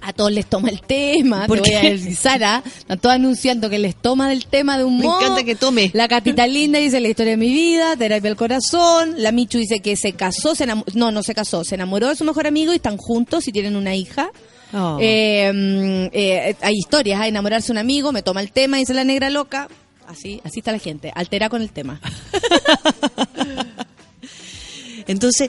A 0.00 0.12
todos 0.12 0.30
les 0.32 0.46
toma 0.46 0.68
el 0.70 0.80
tema, 0.80 1.46
¿Por 1.46 1.60
te 1.60 1.70
voy 1.70 1.74
a 1.78 1.82
están 1.90 2.62
todos 3.00 3.14
anunciando 3.14 3.68
que 3.68 3.78
les 3.78 3.94
toma 3.96 4.28
del 4.28 4.46
tema 4.46 4.78
de 4.78 4.84
un 4.84 4.98
Me 4.98 5.04
modo. 5.04 5.20
encanta 5.20 5.44
que 5.44 5.54
tome. 5.54 5.90
La 5.92 6.08
Catita 6.08 6.46
Linda 6.46 6.78
dice 6.78 7.00
la 7.00 7.08
historia 7.08 7.32
de 7.32 7.36
mi 7.36 7.50
vida, 7.52 7.96
terapia 7.96 8.30
del 8.30 8.36
corazón. 8.36 9.14
La 9.18 9.32
Michu 9.32 9.58
dice 9.58 9.80
que 9.80 9.96
se 9.96 10.12
casó, 10.12 10.54
se 10.54 10.66
enamo- 10.66 10.84
no, 10.94 11.10
no 11.10 11.22
se 11.22 11.34
casó, 11.34 11.64
se 11.64 11.74
enamoró 11.74 12.08
de 12.08 12.16
su 12.16 12.24
mejor 12.24 12.46
amigo 12.46 12.72
y 12.72 12.76
están 12.76 12.96
juntos 12.96 13.48
y 13.48 13.52
tienen 13.52 13.76
una 13.76 13.94
hija. 13.94 14.30
Oh. 14.72 14.98
Eh, 15.00 15.50
mm, 15.52 16.10
eh, 16.12 16.56
hay 16.60 16.74
historias, 16.74 17.20
a 17.20 17.26
enamorarse 17.26 17.72
un 17.72 17.78
amigo, 17.78 18.12
me 18.12 18.22
toma 18.22 18.40
el 18.40 18.52
tema, 18.52 18.76
dice 18.76 18.94
la 18.94 19.04
negra 19.04 19.30
loca. 19.30 19.68
Así, 20.06 20.40
así 20.44 20.60
está 20.60 20.72
la 20.72 20.78
gente, 20.78 21.12
altera 21.14 21.48
con 21.50 21.60
el 21.60 21.70
tema. 21.70 22.00
Entonces, 25.06 25.48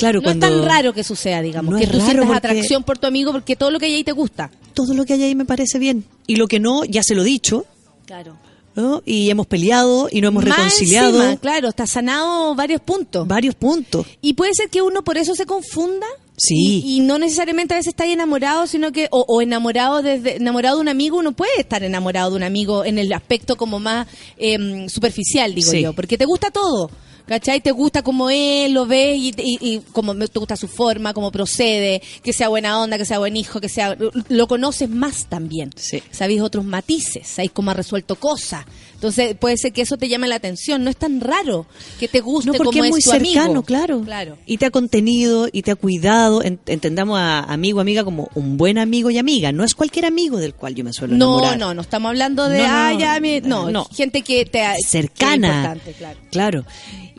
claro, 0.00 0.18
No 0.18 0.24
cuando 0.24 0.46
es 0.46 0.52
tan 0.52 0.64
raro 0.64 0.92
que 0.92 1.04
suceda, 1.04 1.40
digamos, 1.42 1.72
No 1.72 1.78
que 1.78 1.84
es 1.84 1.90
tú 1.90 1.98
raro 2.00 2.22
porque- 2.26 2.36
atracción 2.36 2.82
por 2.82 2.98
tu 2.98 3.06
amigo 3.06 3.30
porque 3.32 3.54
todo 3.56 3.70
lo 3.70 3.78
que 3.78 3.86
hay 3.86 3.94
ahí 3.94 4.04
te 4.04 4.12
gusta. 4.12 4.50
todo 4.74 4.94
lo 4.94 5.04
que 5.04 5.12
hay 5.14 5.22
ahí 5.22 5.34
me 5.34 5.44
parece 5.44 5.78
bien. 5.78 6.04
Y 6.26 6.36
lo 6.36 6.46
que 6.48 6.58
no, 6.60 6.84
ya 6.84 7.02
se 7.02 7.14
lo 7.14 7.22
he 7.22 7.26
dicho. 7.26 7.64
Claro. 8.06 8.36
¿no? 8.76 9.02
Y 9.04 9.28
hemos 9.30 9.46
peleado 9.48 10.08
y 10.10 10.20
no 10.20 10.28
hemos 10.28 10.44
Más 10.44 10.56
reconciliado 10.56 11.20
encima, 11.22 11.36
claro, 11.40 11.68
está 11.68 11.86
sanado 11.88 12.54
varios 12.54 12.80
puntos. 12.80 13.26
varios 13.26 13.54
puntos. 13.56 14.06
Y 14.22 14.34
puede 14.34 14.54
ser 14.54 14.70
que 14.70 14.80
uno 14.80 15.02
por 15.02 15.18
eso 15.18 15.34
se 15.34 15.44
confunda. 15.44 16.06
Sí. 16.36 16.54
Y, 16.84 16.96
y 16.96 17.00
no 17.00 17.18
necesariamente 17.18 17.74
a 17.74 17.76
veces 17.78 17.88
está 17.90 18.04
ahí 18.04 18.12
enamorado, 18.12 18.66
sino 18.66 18.92
que, 18.92 19.08
o, 19.10 19.24
o 19.28 19.42
enamorado 19.42 20.00
desde, 20.02 20.36
enamorado 20.36 20.76
de 20.76 20.82
un 20.82 20.88
amigo, 20.88 21.18
uno 21.18 21.32
puede 21.32 21.50
estar 21.60 21.82
enamorado 21.82 22.30
de 22.30 22.36
un 22.36 22.42
amigo 22.44 22.84
en 22.84 22.98
el 22.98 23.12
aspecto 23.12 23.56
como 23.56 23.78
más 23.80 24.06
em, 24.38 24.88
superficial, 24.88 25.54
digo 25.54 25.70
Sí. 25.70 25.82
yo, 25.82 25.92
porque 25.92 26.16
te 26.16 26.24
gusta 26.24 26.50
todo. 26.50 26.90
¿Cachai? 27.30 27.60
Te 27.60 27.70
gusta 27.70 28.02
como 28.02 28.28
él, 28.28 28.72
lo 28.74 28.86
ves 28.86 29.16
y, 29.16 29.28
y, 29.38 29.58
y 29.60 29.80
como 29.92 30.16
te 30.16 30.36
gusta 30.40 30.56
su 30.56 30.66
forma, 30.66 31.14
cómo 31.14 31.30
procede, 31.30 32.02
que 32.24 32.32
sea 32.32 32.48
buena 32.48 32.80
onda, 32.82 32.98
que 32.98 33.04
sea 33.04 33.20
buen 33.20 33.36
hijo, 33.36 33.60
que 33.60 33.68
sea... 33.68 33.96
Lo 34.28 34.48
conoces 34.48 34.90
más 34.90 35.26
también. 35.26 35.70
Sí. 35.76 36.02
Sabéis 36.10 36.40
otros 36.40 36.64
matices, 36.64 37.28
sabéis 37.28 37.52
cómo 37.52 37.70
ha 37.70 37.74
resuelto 37.74 38.16
cosas. 38.16 38.64
Entonces 38.94 39.36
puede 39.38 39.56
ser 39.58 39.72
que 39.72 39.82
eso 39.82 39.96
te 39.96 40.08
llame 40.08 40.26
la 40.26 40.34
atención. 40.34 40.82
No 40.82 40.90
es 40.90 40.96
tan 40.96 41.20
raro 41.20 41.66
que 42.00 42.08
te 42.08 42.18
guste 42.20 42.50
No, 42.50 42.56
porque 42.56 42.80
como 42.80 42.84
es 42.86 42.90
muy 42.90 43.00
tu 43.00 43.10
cercano, 43.10 43.44
amigo. 43.44 43.62
claro. 43.62 44.00
Claro. 44.02 44.36
Y 44.44 44.58
te 44.58 44.66
ha 44.66 44.70
contenido 44.72 45.48
y 45.52 45.62
te 45.62 45.70
ha 45.70 45.76
cuidado. 45.76 46.42
En- 46.42 46.58
entendamos 46.66 47.16
a 47.18 47.44
amigo, 47.44 47.78
amiga 47.80 48.02
como 48.02 48.28
un 48.34 48.56
buen 48.56 48.76
amigo 48.76 49.08
y 49.08 49.18
amiga. 49.18 49.52
No 49.52 49.62
es 49.62 49.76
cualquier 49.76 50.04
amigo 50.06 50.38
del 50.38 50.52
cual 50.54 50.74
yo 50.74 50.82
me 50.82 50.92
suelo 50.92 51.14
No, 51.16 51.38
enamorar. 51.38 51.58
no, 51.58 51.74
no 51.74 51.80
estamos 51.82 52.08
hablando 52.10 52.48
de, 52.48 52.58
No, 52.58 52.64
no, 52.66 52.72
ah, 52.74 52.92
ya, 52.98 53.20
mi- 53.20 53.40
no, 53.40 53.70
no. 53.70 53.84
gente 53.84 54.22
que 54.22 54.44
te 54.46 54.62
ha- 54.62 54.74
cercana. 54.84 55.30
que 55.30 55.46
es 55.46 55.56
importante, 55.56 55.92
claro. 55.92 56.18
Claro. 56.32 56.64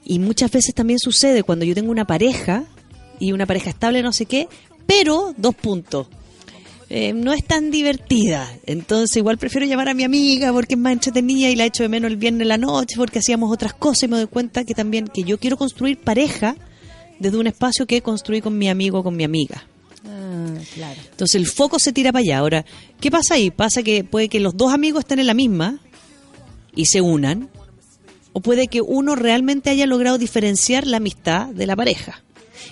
Y 0.03 0.19
muchas 0.19 0.51
veces 0.51 0.73
también 0.73 0.99
sucede 0.99 1.43
cuando 1.43 1.65
yo 1.65 1.75
tengo 1.75 1.91
una 1.91 2.05
pareja 2.05 2.65
y 3.19 3.31
una 3.31 3.45
pareja 3.45 3.69
estable, 3.69 4.01
no 4.01 4.13
sé 4.13 4.25
qué, 4.25 4.47
pero, 4.87 5.33
dos 5.37 5.55
puntos, 5.55 6.07
eh, 6.89 7.13
no 7.13 7.31
es 7.31 7.45
tan 7.45 7.71
divertida. 7.71 8.51
Entonces 8.65 9.15
igual 9.15 9.37
prefiero 9.37 9.65
llamar 9.65 9.87
a 9.87 9.93
mi 9.93 10.03
amiga 10.03 10.51
porque 10.51 10.73
es 10.73 10.79
más 10.79 10.91
entretenida 10.91 11.49
y 11.49 11.55
la 11.55 11.65
echo 11.65 11.83
de 11.83 11.89
menos 11.89 12.11
el 12.11 12.17
viernes 12.17 12.41
en 12.41 12.49
la 12.49 12.57
noche 12.57 12.95
porque 12.97 13.19
hacíamos 13.19 13.49
otras 13.49 13.73
cosas 13.73 14.03
y 14.03 14.07
me 14.09 14.17
doy 14.17 14.27
cuenta 14.27 14.65
que 14.65 14.73
también 14.73 15.07
que 15.07 15.23
yo 15.23 15.39
quiero 15.39 15.55
construir 15.55 15.97
pareja 15.99 16.57
desde 17.19 17.37
un 17.37 17.47
espacio 17.47 17.85
que 17.85 18.01
construí 18.01 18.41
con 18.41 18.57
mi 18.57 18.67
amigo 18.67 18.99
o 18.99 19.03
con 19.03 19.15
mi 19.15 19.23
amiga. 19.23 19.63
Ah, 20.05 20.57
claro. 20.73 20.99
Entonces 21.11 21.35
el 21.35 21.47
foco 21.47 21.79
se 21.79 21.93
tira 21.93 22.11
para 22.11 22.23
allá. 22.23 22.39
Ahora, 22.39 22.65
¿qué 22.99 23.09
pasa 23.09 23.35
ahí? 23.35 23.51
Pasa 23.51 23.83
que 23.83 24.03
puede 24.03 24.27
que 24.27 24.41
los 24.41 24.57
dos 24.57 24.73
amigos 24.73 25.01
estén 25.01 25.19
en 25.19 25.27
la 25.27 25.33
misma 25.33 25.79
y 26.75 26.87
se 26.87 26.99
unan, 26.99 27.49
o 28.33 28.39
puede 28.41 28.67
que 28.67 28.81
uno 28.81 29.15
realmente 29.15 29.69
haya 29.69 29.85
logrado 29.85 30.17
diferenciar 30.17 30.87
la 30.87 30.97
amistad 30.97 31.47
de 31.47 31.65
la 31.67 31.75
pareja 31.75 32.21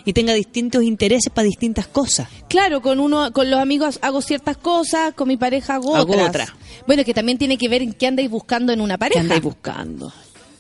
y 0.06 0.14
tenga 0.14 0.34
distintos 0.34 0.84
intereses 0.84 1.32
para 1.34 1.46
distintas 1.48 1.88
cosas. 1.88 2.28
Claro, 2.48 2.82
con 2.82 3.00
uno, 3.00 3.32
con 3.34 3.50
los 3.52 3.60
amigos 3.60 4.00
hago 4.02 4.22
ciertas 4.22 4.56
cosas, 4.58 5.14
con 5.14 5.28
mi 5.28 5.36
pareja 5.38 5.76
hago, 5.76 5.96
Hago 5.96 6.14
otras. 6.14 6.30
otra. 6.30 6.56
Bueno, 6.88 7.04
que 7.04 7.14
también 7.14 7.38
tiene 7.38 7.58
que 7.58 7.68
ver 7.68 7.82
en 7.82 7.94
qué 7.94 8.08
andáis 8.08 8.30
buscando 8.30 8.72
en 8.72 8.82
una 8.82 8.96
¿Qué 8.96 9.00
pareja. 9.00 9.20
andáis 9.22 9.42
buscando? 9.42 10.14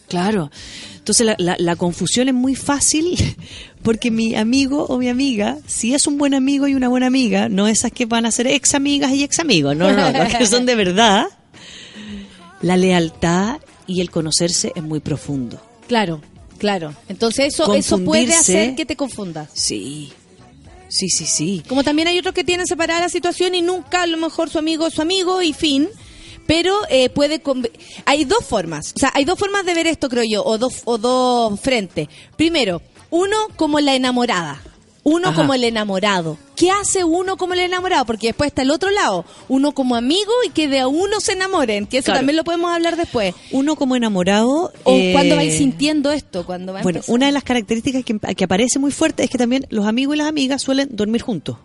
Claro. 0.07 0.49
Entonces 0.97 1.25
la, 1.25 1.35
la- 1.37 1.55
la 1.59 1.75
confusión 1.75 2.27
es 2.27 2.33
muy 2.33 2.55
fácil 2.55 3.15
porque 3.83 4.11
mi 4.11 4.35
amigo 4.35 4.85
o 4.85 4.97
mi 4.97 5.07
amiga, 5.07 5.57
si 5.67 5.93
es 5.93 6.07
un 6.07 6.17
buen 6.17 6.33
amigo 6.33 6.67
y 6.67 6.73
una 6.75 6.87
buena 6.89 7.07
amiga, 7.07 7.47
no 7.49 7.67
esas 7.67 7.91
que 7.91 8.05
van 8.05 8.25
a 8.25 8.31
ser 8.31 8.47
ex 8.47 8.73
amigas 8.75 9.11
y 9.13 9.23
ex 9.23 9.39
amigos, 9.39 9.75
no, 9.75 9.91
no, 9.93 10.11
no, 10.11 10.27
que 10.37 10.45
son 10.47 10.65
de 10.65 10.75
verdad, 10.75 11.27
la 12.61 12.75
lealtad 12.77 13.59
y 13.89 14.01
el 14.01 14.09
conocerse 14.11 14.71
es 14.75 14.83
muy 14.83 14.99
profundo. 15.01 15.59
Claro, 15.87 16.21
claro. 16.57 16.93
Entonces 17.09 17.53
eso, 17.53 17.73
eso 17.73 17.99
puede 18.03 18.33
hacer 18.35 18.75
que 18.75 18.85
te 18.85 18.95
confundas. 18.95 19.49
Sí, 19.53 20.11
sí, 20.87 21.09
sí, 21.09 21.25
sí. 21.25 21.63
Como 21.67 21.83
también 21.83 22.07
hay 22.07 22.19
otros 22.19 22.33
que 22.35 22.43
tienen 22.43 22.67
separada 22.67 23.01
la 23.01 23.09
situación 23.09 23.55
y 23.55 23.61
nunca 23.61 24.03
a 24.03 24.07
lo 24.07 24.17
mejor 24.17 24.49
su 24.49 24.59
amigo 24.59 24.87
es 24.87 24.93
su 24.93 25.01
amigo 25.01 25.41
y 25.41 25.53
fin. 25.53 25.89
Pero 26.47 26.75
eh, 26.89 27.09
puede... 27.09 27.43
conve- 27.43 27.71
Hay 28.05 28.25
dos 28.25 28.43
formas. 28.43 28.93
O 28.95 28.99
sea, 28.99 29.11
hay 29.13 29.23
dos 29.23 29.37
formas 29.37 29.65
de 29.65 29.73
ver 29.75 29.85
esto, 29.85 30.09
creo 30.09 30.23
yo, 30.23 30.43
o 30.43 30.57
dos, 30.57 30.81
o 30.85 30.97
dos 30.97 31.59
frentes. 31.59 32.07
Primero, 32.37 32.81
uno 33.11 33.35
como 33.55 33.79
la 33.79 33.93
enamorada. 33.95 34.59
Uno 35.03 35.29
Ajá. 35.29 35.37
como 35.37 35.53
el 35.53 35.63
enamorado. 35.63 36.37
¿Qué 36.55 36.69
hace 36.71 37.03
uno 37.05 37.37
como 37.37 37.53
el 37.53 37.61
enamorado? 37.61 38.05
Porque 38.05 38.27
después 38.27 38.49
está 38.49 38.61
el 38.63 38.71
otro 38.71 38.89
lado. 38.91 39.23
Uno 39.47 39.71
como 39.71 39.95
amigo 39.95 40.31
y 40.45 40.49
que 40.49 40.67
de 40.67 40.79
a 40.79 40.87
uno 40.87 41.19
se 41.21 41.31
enamoren. 41.33 41.87
Que 41.87 41.99
eso 41.99 42.05
Claro. 42.05 42.19
también 42.19 42.35
lo 42.35 42.43
podemos 42.43 42.71
hablar 42.71 42.97
después. 42.97 43.33
Uno 43.51 43.75
como 43.77 43.95
enamorado... 43.95 44.73
O 44.83 44.95
eh, 44.97 45.11
cuando 45.13 45.35
vais 45.37 45.57
sintiendo 45.57 46.11
esto. 46.11 46.45
cuando 46.45 46.73
va 46.73 46.81
Bueno, 46.83 46.97
empezando. 46.99 47.15
una 47.15 47.25
de 47.27 47.31
las 47.31 47.43
características 47.43 48.03
que, 48.03 48.19
que 48.35 48.43
aparece 48.43 48.77
muy 48.79 48.91
fuerte 48.91 49.23
es 49.23 49.29
que 49.29 49.37
también 49.37 49.65
los 49.69 49.85
amigos 49.87 50.15
y 50.15 50.17
las 50.17 50.27
amigas 50.27 50.61
suelen 50.61 50.89
dormir 50.91 51.21
juntos. 51.21 51.57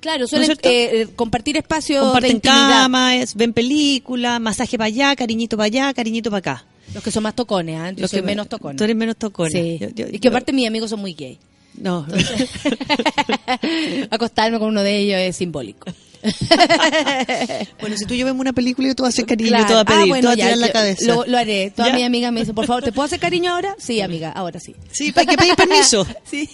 Claro, 0.00 0.26
suelen 0.26 0.50
eh, 0.50 0.56
eh, 0.64 1.08
compartir 1.16 1.56
espacios 1.56 2.00
de 2.00 2.04
Comparten 2.04 2.32
intimidad. 2.32 2.68
cama, 2.82 3.16
es- 3.16 3.34
ven 3.36 3.52
películas, 3.54 4.38
masaje 4.40 4.76
para 4.76 4.88
allá, 4.88 5.16
cariñito 5.16 5.56
para 5.56 5.66
allá, 5.66 5.94
cariñito 5.94 6.28
para 6.30 6.38
acá. 6.40 6.64
Los 6.92 7.02
que 7.02 7.10
son 7.10 7.22
más 7.22 7.34
tocones, 7.34 7.80
¿ah? 7.80 7.90
Yo 7.92 8.02
Los 8.02 8.10
soy 8.10 8.20
que- 8.20 8.26
menos 8.26 8.48
tocón. 8.48 8.76
Tú 8.76 8.84
eres 8.84 8.96
menos 8.96 9.16
tocones. 9.16 9.52
Sí. 9.54 9.78
Yo- 9.80 9.88
yo- 9.94 10.06
y 10.08 10.18
que 10.18 10.18
yo- 10.18 10.28
aparte 10.30 10.52
mis 10.52 10.66
amigos 10.66 10.90
son 10.90 11.00
muy 11.00 11.14
gay. 11.14 11.38
No. 11.76 12.06
Acostarme 14.10 14.58
con 14.58 14.68
uno 14.68 14.82
de 14.82 14.98
ellos 14.98 15.18
es 15.18 15.36
simbólico. 15.36 15.92
bueno, 17.80 17.96
si 17.98 18.06
tú 18.06 18.14
yo 18.14 18.24
vemos 18.24 18.40
una 18.40 18.54
película 18.54 18.88
y 18.88 18.94
tú 18.94 19.04
haces 19.04 19.26
cariño, 19.26 19.50
Claro. 19.50 19.66
tú 19.66 19.72
vas 19.74 19.82
a 19.82 19.84
pedir, 19.84 20.00
Ah, 20.02 20.06
bueno, 20.06 20.20
tú 20.22 20.26
vas 20.28 20.32
a 20.32 20.36
tirar 20.36 20.56
la 20.58 20.72
cabeza. 20.72 21.06
Lo, 21.06 21.26
lo 21.26 21.36
haré. 21.36 21.70
Todas 21.70 21.90
¿Ya? 21.92 21.96
mis 21.96 22.06
amigas 22.06 22.32
me 22.32 22.40
dicen, 22.40 22.54
por 22.54 22.66
favor, 22.66 22.82
¿te 22.82 22.92
puedo 22.92 23.04
hacer 23.04 23.20
cariño 23.20 23.52
ahora? 23.52 23.76
Sí, 23.78 24.00
amiga, 24.00 24.30
ahora 24.32 24.58
sí. 24.58 24.74
Sí, 24.90 25.12
hay 25.14 25.26
que 25.26 25.36
pedir 25.36 25.54
permiso. 25.54 26.06
Sí. 26.24 26.48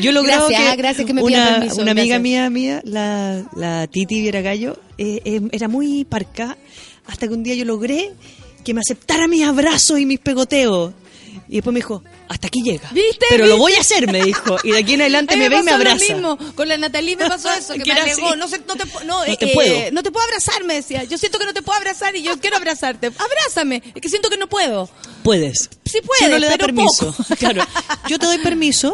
Yo 0.00 0.12
logrado 0.12 0.48
Gracias, 0.48 0.62
que, 0.62 0.68
ah, 0.72 0.76
gracias 0.76 1.06
que 1.06 1.14
me 1.14 1.22
una, 1.22 1.50
permiso, 1.58 1.80
una 1.82 1.92
amiga 1.92 2.18
gracias. 2.18 2.20
mía, 2.20 2.50
mía, 2.50 2.80
la, 2.84 3.44
la 3.56 3.86
Titi 3.86 4.20
Vieragallo, 4.20 4.76
eh, 4.98 5.20
eh, 5.24 5.40
era 5.52 5.68
muy 5.68 6.04
parca 6.04 6.58
hasta 7.06 7.28
que 7.28 7.34
un 7.34 7.42
día 7.42 7.54
yo 7.54 7.64
logré 7.64 8.12
que 8.64 8.74
me 8.74 8.80
aceptara 8.80 9.28
mis 9.28 9.44
abrazos 9.44 10.00
y 10.00 10.06
mis 10.06 10.18
pegoteos. 10.18 10.92
Y 11.54 11.58
después 11.58 11.72
me 11.72 11.78
dijo, 11.78 12.02
hasta 12.28 12.48
aquí 12.48 12.62
llega. 12.64 12.88
¿Viste? 12.90 13.26
Pero 13.28 13.46
lo 13.46 13.56
voy 13.58 13.74
a 13.74 13.80
hacer, 13.80 14.10
me 14.10 14.24
dijo. 14.24 14.56
Y 14.64 14.72
de 14.72 14.78
aquí 14.78 14.94
en 14.94 15.02
adelante 15.02 15.36
me 15.36 15.48
ve 15.48 15.58
y 15.58 15.62
me 15.62 15.70
pasó 15.70 15.84
lo 15.84 15.90
abraza. 15.90 16.12
mismo. 16.14 16.38
Con 16.56 16.66
la 16.66 16.76
Natalie 16.78 17.14
me 17.16 17.28
pasó 17.28 17.48
eso, 17.52 17.74
que, 17.74 17.84
me 17.84 17.92
alegó. 17.92 18.34
No, 18.34 18.48
sé, 18.48 18.60
no, 18.66 18.74
te, 18.74 18.84
no, 18.86 19.04
No 19.04 19.24
eh, 19.24 19.36
te 19.38 19.46
eh, 19.52 19.54
puedo. 19.54 19.92
no 19.92 20.02
te 20.02 20.10
puedo 20.10 20.24
abrazar, 20.26 20.64
me 20.64 20.74
decía. 20.74 21.04
Yo 21.04 21.16
siento 21.16 21.38
que 21.38 21.44
no 21.44 21.54
te 21.54 21.62
puedo 21.62 21.78
abrazar 21.78 22.16
y 22.16 22.22
yo 22.22 22.36
quiero 22.40 22.56
abrazarte. 22.56 23.06
Abrázame. 23.16 23.84
Es 23.94 24.02
que 24.02 24.08
siento 24.08 24.30
que 24.30 24.36
no 24.36 24.48
puedo. 24.48 24.90
Puedes. 25.22 25.70
Sí 25.84 26.00
puedes, 26.04 26.18
Si 26.18 26.24
uno 26.24 26.38
le 26.40 26.46
da 26.48 26.52
pero 26.56 26.66
permiso. 26.66 27.12
poco. 27.12 27.34
Claro. 27.38 27.64
Yo 28.08 28.18
te 28.18 28.26
doy 28.26 28.38
permiso. 28.38 28.92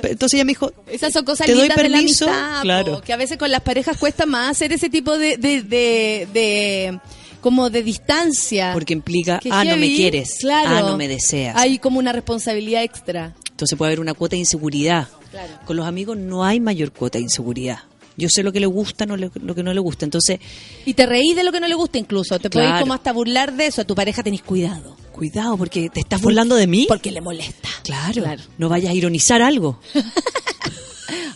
pe- 0.00 0.12
Entonces 0.12 0.32
ella 0.38 0.44
me 0.46 0.52
dijo, 0.52 0.72
Esas 0.86 1.12
son 1.12 1.26
cosas 1.26 1.46
Te 1.46 1.52
doy 1.52 1.64
lindas 1.68 1.76
de 1.76 1.88
la 1.90 1.98
permiso, 1.98 2.24
amistad, 2.26 2.62
claro. 2.62 2.94
po, 2.94 3.00
que 3.02 3.12
a 3.12 3.16
veces 3.18 3.36
con 3.36 3.50
las 3.50 3.60
parejas 3.60 3.98
cuesta 3.98 4.24
más 4.24 4.52
hacer 4.52 4.72
ese 4.72 4.88
tipo 4.88 5.18
de, 5.18 5.36
de, 5.36 5.60
de, 5.62 6.26
de- 6.32 7.00
como 7.40 7.70
de 7.70 7.82
distancia. 7.82 8.70
porque 8.72 8.92
implica, 8.92 9.38
Que 9.38 9.50
ah, 9.52 9.64
no 9.64 9.76
me 9.76 9.88
quieres. 9.94 10.36
claro. 10.40 10.68
Ah, 10.70 10.80
no 10.82 10.96
me 10.96 11.08
deseas. 11.08 11.56
Hay 11.56 11.78
como 11.78 11.98
una 11.98 12.12
responsabilidad 12.12 12.82
extra. 12.82 13.34
Entonces 13.50 13.76
puede 13.76 13.90
haber 13.90 14.00
una 14.00 14.14
cuota 14.14 14.34
de 14.36 14.40
inseguridad. 14.40 15.08
Claro. 15.30 15.52
Con 15.66 15.76
los 15.76 15.86
amigos 15.86 16.16
no 16.16 16.44
hay 16.44 16.60
mayor 16.60 16.92
cuota 16.92 17.18
de 17.18 17.22
inseguridad. 17.24 17.80
Yo 18.16 18.28
sé 18.28 18.42
lo 18.42 18.50
que 18.52 18.58
le 18.60 18.66
gusta, 18.66 19.06
no 19.06 19.16
le- 19.16 19.30
lo 19.34 19.54
que 19.54 19.62
no 19.62 19.72
le 19.72 19.78
gusta. 19.80 20.04
Entonces, 20.04 20.40
Y 20.84 20.94
te 20.94 21.06
reís 21.06 21.36
de 21.36 21.44
lo 21.44 21.52
que 21.52 21.60
no 21.60 21.68
le 21.68 21.74
gusta 21.76 21.98
incluso. 21.98 22.38
Te 22.40 22.50
Claro. 22.50 22.80
como 22.80 22.94
hasta 22.94 23.12
burlar 23.12 23.52
de 23.52 23.66
eso. 23.66 23.82
A 23.82 23.84
tu 23.84 23.94
pareja 23.94 24.22
tenés 24.22 24.42
cuidado. 24.42 24.96
cuidado, 25.12 25.56
porque 25.56 25.90
te 25.90 25.98
estás 25.98 26.20
burlando 26.20 26.54
de 26.54 26.68
mí. 26.68 26.84
Porque 26.88 27.10
le 27.10 27.20
molesta. 27.20 27.68
Claro, 27.82 28.22
Claro. 28.22 28.42
no 28.56 28.68
vayas 28.68 28.92
a 28.92 28.94
ironizar 28.94 29.42
algo. 29.42 29.80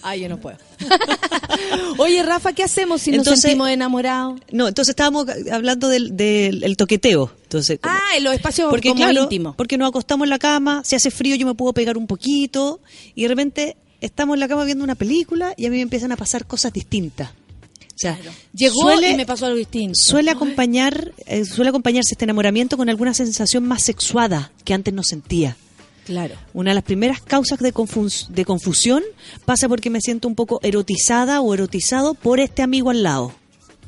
Ay, 0.03 0.21
yo 0.21 0.29
no 0.29 0.39
puedo. 0.39 0.57
Oye, 1.99 2.23
Rafa, 2.23 2.53
¿qué 2.53 2.63
hacemos 2.65 3.03
si 3.03 3.13
nos 3.13 3.27
sentimos 3.27 3.69
enamorados? 3.69 4.41
No, 4.51 4.69
entonces 4.69 4.91
estábamos 4.91 5.27
hablando 5.51 5.89
del, 5.89 6.17
del 6.17 6.65
el 6.65 6.77
toqueteo. 6.77 7.33
Entonces, 7.45 7.79
como- 7.81 7.95
Ah, 7.95 8.17
en 8.17 8.25
los 8.25 8.35
espacios 8.35 8.69
porque 8.71 8.89
como 8.91 9.03
claro, 9.05 9.23
íntimos. 9.25 9.57
porque 9.57 9.79
nos 9.79 9.89
acostamos 9.89 10.25
en 10.27 10.31
la 10.31 10.39
cama, 10.39 10.83
si 10.85 10.97
hace 10.97 11.11
frío 11.11 11.37
yo 11.37 11.47
me 11.47 11.55
puedo 11.55 11.73
pegar 11.73 11.97
un 11.97 12.07
poquito 12.07 12.81
y 13.15 13.23
de 13.23 13.29
repente 13.29 13.77
estamos 14.01 14.35
en 14.35 14.41
la 14.41 14.49
cama 14.49 14.65
viendo 14.65 14.83
una 14.85 14.95
película 14.95 15.55
y 15.57 15.67
a 15.67 15.71
mí 15.71 15.77
me 15.77 15.83
empiezan 15.83 16.13
a 16.13 16.17
pasar 16.17 16.47
cosas 16.47 16.73
distintas. 16.73 17.31
O 17.31 17.99
sea, 18.03 18.19
Llegó 18.55 18.81
suele, 18.81 19.11
y 19.11 19.17
me 19.17 19.27
pasó 19.27 19.47
algo 19.47 19.59
distinto. 19.59 19.95
suele 19.95 20.31
acompañar 20.31 21.13
eh, 21.27 21.45
suele 21.45 21.69
acompañarse 21.69 22.15
este 22.15 22.25
enamoramiento 22.25 22.77
con 22.77 22.89
alguna 22.89 23.15
sensación 23.15 23.65
más 23.65 23.83
sexuada 23.85 24.51
que 24.65 24.75
antes 24.75 24.93
no 24.93 25.05
sentía. 25.05 25.57
Claro. 26.05 26.35
Una 26.53 26.71
de 26.71 26.75
las 26.77 26.85
primeras 26.85 27.21
causas 27.21 27.59
de, 27.61 27.73
confus- 27.73 28.27
de 28.29 28.45
confusión 28.45 29.03
pasa 29.45 29.69
porque 29.69 29.91
me 29.91 30.01
siento 30.01 30.27
un 30.29 30.35
poco 30.35 30.59
erotizada 30.63 31.41
o 31.41 31.55
erotizado 31.55 32.15
por 32.15 32.41
este 32.41 32.63
amigo 32.63 32.91
al 32.91 33.03
lado, 33.03 33.33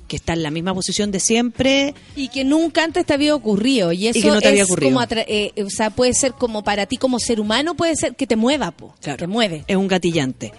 que 0.06 0.16
está 0.16 0.32
en 0.34 0.42
la 0.44 0.50
misma 0.50 0.72
posición 0.74 1.10
de 1.10 1.18
siempre. 1.18 1.94
Y 2.14 2.28
que 2.28 2.44
nunca 2.44 2.84
antes 2.84 3.04
te 3.04 3.14
había 3.14 3.34
ocurrido. 3.34 3.90
Y 3.92 4.06
eso 4.08 4.20
que 4.20 4.28
no 4.28 4.40
te 4.40 4.48
había 4.48 4.62
es 4.62 4.68
ocurrido. 4.70 4.92
como, 4.94 5.06
eh, 5.26 5.52
o 5.64 5.70
sea, 5.70 5.90
puede 5.90 6.14
ser 6.14 6.34
como 6.34 6.62
para 6.62 6.86
ti 6.86 6.98
como 6.98 7.18
ser 7.18 7.40
humano, 7.40 7.74
puede 7.74 7.96
ser 7.96 8.14
que 8.14 8.26
te 8.26 8.36
mueva, 8.36 8.70
po. 8.70 8.94
Te 9.00 9.26
mueve. 9.26 9.64
Es 9.66 9.76
un 9.76 9.88
gatillante. 9.88 10.52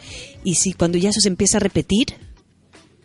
Y 0.44 0.56
si 0.56 0.74
cuando 0.74 0.98
ya 0.98 1.10
eso 1.10 1.22
se 1.22 1.30
empieza 1.30 1.58
a 1.58 1.62
repetir, 1.62 2.08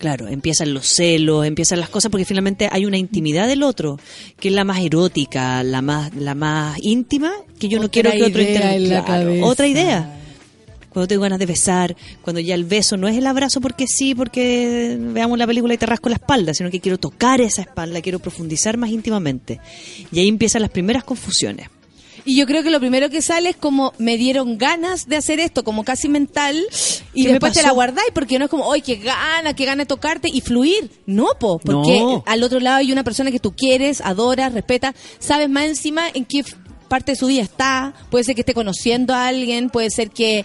claro, 0.01 0.29
empiezan 0.29 0.73
los 0.73 0.87
celos, 0.87 1.47
empiezan 1.47 1.79
las 1.79 1.91
cosas, 1.91 2.11
porque 2.11 2.25
finalmente 2.25 2.69
hay 2.73 2.87
una 2.87 2.97
intimidad 2.97 3.47
del 3.47 3.63
otro, 3.63 4.01
que 4.41 4.49
es 4.49 4.55
la 4.55 4.65
más 4.65 4.81
erótica, 4.81 5.63
la 5.63 5.83
más, 5.83 6.15
la 6.17 6.35
más 6.35 6.79
íntima, 6.81 7.31
que 7.59 7.69
yo 7.69 7.79
no 7.79 7.91
quiero 7.91 8.11
que 8.11 8.23
otro 8.23 8.43
Claro. 9.05 9.47
Otra 9.47 9.69
idea. 9.69 10.17
Cuando 10.89 11.07
tengo 11.07 11.23
ganas 11.23 11.39
de 11.39 11.47
besar, 11.47 11.95
cuando 12.23 12.41
ya 12.41 12.55
el 12.55 12.65
beso 12.65 12.97
no 12.97 13.09
es 13.09 13.17
el 13.17 13.27
abrazo 13.27 13.61
porque 13.61 13.87
sí, 13.87 14.15
porque 14.15 14.97
veamos 14.99 15.39
la 15.39 15.47
película 15.47 15.75
y 15.75 15.79
te 15.79 15.87
rasco 15.87 16.09
la 16.09 16.17
espalda, 16.17 16.55
sino 16.55 16.71
que 16.71 16.81
quiero 16.81 16.99
tocar 16.99 17.43
esa 17.43 17.61
espalda, 17.61 18.01
quiero 18.01 18.19
profundizar 18.19 18.79
más 18.79 18.91
íntimamente. 18.91 19.61
Y 20.11 20.19
ahí 20.19 20.29
empiezan 20.29 20.63
las 20.63 20.71
primeras 20.71 21.05
confusiones. 21.05 21.69
Y 22.25 22.37
yo 22.37 22.47
creo 22.47 22.63
que 22.63 22.71
lo 22.71 22.81
primero 22.81 23.11
que 23.11 23.23
sale 23.23 23.51
es 23.51 23.57
como 23.57 23.93
me 23.99 24.17
dieron 24.17 24.59
ganas 24.59 25.09
de 25.09 25.17
hacer 25.17 25.41
esto, 25.41 25.65
como 25.65 25.85
casi 25.85 26.09
mental, 26.09 26.57
y 27.15 27.23
¿Qué 27.23 27.29
me 27.29 27.33
después 27.35 27.53
te 27.53 27.63
la 27.63 27.73
guardáis 27.73 28.11
porque 28.15 28.39
no 28.39 28.45
es 28.47 28.51
como, 28.51 28.73
¡ay, 28.73 28.83
qué 28.83 28.97
gana, 28.97 29.55
qué 29.55 29.65
gana 29.65 29.83
de 29.83 29.87
tocarte! 29.87 30.29
y 30.33 30.41
fluir. 30.41 30.91
No, 31.07 31.27
po, 31.39 31.59
porque 31.59 31.99
No. 31.99 32.23
al 32.27 32.43
otro 32.43 32.61
lado 32.61 32.79
hay 32.79 32.93
una 32.93 33.05
persona 33.05 33.31
que 33.31 33.41
tú 33.41 33.53
quieres, 33.53 34.01
adoras, 34.01 34.53
respetas, 34.53 34.95
sabes 35.19 35.49
más 35.49 35.65
encima 35.65 36.03
en 36.13 36.25
qué 36.25 36.45
parte 36.89 37.13
de 37.13 37.17
su 37.17 37.27
vida 37.29 37.43
está, 37.43 37.95
puede 38.11 38.25
ser 38.25 38.35
que 38.35 38.41
esté 38.41 38.53
conociendo 38.53 39.15
a 39.15 39.29
alguien, 39.29 39.71
puede 39.71 39.91
ser 39.91 40.11
que 40.11 40.41
eh, 40.41 40.45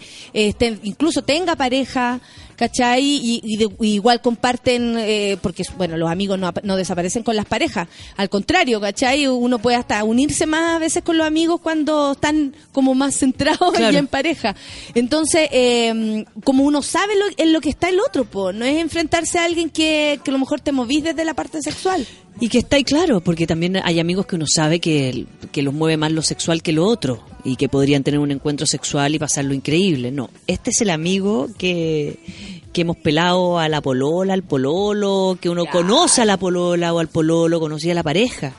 esté, 0.50 0.78
incluso 0.84 1.24
tenga 1.24 1.56
pareja, 1.56 2.22
¿cachai? 2.56 3.04
Y, 3.04 3.42
y 3.44 3.58
de- 3.58 3.70
igual 3.88 4.22
comparten, 4.22 4.96
eh, 4.98 5.38
porque 5.42 5.64
bueno, 5.78 5.98
los 5.98 6.10
amigos 6.10 6.40
no, 6.40 6.52
no 6.64 6.76
desaparecen 6.76 7.24
con 7.24 7.36
las 7.36 7.46
parejas, 7.46 7.88
al 8.18 8.30
contrario, 8.30 8.80
¿cachai? 8.82 9.28
Uno 9.28 9.60
puede 9.60 9.78
hasta 9.78 10.04
unirse 10.04 10.46
más 10.46 10.76
a 10.76 10.80
veces 10.80 11.04
con 11.04 11.18
los 11.18 11.26
amigos 11.28 11.62
cuando 11.62 12.14
están 12.14 12.56
como 12.72 12.94
más 12.96 13.16
centrados 13.18 13.74
Claro. 13.76 13.94
y 13.94 13.98
en 13.98 14.08
pareja. 14.08 14.56
Entonces, 14.94 15.48
eh, 15.52 16.26
como 16.44 16.64
uno 16.64 16.82
sabe 16.82 17.14
lo, 17.16 17.26
en 17.38 17.54
lo 17.54 17.62
que 17.62 17.70
está 17.70 17.90
el 17.90 18.00
otro, 18.00 18.26
po, 18.26 18.52
no 18.54 18.66
es 18.66 18.78
enfrentarse 18.78 19.40
a 19.40 19.46
alguien 19.46 19.70
que, 19.70 20.20
que 20.24 20.32
a 20.32 20.34
lo 20.34 20.40
mejor 20.40 20.60
te 20.62 20.72
movís 20.72 21.04
desde 21.04 21.26
la 21.26 21.34
parte 21.34 21.62
sexual. 21.62 22.06
Y 22.40 22.50
que 22.50 22.60
está 22.60 22.76
ahí 22.76 22.84
claro, 22.84 23.22
porque 23.22 23.48
también 23.48 23.78
hay 23.78 24.00
amigos 24.00 24.26
que 24.26 24.36
uno 24.36 24.46
sabe 24.48 24.80
que, 24.80 25.26
que 25.52 25.62
los 25.62 25.74
mueve 25.74 25.96
más 25.96 26.12
lo 26.12 26.22
sexual 26.22 26.62
que 26.62 26.74
lo 26.74 26.86
otro 26.86 27.24
y 27.46 27.56
que 27.56 27.70
podrían 27.70 28.04
tener 28.04 28.20
un 28.20 28.32
encuentro 28.32 28.68
sexual 28.68 29.16
y 29.16 29.20
pasarlo 29.20 29.54
increíble. 29.54 30.12
No, 30.12 30.30
este 30.46 30.72
es 30.72 30.82
el 30.82 30.90
amigo 30.90 31.48
que, 31.58 32.20
que 32.74 32.82
hemos 32.82 32.98
pelado 32.98 33.58
a 33.58 33.70
la 33.70 33.82
polola, 33.82 34.34
al 34.34 34.44
pololo, 34.44 35.38
que 35.40 35.50
uno 35.50 35.66
conoce 35.66 36.24
a 36.24 36.26
la 36.26 36.38
polola 36.38 36.94
o 36.94 37.00
al 37.00 37.08
pololo, 37.08 37.60
conocía 37.60 37.94
a 37.94 37.96
la 37.96 38.04
pareja. 38.04 38.52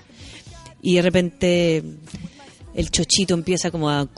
Y 0.80 0.94
de 0.94 1.02
repente 1.02 1.82
el 2.74 2.90
chochito 2.90 3.34
empieza 3.34 3.70
como 3.70 3.90
a, 3.90 4.08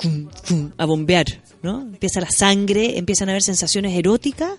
a 0.76 0.84
bombear, 0.84 1.26
¿no? 1.62 1.80
Empieza 1.80 2.20
la 2.20 2.30
sangre, 2.30 2.96
empiezan 2.96 3.28
a 3.28 3.32
haber 3.32 3.42
sensaciones 3.42 3.96
eróticas 3.96 4.52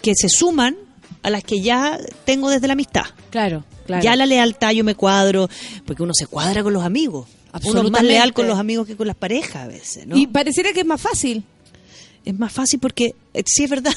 que 0.00 0.14
se 0.14 0.28
suman 0.30 0.76
a 1.22 1.28
las 1.28 1.44
que 1.44 1.60
ya 1.60 1.98
tengo 2.24 2.48
desde 2.48 2.66
la 2.66 2.74
amistad. 2.74 3.04
Claro, 3.30 3.64
claro. 3.86 4.02
Ya 4.02 4.16
la 4.16 4.26
lealtad 4.26 4.72
yo 4.72 4.84
me 4.84 4.94
cuadro, 4.94 5.48
porque 5.86 6.02
uno 6.02 6.12
se 6.14 6.26
cuadra 6.26 6.62
con 6.62 6.72
los 6.72 6.84
amigos. 6.84 7.28
Uno 7.64 7.82
es 7.82 7.90
más 7.90 8.02
leal 8.02 8.34
con 8.34 8.46
los 8.46 8.58
amigos 8.58 8.86
que 8.86 8.96
con 8.96 9.06
las 9.06 9.16
parejas 9.16 9.56
a 9.56 9.66
veces, 9.66 10.06
¿no? 10.06 10.16
Y 10.16 10.26
pareciera 10.26 10.72
que 10.72 10.80
es 10.80 10.86
más 10.86 11.00
fácil. 11.00 11.42
es 12.24 12.38
más 12.38 12.52
fácil 12.52 12.80
porque, 12.80 13.14
eh, 13.32 13.42
sí 13.46 13.64
es 13.64 13.70
verdad, 13.70 13.94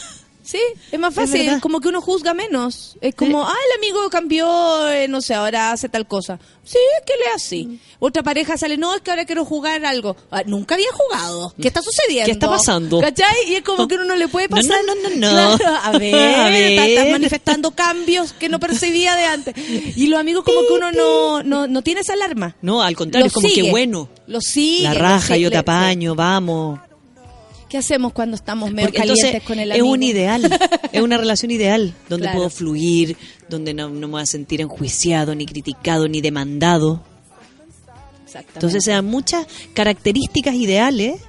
Sí, 0.49 0.57
es 0.91 0.99
más 0.99 1.11
Es 1.11 1.15
fácil, 1.15 1.45
verdad. 1.45 1.59
como 1.61 1.79
que 1.79 1.89
uno 1.89 2.01
juzga 2.01 2.33
menos. 2.33 2.97
Es 3.01 3.13
como, 3.13 3.47
ah, 3.47 3.53
el 3.67 3.77
amigo 3.77 4.09
cambió, 4.09 4.89
eh, 4.89 5.07
no 5.07 5.21
sé, 5.21 5.35
ahora 5.35 5.71
hace 5.71 5.89
tal 5.89 6.07
cosa. 6.07 6.39
Sí, 6.63 6.77
es 6.97 7.05
que 7.05 7.13
le 7.19 7.25
es 7.29 7.35
así. 7.35 7.79
Otra 7.99 8.23
pareja 8.23 8.57
sale, 8.57 8.75
no, 8.77 8.95
es 8.95 9.01
que 9.01 9.11
ahora 9.11 9.25
quiero 9.25 9.45
jugar 9.45 9.85
algo. 9.85 10.15
Ah, 10.31 10.41
nunca 10.47 10.73
había 10.73 10.87
jugado. 10.91 11.53
¿Qué 11.61 11.67
está 11.67 11.83
sucediendo? 11.83 12.25
¿Qué 12.25 12.31
está 12.31 12.47
pasando? 12.49 12.99
¿Cachai? 12.99 13.27
Y 13.47 13.55
es 13.55 13.61
como 13.63 13.87
que 13.87 13.93
uno 13.95 14.05
no 14.05 14.15
le 14.15 14.27
puede 14.27 14.47
No, 14.47 14.55
pasar. 14.55 14.79
no, 14.87 14.95
no, 14.95 15.09
no, 15.09 15.15
no. 15.51 15.57
Claro, 15.57 15.75
a 15.83 15.91
ver, 15.99 16.15
A 16.39 16.49
ver. 16.49 16.63
está- 16.71 16.85
estás 16.87 17.09
manifestando 17.11 17.71
cambios 17.71 18.33
que 18.33 18.49
no 18.49 18.59
percibía 18.59 19.15
de 19.15 19.25
antes. 19.25 19.53
Y 19.97 20.07
los 20.07 20.19
amigos 20.19 20.43
como 20.45 20.61
que 20.61 20.73
uno 20.73 20.91
no, 20.91 21.43
no, 21.43 21.67
no 21.67 21.81
tiene 21.83 22.01
esa 22.01 22.13
alarma. 22.13 22.55
no, 22.63 22.81
al 22.81 22.95
contrario, 22.95 23.25
Lo 23.25 23.27
es 23.27 23.33
como 23.33 23.47
sigue. 23.49 23.63
que 23.65 23.69
bueno. 23.69 24.09
Lo 24.25 24.41
sigue. 24.41 24.83
La 24.83 24.95
raja, 24.95 25.37
yo 25.37 25.51
te 25.51 25.57
apaño, 25.57 26.15
vamos. 26.15 26.79
¿Qué 27.69 27.77
hacemos 27.77 28.13
cuando 28.13 28.35
estamos 28.35 28.71
medio 28.71 28.87
Porque 28.87 28.97
calientes 28.97 29.23
entonces 29.25 29.47
con 29.47 29.59
el 29.59 29.71
es 29.71 29.79
amigo? 29.79 29.93
un 29.93 30.03
ideal, 30.03 30.59
es 30.91 31.01
una 31.01 31.17
relación 31.17 31.51
ideal, 31.51 31.93
donde 32.09 32.23
Claro. 32.25 32.37
puedo 32.39 32.49
fluir, 32.49 33.15
donde 33.47 33.73
no, 33.75 33.89
no 33.89 34.07
me 34.07 34.13
voy 34.13 34.21
a 34.23 34.25
sentir 34.25 34.59
enjuiciado, 34.61 35.35
ni 35.35 35.45
criticado, 35.45 36.07
ni 36.07 36.19
demandado. 36.21 37.03
Entonces 38.53 38.83
se 38.83 38.91
dan 38.91 39.05
muchas 39.05 39.47
características 39.73 40.53
ideales 40.55 41.19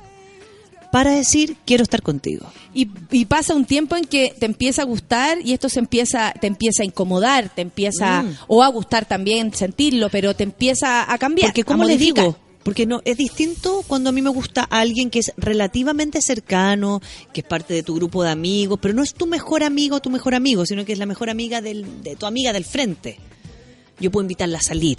para 0.93 1.13
decir 1.13 1.57
quiero 1.65 1.83
estar 1.83 2.03
contigo. 2.03 2.47
Y, 2.75 2.89
y 3.11 3.25
pasa 3.25 3.55
un 3.55 3.65
tiempo 3.65 3.97
en 3.97 4.05
que 4.05 4.35
te 4.39 4.47
empieza 4.47 4.83
a 4.83 4.85
gustar 4.85 5.39
y 5.45 5.53
esto 5.53 5.69
se 5.69 5.79
empieza, 5.79 6.33
te 6.41 6.47
empieza 6.47 6.83
a 6.83 6.87
incomodar, 6.87 7.49
te 7.55 7.63
empieza, 7.63 8.23
Mm. 8.23 8.37
o 8.49 8.63
a 8.63 8.69
gustar 8.69 9.07
también 9.07 9.53
sentirlo, 9.55 10.09
pero 10.11 10.35
te 10.35 10.43
empieza 10.45 11.11
a 11.11 11.17
cambiar. 11.19 11.49
Porque 11.51 11.65
como 11.65 11.85
le 11.85 11.95
modificar. 11.95 12.25
digo, 12.25 12.37
porque 12.63 12.87
no 12.87 13.01
es 13.05 13.17
distinto 13.17 13.83
cuando 13.87 14.11
a 14.11 14.13
mí 14.13 14.21
me 14.23 14.31
gusta 14.31 14.63
alguien 14.65 15.09
que 15.11 15.19
es 15.21 15.33
relativamente 15.37 16.21
cercano, 16.21 17.01
que 17.33 17.41
es 17.41 17.47
parte 17.47 17.73
de 17.75 17.83
tu 17.83 17.95
grupo 17.95 18.23
de 18.23 18.31
amigos, 18.31 18.79
pero 18.83 18.95
no 18.95 19.03
es 19.03 19.15
tu 19.15 19.27
mejor 19.27 19.63
amigo 19.65 19.97
o 19.97 20.01
tu 20.01 20.11
mejor 20.11 20.35
amigo, 20.35 20.67
sino 20.67 20.85
que 20.85 20.93
es 20.93 20.99
la 20.99 21.07
mejor 21.07 21.31
amiga 21.31 21.61
del, 21.61 22.03
de 22.03 22.17
tu 22.17 22.27
amiga 22.27 22.53
del 22.53 22.65
frente. 22.65 23.19
Yo 23.99 24.11
puedo 24.11 24.25
invitarla 24.25 24.59
a 24.59 24.63
salir. 24.63 24.99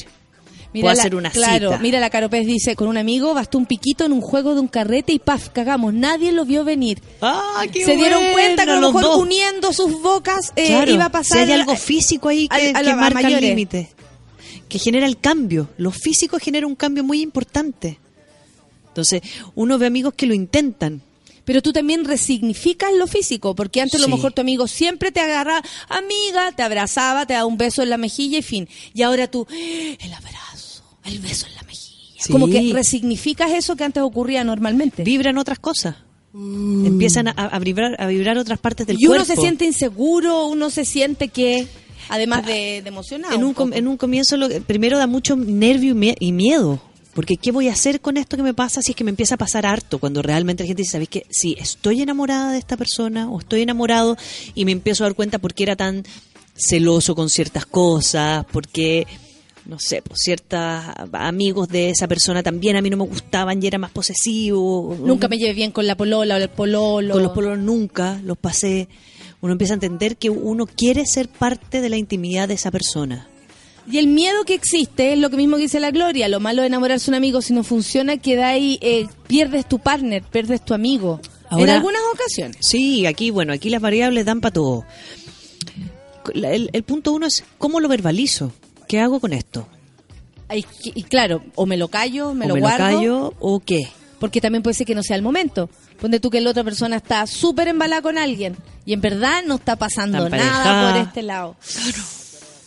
Mira 0.73 0.85
puedo 0.85 0.95
la- 0.95 1.01
hacer 1.01 1.15
una 1.15 1.29
claro, 1.31 1.69
cita. 1.71 1.81
mira 1.81 1.99
la 1.99 2.09
Caropés 2.09 2.45
dice, 2.47 2.75
con 2.77 2.87
un 2.87 2.97
amigo 2.97 3.33
bastó 3.33 3.57
un 3.57 3.65
piquito 3.65 4.05
en 4.05 4.13
un 4.13 4.21
juego 4.21 4.53
de 4.55 4.61
un 4.61 4.69
carrete 4.69 5.11
y 5.11 5.19
paf, 5.19 5.49
cagamos, 5.49 5.93
nadie 5.93 6.31
lo 6.31 6.45
vio 6.45 6.63
venir. 6.63 7.01
¡Ah, 7.21 7.63
qué 7.71 7.83
Se 7.83 7.95
dieron 7.97 8.19
bueno, 8.21 8.33
cuenta 8.33 8.63
que 8.65 8.71
a 8.71 8.75
lo 8.79 8.87
mejor 8.87 9.03
dos! 9.03 9.17
uniendo 9.17 9.73
sus 9.73 10.01
bocas 10.01 10.53
eh, 10.55 10.67
Claro, 10.67 10.91
iba 10.93 11.05
a 11.05 11.11
pasar. 11.11 11.45
Si 11.45 11.51
hay 11.51 11.59
algo 11.59 11.75
físico 11.75 12.29
ahí 12.29 12.47
que, 12.47 12.69
a 12.69 12.73
que 12.79 12.83
la- 12.83 12.93
a 12.93 12.95
marca 12.95 13.27
el 13.27 13.41
límite, 13.41 13.89
que 14.71 14.79
genera 14.79 15.05
el 15.05 15.19
cambio. 15.19 15.67
Lo 15.77 15.91
físico 15.91 16.39
genera 16.39 16.65
un 16.65 16.75
cambio 16.75 17.03
muy 17.03 17.19
importante. 17.19 17.99
Entonces, 18.87 19.21
uno 19.53 19.77
ve 19.77 19.85
amigos 19.85 20.13
que 20.15 20.25
lo 20.25 20.33
intentan. 20.33 21.01
Pero 21.43 21.61
tú 21.61 21.73
también 21.73 22.05
resignificas 22.05 22.93
lo 22.93 23.05
físico, 23.05 23.53
porque 23.53 23.81
antes 23.81 23.99
a 23.99 24.07
lo 24.07 24.15
mejor 24.15 24.31
tu 24.31 24.39
amigo 24.39 24.67
siempre 24.67 25.11
te 25.11 25.19
agarraba, 25.19 25.61
amiga, 25.89 26.53
te 26.55 26.63
abrazaba, 26.63 27.25
te 27.25 27.33
daba 27.33 27.47
un 27.47 27.57
beso 27.57 27.83
en 27.83 27.89
la 27.89 27.97
mejilla 27.97 28.37
y 28.37 28.41
fin. 28.43 28.69
Y 28.93 29.01
ahora 29.01 29.27
tú, 29.27 29.45
el 29.49 30.13
abrazo, 30.13 30.83
el 31.03 31.19
beso 31.19 31.47
en 31.47 31.55
la 31.55 31.63
mejilla. 31.63 32.21
Sí. 32.21 32.31
Como 32.31 32.47
que 32.47 32.71
resignificas 32.71 33.51
eso 33.51 33.75
que 33.75 33.83
antes 33.83 34.01
ocurría 34.01 34.45
normalmente. 34.45 35.03
Vibran 35.03 35.37
otras 35.37 35.59
cosas. 35.59 35.97
Empiezan 36.33 37.27
a, 37.27 37.31
a 37.31 37.59
vibrar, 37.59 37.99
a 37.99 38.07
vibrar 38.07 38.37
otras 38.37 38.59
partes 38.59 38.87
del 38.87 38.95
y 38.97 39.07
uno 39.07 39.17
cuerpo. 39.17 39.35
se 39.35 39.41
siente 39.41 39.65
inseguro, 39.65 40.45
uno 40.45 40.69
se 40.69 40.85
siente 40.85 41.27
que, 41.27 41.67
además 42.09 42.45
de, 42.45 42.81
de 42.81 42.87
emocionado. 42.87 43.33
en 43.35 43.43
un, 43.43 43.73
en 43.73 43.97
comienzo 43.97 44.37
lo, 44.37 44.47
primero 44.63 44.97
da 44.97 45.07
mucho 45.07 45.35
nervio 45.35 45.91
y, 45.91 45.95
mie- 45.95 46.17
y 46.19 46.31
miedo. 46.31 46.81
Porque 47.13 47.35
¿qué 47.35 47.51
voy 47.51 47.67
a 47.67 47.73
hacer 47.73 47.99
con 47.99 48.15
esto 48.15 48.37
que 48.37 48.43
me 48.43 48.53
pasa 48.53 48.81
si 48.81 48.91
es 48.91 48.95
que 48.95 49.03
me 49.03 49.09
empieza 49.09 49.35
a 49.35 49.37
pasar 49.37 49.65
harto? 49.65 49.99
Cuando 49.99 50.21
realmente 50.21 50.63
la 50.63 50.67
gente 50.67 50.83
dice, 50.83 50.93
¿sabéis 50.93 51.09
qué? 51.09 51.25
Sí, 51.29 51.57
estoy 51.59 52.01
enamorada 52.01 52.53
de 52.53 52.57
esta 52.57 52.77
persona 52.77 53.29
o 53.29 53.39
estoy 53.39 53.63
enamorado 53.63 54.15
y 54.55 54.63
me 54.63 54.71
empiezo 54.71 55.03
a 55.03 55.07
dar 55.07 55.15
cuenta 55.15 55.37
por 55.37 55.53
qué 55.53 55.63
era 55.63 55.75
tan 55.75 56.03
celoso 56.55 57.13
con 57.13 57.29
ciertas 57.29 57.65
cosas, 57.65 58.45
porque, 58.53 59.07
no 59.65 59.77
sé, 59.77 60.01
pues 60.01 60.21
ciertos 60.23 60.59
amigos 61.11 61.67
de 61.67 61.89
esa 61.89 62.07
persona 62.07 62.43
también 62.43 62.77
a 62.77 62.81
mí 62.81 62.89
no 62.89 62.95
me 62.97 63.03
gustaban 63.05 63.61
y 63.61 63.67
era 63.67 63.77
más 63.77 63.91
posesivo. 63.91 64.95
Nunca 65.03 65.27
me 65.27 65.37
llevé 65.37 65.53
bien 65.53 65.71
con 65.71 65.87
la 65.87 65.95
polola 65.97 66.35
o 66.35 66.37
el 66.37 66.47
pololo. 66.49 67.13
Con 67.13 67.23
los 67.23 67.31
pololos 67.33 67.59
nunca, 67.59 68.21
los 68.23 68.37
pasé. 68.37 68.87
Uno 69.41 69.53
empieza 69.53 69.73
a 69.73 69.75
entender 69.75 70.17
que 70.17 70.29
uno 70.29 70.65
quiere 70.67 71.05
ser 71.05 71.27
parte 71.27 71.81
de 71.81 71.89
la 71.89 71.97
intimidad 71.97 72.47
de 72.47 72.53
esa 72.53 72.71
persona. 72.71 73.27
Y 73.91 73.97
el 73.97 74.07
miedo 74.07 74.43
que 74.45 74.53
existe 74.53 75.13
es 75.13 75.19
lo 75.19 75.29
que 75.31 75.37
mismo 75.37 75.57
que 75.57 75.63
dice 75.63 75.79
la 75.79 75.89
Gloria. 75.91 76.27
Lo 76.27 76.39
malo 76.39 76.61
de 76.61 76.67
enamorarse 76.67 77.05
de 77.07 77.11
un 77.11 77.15
amigo, 77.15 77.41
si 77.41 77.53
no 77.53 77.63
funciona, 77.63 78.17
queda 78.17 78.49
ahí, 78.49 78.77
eh, 78.81 79.07
pierdes 79.27 79.67
tu 79.67 79.79
partner, 79.79 80.21
pierdes 80.23 80.63
tu 80.63 80.73
amigo. 80.75 81.19
en 81.49 81.69
algunas 81.69 82.01
ocasiones. 82.13 82.57
Sí, 82.61 83.05
aquí, 83.07 83.31
bueno, 83.31 83.51
aquí 83.53 83.69
las 83.69 83.81
variables 83.81 84.25
dan 84.25 84.39
para 84.39 84.53
todo. 84.53 84.85
El, 86.35 86.69
el 86.71 86.83
punto 86.83 87.11
uno 87.11 87.25
es, 87.25 87.43
¿cómo 87.57 87.79
lo 87.79 87.87
verbalizo? 87.89 88.53
¿Qué 88.87 88.99
hago 88.99 89.19
con 89.19 89.33
esto? 89.33 89.67
Y 90.93 91.03
claro, 91.03 91.41
o 91.55 91.65
me 91.65 91.77
lo 91.77 91.87
callo, 91.87 92.33
me 92.33 92.45
¿O 92.45 92.49
lo 92.49 92.53
me 92.55 92.61
guardo. 92.61 92.89
lo 92.89 92.95
callo 92.97 93.33
o 93.39 93.59
qué? 93.61 93.87
Porque 94.19 94.41
también 94.41 94.61
puede 94.61 94.73
ser 94.75 94.85
que 94.85 94.95
no 94.95 95.01
sea 95.01 95.15
el 95.15 95.21
momento. 95.21 95.69
Ponte 96.01 96.19
tú 96.19 96.29
que 96.29 96.41
la 96.41 96.49
otra 96.49 96.63
persona 96.63 96.97
está 96.97 97.25
súper 97.27 97.67
embalada 97.69 98.01
con 98.01 98.17
alguien 98.17 98.57
y 98.85 98.93
en 98.93 98.99
verdad 99.01 99.43
no 99.45 99.55
está 99.55 99.75
pasando 99.77 100.25
Está 100.25 100.35
nada 100.37 100.91
por 100.93 101.01
este 101.07 101.21
lado. 101.21 101.55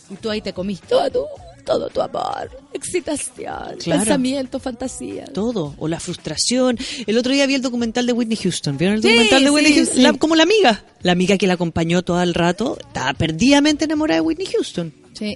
Y 0.09 0.15
tú 0.15 0.29
ahí 0.29 0.39
te 0.41 0.53
comiste 0.53 0.87
todo 0.87 1.09
tu, 1.11 1.19
todo 1.65 1.89
tu 1.89 2.01
amor, 2.01 2.49
excitación, 2.73 3.75
Claro. 3.83 3.99
pensamiento, 4.01 4.59
fantasía. 4.59 5.25
Todo. 5.25 5.73
O 5.79 5.87
la 5.87 5.99
frustración. 5.99 6.77
El 7.07 7.17
otro 7.17 7.33
día 7.33 7.45
vi 7.47 7.55
el 7.55 7.61
documental 7.61 8.05
de 8.05 8.13
Whitney 8.13 8.37
Houston. 8.37 8.77
¿Vieron 8.77 8.95
el 8.97 9.01
Sí, 9.01 9.09
documental 9.09 9.43
de 9.43 9.49
Whitney 9.51 9.71
sí, 9.73 9.77
Houston? 9.79 9.95
sí. 9.97 10.01
La- 10.03 10.13
como 10.13 10.35
la 10.35 10.43
amiga. 10.43 10.83
La 11.01 11.11
amiga 11.11 11.37
que 11.37 11.47
la 11.47 11.55
acompañó 11.55 12.03
todo 12.03 12.21
el 12.21 12.33
rato. 12.33 12.77
Estaba 12.79 13.13
perdidamente 13.13 13.85
enamorada 13.85 14.21
de 14.21 14.27
Whitney 14.27 14.47
Houston. 14.47 14.93
Sí. 15.13 15.35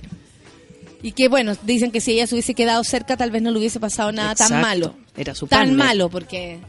Y 1.01 1.13
que 1.13 1.29
bueno, 1.29 1.53
dicen 1.63 1.91
que 1.91 1.99
si 2.01 2.11
ella 2.13 2.27
se 2.27 2.35
hubiese 2.35 2.53
quedado 2.53 2.83
cerca, 2.83 3.17
tal 3.17 3.31
vez 3.31 3.41
no 3.41 3.51
le 3.51 3.57
hubiese 3.57 3.79
pasado 3.79 4.11
nada 4.11 4.35
tan 4.35 4.61
malo. 4.61 4.95
Era 5.17 5.33
su 5.33 5.47
Tan 5.47 5.59
partner. 5.61 5.77
malo, 5.77 6.09
porque 6.09 6.59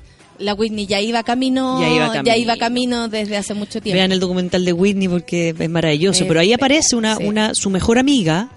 la 0.41 0.55
Whitney 0.55 0.87
ya 0.87 1.01
iba 1.01 1.23
camino, 1.23 1.81
Ya 1.81 1.89
iba 1.89 2.13
camino. 2.13 2.37
iba 2.37 2.57
camino 2.57 3.09
desde 3.09 3.37
hace 3.37 3.55
mucho 3.55 3.81
tiempo. 3.81 3.97
Vean 3.97 4.13
el 4.13 4.21
documental 4.21 4.65
de 4.65 4.73
Whitney 4.73 5.09
porque 5.09 5.55
es 5.59 5.71
maravilloso. 5.71 6.23
Es 6.23 6.29
Pero 6.29 6.41
ahí 6.41 6.53
aparece 6.53 6.97
una, 6.97 7.17
sí. 7.17 7.25
una 7.25 7.55
su 7.55 7.71
mejor 7.71 7.99
amiga, 7.99 8.49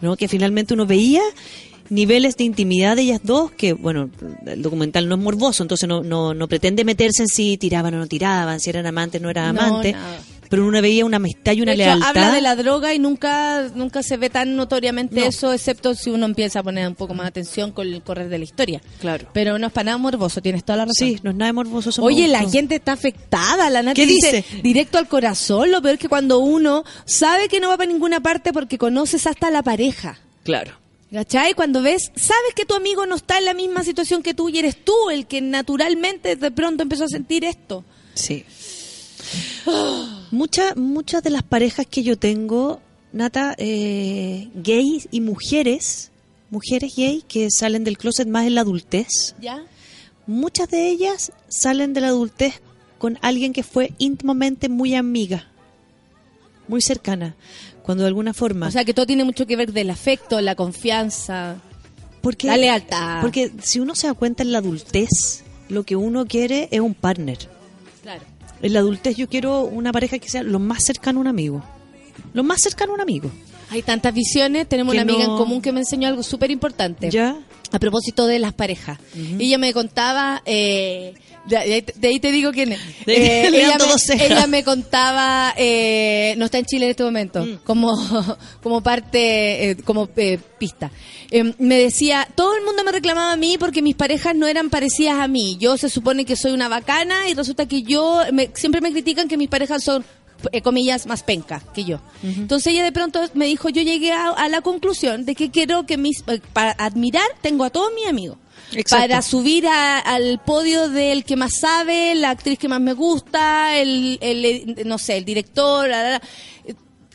¿no? 0.00 0.16
Que 0.16 0.28
finalmente 0.28 0.74
uno 0.74 0.86
veía 0.86 1.22
niveles 1.90 2.36
de 2.38 2.44
intimidad 2.44 2.96
de 2.96 3.02
ellas 3.02 3.20
dos, 3.22 3.50
que 3.50 3.74
bueno, 3.74 4.08
el 4.46 4.62
documental 4.62 5.06
no 5.08 5.16
es 5.16 5.20
morboso, 5.20 5.62
entonces 5.62 5.86
no, 5.88 6.02
no, 6.02 6.32
no 6.32 6.48
pretende 6.48 6.82
meterse 6.84 7.22
en 7.22 7.28
si 7.28 7.58
tiraban 7.58 7.92
o 7.94 7.98
no 7.98 8.06
tiraban, 8.06 8.58
si 8.58 8.70
eran 8.70 8.86
amantes 8.86 9.20
o 9.20 9.24
no 9.24 9.30
eran 9.30 9.54
No, 9.54 9.60
amantes, 9.60 9.92
nada. 9.92 10.18
Pero 10.54 10.68
uno 10.68 10.80
veía 10.80 11.04
una 11.04 11.16
amistad 11.16 11.52
y 11.52 11.62
una 11.62 11.72
De 11.72 11.78
hecho, 11.82 11.86
lealtad. 11.96 12.08
habla 12.10 12.32
de 12.32 12.40
la 12.40 12.54
droga 12.54 12.94
y 12.94 12.98
nunca 13.00 13.68
nunca 13.74 14.02
se 14.04 14.16
ve 14.16 14.30
tan 14.30 14.54
notoriamente 14.54 15.20
No. 15.20 15.26
eso, 15.26 15.52
excepto 15.52 15.94
si 15.94 16.10
uno 16.10 16.26
empieza 16.26 16.60
a 16.60 16.62
poner 16.62 16.86
un 16.86 16.94
poco 16.94 17.12
más 17.14 17.26
atención 17.26 17.72
con 17.72 17.86
el 17.88 18.02
correr 18.02 18.28
de 18.28 18.38
la 18.38 18.44
historia. 18.44 18.80
Claro. 19.00 19.26
Pero 19.32 19.58
no 19.58 19.66
es 19.66 19.72
para 19.72 19.86
nada 19.86 19.98
morboso, 19.98 20.40
tienes 20.40 20.62
toda 20.64 20.76
la 20.76 20.84
razón. 20.84 21.08
Sí, 21.08 21.18
no 21.24 21.30
es 21.30 21.36
nada 21.36 21.52
morboso. 21.52 21.90
Oye, 22.02 22.28
la 22.28 22.48
gente 22.48 22.76
está 22.76 22.92
afectada, 22.92 23.68
la 23.70 23.82
Nati 23.82 24.00
¿Qué 24.00 24.06
dice, 24.06 24.36
dice? 24.48 24.62
directo 24.62 24.98
al 24.98 25.08
corazón, 25.08 25.70
lo 25.72 25.82
peor 25.82 25.98
que 25.98 26.08
cuando 26.08 26.38
uno 26.38 26.84
sabe 27.04 27.48
que 27.48 27.58
no 27.60 27.68
va 27.68 27.76
para 27.76 27.90
ninguna 27.90 28.20
parte 28.20 28.52
porque 28.52 28.78
conoces 28.78 29.26
hasta 29.26 29.50
la 29.50 29.62
pareja. 29.62 30.18
Claro. 30.44 30.72
¿Cachai? 31.12 31.54
Cuando 31.54 31.80
ves, 31.82 32.10
sabes 32.16 32.54
que 32.56 32.64
tu 32.64 32.74
amigo 32.74 33.06
no 33.06 33.14
está 33.14 33.38
en 33.38 33.44
la 33.44 33.54
misma 33.54 33.84
situación 33.84 34.22
que 34.22 34.34
tú 34.34 34.48
y 34.48 34.58
eres 34.58 34.76
tú 34.84 34.94
el 35.10 35.26
que 35.26 35.40
naturalmente 35.40 36.36
de 36.36 36.50
pronto 36.50 36.82
empezó 36.82 37.04
a 37.04 37.08
sentir 37.08 37.44
esto. 37.44 37.84
Sí. 38.14 38.44
Muchas 40.30 40.76
muchas 40.76 41.22
de 41.22 41.30
las 41.30 41.42
parejas 41.42 41.86
que 41.86 42.02
yo 42.02 42.18
tengo, 42.18 42.80
Nata, 43.12 43.54
eh, 43.58 44.48
gays 44.54 45.06
y 45.12 45.20
mujeres, 45.20 46.10
mujeres 46.50 46.94
gay 46.96 47.22
que 47.26 47.50
salen 47.50 47.84
del 47.84 47.98
closet 47.98 48.26
más 48.26 48.46
en 48.46 48.56
la 48.56 48.62
adultez, 48.62 49.36
¿Ya? 49.40 49.64
muchas 50.26 50.68
de 50.70 50.88
ellas 50.88 51.32
salen 51.48 51.94
de 51.94 52.00
la 52.00 52.08
adultez 52.08 52.60
con 52.98 53.18
alguien 53.22 53.52
que 53.52 53.62
fue 53.62 53.92
íntimamente 53.98 54.68
muy 54.68 54.96
amiga, 54.96 55.46
muy 56.66 56.82
cercana, 56.82 57.36
cuando 57.84 58.02
de 58.02 58.08
alguna 58.08 58.34
forma... 58.34 58.66
O 58.66 58.70
sea 58.72 58.84
que 58.84 58.94
todo 58.94 59.06
tiene 59.06 59.22
mucho 59.22 59.46
que 59.46 59.56
ver 59.56 59.72
del 59.72 59.90
afecto, 59.90 60.40
la 60.40 60.56
confianza, 60.56 61.58
porque, 62.24 62.46
la 62.46 62.56
lealtad. 62.56 63.20
Porque 63.20 63.52
si 63.62 63.80
uno 63.80 63.94
se 63.94 64.06
da 64.06 64.14
cuenta 64.14 64.42
en 64.42 64.52
la 64.52 64.58
adultez, 64.58 65.44
lo 65.68 65.84
que 65.84 65.94
uno 65.94 66.24
quiere 66.26 66.68
es 66.70 66.80
un 66.80 66.94
partner. 66.94 67.38
Claro. 68.02 68.22
En 68.62 68.72
la 68.72 68.78
adultez 68.80 69.16
yo 69.16 69.28
quiero 69.28 69.62
una 69.62 69.92
pareja 69.92 70.18
que 70.18 70.28
sea 70.28 70.42
lo 70.42 70.58
más 70.58 70.84
cercano 70.84 71.18
a 71.18 71.22
un 71.22 71.26
amigo. 71.28 71.62
Lo 72.32 72.42
más 72.44 72.62
cercano 72.62 72.92
a 72.92 72.94
un 72.96 73.00
amigo. 73.00 73.30
Hay 73.70 73.82
tantas 73.82 74.14
visiones, 74.14 74.68
tenemos 74.68 74.92
Que 74.94 75.00
una 75.02 75.12
amiga 75.12 75.26
no- 75.26 75.32
en 75.32 75.38
común 75.38 75.60
que 75.62 75.72
me 75.72 75.80
enseñó 75.80 76.08
algo 76.08 76.22
súper 76.22 76.50
importante. 76.50 77.10
¿Ya? 77.10 77.36
A 77.72 77.78
propósito 77.78 78.26
de 78.26 78.38
las 78.38 78.52
parejas. 78.52 78.98
Ella 79.38 79.58
me 79.58 79.72
contaba, 79.72 80.42
eh, 80.46 81.14
de, 81.46 81.56
de 81.56 81.74
ahí 81.74 81.82
te- 81.82 81.92
de 81.96 82.08
ahí 82.08 82.20
te 82.20 82.32
digo 82.32 82.52
quién 82.52 82.72
es. 82.72 82.80
Eh, 83.06 83.48
ella, 83.52 83.76
me, 84.48 84.58
ella 84.58 84.64
contaba, 84.64 85.54
eh, 85.56 86.34
no 86.38 86.44
está 86.46 86.58
en 86.58 86.64
Chile 86.66 86.84
en 86.86 86.90
este 86.90 87.04
momento, 87.04 87.44
Mm. 87.44 87.58
como, 87.64 87.94
como 88.62 88.82
parte, 88.82 89.70
eh, 89.70 89.76
como 89.84 90.08
eh, 90.16 90.38
pista. 90.58 90.90
Eh, 91.30 91.54
me 91.58 91.76
decía, 91.78 92.28
todo 92.34 92.54
el 92.56 92.64
mundo 92.64 92.84
me 92.84 92.92
reclamaba 92.92 93.32
a 93.32 93.36
mí 93.36 93.56
porque 93.58 93.82
mis 93.82 93.94
parejas 93.96 94.34
no 94.36 94.46
eran 94.46 94.70
parecidas 94.70 95.18
a 95.20 95.28
mí. 95.28 95.56
Yo 95.58 95.76
se 95.76 95.88
supone 95.88 96.24
que 96.24 96.36
soy 96.36 96.52
una 96.52 96.68
bacana 96.68 97.28
y 97.28 97.34
resulta 97.34 97.66
que 97.66 97.82
yo, 97.82 98.20
me- 98.32 98.50
siempre 98.54 98.80
me 98.80 98.92
critican 98.92 99.28
que 99.28 99.36
mis 99.36 99.48
parejas 99.48 99.82
son 99.82 100.04
eh, 100.52 100.60
comillas, 100.60 101.06
más 101.06 101.22
penca 101.22 101.62
que 101.74 101.84
yo. 101.84 102.00
Entonces 102.22 102.72
ella 102.72 102.84
de 102.84 102.92
pronto 102.92 103.20
me 103.34 103.46
dijo, 103.46 103.68
yo 103.70 103.80
llegué 103.82 104.12
a, 104.12 104.28
a 104.28 104.48
la 104.48 104.60
conclusión 104.60 105.24
de 105.24 105.34
que 105.34 105.50
quiero 105.50 105.86
que 105.86 105.96
mis, 105.96 106.22
para 106.52 106.72
admirar, 106.72 107.26
tengo 107.40 107.64
a 107.64 107.70
todos 107.70 107.90
mis 107.94 108.06
amigos. 108.06 108.36
Exacto. 108.72 108.96
Para 109.06 109.22
subir 109.22 109.66
a- 109.66 109.98
al 109.98 110.40
podio 110.44 110.88
del 110.88 111.24
que 111.24 111.36
más 111.36 111.52
sabe, 111.60 112.14
la 112.14 112.30
actriz 112.30 112.58
que 112.58 112.68
más 112.68 112.80
me 112.80 112.92
gusta, 112.94 113.76
el, 113.78 114.18
el, 114.20 114.44
eh, 114.44 114.82
no 114.84 114.98
sé, 114.98 115.16
el 115.18 115.24
director, 115.24 115.88
la, 115.88 116.02
la, 116.02 116.10
la. 116.12 116.22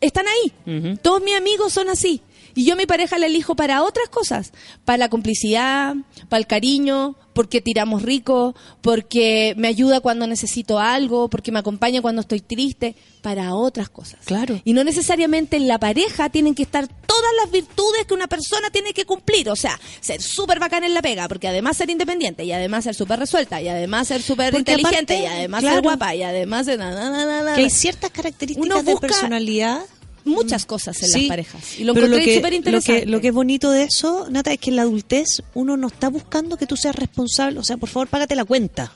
Están 0.01 0.25
ahí. 0.27 0.95
Todos 1.01 1.21
mis 1.21 1.35
amigos 1.35 1.73
son 1.73 1.89
así. 1.89 2.21
Y 2.55 2.65
yo 2.65 2.73
a 2.73 2.77
mi 2.77 2.85
pareja 2.85 3.17
la 3.17 3.27
elijo 3.27 3.55
para 3.55 3.83
otras 3.83 4.09
cosas, 4.09 4.51
para 4.85 4.97
la 4.97 5.09
complicidad, 5.09 5.95
para 6.29 6.39
el 6.39 6.47
cariño, 6.47 7.15
porque 7.33 7.61
tiramos 7.61 8.01
rico, 8.01 8.55
porque 8.81 9.53
me 9.57 9.67
ayuda 9.67 10.01
cuando 10.01 10.27
necesito 10.27 10.79
algo, 10.79 11.29
porque 11.29 11.51
me 11.51 11.59
acompaña 11.59 12.01
cuando 12.01 12.21
estoy 12.21 12.41
triste, 12.41 12.95
para 13.21 13.55
otras 13.55 13.89
cosas. 13.89 14.19
Claro. 14.25 14.61
Y 14.65 14.73
no 14.73 14.83
necesariamente 14.83 15.57
en 15.57 15.67
la 15.67 15.79
pareja 15.79 16.29
tienen 16.29 16.55
que 16.55 16.63
estar 16.63 16.87
todas 16.87 17.31
las 17.41 17.51
virtudes 17.51 18.05
que 18.05 18.13
una 18.13 18.27
persona 18.27 18.69
tiene 18.71 18.93
que 18.93 19.05
cumplir. 19.05 19.49
O 19.49 19.55
sea, 19.55 19.79
ser 20.01 20.21
súper 20.21 20.59
bacán 20.59 20.83
en 20.83 20.93
la 20.93 21.01
pega, 21.01 21.27
porque 21.27 21.47
además 21.47 21.77
ser 21.77 21.89
independiente, 21.89 22.43
y 22.43 22.51
además 22.51 22.83
ser 22.83 22.95
súper 22.95 23.19
resuelta, 23.19 23.61
y 23.61 23.67
además 23.67 24.07
ser 24.07 24.21
súper 24.21 24.53
inteligente, 24.55 25.15
aparte, 25.15 25.19
y 25.19 25.25
además 25.25 25.61
claro. 25.61 25.75
ser 25.75 25.83
guapa, 25.83 26.15
y 26.15 26.23
además 26.23 26.65
ser... 26.65 26.79
na, 26.79 26.91
na, 26.91 27.43
na. 27.43 27.55
Que 27.55 27.61
hay 27.61 27.69
ciertas 27.69 28.11
características 28.11 28.65
Uno 28.65 28.83
de 28.83 28.91
busca 28.91 29.07
personalidad. 29.07 29.85
Muchas 30.29 30.65
cosas 30.65 31.01
en 31.03 31.09
Sí, 31.09 31.19
las 31.21 31.27
parejas. 31.27 31.79
Y 31.79 31.83
lo 31.83 31.93
pero 31.93 32.07
encontré 32.07 32.25
que, 32.25 32.35
súper 32.35 32.51
lo 32.51 32.57
interesante. 32.57 33.01
que, 33.01 33.05
lo 33.07 33.21
que 33.21 33.27
es 33.29 33.33
bonito 33.33 33.71
de 33.71 33.83
eso, 33.83 34.27
Nata, 34.29 34.51
es 34.53 34.59
que 34.59 34.69
en 34.69 34.75
la 34.77 34.83
adultez 34.83 35.41
uno 35.53 35.77
no 35.77 35.87
está 35.87 36.09
buscando 36.09 36.57
que 36.57 36.65
tú 36.65 36.75
seas 36.77 36.95
responsable. 36.95 37.59
O 37.59 37.63
sea, 37.63 37.77
por 37.77 37.89
favor, 37.89 38.07
págate 38.07 38.35
la 38.35 38.45
cuenta. 38.45 38.91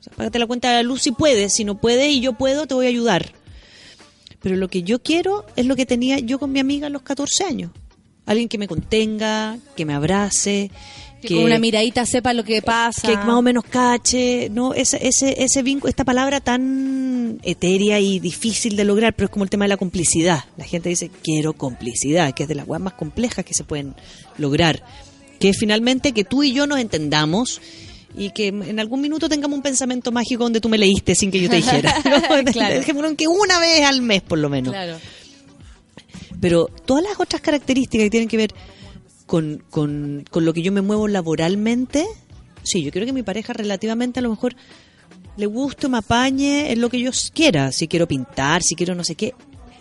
O 0.00 0.02
sea, 0.02 0.12
págate 0.14 0.38
la 0.38 0.46
cuenta 0.46 0.68
de 0.68 0.74
la 0.76 0.82
luz 0.82 1.02
si 1.02 1.12
puedes. 1.12 1.52
Si 1.54 1.64
no 1.64 1.78
puedes 1.80 2.08
y 2.08 2.20
yo 2.20 2.32
puedo, 2.32 2.66
te 2.66 2.74
voy 2.74 2.86
a 2.86 2.88
ayudar. 2.88 3.32
Pero 4.40 4.56
lo 4.56 4.68
que 4.68 4.82
yo 4.82 5.00
quiero 5.02 5.44
es 5.56 5.66
lo 5.66 5.76
que 5.76 5.86
tenía 5.86 6.18
yo 6.18 6.38
con 6.38 6.52
mi 6.52 6.60
amiga 6.60 6.86
a 6.86 6.90
los 6.90 7.02
14 7.02 7.44
años. 7.44 7.70
Alguien 8.26 8.48
que 8.48 8.58
me 8.58 8.68
contenga, 8.68 9.58
que 9.76 9.84
me 9.84 9.94
abrace. 9.94 10.70
Que 11.20 11.34
con 11.34 11.44
una 11.44 11.58
miradita 11.58 12.06
sepa 12.06 12.32
lo 12.32 12.44
que 12.44 12.62
pasa. 12.62 13.06
que 13.06 13.16
más 13.16 13.36
o 13.36 13.42
menos 13.42 13.64
cache, 13.64 14.48
no 14.50 14.74
ese 14.74 15.06
ese 15.06 15.42
ese 15.42 15.62
vínculo, 15.62 15.88
esta 15.88 16.04
palabra 16.04 16.40
tan 16.40 17.38
etérea 17.42 17.98
y 17.98 18.20
difícil 18.20 18.76
de 18.76 18.84
lograr, 18.84 19.14
pero 19.14 19.26
es 19.26 19.30
como 19.30 19.44
el 19.44 19.50
tema 19.50 19.64
de 19.64 19.70
la 19.70 19.76
complicidad. 19.76 20.44
La 20.56 20.64
gente 20.64 20.88
dice 20.88 21.10
quiero 21.22 21.52
complicidad, 21.54 22.32
que 22.34 22.44
es 22.44 22.48
de 22.48 22.54
las 22.54 22.66
cosas 22.66 22.82
más 22.82 22.92
complejas 22.94 23.44
que 23.44 23.54
se 23.54 23.64
pueden 23.64 23.94
lograr, 24.36 24.82
que 25.40 25.50
es 25.50 25.58
finalmente 25.58 26.12
que 26.12 26.24
tú 26.24 26.42
y 26.42 26.52
yo 26.52 26.66
nos 26.66 26.78
entendamos 26.78 27.60
y 28.16 28.30
que 28.30 28.48
en 28.48 28.80
algún 28.80 29.00
minuto 29.00 29.28
tengamos 29.28 29.56
un 29.56 29.62
pensamiento 29.62 30.10
mágico 30.10 30.44
donde 30.44 30.60
tú 30.60 30.68
me 30.68 30.78
leíste 30.78 31.14
sin 31.14 31.30
que 31.30 31.40
yo 31.40 31.48
te 31.48 31.56
dijera. 31.56 31.94
¿no? 32.04 32.52
Claro. 32.52 32.80
Que 33.16 33.28
una 33.28 33.58
vez 33.60 33.84
al 33.84 34.02
mes 34.02 34.22
por 34.22 34.38
lo 34.38 34.48
menos. 34.48 34.72
Claro. 34.72 34.98
Pero 36.40 36.66
todas 36.86 37.02
las 37.02 37.18
otras 37.18 37.42
características 37.42 38.04
que 38.04 38.10
tienen 38.10 38.28
que 38.28 38.36
ver 38.36 38.54
con, 39.28 39.62
con, 39.70 40.24
con 40.30 40.46
lo 40.46 40.54
que 40.54 40.62
yo 40.62 40.72
me 40.72 40.80
muevo 40.80 41.06
laboralmente, 41.06 42.06
sí, 42.62 42.82
yo 42.82 42.90
quiero 42.90 43.06
que 43.06 43.12
mi 43.12 43.22
pareja 43.22 43.52
relativamente 43.52 44.20
a 44.20 44.22
lo 44.22 44.30
mejor 44.30 44.56
le 45.36 45.44
guste, 45.44 45.86
me 45.88 45.98
apañe 45.98 46.72
en 46.72 46.80
lo 46.80 46.88
que 46.88 46.98
yo 46.98 47.10
quiera, 47.34 47.70
si 47.70 47.88
quiero 47.88 48.08
pintar, 48.08 48.62
si 48.62 48.74
quiero 48.74 48.94
no 48.94 49.04
sé 49.04 49.16
qué. 49.16 49.34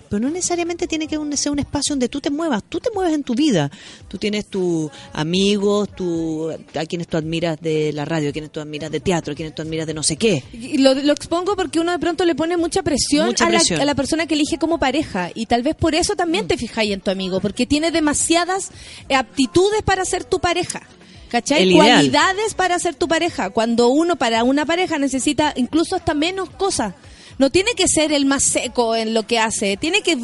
Pero 0.09 0.19
no 0.21 0.29
necesariamente 0.29 0.87
tiene 0.87 1.07
que 1.07 1.17
ser 1.35 1.51
un 1.51 1.59
espacio 1.59 1.93
donde 1.93 2.09
tú 2.09 2.21
te 2.21 2.29
muevas, 2.29 2.63
tú 2.67 2.79
te 2.79 2.89
mueves 2.93 3.13
en 3.13 3.23
tu 3.23 3.35
vida. 3.35 3.69
Tú 4.07 4.17
tienes 4.17 4.47
tus 4.47 4.89
amigos, 5.13 5.89
tu, 5.95 6.49
a 6.49 6.85
quienes 6.85 7.07
tú 7.07 7.17
admiras 7.17 7.59
de 7.61 7.91
la 7.93 8.05
radio, 8.05 8.29
a 8.29 8.31
quienes 8.31 8.51
tú 8.51 8.59
admiras 8.59 8.91
de 8.91 8.99
teatro, 8.99 9.33
a 9.33 9.35
quienes 9.35 9.53
tú 9.55 9.61
admiras 9.61 9.87
de 9.87 9.93
no 9.93 10.03
sé 10.03 10.17
qué. 10.17 10.43
Y 10.53 10.77
lo, 10.77 10.93
lo 10.93 11.13
expongo 11.13 11.55
porque 11.55 11.79
uno 11.79 11.91
de 11.91 11.99
pronto 11.99 12.25
le 12.25 12.35
pone 12.35 12.57
mucha 12.57 12.83
presión, 12.83 13.27
Mucha 13.27 13.45
a, 13.45 13.49
la- 13.49 13.57
presión. 13.57 13.81
A, 13.81 13.85
la, 13.85 13.95
persona 13.95 14.25
que 14.27 14.35
elige 14.35 14.57
como 14.57 14.79
pareja 14.79 15.31
y 15.33 15.45
tal 15.45 15.63
vez 15.63 15.75
por 15.75 15.95
eso 15.95 16.15
también 16.15 16.47
te 16.47 16.57
fijáis 16.57 16.91
en 16.93 17.01
tu 17.01 17.11
amigo, 17.11 17.39
porque 17.39 17.65
tiene 17.65 17.91
demasiadas 17.91 18.71
aptitudes 19.13 19.81
para 19.83 20.05
ser 20.05 20.23
tu 20.23 20.39
pareja. 20.39 20.81
¿Cachai? 21.29 21.73
Cualidades 21.73 22.53
para 22.53 22.79
ser 22.79 22.95
tu 22.95 23.07
pareja. 23.09 23.49
Cuando 23.49 23.89
uno 23.89 24.15
para 24.15 24.45
una 24.45 24.65
pareja 24.65 24.97
necesita 24.97 25.53
incluso 25.57 25.97
hasta 25.97 26.13
menos 26.13 26.49
cosas. 26.51 26.93
No 27.39 27.51
tiene 27.51 27.71
que 27.75 27.87
ser 27.87 28.11
el 28.13 28.25
más 28.25 28.43
seco 28.43 28.95
en 28.95 29.13
lo 29.13 29.27
que 29.27 29.37
hace, 29.37 29.77
tiene 29.77 30.01
que 30.01 30.17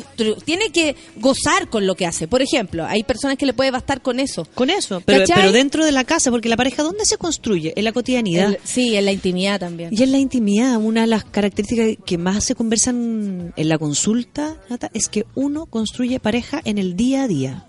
tiene 0.45 0.71
que 0.71 0.95
gozar 1.17 1.69
con 1.69 1.85
lo 1.85 1.93
que 1.95 2.07
hace. 2.07 2.27
Por 2.27 2.41
ejemplo, 2.41 2.85
hay 2.85 3.03
personas 3.03 3.37
que 3.37 3.45
le 3.45 3.53
puede 3.53 3.69
bastar 3.69 4.01
con 4.01 4.19
eso. 4.19 4.45
Con 4.55 4.71
eso, 4.71 4.99
pero, 5.05 5.23
dentro 5.51 5.85
de 5.85 5.91
la 5.91 6.03
casa, 6.05 6.31
porque 6.31 6.49
la 6.49 6.57
pareja, 6.57 6.81
¿dónde 6.81 7.05
se 7.05 7.17
construye? 7.17 7.73
En 7.75 7.83
la 7.83 7.91
cotidianidad. 7.91 8.49
El- 8.53 8.57
sí, 8.63 8.95
en 8.95 9.05
la 9.05 9.11
intimidad 9.11 9.59
también. 9.59 9.89
Y 9.93 10.01
en 10.01 10.11
la 10.11 10.17
intimidad, 10.17 10.77
una 10.77 11.01
de 11.01 11.07
las 11.07 11.23
características 11.23 11.97
que 12.03 12.17
más 12.17 12.43
se 12.45 12.55
conversan 12.55 13.53
en 13.55 13.69
la 13.69 13.77
consulta, 13.77 14.57
Nata, 14.69 14.89
es 14.95 15.07
que 15.07 15.25
uno 15.35 15.67
construye 15.67 16.19
pareja 16.19 16.61
en 16.65 16.77
el 16.79 16.95
día 16.95 17.23
a 17.23 17.27
día. 17.27 17.65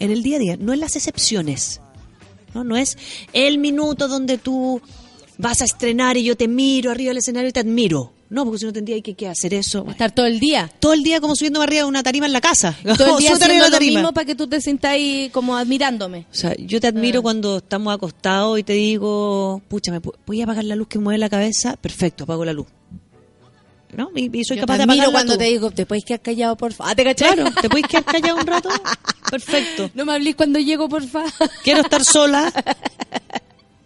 En 0.00 0.10
el 0.10 0.22
día 0.24 0.36
a 0.36 0.40
día, 0.40 0.56
no 0.58 0.72
en 0.72 0.80
las 0.80 0.96
excepciones. 0.96 1.80
No, 2.54 2.64
no 2.64 2.76
es 2.76 2.96
el 3.32 3.58
minuto 3.58 4.08
donde 4.08 4.38
tú 4.38 4.80
vas 5.38 5.60
a 5.60 5.64
estrenar 5.64 6.16
y 6.16 6.24
yo 6.24 6.36
te 6.36 6.48
miro 6.48 6.90
arriba 6.90 7.10
del 7.10 7.18
escenario 7.18 7.50
y 7.50 7.52
te 7.52 7.60
admiro. 7.60 8.12
No, 8.30 8.44
porque 8.44 8.58
si 8.58 8.66
no 8.66 8.72
tendría 8.74 9.00
que, 9.00 9.14
que 9.14 9.26
hacer 9.26 9.54
eso. 9.54 9.86
Estar 9.88 10.10
todo 10.12 10.26
el 10.26 10.38
día. 10.38 10.70
Todo 10.80 10.92
el 10.92 11.02
día 11.02 11.18
como 11.20 11.34
subiendo 11.34 11.62
arriba 11.62 11.82
de 11.84 11.88
una 11.88 12.02
tarima 12.02 12.26
en 12.26 12.32
la 12.34 12.42
casa. 12.42 12.76
Todo 12.98 13.16
el 13.16 13.18
día 13.24 13.32
haciendo 13.32 13.64
lo 13.64 13.70
tarima. 13.70 14.00
mismo 14.00 14.12
para 14.12 14.26
que 14.26 14.34
tú 14.34 14.46
te 14.46 14.60
sientas 14.60 14.90
ahí 14.90 15.30
como 15.32 15.56
admirándome. 15.56 16.26
O 16.30 16.34
sea, 16.34 16.54
yo 16.58 16.78
te 16.78 16.88
admiro 16.88 17.22
cuando 17.22 17.56
estamos 17.58 17.94
acostados 17.94 18.58
y 18.58 18.64
te 18.64 18.74
digo, 18.74 19.62
pucha, 19.68 19.92
¿me 19.92 20.00
voy 20.26 20.40
a 20.40 20.44
apagar 20.44 20.64
la 20.64 20.76
luz 20.76 20.88
que 20.88 20.98
me 20.98 21.04
mueve 21.04 21.18
la 21.18 21.30
cabeza? 21.30 21.76
Perfecto, 21.76 22.24
apago 22.24 22.44
la 22.44 22.52
luz. 22.52 22.66
¿No? 23.96 24.10
Y, 24.14 24.24
y 24.38 24.44
soy 24.44 24.58
Yo 24.58 24.60
capaz 24.60 24.74
te 24.74 24.78
de 24.78 24.82
admiro 24.82 25.02
apagarla 25.04 25.12
cuando 25.12 25.32
tú. 25.32 25.38
te 25.38 25.44
digo, 25.46 25.70
¿te 25.70 25.86
puedes 25.86 26.04
quedar 26.04 26.20
callado, 26.20 26.56
por 26.56 26.74
favor? 26.74 26.92
Ah, 26.92 26.94
¿te 26.94 27.04
cachai? 27.04 27.32
Claro, 27.34 27.50
¿te 27.58 27.70
puedes 27.70 27.86
quedar 27.86 28.04
callado 28.04 28.36
un 28.36 28.46
rato? 28.46 28.68
Perfecto. 29.30 29.90
No 29.94 30.04
me 30.04 30.12
hablís 30.12 30.36
cuando 30.36 30.58
llego, 30.58 30.86
por 30.90 31.02
favor. 31.06 31.30
Quiero 31.64 31.80
estar 31.80 32.04
sola. 32.04 32.52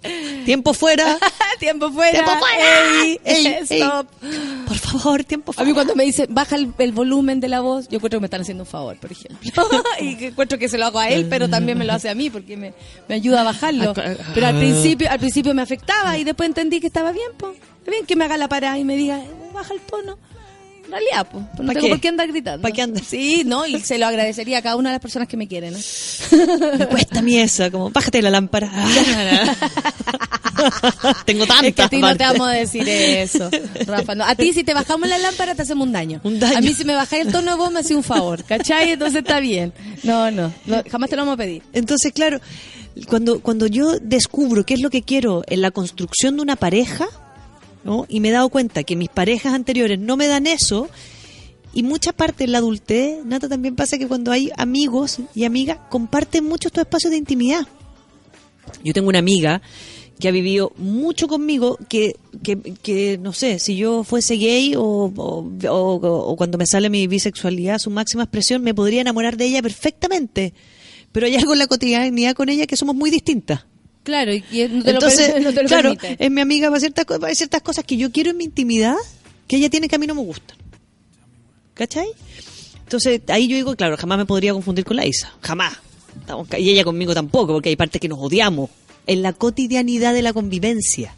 Tiempo 0.44 0.74
fuera. 0.74 1.18
tiempo 1.58 1.90
fuera. 1.92 2.12
Tiempo 2.24 2.32
fuera. 2.38 3.04
Ey, 3.04 3.20
Ey, 3.24 3.46
stop. 3.62 4.08
Por 4.66 4.76
favor, 4.76 5.24
tiempo 5.24 5.50
A 5.50 5.54
fuera. 5.54 5.68
mí 5.68 5.74
cuando 5.74 5.94
me 5.94 6.04
dicen, 6.04 6.26
baja 6.30 6.56
el, 6.56 6.72
el 6.78 6.92
volumen 6.92 7.38
de 7.40 7.48
la 7.48 7.60
voz, 7.60 7.88
yo 7.88 7.96
encuentro 7.96 8.18
que 8.18 8.22
me 8.22 8.26
están 8.26 8.40
haciendo 8.40 8.64
un 8.64 8.68
favor, 8.68 8.96
por 8.98 9.12
ejemplo. 9.12 9.38
y 10.00 10.24
encuentro 10.26 10.58
que 10.58 10.68
se 10.68 10.78
lo 10.78 10.86
hago 10.86 10.98
a 10.98 11.08
él, 11.08 11.26
pero 11.30 11.48
también 11.48 11.78
me 11.78 11.84
lo 11.84 11.92
hace 11.92 12.08
a 12.08 12.14
mí, 12.14 12.30
porque 12.30 12.56
me, 12.56 12.74
me 13.08 13.14
ayuda 13.14 13.42
a 13.42 13.44
bajarlo. 13.44 13.94
Pero 14.34 14.46
al 14.46 14.58
principio, 14.58 15.10
al 15.10 15.18
principio 15.18 15.54
me 15.54 15.62
afectaba 15.62 16.18
y 16.18 16.24
después 16.24 16.48
entendí 16.48 16.80
que 16.80 16.88
estaba 16.88 17.12
bien. 17.12 17.30
Está 17.32 17.90
bien 17.90 18.06
que 18.06 18.16
me 18.16 18.24
haga 18.24 18.36
la 18.36 18.48
parada 18.48 18.78
y 18.78 18.84
me 18.84 18.96
diga, 18.96 19.20
baja 19.52 19.74
el 19.74 19.80
tono. 19.80 20.18
Realidad, 20.92 21.26
pues. 21.30 21.42
No 21.58 21.66
¿Pa 21.68 21.72
tengo 21.72 21.86
qué? 21.86 21.88
por 21.88 22.00
qué 22.00 22.08
andar 22.08 22.28
gritando. 22.28 22.60
¿Pa 22.60 22.70
qué 22.70 22.82
andas? 22.82 23.04
Sí, 23.06 23.44
no, 23.46 23.66
y 23.66 23.80
se 23.80 23.96
lo 23.96 24.06
agradecería 24.06 24.58
a 24.58 24.62
cada 24.62 24.76
una 24.76 24.90
de 24.90 24.96
las 24.96 25.00
personas 25.00 25.26
que 25.26 25.38
me 25.38 25.48
quieren. 25.48 25.74
¿eh? 25.74 25.80
Me 26.78 26.86
cuesta 26.86 27.20
a 27.20 27.22
mí 27.22 27.38
esa, 27.38 27.70
como, 27.70 27.88
bájate 27.88 28.20
la 28.20 28.28
lámpara. 28.28 28.70
Tengo 31.24 31.46
tantas. 31.46 31.68
Es 31.68 31.74
que 31.74 31.82
a 31.82 31.88
ti 31.88 31.96
no 31.96 32.14
te 32.14 32.24
vamos 32.24 32.46
a 32.46 32.50
decir 32.50 32.86
eso, 32.86 33.48
Rafa. 33.86 34.14
no. 34.14 34.24
A 34.24 34.34
ti 34.34 34.52
si 34.52 34.64
te 34.64 34.74
bajamos 34.74 35.08
la 35.08 35.16
lámpara 35.16 35.54
te 35.54 35.62
hacemos 35.62 35.86
un 35.86 35.94
daño. 35.94 36.20
Un 36.24 36.38
daño. 36.38 36.58
A 36.58 36.60
mí 36.60 36.74
si 36.74 36.84
me 36.84 36.94
bajáis 36.94 37.24
el 37.24 37.32
tono 37.32 37.52
de 37.52 37.56
voz 37.56 37.72
me 37.72 37.80
hacía 37.80 37.96
un 37.96 38.02
favor, 38.02 38.44
¿cachai? 38.44 38.90
Entonces 38.90 39.20
está 39.20 39.40
bien. 39.40 39.72
No, 40.02 40.30
no, 40.30 40.52
no, 40.66 40.82
jamás 40.90 41.08
te 41.08 41.16
lo 41.16 41.22
vamos 41.22 41.34
a 41.34 41.38
pedir. 41.38 41.62
Entonces, 41.72 42.12
claro, 42.12 42.38
cuando, 43.08 43.40
cuando 43.40 43.66
yo 43.66 43.98
descubro 43.98 44.64
qué 44.64 44.74
es 44.74 44.80
lo 44.80 44.90
que 44.90 45.00
quiero 45.00 45.42
en 45.46 45.62
la 45.62 45.70
construcción 45.70 46.36
de 46.36 46.42
una 46.42 46.56
pareja, 46.56 47.08
¿no? 47.84 48.06
y 48.08 48.20
me 48.20 48.28
he 48.28 48.32
dado 48.32 48.48
cuenta 48.48 48.82
que 48.84 48.96
mis 48.96 49.08
parejas 49.08 49.54
anteriores 49.54 49.98
no 49.98 50.16
me 50.16 50.26
dan 50.26 50.46
eso, 50.46 50.88
y 51.74 51.82
mucha 51.82 52.12
parte 52.12 52.44
en 52.44 52.52
la 52.52 52.58
adultez, 52.58 53.24
Nata, 53.24 53.48
también 53.48 53.74
pasa 53.76 53.96
que 53.98 54.06
cuando 54.06 54.30
hay 54.30 54.50
amigos 54.58 55.18
y 55.34 55.44
amigas, 55.44 55.78
comparten 55.88 56.44
mucho 56.44 56.68
estos 56.68 56.82
espacios 56.82 57.10
de 57.10 57.16
intimidad. 57.16 57.66
Yo 58.84 58.92
tengo 58.92 59.08
una 59.08 59.18
amiga 59.20 59.62
que 60.20 60.28
ha 60.28 60.30
vivido 60.30 60.72
mucho 60.76 61.26
conmigo, 61.28 61.78
que, 61.88 62.14
que, 62.44 62.56
que, 62.60 63.18
no 63.18 63.32
sé, 63.32 63.58
si 63.58 63.74
yo 63.76 64.04
fuese 64.04 64.36
gay 64.36 64.74
o, 64.76 64.82
o, 64.82 65.50
o- 65.68 66.36
cuando 66.36 66.58
me 66.58 66.66
sale 66.66 66.90
mi 66.90 67.06
bisexualidad, 67.06 67.78
su 67.78 67.90
máxima 67.90 68.24
expresión, 68.24 68.62
me 68.62 68.74
podría 68.74 69.00
enamorar 69.00 69.36
de 69.36 69.46
ella 69.46 69.62
perfectamente. 69.62 70.52
Pero 71.10 71.26
hay 71.26 71.34
algo 71.36 71.54
en 71.54 71.58
la 71.58 71.66
cotidianidad 71.66 72.34
con 72.34 72.50
ella 72.50 72.66
que 72.66 72.76
somos 72.76 72.94
muy 72.94 73.10
distintas. 73.10 73.64
Claro, 74.02 74.32
y, 74.34 74.42
no 74.70 74.82
te 74.82 74.90
Entonces, 74.90 75.28
lo, 75.34 75.40
no 75.50 75.52
te 75.52 75.62
lo 75.62 75.68
claro, 75.68 75.94
permite. 75.94 76.24
es 76.24 76.30
mi 76.30 76.40
amiga 76.40 76.68
para 76.68 76.80
ciertas, 76.80 77.04
para 77.04 77.34
ciertas 77.34 77.62
cosas 77.62 77.84
que 77.84 77.96
yo 77.96 78.10
quiero 78.10 78.30
en 78.30 78.36
mi 78.36 78.44
intimidad 78.44 78.96
que 79.46 79.56
ella 79.56 79.70
tiene 79.70 79.88
que 79.88 79.96
a 79.96 79.98
mí 79.98 80.06
no 80.06 80.14
me 80.14 80.22
gustan. 80.22 80.56
¿Cachai? 81.74 82.08
Entonces, 82.84 83.22
ahí 83.28 83.48
yo 83.48 83.56
digo, 83.56 83.74
claro, 83.76 83.96
jamás 83.96 84.18
me 84.18 84.26
podría 84.26 84.52
confundir 84.52 84.84
con 84.84 84.96
la 84.96 85.06
Isa. 85.06 85.32
Jamás. 85.40 85.74
Y 86.58 86.70
ella 86.70 86.84
conmigo 86.84 87.14
tampoco, 87.14 87.52
porque 87.54 87.70
hay 87.70 87.76
partes 87.76 88.00
que 88.00 88.08
nos 88.08 88.18
odiamos. 88.18 88.70
En 89.06 89.22
la 89.22 89.32
cotidianidad 89.32 90.12
de 90.14 90.22
la 90.22 90.32
convivencia. 90.32 91.14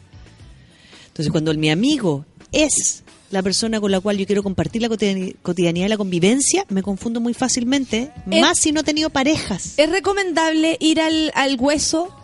Entonces, 1.09 1.31
cuando 1.33 1.53
mi 1.55 1.71
amigo 1.71 2.25
es 2.53 3.03
la 3.31 3.43
persona 3.43 3.81
con 3.81 3.91
la 3.91 4.01
cual 4.01 4.17
yo 4.19 4.27
quiero 4.27 4.43
compartir 4.45 4.83
la 4.83 4.89
cotidiani- 4.89 5.35
cotidianidad 5.43 5.87
de 5.87 5.89
la 5.91 5.97
convivencia, 5.97 6.65
me 6.69 6.83
confundo 6.83 7.21
muy 7.21 7.35
fácilmente, 7.35 8.13
Es- 8.31 8.41
más 8.41 8.59
si 8.61 8.71
no 8.73 8.81
he 8.81 8.85
tenido 8.85 9.11
parejas. 9.11 9.75
¿Es 9.77 9.91
recomendable 9.91 10.77
ir 10.81 11.01
al, 11.01 11.33
al 11.35 11.57
hueso? 11.59 12.15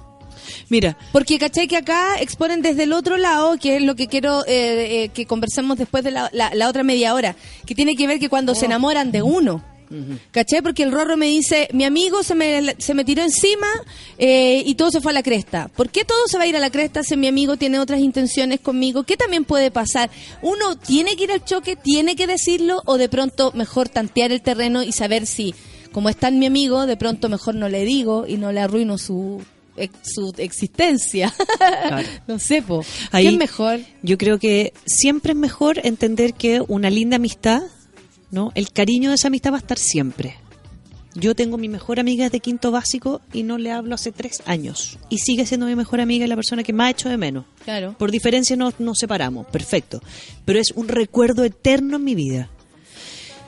Mira, 0.71 0.97
Porque 1.13 1.39
caché 1.39 1.67
que 1.69 1.77
acá 1.77 2.15
exponen 2.21 2.63
desde 2.63 2.85
el 2.85 2.93
otro 2.93 3.17
lado, 3.19 3.59
que 3.59 3.77
es 3.77 3.83
lo 3.83 3.97
que 3.97 4.07
quiero 4.07 4.45
eh, 4.47 5.05
eh, 5.05 5.09
que 5.11 5.27
conversemos 5.27 5.77
después 5.77 6.03
de 6.05 6.13
la, 6.13 6.31
la- 6.33 6.55
la 6.55 6.69
otra 6.69 6.83
media 6.85 7.13
hora, 7.15 7.37
que 7.67 7.75
tiene 7.75 7.97
que 7.97 8.07
ver 8.07 8.19
que 8.21 8.29
cuando 8.29 8.55
se 8.55 8.67
enamoran 8.67 9.11
de 9.13 9.21
uno. 9.23 9.63
¿Caché? 10.31 10.63
Porque 10.63 10.85
el 10.85 10.93
Rorro 10.93 11.17
me 11.17 11.27
dice, 11.27 11.69
mi 11.73 11.83
amigo 11.83 12.23
se 12.23 12.37
me, 12.37 12.77
se 12.79 12.95
me 12.95 13.05
tiró 13.05 13.25
encima 13.25 13.67
eh, 14.19 14.63
y 14.65 14.77
todo 14.77 14.93
se 14.93 15.01
fue 15.01 15.11
a 15.11 15.15
la 15.15 15.25
cresta. 15.25 15.67
¿Por 15.75 15.89
qué 15.91 16.05
todo 16.05 16.29
se 16.29 16.39
va 16.39 16.45
a 16.45 16.47
ir 16.47 16.55
a 16.57 16.61
la 16.61 16.71
cresta 16.71 17.03
si 17.03 17.17
mi 17.17 17.27
amigo 17.27 17.57
tiene 17.57 17.81
otras 17.81 17.99
intenciones 17.99 18.61
conmigo? 18.61 19.03
¿Qué 19.03 19.17
también 19.17 19.45
puede 19.45 19.73
pasar? 19.73 20.09
¿Uno 20.43 20.77
tiene 20.77 21.17
que 21.17 21.25
ir 21.25 21.33
al 21.33 21.45
choque, 21.45 21.75
tiene 21.75 22.15
que 22.15 22.29
decirlo 22.29 22.83
o 22.87 22.99
de 22.99 23.09
pronto 23.09 23.51
mejor 23.57 23.89
tantear 23.89 24.31
el 24.31 24.43
terreno 24.43 24.85
y 24.85 24.93
saber 24.93 25.27
si, 25.27 25.57
como 25.91 26.09
está 26.09 26.29
en 26.29 26.39
mi 26.39 26.47
amigo, 26.47 26.87
de 26.87 26.97
pronto 26.97 27.29
mejor 27.29 27.57
no 27.57 27.69
le 27.69 27.85
digo 27.85 28.27
y 28.29 28.37
no 28.37 28.53
le 28.53 28.61
arruino 28.61 28.97
su, 28.97 29.43
ex- 29.83 29.99
su 30.15 30.33
existencia? 30.39 31.33
no 32.29 32.39
sé, 32.39 32.63
po. 32.63 32.85
Ahí- 33.11 33.25
¿Qué 33.25 33.31
es 33.33 33.39
mejor? 33.39 33.81
Yo 34.03 34.19
creo 34.19 34.39
que 34.39 34.73
siempre 34.87 35.33
es 35.33 35.39
mejor 35.39 35.81
entender 35.85 36.35
que 36.35 36.63
una 36.69 36.91
linda 36.91 37.17
amistad, 37.17 37.63
¿no? 38.31 38.53
El 38.55 38.71
cariño 38.73 39.11
de 39.11 39.17
esa 39.17 39.29
amistad 39.29 39.53
va 39.53 39.57
a 39.57 39.61
estar 39.61 39.79
siempre. 39.79 40.37
Yo 41.17 41.35
tengo 41.35 41.59
mi 41.59 41.69
mejor 41.69 41.99
amiga 41.99 42.29
de 42.31 42.39
quinto 42.39 42.71
básico 42.71 43.21
y 43.33 43.43
no 43.43 43.59
le 43.59 43.73
hablo 43.73 43.97
hace 43.97 44.13
tres 44.13 44.43
años. 44.47 44.97
Y 45.09 45.19
sigue 45.19 45.45
siendo 45.45 45.67
mi 45.67 45.75
mejor 45.75 46.01
amiga 46.01 46.25
y 46.25 46.29
la 46.29 46.37
persona 46.37 46.63
que 46.63 46.73
más 46.73 46.87
ha 46.87 46.91
hecho 46.91 47.09
de 47.09 47.17
menos. 47.17 47.47
Claro. 47.65 47.97
Por 47.99 48.13
diferencia 48.13 48.55
nos, 48.55 48.79
nos 48.79 48.97
separamos, 48.99 49.49
perfecto. 49.49 50.01
Pero 50.45 50.61
es 50.61 50.71
un 50.77 50.87
recuerdo 50.87 51.43
eterno 51.43 51.97
en 51.97 52.05
mi 52.05 52.15
vida. 52.15 52.49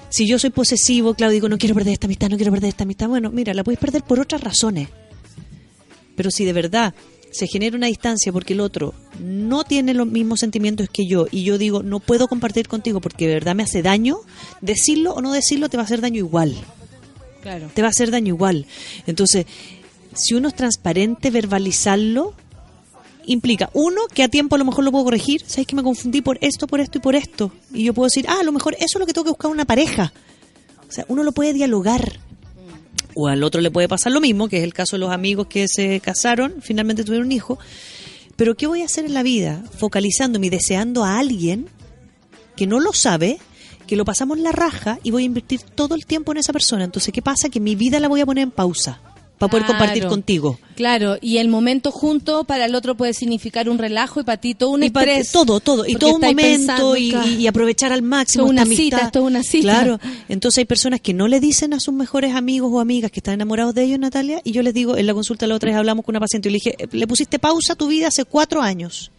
Si 0.09 0.27
yo 0.27 0.41
soy 0.41 0.51
posesivo, 0.51 1.15
claro, 1.15 1.33
digo, 1.33 1.49
no 1.49 1.57
quiero 1.57 1.75
perder 1.77 1.93
esta 1.93 2.07
amistad, 2.09 2.29
no 2.31 2.37
quiero 2.37 2.51
perder 2.53 2.69
esta 2.71 2.83
amistad. 2.83 3.09
Bueno, 3.09 3.31
mira, 3.31 3.55
la 3.55 3.63
puedes 3.63 3.79
perder 3.79 4.03
por 4.03 4.19
otras 4.19 4.41
razones. 4.43 4.89
Pero 6.17 6.31
si 6.31 6.45
de 6.45 6.53
verdad 6.53 6.95
se 7.31 7.47
genera 7.47 7.77
una 7.77 7.87
distancia 7.87 8.31
porque 8.33 8.53
el 8.53 8.61
otro 8.61 8.95
no 9.19 9.65
tiene 9.65 9.95
los 9.95 10.07
mismos 10.07 10.41
sentimientos 10.41 10.89
que 10.93 11.07
yo 11.07 11.27
y 11.31 11.45
yo 11.45 11.57
digo, 11.57 11.83
no 11.83 11.99
puedo 11.99 12.29
compartir 12.29 12.69
contigo 12.69 13.01
porque 13.01 13.27
de 13.27 13.35
verdad 13.35 13.55
me 13.55 13.63
hace 13.63 13.83
daño, 13.83 14.19
decirlo 14.61 15.15
o 15.15 15.23
no 15.23 15.33
decirlo 15.33 15.69
te 15.69 15.79
va 15.79 15.83
a 15.83 15.87
hacer 15.87 16.01
daño 16.01 16.19
igual. 16.19 16.55
Claro. 17.41 17.71
Te 17.75 17.83
va 17.83 17.89
a 17.89 17.91
hacer 17.91 18.11
daño 18.11 18.29
igual. 18.35 18.67
Entonces, 19.07 19.47
si 20.15 20.35
uno 20.35 20.49
es 20.49 20.55
transparente, 20.55 21.31
verbalizarlo 21.31 22.35
implica, 23.25 23.71
uno, 23.73 24.03
que 24.13 24.23
a 24.23 24.29
tiempo 24.29 24.57
a 24.57 24.59
lo 24.59 24.65
mejor 24.65 24.85
lo 24.85 24.93
puedo 24.93 25.05
corregir, 25.05 25.43
sabes 25.47 25.67
que 25.67 25.77
me 25.77 25.83
confundí 25.83 26.23
por 26.23 26.39
esto, 26.41 26.67
por 26.67 26.81
esto 26.81 26.99
y 26.99 27.01
por 27.01 27.15
esto. 27.15 27.53
Y 27.73 27.85
yo 27.85 27.95
puedo 27.95 28.07
decir, 28.07 28.27
ah, 28.29 28.41
a 28.41 28.43
lo 28.43 28.53
mejor 28.53 28.75
eso 28.75 28.99
es 28.99 29.01
lo 29.01 29.07
que 29.07 29.13
tengo 29.13 29.25
que 29.25 29.31
buscar 29.31 29.51
una 29.51 29.65
pareja. 29.65 30.13
O 30.89 30.93
sea, 30.93 31.05
uno 31.09 31.23
lo 31.23 31.33
puede 31.33 31.53
dialogar. 31.53 32.19
O 33.15 33.29
al 33.29 33.43
otro 33.43 33.61
le 33.61 33.71
puede 33.71 33.89
pasar 33.89 34.13
lo 34.13 34.21
mismo, 34.21 34.49
que 34.49 34.59
es 34.59 34.65
el 34.65 34.75
caso 34.75 34.97
de 34.97 35.01
los 35.01 35.11
amigos 35.11 35.47
que 35.47 35.69
se 35.69 36.01
casaron, 36.01 36.57
finalmente 36.61 37.05
tuvieron 37.05 37.27
un 37.27 37.33
hijo. 37.33 37.59
Pero 38.37 38.57
¿qué 38.57 38.67
voy 38.67 38.83
a 38.83 38.87
hacer 38.87 39.05
en 39.05 39.15
la 39.15 39.23
vida? 39.23 39.63
Focalizándome 39.79 40.47
y 40.47 40.51
deseando 40.51 41.05
a 41.05 41.19
alguien 41.19 41.69
que 42.57 42.67
no 42.67 42.81
lo 42.81 42.93
sabe, 42.93 43.39
que 43.87 43.97
lo 43.97 44.05
pasamos 44.05 44.39
la 44.39 44.53
raja 44.53 44.99
y 45.03 45.11
voy 45.11 45.25
a 45.25 45.27
invertir 45.27 45.61
todo 45.61 45.95
el 45.95 46.07
tiempo 46.07 46.33
en 46.33 46.39
esa 46.39 46.53
persona. 46.53 46.85
Entonces, 46.85 47.13
¿qué 47.13 47.23
pasa? 47.23 47.49
Que 47.49 47.61
mi 47.61 47.75
vida 47.75 48.01
la 48.01 48.09
voy 48.09 48.21
a 48.21 48.27
poner 48.27 48.43
en 48.43 48.51
pausa. 48.51 49.01
Para 49.43 49.51
poder 49.51 49.64
Claro. 49.66 49.78
compartir 49.78 50.06
contigo. 50.06 50.59
Claro, 50.77 51.16
y 51.20 51.39
el 51.39 51.48
momento 51.48 51.90
junto 51.90 52.44
para 52.44 52.66
el 52.66 52.74
otro 52.74 52.97
puede 52.97 53.12
significar 53.12 53.69
un 53.69 53.78
relajo 53.78 54.20
y 54.20 54.24
para 54.24 54.40
ti 54.40 54.55
todo 54.55 54.70
un 54.70 54.85
y 54.85 54.86
estrés. 54.86 55.32
todo, 55.32 55.59
todo, 55.59 55.85
y 55.86 55.97
todo 55.97 56.14
un 56.14 56.20
momento 56.20 56.97
y, 56.97 57.47
aprovechar 57.47 57.93
al 57.93 58.02
máximo 58.02 58.44
una 58.44 58.62
esta 58.62 58.74
cita, 58.77 59.10
es 59.12 59.20
una 59.20 59.43
cita. 59.43 59.62
Claro, 59.62 60.01
entonces 60.28 60.59
hay 60.59 60.64
personas 60.64 61.01
que 61.01 61.12
no 61.12 61.27
le 61.27 61.40
dicen 61.40 61.74
a 61.74 61.81
sus 61.81 61.93
mejores 61.93 62.35
amigos 62.35 62.70
o 62.73 62.78
amigas 62.81 63.10
que 63.10 63.19
están 63.19 63.35
enamorados 63.35 63.74
de 63.74 63.82
ellos, 63.82 63.98
Natalia, 63.98 64.40
y 64.44 64.52
yo 64.52 64.62
les 64.62 64.74
digo, 64.74 64.97
en 64.97 65.06
la 65.06 65.14
consulta 65.14 65.47
la 65.47 65.56
otra 65.56 65.70
vez 65.70 65.77
hablamos 65.78 66.05
con 66.05 66.12
una 66.12 66.20
paciente 66.20 66.48
y 66.48 66.52
le 66.52 66.56
dije, 66.59 66.77
le 66.93 67.06
pusiste 67.06 67.39
pausa 67.39 67.73
a 67.73 67.77
tu 67.77 67.89
vida 67.89 68.09
hace 68.09 68.24
cuatro 68.24 68.62
años 68.62 69.10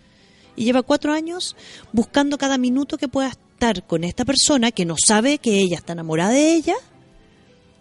y 0.55 0.63
lleva 0.63 0.83
cuatro 0.83 1.11
años 1.11 1.55
buscando 1.91 2.37
cada 2.37 2.57
minuto 2.57 2.97
que 2.97 3.07
pueda 3.09 3.27
estar 3.29 3.83
con 3.85 4.03
esta 4.03 4.23
persona 4.25 4.71
que 4.71 4.85
no 4.85 4.95
sabe 4.97 5.37
que 5.37 5.59
ella 5.59 5.77
está 5.77 5.93
enamorada 5.93 6.31
de 6.31 6.55
ella, 6.55 6.75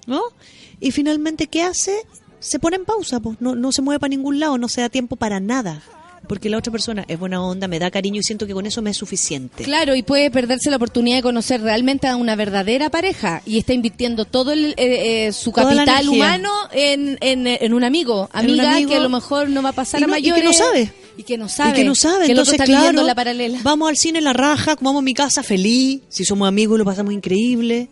¿no? 0.06 0.22
Y 0.80 0.90
finalmente, 0.90 1.46
¿qué 1.46 1.62
hace? 1.62 2.04
Se 2.42 2.58
pone 2.58 2.76
en 2.76 2.84
pausa, 2.84 3.20
pues, 3.20 3.40
no, 3.40 3.54
no 3.54 3.72
se 3.72 3.82
mueve 3.82 4.00
para 4.00 4.10
ningún 4.10 4.38
lado, 4.40 4.58
no 4.58 4.68
se 4.68 4.80
da 4.80 4.88
tiempo 4.88 5.16
para 5.16 5.40
nada. 5.40 5.82
Porque 6.28 6.48
la 6.48 6.56
otra 6.58 6.70
persona 6.70 7.04
es 7.08 7.18
buena 7.18 7.42
onda, 7.44 7.66
me 7.66 7.80
da 7.80 7.90
cariño 7.90 8.20
y 8.20 8.22
siento 8.22 8.46
que 8.46 8.52
con 8.52 8.64
eso 8.64 8.80
me 8.80 8.90
es 8.90 8.96
suficiente. 8.96 9.64
Claro, 9.64 9.96
y 9.96 10.02
puede 10.04 10.30
perderse 10.30 10.70
la 10.70 10.76
oportunidad 10.76 11.16
de 11.16 11.22
conocer 11.22 11.60
realmente 11.60 12.06
a 12.06 12.14
una 12.14 12.36
verdadera 12.36 12.90
pareja 12.90 13.42
y 13.44 13.58
está 13.58 13.72
invirtiendo 13.72 14.24
todo 14.24 14.52
el, 14.52 14.66
eh, 14.76 15.26
eh, 15.26 15.32
su 15.32 15.50
Toda 15.50 15.74
capital 15.74 16.08
humano 16.08 16.48
en, 16.72 17.18
en, 17.20 17.48
en 17.48 17.74
un 17.74 17.82
amigo, 17.82 18.30
En 18.34 18.44
un 18.44 18.60
amiga 18.60 18.70
amigo. 18.74 18.90
que 18.90 18.96
a 18.96 19.00
lo 19.00 19.08
mejor 19.08 19.48
no 19.48 19.62
va 19.64 19.70
a 19.70 19.72
pasar 19.72 20.00
Y 20.00 20.04
a 20.04 20.06
no- 20.06 20.16
y 20.16 20.22
que 20.22 20.42
no 20.44 20.52
sabe. 20.52 20.92
y 21.16 21.22
que 21.24 21.36
no 21.38 21.48
sabe 21.48 21.70
Y 21.70 21.74
que 21.74 21.84
no 21.84 21.94
sabe, 21.96 22.26
que 22.26 22.32
entonces 22.32 22.54
está 22.54 22.66
claro, 22.66 22.80
viviendo 22.82 23.02
la 23.02 23.14
paralela. 23.16 23.58
vamos 23.64 23.88
al 23.88 23.96
cine 23.96 24.20
La 24.20 24.32
Raja, 24.32 24.76
a 24.80 25.02
mi 25.02 25.14
casa 25.14 25.42
feliz, 25.42 26.02
si 26.08 26.24
somos 26.24 26.46
amigos 26.46 26.78
lo 26.78 26.84
pasamos 26.84 27.12
increíble. 27.12 27.88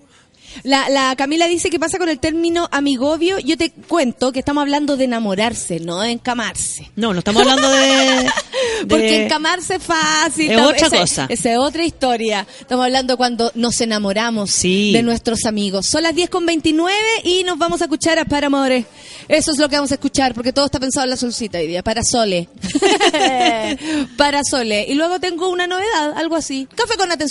La, 0.63 0.89
la 0.89 1.15
Camila 1.17 1.47
dice 1.47 1.71
que 1.71 1.79
pasa 1.79 1.99
con 1.99 2.09
el 2.09 2.19
término 2.19 2.69
amigobio. 2.73 3.39
Yo 3.39 3.57
te 3.57 3.71
cuento 3.71 4.33
que 4.33 4.41
estamos 4.41 4.63
hablando 4.63 4.97
de 4.97 5.05
enamorarse, 5.05 5.81
no 5.81 6.01
de 6.01 6.11
encamarse. 6.11 6.91
No, 6.97 7.13
no 7.13 7.21
estamos 7.21 7.43
hablando 7.43 7.71
de... 7.71 7.81
de- 8.81 8.87
Porque 8.89 9.25
encamarse 9.25 9.77
es 9.77 9.83
fácil. 9.83 10.51
Es 10.51 10.59
tam- 10.59 10.65
otra 10.67 10.87
esa- 10.87 10.99
cosa. 10.99 11.27
Esa 11.29 11.53
es 11.53 11.59
otra 11.59 11.85
historia. 11.85 12.47
Estamos 12.61 12.85
hablando 12.85 13.17
cuando 13.17 13.51
nos 13.55 13.81
enamoramos 13.81 14.51
Sí. 14.51 14.93
de 14.93 15.03
nuestros 15.03 15.45
amigos. 15.45 15.87
Son 15.87 16.03
las 16.03 16.15
10 16.15 16.31
con 16.31 16.45
29 16.47 16.95
y 17.25 17.45
nos 17.45 17.57
vamos 17.59 17.81
a 17.81 17.85
escuchar 17.85 18.19
a 18.19 18.25
Paramore. 18.25 18.85
Eso 19.29 19.53
es 19.53 19.59
lo 19.59 19.69
que 19.69 19.77
vamos 19.77 19.93
a 19.93 19.95
escuchar 19.95 20.35
porque 20.35 20.53
todo 20.53 20.67
está 20.67 20.81
pensado 20.81 21.05
en 21.05 21.11
la 21.11 21.17
solcita 21.17 21.59
hoy 21.59 21.69
día. 21.69 21.83
Para 21.83 22.03
Sole. 22.03 22.49
Para 24.17 24.43
Sole. 24.45 24.87
Y 24.89 24.95
luego 24.95 25.21
tengo 25.21 25.49
una 25.49 25.67
novedad, 25.67 26.13
algo 26.17 26.37
así. 26.37 26.67
Café 26.75 26.97
con 26.97 27.09
Nata 27.09 27.27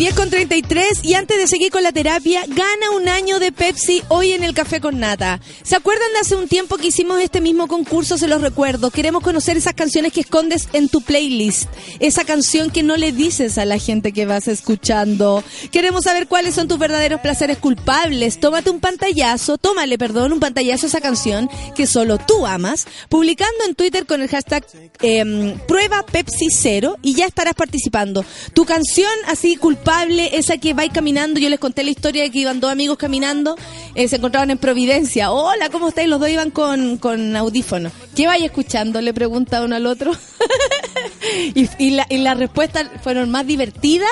10 0.00 0.14
con 0.14 0.30
33 0.30 1.00
y 1.02 1.12
antes 1.12 1.36
de 1.36 1.46
seguir 1.46 1.70
con 1.70 1.82
la 1.82 1.92
terapia, 1.92 2.46
gana 2.48 2.90
un 2.96 3.06
año 3.06 3.38
de 3.38 3.52
Pepsi 3.52 4.02
hoy 4.08 4.32
en 4.32 4.42
el 4.42 4.54
Café 4.54 4.80
con 4.80 4.98
Nata. 4.98 5.42
¿Se 5.62 5.76
acuerdan 5.76 6.10
de 6.14 6.20
hace 6.20 6.36
un 6.36 6.48
tiempo 6.48 6.78
que 6.78 6.86
hicimos 6.86 7.20
este 7.20 7.42
mismo 7.42 7.68
concurso? 7.68 8.16
Se 8.16 8.26
los 8.26 8.40
recuerdo. 8.40 8.90
Queremos 8.90 9.22
conocer 9.22 9.58
esas 9.58 9.74
canciones 9.74 10.14
que 10.14 10.22
escondes 10.22 10.70
en 10.72 10.88
tu 10.88 11.02
playlist. 11.02 11.68
Esa 11.98 12.24
canción 12.24 12.70
que 12.70 12.82
no 12.82 12.96
le 12.96 13.12
dices 13.12 13.58
a 13.58 13.66
la 13.66 13.76
gente 13.76 14.12
que 14.12 14.24
vas 14.24 14.48
escuchando. 14.48 15.44
Queremos 15.70 16.02
saber 16.04 16.26
cuáles 16.26 16.54
son 16.56 16.66
tus 16.66 16.78
verdaderos 16.78 17.20
placeres 17.20 17.58
culpables. 17.58 18.40
Tómate 18.40 18.70
un 18.70 18.80
pantallazo, 18.80 19.56
tómale, 19.56 19.98
perdón, 19.98 20.32
un 20.32 20.40
pantallazo 20.40 20.86
a 20.86 20.88
esa 20.88 21.00
canción 21.00 21.48
que 21.76 21.86
solo 21.86 22.18
tú 22.18 22.44
amas, 22.46 22.86
publicando 23.08 23.64
en 23.68 23.74
Twitter 23.76 24.04
con 24.04 24.20
el 24.20 24.28
hashtag 24.28 24.66
em, 25.00 25.56
prueba 25.68 26.04
Pepsi 26.04 26.48
Cero 26.50 26.96
y 27.02 27.14
ya 27.14 27.26
estarás 27.26 27.54
participando. 27.54 28.24
Tu 28.52 28.64
canción 28.64 29.10
así 29.28 29.54
culpable, 29.56 30.36
esa 30.36 30.58
que 30.58 30.74
va 30.74 30.88
caminando, 30.88 31.38
yo 31.38 31.48
les 31.48 31.60
conté 31.60 31.84
la 31.84 31.90
historia 31.90 32.22
de 32.24 32.30
que 32.30 32.40
iban 32.40 32.58
dos 32.58 32.72
amigos 32.72 32.98
caminando, 32.98 33.56
eh, 33.94 34.08
se 34.08 34.16
encontraban 34.16 34.50
en 34.50 34.58
Providencia. 34.58 35.30
Hola, 35.30 35.68
¿cómo 35.70 35.88
estáis? 35.88 36.08
Los 36.08 36.18
dos 36.18 36.28
iban 36.30 36.50
con, 36.50 36.96
con 36.98 37.36
audífonos. 37.36 37.92
¿Qué 38.16 38.26
vais 38.26 38.42
escuchando? 38.42 39.00
Le 39.00 39.14
pregunta 39.14 39.62
uno 39.62 39.76
al 39.76 39.86
otro. 39.86 40.10
y 41.54 41.90
la- 41.90 42.06
y 42.10 42.18
las 42.18 42.36
respuestas 42.38 42.88
fueron 43.02 43.30
más 43.30 43.46
divertidas 43.46 44.10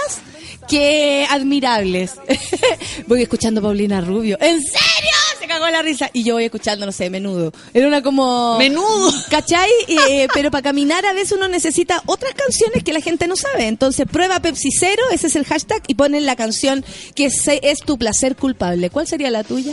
que 0.69 1.27
admirables. 1.31 2.15
voy 3.07 3.23
escuchando 3.23 3.61
a 3.61 3.63
Paulina 3.65 4.01
Rubio. 4.01 4.37
¿En 4.41 4.61
serio? 4.63 5.11
Se 5.41 5.47
cagó 5.47 5.69
la 5.71 5.83
risa. 5.83 6.11
Y 6.13 6.25
yo 6.25 6.35
voy 6.35 6.45
escuchando, 6.45 6.85
no 6.87 6.93
sé, 6.93 7.11
menudo. 7.11 7.53
Era 7.73 7.87
una 7.89 8.03
como... 8.03 8.59
Menudo. 8.59 9.13
¿Cachai? 9.31 9.71
Eh, 9.89 10.29
pero 10.35 10.51
para 10.51 10.63
caminar 10.63 11.05
a 11.07 11.13
veces 11.13 11.33
uno 11.33 11.49
necesita 11.49 12.03
otras 12.07 12.35
canciones 12.35 12.83
que 12.85 12.93
la 12.93 13.01
gente 13.01 13.27
no 13.27 13.37
sabe. 13.37 13.67
Entonces 13.67 14.07
prueba 14.11 14.41
Pepsi 14.41 14.71
Cero, 14.71 15.03
ese 15.13 15.29
es 15.29 15.37
el 15.37 15.45
hashtag, 15.45 15.83
y 15.87 15.95
ponen 15.95 16.27
la 16.27 16.37
canción 16.37 16.85
que 17.15 17.31
se- 17.31 17.61
es 17.63 17.81
tu 17.81 17.99
placer 17.99 18.37
culpable. 18.37 18.91
¿Cuál 18.91 19.07
sería 19.07 19.31
la 19.31 19.45
tuya? 19.45 19.73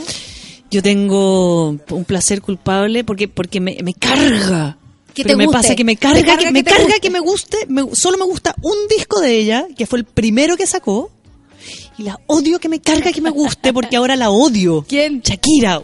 Yo 0.70 0.82
tengo 0.82 1.68
un 1.90 2.04
placer 2.06 2.40
culpable 2.42 3.04
porque 3.04 3.28
porque 3.28 3.60
me, 3.60 3.76
me 3.82 3.94
carga. 3.94 4.78
Que 5.24 5.36
me 5.36 5.48
pasa 5.48 5.74
que 5.74 5.84
me 5.84 5.96
carga, 5.96 6.20
carga 6.20 6.36
que, 6.38 6.44
que 6.46 6.52
me 6.52 6.64
carga 6.64 6.84
guste. 6.84 7.00
que 7.00 7.10
me 7.10 7.20
guste, 7.20 7.56
me- 7.68 7.94
solo 7.94 8.18
me 8.18 8.24
gusta 8.24 8.54
un 8.62 8.76
disco 8.88 9.20
de 9.20 9.36
ella, 9.38 9.66
que 9.76 9.86
fue 9.86 9.98
el 9.98 10.04
primero 10.04 10.56
que 10.56 10.66
sacó. 10.66 11.10
Y 11.98 12.02
la 12.02 12.20
odio 12.26 12.58
que 12.60 12.68
me 12.68 12.80
carga 12.80 13.10
que 13.12 13.20
me 13.22 13.30
guste 13.30 13.72
porque 13.72 13.96
ahora 13.96 14.16
la 14.16 14.30
odio. 14.30 14.84
¿Quién? 14.88 15.20
Shakira. 15.22 15.82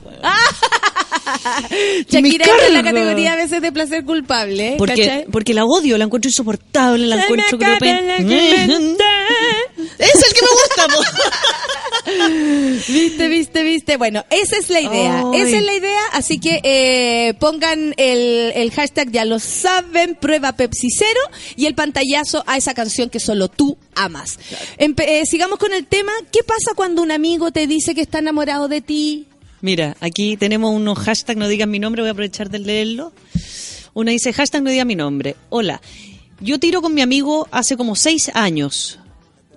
Shakira 2.09 2.47
en 2.67 2.75
la 2.75 2.83
categoría 2.83 3.33
a 3.33 3.37
veces 3.37 3.61
de 3.63 3.73
placer 3.73 4.05
culpable. 4.05 4.69
¿eh? 4.69 4.75
Porque, 4.79 4.97
¿cachai? 5.07 5.25
porque 5.31 5.55
la 5.55 5.65
odio, 5.65 5.99
la 5.99 6.05
encuentro 6.05 6.29
insoportable, 6.29 7.07
la 7.07 7.23
encuentro 7.23 7.59
pe- 7.59 8.03
la 8.03 8.17
que 8.19 8.65
Es 9.99 10.15
el 10.15 10.33
que 10.33 10.43
me 10.43 10.49
gusta. 10.49 10.87
Viste, 12.89 13.29
viste, 13.29 13.63
viste. 13.63 13.97
Bueno, 13.97 14.25
esa 14.31 14.57
es 14.57 14.71
la 14.71 14.81
idea. 14.81 15.25
Esa 15.35 15.57
es 15.59 15.63
la 15.65 15.75
idea. 15.75 16.01
Así 16.13 16.39
que 16.39 16.61
eh, 16.65 17.35
pongan 17.39 17.95
el, 17.97 18.53
el 18.55 18.71
hashtag, 18.73 19.11
ya 19.11 19.25
lo 19.25 19.39
saben, 19.39 20.15
prueba 20.17 20.53
Pepsi 20.57 20.89
Cero 20.91 21.21
y 21.57 21.67
el 21.67 21.75
pantallazo 21.75 22.43
a 22.47 22.57
esa 22.57 22.75
canción 22.75 23.09
que 23.11 23.21
solo 23.21 23.49
tú 23.49 23.77
amas. 23.95 24.39
Empe- 24.79 25.05
eh, 25.07 25.23
sigamos 25.27 25.59
con 25.59 25.73
el 25.73 25.87
tema. 25.87 26.13
¿Qué 26.31 26.43
pasa 26.43 26.73
cuando 26.75 27.03
un 27.03 27.13
amigo 27.13 27.51
te 27.53 27.67
dice 27.67 27.95
que 27.95 28.01
está 28.01 28.19
enamorado 28.19 28.69
de 28.69 28.81
ti? 28.81 29.27
Mira, 29.63 29.97
aquí 30.01 30.37
tenemos 30.37 30.75
unos 30.75 30.99
hashtags, 30.99 31.39
no 31.39 31.49
digan 31.49 31.71
mi 31.71 31.79
nombre, 31.79 32.03
voy 32.03 32.09
a 32.09 32.13
aprovechar 32.13 32.51
de 32.51 32.59
leerlo. 32.59 33.13
Una 33.95 34.11
dice, 34.11 34.33
hashtag 34.33 34.63
no 34.63 34.71
diga 34.71 34.85
mi 34.85 34.97
nombre. 34.97 35.37
Hola, 35.51 35.81
yo 36.41 36.59
tiro 36.59 36.83
con 36.83 36.93
mi 36.95 37.01
amigo 37.01 37.47
hace 37.53 37.77
como 37.77 37.95
seis 37.95 38.31
años, 38.35 38.99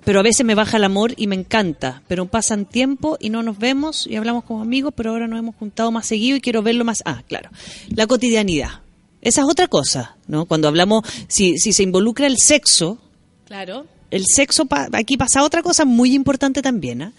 pero 0.03 0.19
a 0.19 0.23
veces 0.23 0.45
me 0.45 0.53
baja 0.55 0.77
el 0.77 0.83
amor 0.83 1.13
y 1.17 1.25
me 1.27 1.35
encanta, 1.35 2.03
pero 2.07 2.27
pasan 2.27 2.65
tiempo 2.65 3.17
y 3.19 3.29
no 3.31 3.41
nos 3.41 3.57
vemos 3.57 4.05
y 4.07 4.15
hablamos 4.15 4.43
como 4.43 4.61
amigos, 4.61 4.93
pero 4.95 5.09
ahora 5.11 5.27
nos 5.27 5.39
hemos 5.39 5.55
juntado 5.55 5.91
más 5.91 6.05
seguido 6.05 6.37
y 6.37 6.41
quiero 6.41 6.61
verlo 6.61 6.85
más. 6.85 7.01
Ah, 7.05 7.23
claro, 7.27 7.49
la 7.89 8.05
cotidianidad. 8.05 8.81
Esa 9.21 9.41
es 9.41 9.47
otra 9.49 9.67
cosa, 9.67 10.17
¿no? 10.27 10.45
Cuando 10.45 10.67
hablamos, 10.67 11.03
si, 11.27 11.57
si 11.57 11.73
se 11.73 11.81
involucra 11.81 12.27
el 12.27 12.37
sexo, 12.37 12.99
Claro. 13.47 13.87
el 14.11 14.25
sexo, 14.27 14.65
pa- 14.67 14.87
aquí 14.93 15.17
pasa 15.17 15.41
otra 15.43 15.63
cosa 15.63 15.83
muy 15.83 16.13
importante 16.13 16.61
también. 16.61 17.01
¿ah? 17.01 17.13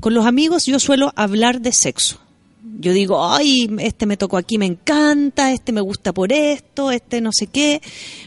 Con 0.00 0.14
los 0.14 0.26
amigos 0.26 0.66
yo 0.66 0.78
suelo 0.78 1.12
hablar 1.16 1.60
de 1.60 1.72
sexo. 1.72 2.18
Yo 2.80 2.92
digo, 2.92 3.24
ay, 3.28 3.68
este 3.80 4.06
me 4.06 4.16
tocó 4.16 4.36
aquí, 4.36 4.58
me 4.58 4.66
encanta, 4.66 5.52
este 5.52 5.72
me 5.72 5.80
gusta 5.80 6.12
por 6.12 6.32
esto, 6.32 6.90
este 6.92 7.20
no 7.20 7.30
sé 7.32 7.48
qué. 7.48 7.80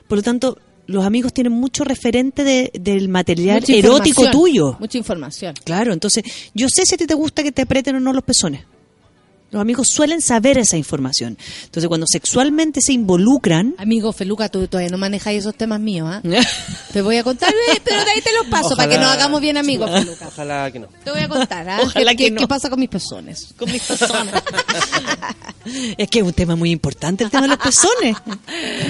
Por 0.08 0.18
lo 0.18 0.24
tanto, 0.24 0.58
los 0.88 1.06
amigos 1.06 1.32
tienen 1.34 1.54
mucho 1.54 1.84
referente 1.86 2.44
de- 2.44 2.72
del 2.78 3.08
material 3.08 3.62
Mucha 3.62 3.74
erótico 3.74 4.24
tuyo. 4.32 4.76
Mucha 4.80 4.98
información. 4.98 5.54
Claro, 5.64 5.94
entonces 5.94 6.24
yo 6.54 6.68
sé 6.68 6.86
si 6.86 6.96
a 6.96 6.98
ti 6.98 7.06
te 7.08 7.14
gusta 7.14 7.44
que 7.44 7.52
te 7.54 7.62
aprieten 7.62 7.96
o 7.96 8.00
no 8.02 8.12
los 8.12 8.24
pezones. 8.24 8.62
Los 9.52 9.62
amigos 9.62 9.90
suelen 9.90 10.22
saber 10.22 10.58
esa 10.58 10.78
información. 10.78 11.38
Entonces, 11.66 11.88
cuando 11.90 12.06
sexualmente 12.10 12.80
se 12.82 12.94
involucran, 12.94 13.76
Amigo 13.78 14.14
Feluca, 14.14 14.48
tú 14.50 14.66
todavía 14.68 14.90
no 14.90 14.98
manejas 14.98 15.34
esos 15.34 15.54
temas 15.56 15.80
míos, 15.82 16.08
¿ah? 16.10 16.22
Te 16.94 17.02
voy 17.02 17.18
a 17.18 17.24
contar, 17.24 17.54
pero 17.84 17.98
de 18.04 18.12
ahí 18.12 18.22
te 18.22 18.32
los 18.34 18.48
paso 18.48 18.76
para 18.76 18.90
que 18.90 18.98
nos 18.98 19.08
hagamos 19.08 19.40
bien 19.42 19.58
amigos, 19.58 19.90
Feluca. 19.92 20.28
Ojalá 20.28 20.72
que 20.72 20.80
no. 20.80 20.88
Te 21.04 21.12
voy 21.12 21.20
a 21.22 21.28
contar, 21.28 21.68
¿ah? 21.70 21.80
Ojalá 21.84 22.12
¿Qué, 22.12 22.18
que 22.18 22.24
qué- 22.26 22.32
no. 22.32 22.40
qué 22.42 22.48
pasa 22.48 22.70
con 22.70 22.80
mis 22.80 22.90
pezones? 22.90 23.48
con 23.58 23.72
mis 23.72 23.82
pezones. 23.82 24.34
es 25.98 26.10
que 26.10 26.20
es 26.20 26.26
un 26.26 26.34
tema 26.34 26.56
muy 26.56 26.72
importante 26.72 27.24
el 27.24 27.30
tema 27.30 27.44
de 27.44 27.48
los 27.50 27.58
pezones. 27.58 28.18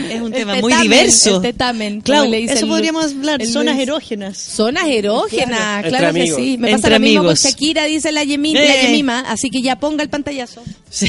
Es 0.09 0.21
un 0.21 0.27
El 0.33 0.39
tema 0.41 0.55
muy 0.55 0.71
tetamen, 0.71 0.83
diverso. 0.83 1.35
el 1.37 1.41
tetamen, 1.41 2.01
Claro, 2.01 2.25
le 2.29 2.37
dice 2.37 2.53
eso 2.53 2.65
el- 2.65 2.71
podríamos 2.71 3.05
hablar, 3.05 3.45
zonas 3.45 3.77
erógenas. 3.79 4.37
Zonas 4.37 4.85
erógenas, 4.87 5.83
claro, 5.85 6.13
que 6.13 6.21
amigos. 6.21 6.37
sí. 6.39 6.57
Me 6.57 6.69
Entre 6.71 6.81
pasa 6.81 6.89
lo 6.89 6.99
mismo 6.99 7.19
amigos. 7.21 7.41
con 7.41 7.51
Shakira, 7.51 7.83
dice 7.85 8.11
la, 8.11 8.23
Yemi, 8.23 8.55
Eh. 8.55 8.67
la 8.67 8.81
Yemima, 8.87 9.19
así 9.21 9.49
que 9.49 9.61
ya 9.61 9.77
ponga 9.79 10.03
el 10.03 10.09
pantallazo. 10.09 10.50
Sí. 10.89 11.07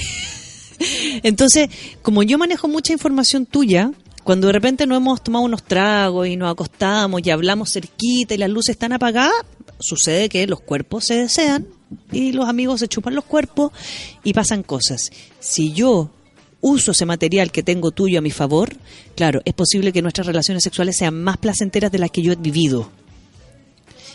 Entonces, 1.23 1.69
como 2.03 2.23
yo 2.23 2.39
manejo 2.39 2.69
mucha 2.69 2.93
información 2.93 3.47
tuya, 3.47 3.91
cuando 4.25 4.47
de 4.47 4.53
repente 4.53 4.87
nos 4.87 4.99
hemos 4.99 5.23
tomado 5.23 5.45
unos 5.45 5.63
tragos 5.65 6.29
y 6.29 6.37
nos 6.37 6.51
acostamos 6.51 7.21
y 7.25 7.31
hablamos 7.31 7.73
cerquita 7.73 8.35
y 8.35 8.39
las 8.39 8.51
luces 8.51 8.75
están 8.75 8.93
apagadas, 8.93 9.35
sucede 9.81 10.29
que 10.29 10.47
los 10.47 10.61
cuerpos 10.61 11.05
se 11.05 11.15
desean 11.15 11.67
y 12.11 12.33
los 12.33 12.49
amigos 12.49 12.81
se 12.81 12.89
chupan 12.89 13.15
los 13.15 13.25
cuerpos 13.25 13.73
y 14.23 14.33
pasan 14.33 14.63
cosas. 14.63 15.11
Si 15.41 15.73
yo 15.73 16.11
uso 16.61 16.93
ese 16.93 17.05
material 17.05 17.51
que 17.51 17.65
tengo 17.65 17.91
tuyo 17.91 18.21
a 18.21 18.23
mi 18.23 18.31
favor, 18.31 18.77
claro, 19.17 19.43
es 19.45 19.55
posible 19.55 19.93
que 19.93 20.03
nuestras 20.03 20.27
relaciones 20.27 20.63
sexuales 20.63 20.97
sean 20.97 21.21
más 21.21 21.37
placenteras 21.39 21.91
de 21.91 21.99
las 21.99 22.11
que 22.11 22.23
yo 22.23 22.33
he 22.33 22.37
vivido. 22.37 22.91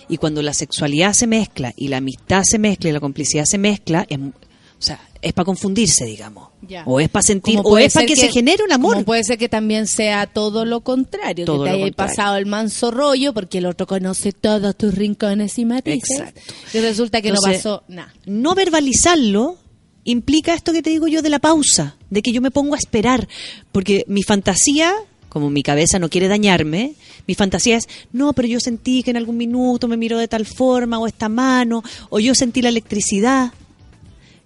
Y 0.09 0.17
cuando 0.17 0.41
la 0.41 0.53
sexualidad 0.53 1.11
se 1.11 1.27
mezcla 1.27 1.73
y 1.75 1.89
la 1.89 1.97
amistad 1.97 2.43
se 2.43 2.59
mezcla 2.59 2.89
y 2.89 2.93
la 2.93 3.01
complicidad 3.01 3.43
se 3.43 3.57
mezcla, 3.57 4.05
es, 4.09 4.17
o 4.17 4.31
sea, 4.79 5.01
es 5.27 5.33
para 5.33 5.45
confundirse, 5.45 6.05
digamos. 6.05 6.49
Ya. 6.67 6.83
O 6.85 6.99
es 6.99 7.09
para 7.09 7.23
sentir, 7.23 7.59
o 7.63 7.77
es 7.77 7.93
para 7.93 8.05
que, 8.05 8.15
se 8.15 8.29
genere 8.29 8.63
un 8.63 8.71
amor. 8.71 8.93
Como 8.93 9.05
puede 9.05 9.23
ser 9.23 9.37
que 9.37 9.49
también 9.49 9.87
sea 9.87 10.27
todo 10.27 10.65
lo 10.65 10.81
contrario, 10.81 11.45
Todo 11.45 11.63
que 11.63 11.69
te 11.69 11.83
haya 11.83 11.91
pasado 11.93 12.37
el 12.37 12.45
manso 12.45 12.91
rollo 12.91 13.33
porque 13.33 13.59
el 13.59 13.65
otro 13.65 13.87
conoce 13.87 14.31
todos 14.31 14.75
tus 14.75 14.93
rincones 14.93 15.57
y 15.59 15.65
matices. 15.65 16.19
Exacto. 16.19 16.41
Y 16.73 16.79
resulta 16.79 17.21
que 17.21 17.31
no 17.31 17.39
pasó 17.41 17.83
nada. 17.87 18.13
No 18.25 18.55
verbalizarlo 18.55 19.57
implica 20.03 20.53
esto 20.53 20.71
que 20.71 20.81
te 20.81 20.89
digo 20.89 21.07
yo 21.07 21.21
de 21.21 21.29
la 21.29 21.39
pausa, 21.39 21.97
de 22.09 22.21
que 22.21 22.31
yo 22.31 22.41
me 22.41 22.51
pongo 22.51 22.75
a 22.75 22.77
esperar, 22.77 23.27
porque 23.73 24.05
mi 24.07 24.23
fantasía, 24.23 24.93
como 25.27 25.49
mi 25.49 25.63
cabeza 25.63 25.99
no 25.99 26.09
quiere 26.09 26.29
dañarme, 26.29 26.93
mi 27.27 27.35
fantasía 27.35 27.75
es, 27.75 27.87
no, 28.13 28.31
pero 28.31 28.47
yo 28.47 28.61
sentí 28.61 29.03
que 29.03 29.11
en 29.11 29.17
algún 29.17 29.35
minuto 29.35 29.89
me 29.89 29.97
miró 29.97 30.17
de 30.17 30.29
tal 30.29 30.45
forma, 30.45 30.97
o 30.97 31.07
esta 31.07 31.27
mano, 31.27 31.83
o 32.09 32.19
yo 32.19 32.33
sentí 32.35 32.61
la 32.61 32.69
electricidad. 32.69 33.51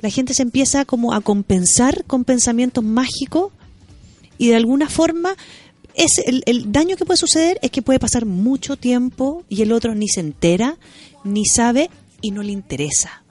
La 0.02 0.10
gente 0.10 0.34
se 0.34 0.44
empieza 0.44 0.86
como 0.86 1.14
a 1.14 1.22
compensar 1.22 2.06
con 2.06 2.24
pensamientos 2.24 2.84
mágicos 2.84 3.52
y 4.38 4.50
de 4.50 4.56
alguna 4.56 4.90
forma 4.90 5.36
es 5.96 6.20
el, 6.26 6.44
el 6.46 6.72
daño 6.72 6.96
que 6.96 7.06
puede 7.06 7.18
suceder 7.18 7.60
es 7.62 7.72
que 7.72 7.82
puede 7.82 8.00
pasar 8.00 8.26
mucho 8.26 8.78
tiempo 8.78 9.44
y 9.50 9.62
el 9.62 9.72
otro 9.72 9.94
ni 9.94 10.08
se 10.08 10.22
entera, 10.22 10.78
ni 11.24 11.46
sabe 11.46 11.90
y 12.22 12.32
no 12.32 12.44
le 12.44 12.52
interesa. 12.52 13.24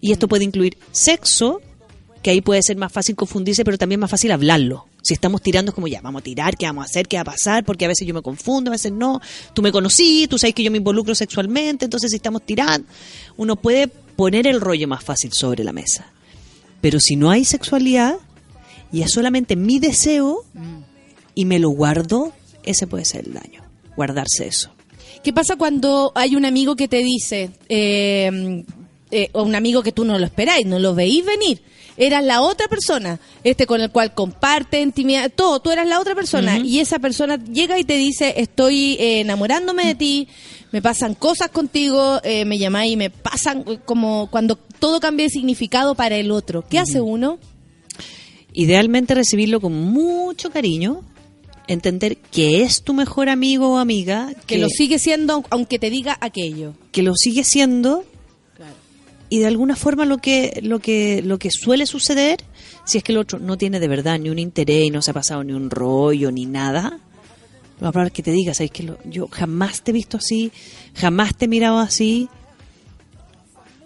Y 0.00 0.12
esto 0.12 0.28
puede 0.28 0.44
incluir 0.44 0.78
sexo, 0.92 1.60
que 2.22 2.30
ahí 2.30 2.40
puede 2.40 2.62
ser 2.62 2.76
más 2.76 2.90
fácil 2.90 3.16
confundirse, 3.16 3.64
pero 3.64 3.76
también 3.76 4.00
más 4.00 4.10
fácil 4.10 4.32
hablarlo. 4.32 4.86
Si 5.02 5.14
estamos 5.14 5.42
tirando 5.42 5.70
es 5.70 5.74
como 5.74 5.88
ya, 5.88 6.00
vamos 6.00 6.20
a 6.20 6.24
tirar, 6.24 6.56
¿qué 6.56 6.66
vamos 6.66 6.82
a 6.82 6.84
hacer? 6.86 7.06
¿Qué 7.06 7.16
va 7.16 7.22
a 7.22 7.24
pasar? 7.24 7.64
Porque 7.64 7.84
a 7.84 7.88
veces 7.88 8.06
yo 8.06 8.14
me 8.14 8.22
confundo, 8.22 8.70
a 8.70 8.72
veces 8.72 8.92
no. 8.92 9.20
Tú 9.54 9.62
me 9.62 9.72
conocí, 9.72 10.26
tú 10.28 10.38
sabes 10.38 10.54
que 10.54 10.62
yo 10.62 10.70
me 10.70 10.78
involucro 10.78 11.14
sexualmente, 11.14 11.84
entonces 11.84 12.10
si 12.10 12.16
estamos 12.16 12.42
tirando, 12.42 12.86
uno 13.36 13.56
puede 13.56 13.90
poner 14.20 14.46
el 14.46 14.60
rollo 14.60 14.86
más 14.86 15.02
fácil 15.02 15.32
sobre 15.32 15.64
la 15.64 15.72
mesa. 15.72 16.12
Pero 16.82 17.00
si 17.00 17.16
no 17.16 17.30
hay 17.30 17.46
sexualidad 17.46 18.16
y 18.92 19.00
es 19.00 19.12
solamente 19.12 19.56
mi 19.56 19.78
deseo 19.78 20.44
y 21.34 21.46
me 21.46 21.58
lo 21.58 21.70
guardo, 21.70 22.34
ese 22.62 22.86
puede 22.86 23.06
ser 23.06 23.24
el 23.24 23.32
daño. 23.32 23.62
Guardarse 23.96 24.46
eso. 24.46 24.72
¿Qué 25.24 25.32
pasa 25.32 25.56
cuando 25.56 26.12
hay 26.14 26.36
un 26.36 26.44
amigo 26.44 26.76
que 26.76 26.86
te 26.86 26.98
dice, 26.98 27.52
eh, 27.70 28.62
eh, 29.10 29.30
o 29.32 29.42
un 29.42 29.54
amigo 29.54 29.82
que 29.82 29.92
tú 29.92 30.04
no 30.04 30.18
lo 30.18 30.26
esperáis, 30.26 30.66
no 30.66 30.78
lo 30.78 30.94
veís 30.94 31.24
venir? 31.24 31.62
Eras 31.96 32.22
la 32.22 32.42
otra 32.42 32.68
persona, 32.68 33.18
este 33.42 33.66
con 33.66 33.80
el 33.80 33.90
cual 33.90 34.12
comparte 34.12 34.82
intimidad, 34.82 35.32
todo, 35.34 35.60
tú 35.60 35.70
eras 35.70 35.88
la 35.88 35.98
otra 35.98 36.14
persona 36.14 36.58
y 36.58 36.80
esa 36.80 36.98
persona 36.98 37.42
llega 37.42 37.78
y 37.78 37.84
te 37.84 37.96
dice, 37.96 38.34
estoy 38.36 38.96
eh, 39.00 39.20
enamorándome 39.20 39.86
de 39.86 39.94
ti, 39.94 40.28
me 40.72 40.82
pasan 40.82 41.14
cosas 41.14 41.50
contigo, 41.50 42.20
eh, 42.22 42.44
me 42.44 42.58
llamáis 42.58 42.92
y 42.92 42.96
me 42.96 43.10
pasan 43.10 43.64
eh, 43.66 43.78
como 43.84 44.28
cuando 44.30 44.56
todo 44.56 45.00
cambia 45.00 45.24
de 45.24 45.30
significado 45.30 45.94
para 45.94 46.16
el 46.16 46.30
otro. 46.30 46.64
¿Qué 46.68 46.78
hace 46.78 47.00
uno? 47.00 47.38
Idealmente 48.52 49.14
recibirlo 49.14 49.60
con 49.60 49.72
mucho 49.72 50.50
cariño, 50.50 51.02
entender 51.68 52.16
que 52.16 52.62
es 52.62 52.82
tu 52.82 52.94
mejor 52.94 53.28
amigo 53.28 53.74
o 53.74 53.78
amiga, 53.78 54.32
Que 54.46 54.58
lo 54.58 54.68
sigue 54.68 54.98
siendo 54.98 55.44
aunque 55.50 55.78
te 55.78 55.90
diga 55.90 56.16
aquello. 56.20 56.74
que 56.92 57.02
lo 57.02 57.14
sigue 57.14 57.44
siendo 57.44 58.04
y 59.32 59.38
de 59.38 59.46
alguna 59.46 59.76
forma 59.76 60.04
lo 60.04 60.18
que 60.18 60.58
lo 60.62 60.80
que 60.80 61.22
lo 61.22 61.38
que 61.38 61.50
suele 61.52 61.86
suceder 61.86 62.42
si 62.84 62.98
es 62.98 63.04
que 63.04 63.12
el 63.12 63.18
otro 63.18 63.38
no 63.38 63.56
tiene 63.56 63.78
de 63.78 63.86
verdad 63.86 64.18
ni 64.18 64.28
un 64.28 64.40
interés 64.40 64.86
y 64.86 64.90
no 64.90 65.02
se 65.02 65.12
ha 65.12 65.14
pasado 65.14 65.44
ni 65.44 65.52
un 65.52 65.70
rollo 65.70 66.32
ni 66.32 66.46
nada 66.46 66.98
lo 67.80 67.86
más 67.86 67.92
probable 67.92 68.08
es 68.08 68.12
que 68.12 68.22
te 68.22 68.32
diga 68.32 68.54
sabes 68.54 68.70
que 68.70 68.92
yo 69.06 69.28
jamás 69.28 69.82
te 69.82 69.90
he 69.90 69.94
visto 69.94 70.16
así 70.18 70.52
jamás 70.94 71.34
te 71.36 71.46
he 71.46 71.48
mirado 71.48 71.78
así 71.78 72.28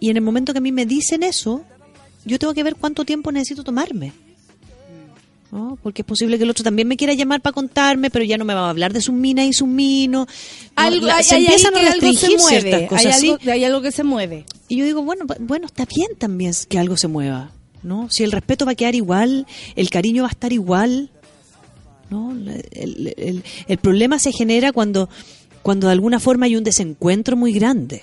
y 0.00 0.10
en 0.10 0.16
el 0.16 0.22
momento 0.22 0.52
que 0.52 0.58
a 0.58 0.62
mí 0.62 0.72
me 0.72 0.84
dicen 0.86 1.22
eso 1.22 1.64
yo 2.24 2.38
tengo 2.38 2.54
que 2.54 2.62
ver 2.62 2.76
cuánto 2.76 3.04
tiempo 3.04 3.32
necesito 3.32 3.64
tomarme 3.64 4.12
¿no? 5.54 5.78
Porque 5.80 6.02
es 6.02 6.06
posible 6.06 6.36
que 6.36 6.42
el 6.42 6.50
otro 6.50 6.64
también 6.64 6.88
me 6.88 6.96
quiera 6.96 7.14
llamar 7.14 7.40
para 7.40 7.52
contarme, 7.52 8.10
pero 8.10 8.24
ya 8.24 8.36
no 8.36 8.44
me 8.44 8.54
va 8.54 8.66
a 8.66 8.70
hablar 8.70 8.92
de 8.92 9.00
sus 9.00 9.14
minas 9.14 9.46
y 9.46 9.52
sus 9.52 9.68
minos. 9.68 10.26
No, 10.26 10.82
Algo, 10.82 11.06
hay, 11.06 11.22
se 11.22 11.36
hay 11.36 11.44
empiezan 11.44 11.76
a 11.76 11.80
que 11.80 11.86
algo 11.86 12.00
se 12.00 12.10
restringir 12.10 12.38
mueve. 12.40 12.60
ciertas 12.60 12.88
cosas. 12.88 13.06
hay, 13.06 13.20
¿sí? 13.20 13.30
algo, 13.30 13.52
hay 13.52 13.64
algo 13.64 13.80
que 13.80 13.92
se 13.92 14.02
mueve. 14.02 14.46
Y 14.68 14.78
yo 14.78 14.84
digo, 14.84 15.02
bueno, 15.02 15.26
bueno, 15.38 15.66
está 15.66 15.84
bien 15.84 16.08
también 16.18 16.52
que 16.68 16.76
algo 16.80 16.96
se 16.96 17.06
mueva, 17.06 17.52
¿no? 17.84 18.08
Si 18.10 18.24
el 18.24 18.32
respeto 18.32 18.66
va 18.66 18.72
a 18.72 18.74
quedar 18.74 18.96
igual, 18.96 19.46
el 19.76 19.90
cariño 19.90 20.24
va 20.24 20.28
a 20.28 20.32
estar 20.32 20.52
igual, 20.52 21.12
¿no? 22.10 22.32
El, 22.32 23.14
el- 23.16 23.42
el 23.66 23.78
problema 23.78 24.18
se 24.18 24.32
genera 24.32 24.72
cuando, 24.72 25.08
cuando 25.62 25.86
de 25.88 25.92
alguna 25.92 26.20
forma 26.20 26.46
hay 26.46 26.56
un 26.56 26.64
desencuentro 26.64 27.36
muy 27.36 27.52
grande. 27.52 28.02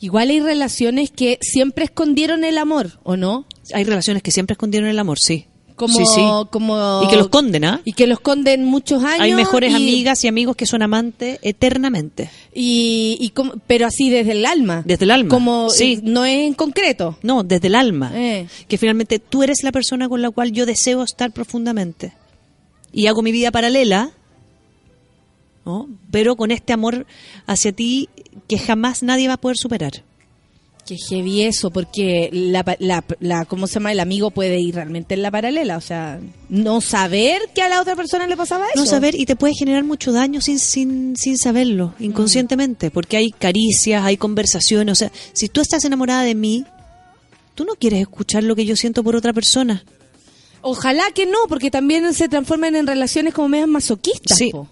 Igual 0.00 0.30
hay 0.30 0.40
relaciones 0.40 1.10
que 1.10 1.38
siempre 1.42 1.84
escondieron 1.84 2.42
el 2.44 2.56
amor, 2.58 2.98
¿o 3.02 3.16
no? 3.16 3.46
Hay 3.74 3.84
relaciones 3.84 4.22
que 4.22 4.30
siempre 4.30 4.54
escondieron 4.54 4.88
el 4.88 4.98
amor, 4.98 5.18
sí. 5.18 5.46
Como, 5.76 5.96
Sí, 5.96 6.04
sí. 6.14 6.20
como 6.50 7.00
Y 7.04 7.08
que 7.08 7.16
lo 7.16 7.22
esconden, 7.22 7.64
¿ah? 7.64 7.80
y 7.86 7.94
que 7.94 8.06
lo 8.06 8.12
esconden 8.12 8.64
muchos 8.66 9.02
años. 9.02 9.20
Hay 9.20 9.32
mejores 9.32 9.72
y- 9.72 9.76
amigas 9.76 10.22
y 10.24 10.28
amigos 10.28 10.54
que 10.54 10.66
son 10.66 10.82
amantes 10.82 11.38
eternamente. 11.40 12.28
Y, 12.54 13.16
y 13.18 13.30
como- 13.30 13.54
pero 13.66 13.86
así 13.86 14.10
desde 14.10 14.32
el 14.32 14.44
alma. 14.44 14.82
Desde 14.84 15.04
el 15.06 15.10
alma. 15.10 15.30
Como 15.30 15.70
Sí. 15.70 15.94
eh, 15.94 16.00
no 16.02 16.26
es 16.26 16.46
en 16.48 16.52
concreto. 16.52 17.16
No, 17.22 17.44
desde 17.44 17.68
el 17.68 17.74
alma. 17.76 18.12
Eh. 18.14 18.46
Que 18.68 18.76
finalmente 18.76 19.18
tú 19.20 19.42
eres 19.42 19.62
la 19.62 19.72
persona 19.72 20.06
con 20.08 20.20
la 20.20 20.30
cual 20.30 20.52
yo 20.52 20.66
deseo 20.66 21.02
estar 21.02 21.30
profundamente. 21.32 22.12
Y 22.92 23.06
hago 23.06 23.22
mi 23.22 23.32
vida 23.32 23.50
paralela, 23.50 24.12
¿no? 25.64 25.88
pero 26.10 26.36
con 26.36 26.50
este 26.50 26.72
amor 26.72 27.06
hacia 27.46 27.72
ti 27.72 28.08
que 28.48 28.58
jamás 28.58 29.02
nadie 29.02 29.28
va 29.28 29.34
a 29.34 29.40
poder 29.40 29.56
superar. 29.56 30.04
Que 30.86 30.96
heavy 30.96 31.42
eso, 31.42 31.70
porque 31.70 32.30
la, 32.32 32.64
la, 32.80 33.04
la, 33.20 33.44
¿cómo 33.44 33.68
se 33.68 33.74
llama? 33.74 33.92
El 33.92 34.00
amigo 34.00 34.32
puede 34.32 34.58
ir 34.58 34.74
realmente 34.74 35.14
en 35.14 35.22
la 35.22 35.30
paralela. 35.30 35.76
O 35.76 35.80
sea, 35.80 36.18
no 36.48 36.80
saber 36.80 37.42
que 37.54 37.62
a 37.62 37.68
la 37.68 37.80
otra 37.80 37.94
persona 37.94 38.26
le 38.26 38.36
pasaba 38.36 38.66
eso. 38.66 38.80
No 38.80 38.86
saber 38.86 39.14
y 39.14 39.24
te 39.24 39.36
puede 39.36 39.54
generar 39.54 39.84
mucho 39.84 40.10
daño 40.10 40.40
sin, 40.40 40.58
sin, 40.58 41.14
sin 41.16 41.38
saberlo, 41.38 41.94
inconscientemente, 42.00 42.90
porque 42.90 43.18
hay 43.18 43.30
caricias, 43.30 44.02
hay 44.02 44.16
conversaciones. 44.16 44.92
O 44.92 44.96
sea, 44.96 45.12
si 45.32 45.48
tú 45.48 45.60
estás 45.60 45.84
enamorada 45.84 46.22
de 46.22 46.34
mí, 46.34 46.64
tú 47.54 47.64
no 47.64 47.74
quieres 47.74 48.00
escuchar 48.00 48.42
lo 48.42 48.56
que 48.56 48.64
yo 48.64 48.74
siento 48.74 49.04
por 49.04 49.14
otra 49.14 49.32
persona. 49.32 49.84
Ojalá 50.62 51.04
que 51.14 51.26
no, 51.26 51.38
porque 51.48 51.70
también 51.70 52.12
se 52.14 52.28
transforman 52.28 52.76
en 52.76 52.86
relaciones 52.86 53.32
como 53.34 53.48
medias 53.48 53.68
masoquistas. 53.68 54.36
Sí. 54.38 54.50
po. 54.50 54.68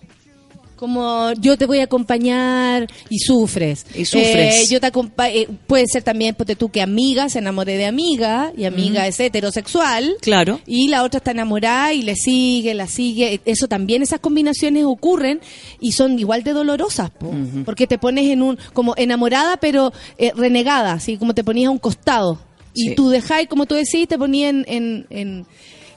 Como 0.77 1.33
yo 1.41 1.59
te 1.59 1.67
voy 1.67 1.81
a 1.81 1.85
acompañar 1.85 2.87
y 3.11 3.19
sufres. 3.19 3.85
Y 3.97 4.05
sufres. 4.05 4.55
Eh, 4.63 4.67
yo 4.71 4.81
te 4.81 4.87
acompa- 4.87 5.29
eh, 5.29 5.49
puede 5.67 5.87
ser 5.91 6.05
también, 6.05 6.37
ponte 6.37 6.55
tú, 6.55 6.69
que 6.69 6.81
amiga 6.81 7.29
se 7.29 7.41
enamore 7.41 7.77
de 7.77 7.87
amiga 7.87 8.53
y 8.57 8.65
amiga 8.65 9.05
es 9.09 9.19
heterosexual. 9.19 10.15
Claro. 10.21 10.61
Y 10.67 10.87
la 10.87 11.03
otra 11.03 11.19
está 11.19 11.33
enamorada 11.33 11.93
y 11.95 12.03
le 12.03 12.15
sigue, 12.15 12.75
la 12.75 12.87
sigue. 12.87 13.41
Eso 13.45 13.67
también, 13.67 14.03
esas 14.03 14.21
combinaciones 14.21 14.85
ocurren 14.85 15.41
y 15.81 15.93
son 15.93 16.17
igual 16.17 16.45
de 16.45 16.53
dolorosas, 16.53 17.11
po. 17.11 17.33
porque 17.65 17.89
te 17.89 17.99
pones 17.99 18.29
en 18.31 18.43
un, 18.43 18.57
como 18.73 18.95
enamorada 18.97 19.57
pero 19.57 19.93
eh, 20.17 20.31
renegada, 20.37 20.93
así 20.93 21.17
como 21.17 21.35
te 21.35 21.43
ponías 21.43 21.69
a 21.69 21.73
un 21.73 21.79
costado. 21.79 22.39
Y 22.73 22.95
tú 22.95 23.09
dejáis, 23.09 23.49
como 23.49 23.67
tú 23.67 23.75
decís, 23.75 24.07
te 24.07 24.17
ponías 24.17 24.51
en, 24.51 24.65
en, 24.69 25.07
en, 25.11 25.47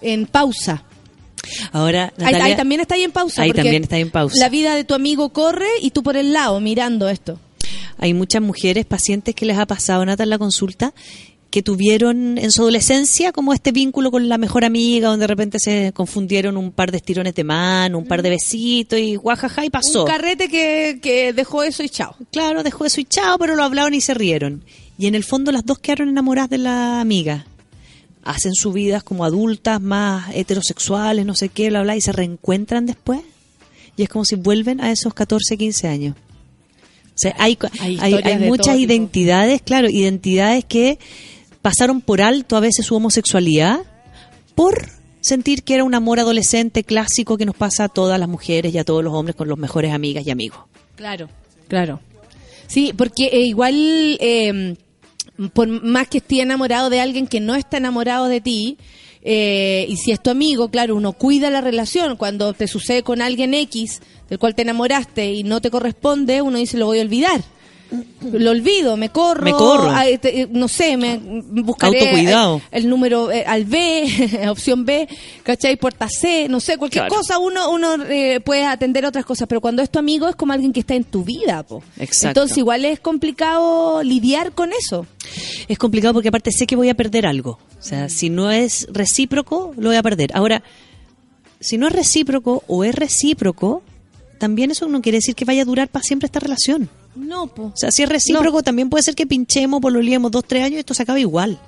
en 0.02 0.26
pausa. 0.26 0.84
Ahora, 1.72 2.14
Ahí, 2.18 2.26
Natalia, 2.26 2.46
ahí 2.46 2.56
también 2.56 2.82
está 2.82 2.96
ahí 2.96 3.04
en 3.04 3.12
pausa. 3.12 3.42
Ahí 3.42 3.52
también 3.52 3.84
está 3.84 3.98
en 3.98 4.12
pausa. 4.12 4.36
La 4.40 4.50
vida 4.50 4.76
de 4.76 4.84
tu 4.84 4.94
amigo 4.94 5.30
corre 5.30 5.70
y 5.82 5.92
tú 5.92 6.04
por 6.04 6.18
el 6.18 6.34
lado 6.34 6.60
mirando 6.60 7.10
esto. 7.10 7.40
Hay 7.98 8.14
muchas 8.14 8.42
mujeres, 8.42 8.86
pacientes 8.86 9.36
que 9.36 9.46
les 9.46 9.58
ha 9.58 9.66
pasado, 9.66 10.04
Nata, 10.06 10.24
en 10.24 10.30
la 10.30 10.40
consulta, 10.40 10.94
que 11.52 11.62
tuvieron 11.62 12.38
en 12.38 12.52
su 12.52 12.62
adolescencia 12.62 13.32
como 13.32 13.54
este 13.54 13.72
vínculo 13.72 14.10
con 14.10 14.30
la 14.30 14.38
mejor 14.38 14.64
amiga, 14.64 15.10
donde 15.10 15.24
de 15.24 15.28
repente 15.28 15.60
se 15.60 15.92
confundieron 15.94 16.58
un 16.58 16.72
par 16.72 16.92
de 16.92 16.98
estirones 16.98 17.36
de 17.36 17.44
mano, 17.44 17.98
un 18.00 18.06
par 18.06 18.22
de 18.24 18.30
besitos 18.30 18.98
y 18.98 19.16
guajaja 19.16 19.66
y 19.66 19.70
pasó. 19.70 20.04
Un 20.04 20.08
carrete 20.08 20.48
que, 20.48 21.00
que 21.02 21.34
dejó 21.34 21.64
eso 21.64 21.84
y 21.84 21.90
chao. 21.90 22.16
Claro, 22.32 22.64
dejó 22.64 22.86
eso 22.86 23.02
y 23.02 23.06
chao, 23.06 23.38
pero 23.38 23.56
lo 23.56 23.64
hablaron 23.64 23.94
y 23.94 24.02
se 24.02 24.14
rieron. 24.14 24.64
Y 24.98 25.08
en 25.08 25.16
el 25.16 25.24
fondo 25.24 25.52
las 25.52 25.66
dos 25.66 25.80
quedaron 25.80 26.10
enamoradas 26.10 26.50
de 26.50 26.58
la 26.60 27.02
amiga. 27.02 27.46
Hacen 28.24 28.54
su 28.54 28.72
vida 28.72 29.02
como 29.02 29.26
adultas, 29.26 29.82
más 29.82 30.30
heterosexuales, 30.34 31.26
no 31.26 31.36
sé 31.36 31.50
qué, 31.50 31.70
bla, 31.70 31.82
bla, 31.82 31.96
y 31.96 32.02
se 32.02 32.12
reencuentran 32.12 32.86
después. 32.86 33.22
Y 33.98 34.04
es 34.04 34.10
como 34.10 34.26
si 34.26 34.36
vuelven 34.36 34.80
a 34.82 34.92
esos 34.92 35.14
14, 35.14 35.58
15 35.58 35.88
años. 35.88 36.16
O 36.16 37.18
sea, 37.22 37.36
hay, 37.38 37.58
Hay 38.00 38.38
muchas 38.40 38.76
tipo. 38.76 38.92
identidades, 38.92 39.62
claro, 39.62 39.90
identidades 39.90 40.66
que 40.66 40.98
pasaron 41.62 42.02
por 42.02 42.22
alto 42.22 42.56
a 42.56 42.60
veces 42.60 42.86
su 42.86 42.96
homosexualidad 42.96 43.82
por 44.56 44.90
sentir 45.20 45.64
que 45.64 45.76
era 45.76 45.84
un 45.84 45.94
amor 45.94 46.20
adolescente 46.20 46.84
clásico 46.84 47.38
que 47.38 47.46
nos 47.46 47.56
pasa 47.56 47.86
a 47.86 47.90
todas 47.90 48.20
las 48.20 48.28
mujeres 48.28 48.74
y 48.74 48.78
a 48.78 48.84
todos 48.84 49.04
los 49.04 49.14
hombres 49.14 49.36
con 49.36 49.48
los 49.48 49.58
mejores 49.58 49.94
amigas 49.94 50.26
y 50.26 50.32
amigos. 50.32 50.60
Claro, 50.96 51.30
claro. 51.68 52.00
Sí, 52.68 52.94
porque 52.98 53.26
eh, 53.26 53.42
igual, 53.42 54.18
eh, 54.20 54.76
por 55.50 55.68
más 55.68 56.08
que 56.08 56.20
esté 56.20 56.42
enamorado 56.42 56.90
de 56.90 57.02
alguien 57.02 57.28
que 57.28 57.40
no 57.40 57.56
está 57.56 57.78
enamorado 57.78 58.28
de 58.28 58.42
ti, 58.42 58.78
eh, 59.24 59.86
y 59.88 59.98
si 59.98 60.12
es 60.12 60.22
tu 60.22 60.30
amigo, 60.30 60.70
claro, 60.70 60.96
uno 60.96 61.14
cuida 61.14 61.50
la 61.50 61.62
relación. 61.62 62.18
Cuando 62.18 62.54
te 62.54 62.68
sucede 62.68 63.04
con 63.04 63.22
alguien 63.22 63.54
X 63.54 64.02
del 64.30 64.40
cual 64.40 64.56
te 64.56 64.64
enamoraste 64.64 65.32
y 65.34 65.44
no 65.44 65.62
te 65.62 65.70
corresponde, 65.70 66.42
uno 66.42 66.58
dice, 66.58 66.78
lo 66.78 66.88
voy 66.88 67.00
a 67.00 67.04
olvidar. 67.04 67.42
Lo 68.32 68.52
olvido, 68.52 68.96
me 68.96 69.10
corro, 69.10 69.44
Me 69.44 69.52
corro. 69.52 69.90
ah, 69.92 70.06
te- 70.22 70.42
eh, 70.44 70.48
no 70.50 70.68
sé, 70.70 70.96
me 70.96 71.18
buscaré 71.18 72.00
Autocuidado. 72.00 72.62
el, 72.72 72.84
el 72.84 72.90
número 72.90 73.30
eh, 73.32 73.44
al 73.46 73.66
B, 73.66 74.46
opción 74.50 74.86
B, 74.86 75.10
¿cachai? 75.44 75.76
Puerta 75.76 76.08
C, 76.08 76.48
no 76.50 76.60
sé, 76.62 76.78
cualquier 76.78 77.08
Claro. 77.08 77.16
cosa, 77.22 77.38
uno 77.40 77.70
uno 77.70 77.96
eh, 78.06 78.40
puede 78.40 78.64
atender 78.66 79.06
otras 79.06 79.26
cosas, 79.26 79.48
pero 79.48 79.60
cuando 79.60 79.82
es 79.82 79.90
tu 79.90 80.00
amigo 80.00 80.30
es 80.30 80.36
como 80.38 80.54
alguien 80.54 80.72
que 80.72 80.80
está 80.80 80.96
en 80.96 81.04
tu 81.04 81.24
vida, 81.26 81.64
po. 81.64 81.84
Exacto. 82.00 82.28
Entonces 82.40 82.58
igual 82.60 82.86
es 82.86 83.00
complicado 83.02 84.04
lidiar 84.04 84.54
con 84.54 84.72
eso. 84.72 85.06
Es 85.68 85.78
complicado 85.78 86.14
porque 86.14 86.30
aparte 86.30 86.52
sé 86.52 86.66
que 86.68 86.76
voy 86.78 86.88
a 86.90 86.94
perder 86.96 87.26
algo. 87.26 87.60
O 87.78 87.84
sea, 87.84 88.08
si 88.08 88.30
no 88.30 88.52
es 88.52 88.88
recíproco, 88.92 89.74
lo 89.78 89.90
voy 89.90 89.98
a 89.98 90.04
perder. 90.04 90.32
Ahora, 90.34 90.64
si 91.60 91.78
no 91.78 91.88
es 91.88 91.94
recíproco 91.94 92.64
o 92.68 92.84
es 92.84 92.96
recíproco, 92.96 93.84
también 94.40 94.72
eso 94.72 94.88
no 94.88 95.02
quiere 95.02 95.18
decir 95.18 95.36
que 95.36 95.46
vaya 95.46 95.64
a 95.64 95.66
durar 95.66 95.88
para 95.90 96.04
siempre 96.04 96.26
esta 96.28 96.40
relación. 96.40 96.90
No, 97.16 97.48
po. 97.48 97.64
O 97.66 97.74
sea, 97.76 97.92
si 97.92 98.04
es 98.04 98.10
recíproco, 98.10 98.64
también 98.64 98.90
puede 98.90 99.04
ser 99.04 99.16
que 99.16 99.28
pinchemos, 99.28 99.82
pololiemos 99.82 100.32
dos, 100.32 100.44
tres 100.48 100.64
años 100.64 100.78
y 100.78 100.80
esto 100.80 100.94
se 100.94 101.04
acabe 101.04 101.20
igual. 101.22 101.60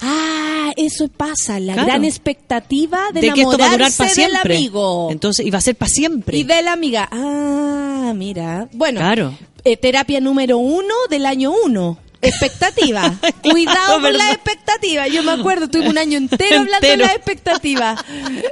Ah, 0.00 0.72
eso 0.76 1.06
pasa, 1.08 1.60
la 1.60 1.74
Claro. 1.74 1.86
gran 1.88 2.04
expectativa 2.04 3.00
de, 3.12 3.20
De 3.20 3.32
que 3.32 3.42
esto 3.42 3.50
va 3.50 3.52
a 3.52 3.56
durar 3.56 3.68
enamorarse 3.68 3.98
para 3.98 4.10
siempre. 4.10 4.38
del 4.54 4.56
amigo. 4.56 5.08
Entonces, 5.12 5.46
y 5.46 5.50
va 5.50 5.58
a 5.58 5.60
ser 5.60 5.76
para 5.76 5.90
siempre. 5.90 6.38
Y 6.38 6.42
de 6.44 6.62
la 6.62 6.72
amiga. 6.72 7.08
Ah, 7.12 8.12
mira. 8.16 8.68
Bueno, 8.72 9.00
Claro. 9.00 9.34
eh, 9.64 9.76
terapia 9.76 10.20
número 10.20 10.58
uno 10.58 10.94
del 11.08 11.26
año 11.26 11.52
uno. 11.64 11.98
Expectativa. 12.20 13.14
Cuidado 13.42 14.00
con 14.00 14.12
las 14.16 14.32
expectativas. 14.32 15.10
Yo 15.10 15.22
me 15.22 15.32
acuerdo, 15.32 15.68
tuve 15.68 15.88
un 15.88 15.98
año 15.98 16.18
entero 16.18 16.60
hablando 16.60 16.86
de 16.88 16.96
las 16.96 17.14
expectativas. 17.14 18.00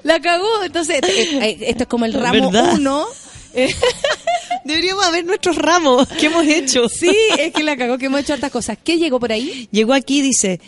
La 0.02 0.20
cagó. 0.20 0.62
Entonces, 0.64 1.00
eh, 1.02 1.38
eh, 1.40 1.58
esto 1.68 1.84
es 1.84 1.88
como 1.88 2.04
el 2.04 2.12
ramo 2.14 2.50
¿Verdad? 2.50 2.74
uno. 2.74 3.06
Eh, 3.54 3.74
Deberíamos 4.64 5.10
ver 5.10 5.24
nuestros 5.24 5.56
ramos 5.56 6.06
que 6.08 6.26
hemos 6.26 6.46
hecho. 6.46 6.88
sí, 6.88 7.14
es 7.38 7.52
que 7.52 7.62
la 7.62 7.76
cagó, 7.76 7.98
que 7.98 8.06
hemos 8.06 8.20
hecho 8.20 8.34
hartas 8.34 8.50
cosas. 8.50 8.78
¿Qué 8.82 8.98
llegó 8.98 9.18
por 9.18 9.32
ahí? 9.32 9.68
Llegó 9.72 9.94
aquí 9.94 10.18
y 10.18 10.22
dice, 10.22 10.60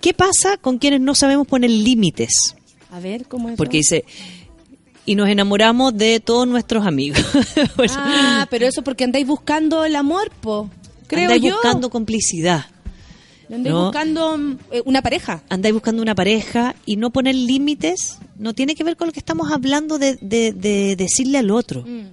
¿qué 0.00 0.14
pasa 0.14 0.56
con 0.56 0.78
quienes 0.78 1.00
no 1.00 1.14
sabemos 1.14 1.46
poner 1.46 1.70
límites? 1.70 2.54
A 2.90 3.00
ver, 3.00 3.26
¿cómo 3.26 3.48
es? 3.50 3.56
Porque 3.56 3.78
dice, 3.78 4.04
y 5.04 5.16
nos 5.16 5.28
enamoramos 5.28 5.96
de 5.96 6.20
todos 6.20 6.46
nuestros 6.46 6.86
amigos. 6.86 7.18
Bueno, 7.76 7.92
Ah, 7.96 8.46
pero 8.50 8.66
eso 8.66 8.82
porque 8.82 9.04
andáis 9.04 9.26
buscando 9.26 9.84
el 9.84 9.96
amor, 9.96 10.30
po. 10.40 10.70
Creo 11.08 11.24
andáis 11.24 11.42
yo. 11.42 11.54
buscando 11.54 11.90
complicidad. 11.90 12.66
Andáis 13.54 13.74
¿no? 13.74 13.82
buscando 13.84 14.38
eh, 14.72 14.82
una 14.84 15.02
pareja. 15.02 15.42
Andáis 15.48 15.72
buscando 15.74 16.02
una 16.02 16.14
pareja 16.14 16.74
y 16.86 16.96
no 16.96 17.10
poner 17.10 17.34
límites 17.34 18.18
no 18.38 18.52
tiene 18.54 18.74
que 18.74 18.84
ver 18.84 18.96
con 18.96 19.06
lo 19.06 19.12
que 19.12 19.20
estamos 19.20 19.50
hablando 19.52 19.98
de, 19.98 20.16
de- 20.20 20.52
de 20.52 20.96
decirle 20.96 21.38
al 21.38 21.50
otro. 21.50 21.82
Mm. 21.82 22.08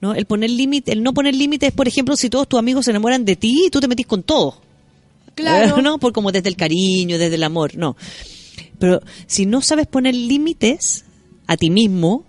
¿no? 0.00 0.14
El 0.14 0.26
poner 0.26 0.50
límite, 0.50 0.92
el 0.92 1.02
no 1.02 1.12
poner 1.14 1.34
límites 1.34 1.68
es, 1.68 1.74
por 1.74 1.86
ejemplo, 1.86 2.16
si 2.16 2.28
todos 2.28 2.48
tus 2.48 2.58
amigos 2.58 2.84
se 2.86 2.90
enamoran 2.90 3.24
de 3.24 3.36
ti, 3.36 3.68
tú 3.70 3.80
te 3.80 3.86
metís 3.88 4.06
con 4.06 4.22
todo. 4.22 4.56
Claro. 5.34 5.76
¿No? 5.82 5.98
Por 5.98 6.12
como 6.12 6.32
desde 6.32 6.48
el 6.48 6.56
cariño, 6.56 7.18
desde 7.18 7.36
el 7.36 7.42
amor, 7.44 7.76
no. 7.76 7.96
Pero 8.78 9.00
si 9.26 9.46
no 9.46 9.60
sabes 9.60 9.86
poner 9.86 10.14
límites 10.14 11.04
a 11.46 11.56
ti 11.56 11.70
mismo, 11.70 12.24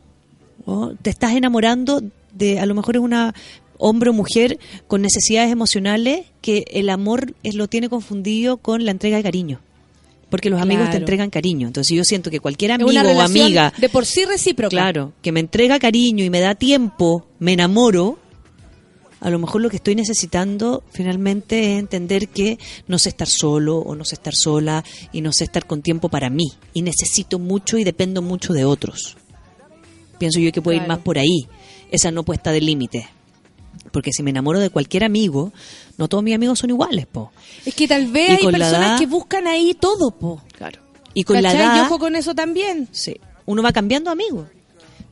¿no? 0.67 0.95
te 1.01 1.09
estás 1.09 1.33
enamorando 1.35 2.01
de, 2.33 2.59
a 2.59 2.65
lo 2.65 2.75
mejor 2.75 2.95
es 2.97 3.01
una 3.01 3.33
hombre 3.83 4.11
o 4.11 4.13
mujer 4.13 4.59
con 4.87 5.01
necesidades 5.01 5.51
emocionales 5.51 6.25
que 6.41 6.65
el 6.71 6.89
amor 6.89 7.35
es, 7.43 7.55
lo 7.55 7.67
tiene 7.67 7.89
confundido 7.89 8.57
con 8.57 8.85
la 8.85 8.91
entrega 8.91 9.17
de 9.17 9.23
cariño. 9.23 9.59
Porque 10.29 10.49
los 10.49 10.61
amigos 10.61 10.89
te 10.89 10.97
entregan 10.97 11.29
cariño. 11.29 11.67
Entonces 11.67 11.95
yo 11.95 12.03
siento 12.05 12.31
que 12.31 12.39
cualquier 12.39 12.71
amigo 12.71 12.89
una 12.89 13.03
o 13.03 13.21
amiga 13.21 13.73
de 13.77 13.89
por 13.89 14.05
sí 14.05 14.25
recíproca. 14.25 14.69
Claro, 14.69 15.13
que 15.21 15.31
me 15.31 15.41
entrega 15.41 15.77
cariño 15.79 16.23
y 16.23 16.29
me 16.29 16.39
da 16.39 16.55
tiempo, 16.55 17.27
me 17.39 17.53
enamoro. 17.53 18.17
A 19.19 19.29
lo 19.29 19.37
mejor 19.37 19.61
lo 19.61 19.69
que 19.69 19.75
estoy 19.75 19.95
necesitando 19.95 20.83
finalmente 20.91 21.73
es 21.73 21.79
entender 21.79 22.29
que 22.29 22.57
no 22.87 22.97
sé 22.97 23.09
estar 23.09 23.27
solo 23.27 23.77
o 23.77 23.95
no 23.95 24.05
sé 24.05 24.15
estar 24.15 24.33
sola 24.33 24.83
y 25.11 25.21
no 25.21 25.31
sé 25.33 25.43
estar 25.43 25.67
con 25.67 25.81
tiempo 25.81 26.09
para 26.09 26.29
mí. 26.29 26.53
Y 26.73 26.81
necesito 26.81 27.37
mucho 27.37 27.77
y 27.77 27.83
dependo 27.83 28.21
mucho 28.21 28.53
de 28.53 28.65
otros. 28.65 29.17
Pienso 30.17 30.39
yo 30.39 30.51
que 30.51 30.61
puede 30.61 30.77
ir 30.77 30.87
más 30.87 30.99
por 30.99 31.19
ahí, 31.19 31.47
esa 31.91 32.11
no 32.11 32.23
puesta 32.23 32.51
de 32.51 32.61
límite. 32.61 33.07
Porque 33.91 34.11
si 34.11 34.23
me 34.23 34.29
enamoro 34.31 34.59
de 34.59 34.69
cualquier 34.69 35.03
amigo, 35.03 35.51
no 35.97 36.07
todos 36.07 36.23
mis 36.23 36.33
amigos 36.35 36.59
son 36.59 36.69
iguales, 36.71 37.05
po. 37.05 37.31
Es 37.65 37.75
que 37.75 37.87
tal 37.87 38.07
vez 38.07 38.29
Y 38.41 38.45
hay 38.45 38.51
personas 38.51 38.79
edad- 38.91 38.99
que 38.99 39.05
buscan 39.05 39.47
ahí 39.47 39.73
todo, 39.73 40.11
po. 40.11 40.41
Claro. 40.57 40.79
Y 41.13 41.23
con 41.23 41.41
la 41.41 41.51
edad, 41.53 41.77
Y 41.77 41.79
ojo 41.81 41.99
con 41.99 42.15
eso 42.15 42.33
también. 42.33 42.87
sí, 42.91 43.15
uno 43.45 43.61
va 43.61 43.71
cambiando 43.71 44.09
amigos. 44.09 44.47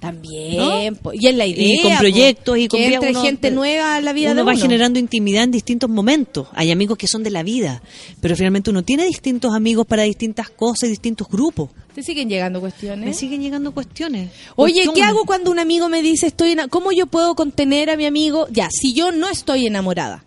También, 0.02 0.98
y 1.14 1.28
es 1.28 1.36
la 1.36 1.46
idea. 1.46 1.76
y 1.76 1.80
con 1.80 1.98
proyectos 2.00 2.58
y 2.58 2.68
con 2.68 2.80
que 2.80 2.94
entre 2.96 3.12
uno- 3.12 3.22
gente 3.22 3.52
nueva 3.52 3.96
a 3.96 4.02
la 4.02 4.14
vida 4.14 4.32
uno 4.32 4.42
de 4.42 4.46
va 4.48 4.52
uno. 4.54 4.62
generando 4.62 4.98
intimidad 5.00 5.44
en 5.44 5.52
distintos 5.52 5.90
momentos. 5.92 6.48
Hay 6.54 6.72
amigos 6.72 6.98
que 6.98 7.08
son 7.08 7.22
de 7.24 7.30
la 7.30 7.44
vida, 7.44 7.84
pero 8.20 8.36
finalmente 8.36 8.72
uno 8.72 8.82
tiene 8.84 9.06
distintos 9.06 9.54
amigos 9.54 9.86
para 9.86 10.02
distintas 10.04 10.50
cosas 10.50 10.86
y 10.86 10.90
distintos 10.90 11.28
grupos. 11.30 11.70
Te 11.94 12.02
siguen 12.02 12.30
llegando 12.30 12.60
cuestiones. 12.60 13.06
Me 13.06 13.14
siguen 13.14 13.42
llegando 13.42 13.74
cuestiones. 13.74 14.32
Oye, 14.56 14.84
Porque 14.86 15.02
¿qué 15.02 15.06
hago 15.06 15.24
cuando 15.26 15.52
un 15.52 15.60
amigo 15.60 15.88
me 15.88 16.02
dice 16.02 16.26
estoy 16.28 16.52
ena- 16.54 16.68
cómo 16.68 16.92
yo 16.92 17.06
puedo 17.06 17.36
contener 17.36 17.90
a 17.92 17.96
mi 17.96 18.06
amigo? 18.06 18.48
Ya, 18.50 18.70
si 18.72 18.94
yo 18.94 19.12
no 19.12 19.30
estoy 19.30 19.68
enamorada. 19.68 20.26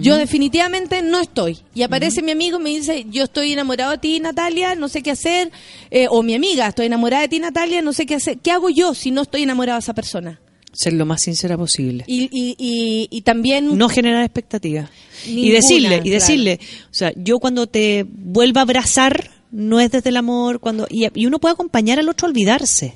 Yo 0.00 0.16
definitivamente 0.16 1.02
no 1.02 1.20
estoy. 1.20 1.58
Y 1.74 1.82
aparece 1.82 2.22
mi 2.22 2.30
amigo 2.30 2.60
y 2.60 2.62
me 2.62 2.70
dice, 2.70 3.06
yo 3.10 3.24
estoy 3.24 3.52
enamorado 3.52 3.90
de 3.90 3.98
ti, 3.98 4.20
Natalia, 4.20 4.76
no 4.76 4.88
sé 4.88 5.02
qué 5.02 5.10
hacer. 5.10 5.50
Eh, 5.90 6.06
o 6.08 6.22
mi 6.22 6.34
amiga, 6.34 6.68
estoy 6.68 6.86
enamorada 6.86 7.22
de 7.22 7.28
ti, 7.28 7.40
Natalia, 7.40 7.82
no 7.82 7.92
sé 7.92 8.06
qué 8.06 8.14
hacer. 8.14 8.38
¿Qué 8.38 8.52
hago 8.52 8.70
yo 8.70 8.94
si 8.94 9.10
no 9.10 9.22
estoy 9.22 9.42
enamorada 9.42 9.78
de 9.78 9.82
esa 9.82 9.94
persona? 9.94 10.40
Ser 10.72 10.92
lo 10.92 11.06
más 11.06 11.22
sincera 11.22 11.58
posible. 11.58 12.04
Y, 12.06 12.28
y, 12.30 12.54
y, 12.56 13.08
y 13.10 13.22
también... 13.22 13.76
No 13.76 13.88
generar 13.88 14.22
expectativas. 14.22 14.88
y 15.26 15.50
decirle, 15.50 15.96
y 15.96 16.00
claro. 16.02 16.10
decirle, 16.10 16.60
o 16.84 16.94
sea, 16.94 17.12
yo 17.16 17.40
cuando 17.40 17.66
te 17.66 18.06
vuelva 18.08 18.60
a 18.60 18.62
abrazar, 18.62 19.30
no 19.50 19.80
es 19.80 19.90
desde 19.90 20.10
el 20.10 20.16
amor, 20.16 20.60
cuando 20.60 20.86
y, 20.88 21.08
y 21.14 21.26
uno 21.26 21.40
puede 21.40 21.54
acompañar 21.54 21.98
al 21.98 22.08
otro 22.08 22.28
a 22.28 22.30
olvidarse. 22.30 22.94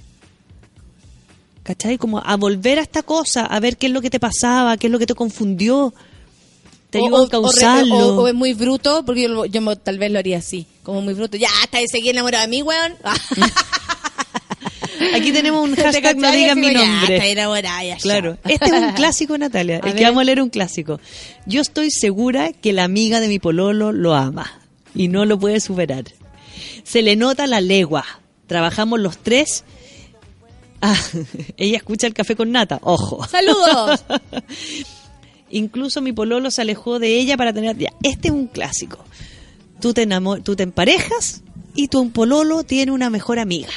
¿Cachai? 1.65 1.99
Como 1.99 2.19
a 2.19 2.37
volver 2.37 2.79
a 2.79 2.83
esta 2.83 3.03
cosa, 3.03 3.47
a 3.47 3.59
ver 3.59 3.79
qué 3.79 3.87
es 3.87 3.93
lo 3.93 4.03
que 4.03 4.11
te 4.11 4.21
pasaba, 4.21 4.77
qué 4.77 4.87
es 4.87 4.93
lo 4.93 4.99
que 4.99 5.07
te 5.07 5.15
confundió. 5.15 5.93
Te 7.01 7.11
o, 7.11 7.23
a 7.25 7.29
causarlo. 7.29 7.95
o- 7.97 8.23
o 8.23 8.29
es 8.29 8.35
muy 8.35 8.55
bruto, 8.55 9.05
porque 9.05 9.29
yo, 9.51 9.77
tal 9.77 9.99
vez 9.99 10.11
lo 10.11 10.19
haría 10.19 10.39
así, 10.39 10.67
como 10.83 11.01
muy 11.03 11.15
bruto. 11.15 11.37
Ya, 11.37 11.49
hasta 11.63 11.79
de 11.79 11.89
seguir 11.89 12.11
enamorado 12.13 12.43
de 12.43 12.49
mí, 12.49 12.63
weón. 12.63 12.95
Aquí 15.15 15.33
tenemos 15.33 15.63
un 15.63 15.75
¿Te 15.77 15.83
hashtag 15.83 16.17
no 16.17 16.31
digan 16.33 16.59
mi 16.59 16.73
ya, 16.73 16.85
nombre. 16.85 17.17
está 17.17 17.27
enamorada, 17.27 17.85
ya, 17.85 17.97
Claro, 17.99 18.37
ya. 18.45 18.53
este 18.55 18.67
es 18.67 18.73
un 18.73 18.93
clásico, 18.93 19.37
Natalia. 19.39 19.81
A 19.83 19.89
el 19.89 19.95
que 19.95 20.05
vamos 20.05 20.21
a 20.23 20.25
leer 20.25 20.41
un 20.43 20.51
clásico. 20.51 21.01
Yo 21.47 21.61
estoy 21.61 21.91
segura 21.91 22.53
que 22.53 22.73
la 22.73 22.85
amiga 22.85 23.21
de 23.21 23.29
mi 23.29 23.39
pololo 23.39 23.93
lo 23.93 24.15
ama 24.15 24.61
y 24.95 25.09
no 25.09 25.25
lo 25.25 25.39
puede 25.39 25.61
superar. 25.61 26.05
Se 26.85 27.03
le 27.03 27.17
nota 27.17 27.47
la 27.47 27.61
legua. 27.61 28.05
Trabajamos 28.47 29.01
los 29.01 29.19
tres. 29.19 29.65
Ah, 30.81 30.97
ella 31.57 31.77
escucha 31.79 32.07
el 32.07 32.15
café 32.15 32.37
con 32.37 32.53
nata. 32.53 32.79
Ojo. 32.83 33.27
¡Saludos! 33.27 34.05
Incluso 35.57 36.01
mi 36.03 36.13
pololo 36.13 36.51
se 36.51 36.63
alejó 36.63 36.99
de 36.99 37.17
ella 37.19 37.37
para 37.37 37.53
tener. 37.53 37.77
Ya, 37.79 37.93
este 38.03 38.29
es 38.29 38.35
un 38.35 38.47
clásico. 38.49 38.99
Tú 39.81 39.95
te, 39.95 40.03
enamo- 40.07 40.43
tú 40.43 40.57
te 40.57 40.63
emparejas 40.65 41.43
y 41.75 41.89
tu 41.89 42.11
pololo 42.11 42.65
tiene 42.65 42.93
una 42.93 43.09
mejor 43.11 43.39
amiga. 43.39 43.71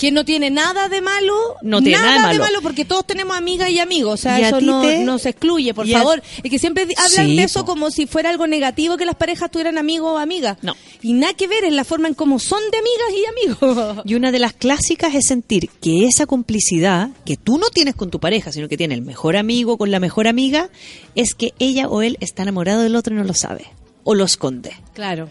Que 0.00 0.10
no 0.10 0.24
tiene 0.24 0.48
nada 0.50 0.88
de 0.88 1.02
malo, 1.02 1.34
No 1.60 1.82
tiene 1.82 1.98
nada 1.98 2.32
de 2.32 2.38
malo. 2.38 2.60
porque 2.62 2.84
todos 2.86 3.06
tenemos 3.06 3.36
amigas 3.36 3.68
y 3.68 3.78
amigos, 3.78 4.14
o 4.14 4.16
sea, 4.16 4.40
eso 4.40 4.60
no, 4.62 4.80
te- 4.80 5.04
no 5.04 5.18
se 5.18 5.28
excluye, 5.28 5.74
por 5.74 5.86
y 5.86 5.92
a- 5.92 5.98
favor. 5.98 6.22
Es 6.42 6.50
que 6.50 6.58
siempre 6.58 6.84
hablan 6.96 7.26
Sí, 7.26 7.36
de 7.36 7.42
eso 7.42 7.60
po. 7.60 7.72
como 7.72 7.90
si 7.90 8.06
fuera 8.06 8.30
algo 8.30 8.46
negativo 8.46 8.96
que 8.96 9.04
las 9.04 9.14
parejas 9.16 9.50
tuvieran 9.50 9.76
amigos 9.76 10.12
o 10.14 10.18
amigas. 10.18 10.56
No. 10.62 10.74
Y 11.02 11.12
nada 11.12 11.34
que 11.34 11.46
ver 11.48 11.64
en 11.64 11.76
la 11.76 11.84
forma 11.84 12.08
en 12.08 12.14
cómo 12.14 12.38
son 12.38 12.60
de 12.72 12.78
amigas 12.78 13.08
y 13.14 13.26
amigos. 13.26 13.98
Y 14.06 14.14
una 14.14 14.32
de 14.32 14.38
las 14.38 14.54
clásicas 14.54 15.14
es 15.14 15.26
sentir 15.26 15.68
que 15.82 16.06
esa 16.06 16.24
complicidad 16.26 17.10
que 17.26 17.36
tú 17.36 17.58
no 17.58 17.68
tienes 17.68 17.94
con 17.94 18.10
tu 18.10 18.20
pareja, 18.20 18.52
sino 18.52 18.68
que 18.68 18.76
tiene 18.78 18.94
el 18.94 19.02
mejor 19.02 19.36
amigo 19.36 19.76
con 19.76 19.90
la 19.90 20.00
mejor 20.00 20.26
amiga, 20.28 20.70
es 21.14 21.34
que 21.34 21.52
ella 21.58 21.88
o 21.88 22.00
él 22.00 22.16
está 22.20 22.42
enamorado 22.42 22.80
del 22.82 22.96
otro 22.96 23.14
y 23.14 23.18
no 23.18 23.24
lo 23.24 23.34
sabe. 23.34 23.66
O 24.04 24.14
lo 24.14 24.24
esconde. 24.24 24.72
Claro. 24.94 25.28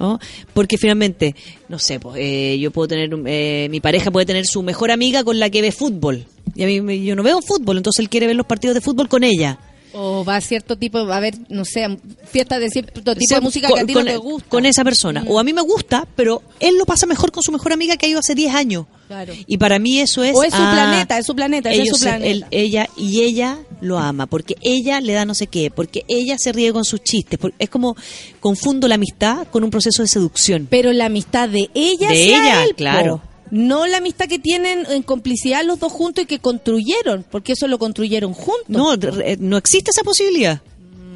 ¿No? 0.00 0.18
Porque 0.54 0.78
finalmente, 0.78 1.36
no 1.68 1.78
sé, 1.78 2.00
pues, 2.00 2.16
eh, 2.18 2.58
yo 2.58 2.72
puedo 2.72 2.88
tener, 2.88 3.14
un- 3.14 3.24
eh, 3.28 3.68
mi 3.70 3.78
pareja 3.80 4.10
puede 4.10 4.26
tener 4.26 4.46
su 4.46 4.62
mejor 4.62 4.90
amiga 4.90 5.22
con 5.22 5.38
la 5.38 5.50
que 5.50 5.62
ve 5.62 5.70
fútbol. 5.70 6.26
Y 6.56 6.64
a 6.64 6.66
mí 6.66 6.80
me- 6.80 7.00
yo 7.04 7.14
no 7.14 7.22
veo 7.22 7.40
fútbol, 7.42 7.76
entonces 7.76 8.00
él 8.00 8.08
quiere 8.08 8.26
ver 8.26 8.34
los 8.34 8.46
partidos 8.46 8.74
de 8.74 8.80
fútbol 8.80 9.08
con 9.08 9.22
ella. 9.22 9.58
O 9.92 10.24
va 10.24 10.36
a 10.36 10.40
cierto 10.40 10.76
tipo, 10.76 11.04
va 11.06 11.14
a 11.14 11.18
haber, 11.18 11.34
no 11.48 11.64
sé, 11.64 11.98
fiestas 12.24 12.60
de 12.60 12.70
cierto 12.70 12.92
tipo 13.14 13.26
sea, 13.26 13.38
de 13.40 13.44
música 13.44 13.68
con, 13.68 13.76
que 13.76 13.82
a 13.82 13.86
ti 13.86 13.92
con- 13.92 14.04
no 14.04 14.10
te 14.10 14.16
gusta. 14.16 14.48
con 14.48 14.64
esa 14.66 14.84
persona. 14.84 15.24
O 15.28 15.38
a 15.38 15.44
mí 15.44 15.52
me 15.52 15.62
gusta, 15.62 16.06
pero 16.16 16.42
él 16.60 16.76
lo 16.78 16.86
pasa 16.86 17.06
mejor 17.06 17.30
con 17.32 17.42
su 17.42 17.52
mejor 17.52 17.72
amiga 17.72 17.96
que 17.96 18.06
ha 18.06 18.08
ido 18.08 18.20
hace 18.20 18.34
10 18.34 18.54
años. 18.54 18.86
Claro. 19.10 19.32
Y 19.44 19.58
para 19.58 19.80
mí 19.80 19.98
eso 19.98 20.22
es... 20.22 20.36
O 20.36 20.44
es 20.44 20.54
su 20.54 20.62
ah, 20.62 20.70
planeta, 20.72 21.18
es 21.18 21.26
su 21.26 21.34
planeta, 21.34 21.68
ese 21.72 21.82
es 21.82 21.88
su 21.90 21.98
planeta. 22.00 22.26
él- 22.30 22.44
ella 22.52 22.88
y 22.96 23.22
ella 23.22 23.58
lo 23.80 23.98
ama, 23.98 24.26
porque 24.26 24.54
ella 24.62 25.00
le 25.00 25.14
da 25.14 25.24
no 25.24 25.34
sé 25.34 25.48
qué, 25.48 25.68
porque 25.68 26.04
ella 26.06 26.36
se 26.38 26.52
ríe 26.52 26.72
con 26.72 26.84
sus 26.84 27.02
chistes. 27.02 27.40
es 27.58 27.68
como 27.68 27.96
confundo 28.38 28.86
la 28.86 28.94
amistad 28.94 29.48
con 29.48 29.64
un 29.64 29.70
proceso 29.70 30.02
de 30.02 30.06
seducción. 30.08 30.68
Pero 30.70 30.92
la 30.92 31.06
amistad 31.06 31.48
de 31.48 31.70
ella 31.74 32.08
De 32.08 32.24
ella, 32.24 32.62
él, 32.62 32.70
po. 32.70 32.76
claro. 32.76 33.22
No 33.50 33.88
la 33.88 33.96
amistad 33.96 34.26
que 34.26 34.38
tienen 34.38 34.86
en 34.88 35.02
complicidad 35.02 35.64
los 35.64 35.80
dos 35.80 35.90
juntos 35.92 36.22
y 36.22 36.26
que 36.28 36.38
construyeron, 36.38 37.24
porque 37.32 37.54
eso 37.54 37.66
lo 37.66 37.80
construyeron 37.80 38.32
juntos. 38.32 38.68
No, 38.68 38.94
no 39.40 39.56
existe 39.56 39.90
esa 39.90 40.04
posibilidad. 40.04 40.60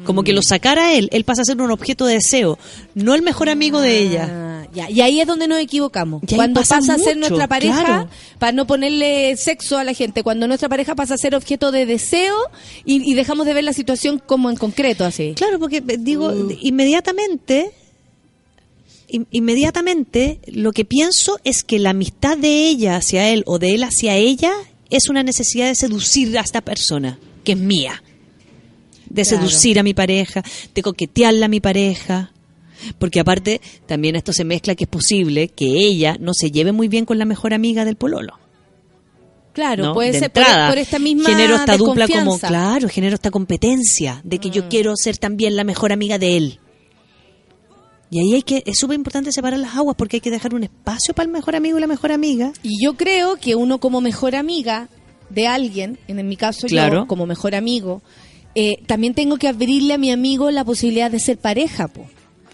Como 0.03 0.23
que 0.23 0.33
lo 0.33 0.41
sacara 0.41 0.93
él, 0.93 1.07
él 1.13 1.23
pasa 1.23 1.43
a 1.43 1.45
ser 1.45 1.61
un 1.61 1.71
objeto 1.71 2.05
de 2.05 2.15
deseo, 2.15 2.59
no 2.93 3.15
el 3.15 3.21
mejor 3.21 3.47
amigo 3.49 3.79
de 3.79 3.99
ella. 3.99 4.54
Ya. 4.75 4.89
Y 4.91 5.01
ahí 5.01 5.21
es 5.21 5.27
donde 5.27 5.47
nos 5.47 5.59
equivocamos. 5.59 6.21
Cuando 6.35 6.59
pasa 6.59 6.77
pasa, 6.77 6.95
a 6.95 6.97
ser 6.99 7.15
nuestra 7.17 7.47
pareja, 7.47 7.83
claro. 7.85 8.09
para 8.37 8.51
no 8.51 8.67
ponerle 8.67 9.37
sexo 9.37 9.77
a 9.77 9.83
la 9.83 9.93
gente, 9.93 10.21
cuando 10.21 10.47
nuestra 10.47 10.67
pareja 10.69 10.93
pasa 10.95 11.13
a 11.13 11.17
ser 11.17 11.33
objeto 11.33 11.71
de 11.71 11.85
deseo 11.85 12.35
y, 12.83 13.09
y 13.09 13.13
dejamos 13.13 13.45
de 13.45 13.53
ver 13.53 13.63
la 13.63 13.73
situación 13.73 14.19
como 14.25 14.49
en 14.49 14.57
concreto, 14.57 15.05
así. 15.05 15.33
Claro, 15.35 15.57
porque 15.59 15.77
eh, 15.77 15.97
digo, 15.97 16.33
inmediatamente, 16.61 17.71
in- 19.07 19.27
inmediatamente 19.31 20.39
lo 20.47 20.71
que 20.73 20.85
pienso 20.85 21.39
es 21.43 21.63
que 21.63 21.79
la 21.79 21.91
amistad 21.91 22.37
de 22.37 22.67
ella 22.67 22.97
hacia 22.97 23.29
él 23.29 23.43
o 23.45 23.59
de 23.59 23.75
él 23.75 23.83
hacia 23.83 24.15
ella 24.15 24.51
es 24.89 25.09
una 25.09 25.23
necesidad 25.23 25.67
de 25.67 25.75
seducir 25.75 26.37
a 26.37 26.41
esta 26.41 26.61
persona, 26.61 27.17
que 27.43 27.53
es 27.53 27.57
mía. 27.57 28.03
De 29.09 29.21
Claro. 29.23 29.37
seducir 29.47 29.79
a 29.79 29.83
mi 29.83 29.93
pareja, 29.93 30.43
de 30.73 30.81
coquetearla 30.81 31.45
a 31.45 31.49
mi 31.49 31.59
pareja. 31.61 32.31
Porque 32.99 33.19
aparte, 33.19 33.61
también 33.85 34.15
esto 34.15 34.33
se 34.33 34.43
mezcla 34.43 34.75
que 34.75 34.83
es 34.85 34.89
posible 34.89 35.47
que 35.49 35.65
ella 35.65 36.17
no 36.19 36.33
se 36.33 36.51
lleve 36.51 36.71
muy 36.71 36.87
bien 36.87 37.05
con 37.05 37.17
la 37.19 37.25
mejor 37.25 37.53
amiga 37.53 37.85
del 37.85 37.95
pololo. 37.95 38.39
Claro, 39.53 39.85
¿no? 39.85 39.93
puede 39.93 40.11
de 40.11 40.19
ser 40.19 40.31
por, 40.31 40.43
entrada, 40.43 40.67
por 40.69 40.77
esta 40.77 40.99
misma 40.99 41.29
genero 41.29 41.55
esta 41.55 41.77
dupla 41.77 42.09
como 42.09 42.37
claro 42.39 42.89
genero 42.89 43.15
esta 43.15 43.31
competencia 43.31 44.19
de 44.25 44.37
que 44.39 44.49
Mm. 44.49 44.51
yo 44.51 44.67
quiero 44.67 44.93
ser 44.97 45.17
también 45.17 45.55
la 45.55 45.63
mejor 45.63 45.93
amiga 45.93 46.17
de 46.17 46.35
él 46.35 46.59
y 48.11 48.19
ahí 48.19 48.33
hay 48.33 48.41
que 48.41 48.63
es 48.65 48.77
súper 48.77 48.95
importante 48.95 49.31
separar 49.31 49.57
las 49.59 49.75
aguas 49.75 49.95
porque 49.97 50.17
hay 50.17 50.21
que 50.21 50.29
dejar 50.29 50.53
un 50.53 50.63
espacio 50.63 51.13
para 51.13 51.25
el 51.27 51.31
mejor 51.31 51.55
amigo 51.55 51.77
y 51.77 51.81
la 51.81 51.87
mejor 51.87 52.11
amiga 52.11 52.51
Y 52.63 52.83
yo 52.83 52.95
creo 52.97 53.37
que 53.37 53.55
uno 53.55 53.79
como 53.79 54.01
mejor 54.01 54.35
amiga 54.35 54.89
de 55.29 55.47
alguien, 55.47 55.99
en 56.09 56.27
mi 56.27 56.35
caso 56.35 56.67
Claro. 56.67 57.01
yo 57.03 57.07
como 57.07 57.25
mejor 57.25 57.55
amigo, 57.55 58.01
eh, 58.55 58.75
también 58.87 59.13
tengo 59.13 59.37
que 59.37 59.47
abrirle 59.47 59.93
a 59.93 59.97
mi 59.97 60.11
amigo 60.11 60.51
la 60.51 60.63
posibilidad 60.65 61.09
de 61.09 61.19
ser 61.19 61.37
pareja, 61.37 61.87
po. 61.87 62.05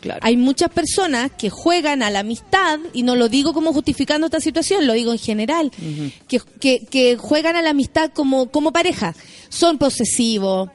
Claro 0.01 0.19
Hay 0.23 0.35
muchas 0.35 0.69
personas 0.69 1.31
que 1.37 1.49
juegan 1.49 2.03
a 2.03 2.09
la 2.09 2.19
amistad, 2.19 2.79
y 2.93 3.03
no 3.03 3.15
lo 3.15 3.29
digo 3.29 3.53
como 3.53 3.71
justificando 3.71 4.27
esta 4.27 4.41
situación, 4.41 4.85
lo 4.87 4.93
digo 4.93 5.13
en 5.13 5.19
general, 5.19 5.71
que, 6.27 6.41
que, 6.59 6.85
que 6.85 7.15
juegan 7.15 7.55
a 7.55 7.61
la 7.61 7.69
amistad 7.69 8.11
como, 8.13 8.51
como 8.51 8.73
pareja. 8.73 9.15
Son 9.47 9.77
posesivos, 9.77 10.69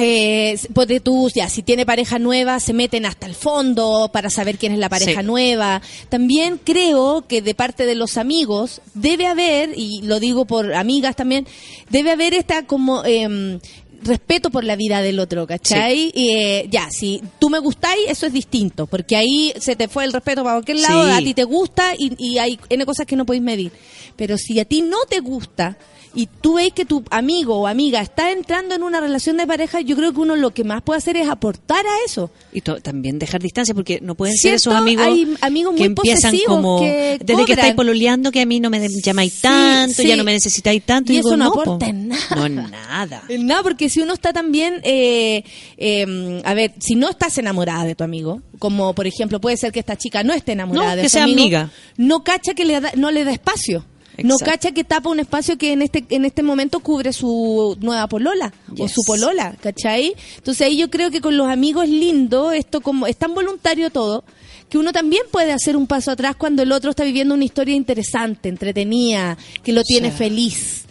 eh, 0.00 0.56
tú, 1.02 1.28
ya, 1.34 1.48
si 1.48 1.62
tiene 1.62 1.84
pareja 1.84 2.20
nueva, 2.20 2.60
se 2.60 2.72
meten 2.72 3.04
hasta 3.04 3.26
el 3.26 3.34
fondo 3.34 4.10
para 4.12 4.30
saber 4.30 4.56
quién 4.56 4.72
es 4.72 4.78
la 4.78 4.88
pareja 4.88 5.22
Sí. 5.22 5.26
nueva. 5.26 5.82
También 6.08 6.60
creo 6.62 7.26
que 7.26 7.42
de 7.42 7.54
parte 7.54 7.84
de 7.84 7.96
los 7.96 8.16
amigos 8.16 8.80
debe 8.94 9.26
haber, 9.26 9.76
y 9.76 10.02
lo 10.02 10.20
digo 10.20 10.44
por 10.44 10.72
amigas 10.74 11.16
también, 11.16 11.46
debe 11.90 12.12
haber 12.12 12.34
esta 12.34 12.64
como... 12.64 13.04
em, 13.04 13.58
respeto 14.02 14.50
por 14.50 14.64
la 14.64 14.76
vida 14.76 15.02
del 15.02 15.18
otro, 15.18 15.46
¿cachai? 15.46 16.10
Y, 16.14 16.30
eh, 16.34 16.66
ya, 16.70 16.88
si 16.90 17.22
tú 17.38 17.50
me 17.50 17.58
gustáis, 17.58 18.00
eso 18.08 18.26
es 18.26 18.32
distinto, 18.32 18.86
porque 18.86 19.16
ahí 19.16 19.52
se 19.60 19.76
te 19.76 19.88
fue 19.88 20.04
el 20.04 20.12
respeto 20.12 20.42
para 20.42 20.56
cualquier 20.56 20.78
lado, 20.80 21.04
Sí. 21.06 21.10
a 21.12 21.18
ti 21.18 21.34
te 21.34 21.44
gusta 21.44 21.94
y, 21.98 22.12
y 22.18 22.38
hay 22.38 22.58
N 22.68 22.84
cosas 22.86 23.06
que 23.06 23.16
no 23.16 23.26
podéis 23.26 23.42
medir. 23.42 23.72
Pero 24.16 24.36
si 24.38 24.58
a 24.60 24.64
ti 24.64 24.82
no 24.82 24.98
te 25.08 25.20
gusta 25.20 25.76
y 26.18 26.26
tú 26.26 26.54
veis 26.54 26.72
que 26.72 26.84
tu 26.84 27.04
amigo 27.10 27.56
o 27.60 27.66
amiga 27.68 28.00
está 28.00 28.32
entrando 28.32 28.74
en 28.74 28.82
una 28.82 28.98
relación 29.00 29.36
de 29.36 29.46
pareja, 29.46 29.80
yo 29.80 29.94
creo 29.94 30.12
que 30.12 30.18
uno 30.18 30.34
lo 30.34 30.50
que 30.52 30.64
más 30.64 30.82
puede 30.82 30.98
hacer 30.98 31.16
es 31.16 31.28
aportar 31.28 31.86
a 31.86 32.04
eso. 32.04 32.30
Y 32.52 32.60
también 32.60 33.20
dejar 33.20 33.40
distancia, 33.40 33.72
porque 33.74 34.00
no 34.02 34.16
pueden 34.16 34.36
ser 34.36 34.54
esos 34.54 34.74
amigos, 34.74 35.06
Hay 35.06 35.36
amigos 35.42 35.74
que 35.74 35.78
muy 35.80 35.86
empiezan 35.86 36.32
posesivos 36.32 36.56
como, 36.56 36.80
que 36.80 37.18
desde 37.24 37.44
que 37.44 37.52
estáis 37.52 37.74
pololeando, 37.74 38.32
que 38.32 38.40
a 38.40 38.46
mí 38.46 38.58
no 38.58 38.68
me 38.68 38.84
llamáis 38.88 39.40
tanto, 39.40 39.94
sí. 40.02 40.08
ya 40.08 40.16
no 40.16 40.24
me 40.24 40.32
necesitáis 40.32 40.82
tanto. 40.82 41.12
Y 41.12 41.18
eso 41.18 41.36
no 41.36 41.52
po. 41.52 41.60
aporta 41.60 41.86
en 41.86 42.08
nada. 42.08 42.48
No, 42.48 42.48
nada. 42.48 43.22
Nada, 43.38 43.62
porque 43.62 43.88
si 43.88 44.00
uno 44.00 44.12
está 44.14 44.32
también, 44.32 44.80
eh, 44.82 45.44
eh, 45.76 46.42
a 46.44 46.54
ver, 46.54 46.72
si 46.80 46.94
no 46.96 47.08
estás 47.08 47.38
enamorada 47.38 47.84
de 47.84 47.94
tu 47.94 48.02
amigo, 48.04 48.42
como 48.58 48.92
por 48.94 49.06
ejemplo 49.06 49.40
puede 49.40 49.56
ser 49.56 49.70
que 49.72 49.78
esta 49.80 49.96
chica 49.96 50.22
no 50.24 50.32
esté 50.34 50.52
enamorada 50.52 50.90
No, 50.90 50.96
de 50.96 51.02
que 51.02 51.08
su 51.08 51.12
sea 51.14 51.24
amigo, 51.24 51.40
amiga. 51.42 51.70
no 51.96 52.24
cacha 52.24 52.54
que 52.54 52.64
le 52.64 52.80
da- 52.80 52.92
no 52.96 53.10
le 53.10 53.24
da 53.24 53.30
espacio. 53.32 53.84
No 54.24 54.36
cacha 54.38 54.72
que 54.72 54.84
tapa 54.84 55.08
un 55.10 55.20
espacio 55.20 55.56
que 55.58 55.72
en 55.72 55.82
este 55.82 56.04
en 56.10 56.24
este 56.24 56.42
momento 56.42 56.80
cubre 56.80 57.12
su 57.12 57.76
nueva 57.80 58.06
polola 58.08 58.52
o 58.78 58.88
su 58.88 59.02
polola, 59.06 59.56
¿cachai? 59.60 60.14
Entonces 60.36 60.66
ahí 60.66 60.76
yo 60.76 60.90
creo 60.90 61.10
que 61.10 61.20
con 61.20 61.36
los 61.36 61.48
amigos 61.48 61.84
es 61.84 61.90
lindo, 61.90 62.50
esto 62.52 62.80
como 62.80 63.06
es 63.06 63.16
tan 63.16 63.34
voluntario 63.34 63.90
todo, 63.90 64.24
que 64.68 64.78
uno 64.78 64.92
también 64.92 65.22
puede 65.30 65.52
hacer 65.52 65.76
un 65.76 65.86
paso 65.86 66.10
atrás 66.10 66.36
cuando 66.36 66.62
el 66.62 66.72
otro 66.72 66.90
está 66.90 67.04
viviendo 67.04 67.34
una 67.34 67.44
historia 67.44 67.74
interesante, 67.74 68.48
entretenida, 68.48 69.38
que 69.62 69.72
lo 69.72 69.82
tiene 69.84 70.10
Sí. 70.10 70.16
feliz. 70.16 70.84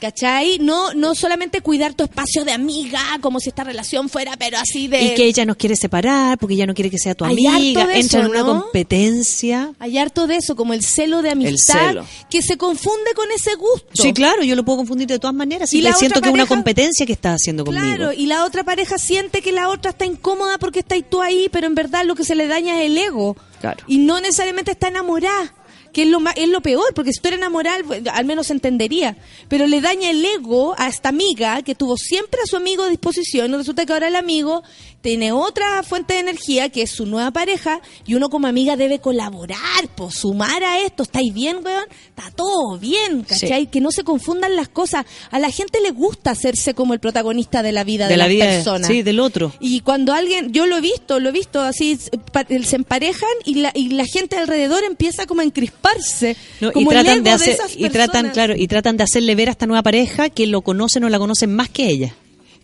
¿Cachai? 0.00 0.58
No, 0.60 0.94
no 0.94 1.14
solamente 1.14 1.60
cuidar 1.60 1.94
tu 1.94 2.04
espacio 2.04 2.44
de 2.44 2.52
amiga, 2.52 3.00
como 3.20 3.40
si 3.40 3.48
esta 3.48 3.64
relación 3.64 4.08
fuera, 4.08 4.36
pero 4.36 4.56
así 4.58 4.86
de... 4.86 5.02
Y 5.02 5.14
que 5.14 5.24
ella 5.24 5.44
nos 5.44 5.56
quiere 5.56 5.74
separar, 5.74 6.38
porque 6.38 6.54
ella 6.54 6.66
no 6.66 6.74
quiere 6.74 6.90
que 6.90 6.98
sea 6.98 7.14
tu 7.14 7.24
Hay 7.24 7.46
amiga. 7.46 7.88
Entra 7.94 8.20
en 8.20 8.26
una 8.26 8.40
¿no? 8.40 8.62
competencia. 8.62 9.72
Hay 9.78 9.98
harto 9.98 10.26
de 10.26 10.36
eso, 10.36 10.54
como 10.54 10.72
el 10.72 10.84
celo 10.84 11.22
de 11.22 11.30
amistad, 11.30 11.88
celo. 11.88 12.06
que 12.30 12.42
se 12.42 12.56
confunde 12.56 13.12
con 13.14 13.30
ese 13.32 13.54
gusto. 13.56 13.88
Sí, 14.02 14.12
claro, 14.12 14.42
yo 14.44 14.54
lo 14.54 14.64
puedo 14.64 14.78
confundir 14.78 15.08
de 15.08 15.18
todas 15.18 15.34
maneras. 15.34 15.72
Y 15.72 15.78
Y 15.78 15.82
la 15.82 15.92
siento 15.94 16.20
que 16.20 16.28
es 16.28 16.34
una 16.34 16.46
competencia 16.46 17.04
que 17.04 17.12
estás 17.12 17.36
haciendo 17.40 17.64
conmigo. 17.64 17.84
Claro, 17.84 18.12
y 18.12 18.26
la 18.26 18.44
otra 18.44 18.64
pareja 18.64 18.98
siente 18.98 19.42
que 19.42 19.52
la 19.52 19.68
otra 19.68 19.90
está 19.90 20.06
incómoda 20.06 20.58
porque 20.58 20.80
está 20.80 20.94
tú 21.02 21.22
ahí, 21.22 21.48
pero 21.50 21.66
en 21.66 21.74
verdad 21.74 22.04
lo 22.04 22.14
que 22.14 22.24
se 22.24 22.34
le 22.34 22.46
daña 22.46 22.80
es 22.80 22.86
el 22.90 22.98
ego. 22.98 23.36
Claro. 23.60 23.82
Y 23.88 23.98
no 23.98 24.20
necesariamente 24.20 24.70
está 24.70 24.88
enamorada. 24.88 25.52
Que 25.98 26.04
es 26.04 26.10
lo, 26.10 26.20
ma- 26.20 26.30
es 26.30 26.48
lo 26.48 26.60
peor, 26.60 26.94
porque 26.94 27.12
si 27.12 27.20
tú 27.20 27.26
eres 27.26 27.38
enamorada, 27.40 27.82
bueno, 27.82 28.08
al 28.14 28.24
menos 28.24 28.52
entendería. 28.52 29.16
Pero 29.48 29.66
le 29.66 29.80
daña 29.80 30.10
el 30.10 30.24
ego 30.24 30.76
a 30.78 30.86
esta 30.86 31.08
amiga 31.08 31.60
que 31.62 31.74
tuvo 31.74 31.96
siempre 31.96 32.38
a 32.40 32.46
su 32.46 32.56
amigo 32.56 32.84
a 32.84 32.88
disposición. 32.88 33.50
Y 33.52 33.56
resulta 33.56 33.84
que 33.84 33.92
ahora 33.94 34.06
el 34.06 34.14
amigo 34.14 34.62
tiene 35.00 35.32
otra 35.32 35.82
fuente 35.82 36.14
de 36.14 36.20
energía 36.20 36.68
que 36.70 36.82
es 36.82 36.90
su 36.90 37.06
nueva 37.06 37.30
pareja. 37.30 37.80
Y 38.06 38.14
uno 38.14 38.28
como 38.28 38.46
amiga 38.46 38.76
debe 38.76 38.98
colaborar, 38.98 39.58
pues 39.96 40.14
sumar 40.14 40.62
a 40.64 40.80
esto. 40.80 41.04
¿Estáis 41.04 41.32
bien, 41.32 41.58
weón? 41.64 41.84
Está 42.08 42.30
todo 42.34 42.78
bien, 42.78 43.22
¿cachai? 43.22 43.68
Que 43.68 43.80
no 43.80 43.90
se 43.90 44.02
confundan 44.02 44.56
las 44.56 44.68
cosas. 44.68 45.06
A 45.30 45.38
la 45.38 45.50
gente 45.50 45.80
le 45.80 45.90
gusta 45.92 46.32
hacerse 46.32 46.74
como 46.74 46.94
el 46.94 47.00
protagonista 47.00 47.62
de 47.62 47.72
la 47.72 47.84
vida 47.84 48.06
de, 48.06 48.12
de 48.12 48.16
la 48.16 48.24
las 48.24 48.32
vida, 48.32 48.44
personas. 48.46 48.88
sí, 48.88 49.02
del 49.02 49.20
otro. 49.20 49.52
Y 49.60 49.80
cuando 49.80 50.12
alguien, 50.12 50.52
yo 50.52 50.66
lo 50.66 50.76
he 50.76 50.80
visto, 50.80 51.20
lo 51.20 51.28
he 51.28 51.32
visto 51.32 51.60
así, 51.60 51.96
se 51.96 52.76
emparejan 52.76 53.28
y 53.44 53.56
la, 53.56 53.72
y 53.74 53.90
la 53.90 54.04
gente 54.04 54.36
alrededor 54.36 54.84
empieza 54.84 55.26
como 55.26 55.42
a 55.42 55.44
encrisparse. 55.44 56.36
No, 56.60 56.70
y 56.70 56.72
como 56.72 56.92
el 56.92 56.98
tratan 56.98 57.22
de 57.22 57.30
hacer, 57.30 57.54
esas 57.54 57.76
y 57.76 57.88
tratan, 57.90 58.30
claro, 58.30 58.54
y 58.56 58.66
tratan 58.66 58.96
de 58.96 59.04
hacerle 59.04 59.34
ver 59.34 59.48
a 59.48 59.52
esta 59.52 59.66
nueva 59.66 59.82
pareja 59.82 60.28
que 60.28 60.46
lo 60.46 60.62
conocen 60.62 61.04
o 61.04 61.08
la 61.08 61.18
conocen 61.18 61.54
más 61.54 61.68
que 61.68 61.86
ella. 61.88 62.14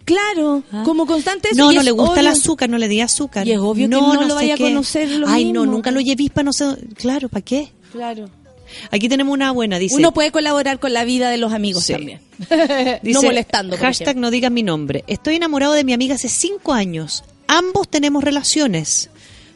Claro, 0.04 0.62
como 0.84 1.06
constante 1.06 1.48
eso, 1.52 1.56
No, 1.64 1.72
no 1.72 1.82
le 1.82 1.90
gusta 1.90 2.20
el 2.20 2.26
azúcar, 2.26 2.68
no 2.68 2.76
le 2.78 2.88
di 2.88 3.00
azúcar. 3.00 3.46
Y 3.48 3.52
es 3.52 3.58
obvio 3.58 3.86
que 3.86 3.88
no 3.88 4.14
lo 4.14 4.28
sé 4.28 4.34
vaya 4.34 4.54
a 4.54 4.58
conocer 4.58 5.10
lo 5.10 5.28
Ay, 5.28 5.50
no, 5.52 5.64
nunca 5.66 5.90
lo 5.90 6.00
llevé 6.00 6.28
para 6.30 6.44
no 6.44 6.52
sé. 6.52 6.66
Claro, 6.96 7.28
¿para 7.28 7.42
qué? 7.42 7.72
Claro. 7.92 8.28
Aquí 8.90 9.08
tenemos 9.08 9.32
una 9.32 9.52
buena, 9.52 9.78
dice. 9.78 9.94
Uno 9.96 10.12
puede 10.12 10.30
colaborar 10.32 10.78
con 10.80 10.92
la 10.92 11.04
vida 11.04 11.30
de 11.30 11.36
los 11.38 11.52
amigos 11.52 11.84
Sí. 11.84 11.92
también. 11.92 12.20
Dice, 13.02 13.12
no 13.12 13.22
molestando. 13.22 13.76
por 13.76 13.86
Hashtag 13.86 14.08
ejemplo. 14.08 14.22
no 14.22 14.30
digas 14.30 14.50
mi 14.50 14.62
nombre. 14.62 15.04
Estoy 15.06 15.36
enamorado 15.36 15.74
de 15.74 15.84
mi 15.84 15.92
amiga 15.92 16.16
hace 16.16 16.28
cinco 16.28 16.72
años. 16.72 17.22
Ambos 17.46 17.88
tenemos 17.88 18.24
relaciones. 18.24 19.10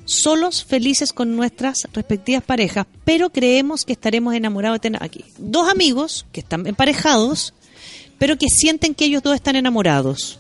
Solos, 0.05 0.65
felices 0.65 1.13
con 1.13 1.37
nuestras 1.37 1.89
respectivas 1.93 2.43
parejas, 2.45 2.87
pero 3.05 3.31
creemos 3.31 3.85
que 3.85 3.93
estaremos 3.93 4.35
enamorados 4.35 4.77
de 4.77 4.81
tener 4.81 5.03
aquí. 5.03 5.25
Dos 5.37 5.69
amigos 5.69 6.25
que 6.33 6.41
están 6.41 6.67
emparejados, 6.67 7.53
pero 8.19 8.39
que 8.39 8.47
sienten 8.49 8.95
que 8.95 9.05
ellos 9.07 9.23
dos 9.23 9.35
están 9.35 9.57
enamorados. 9.57 10.38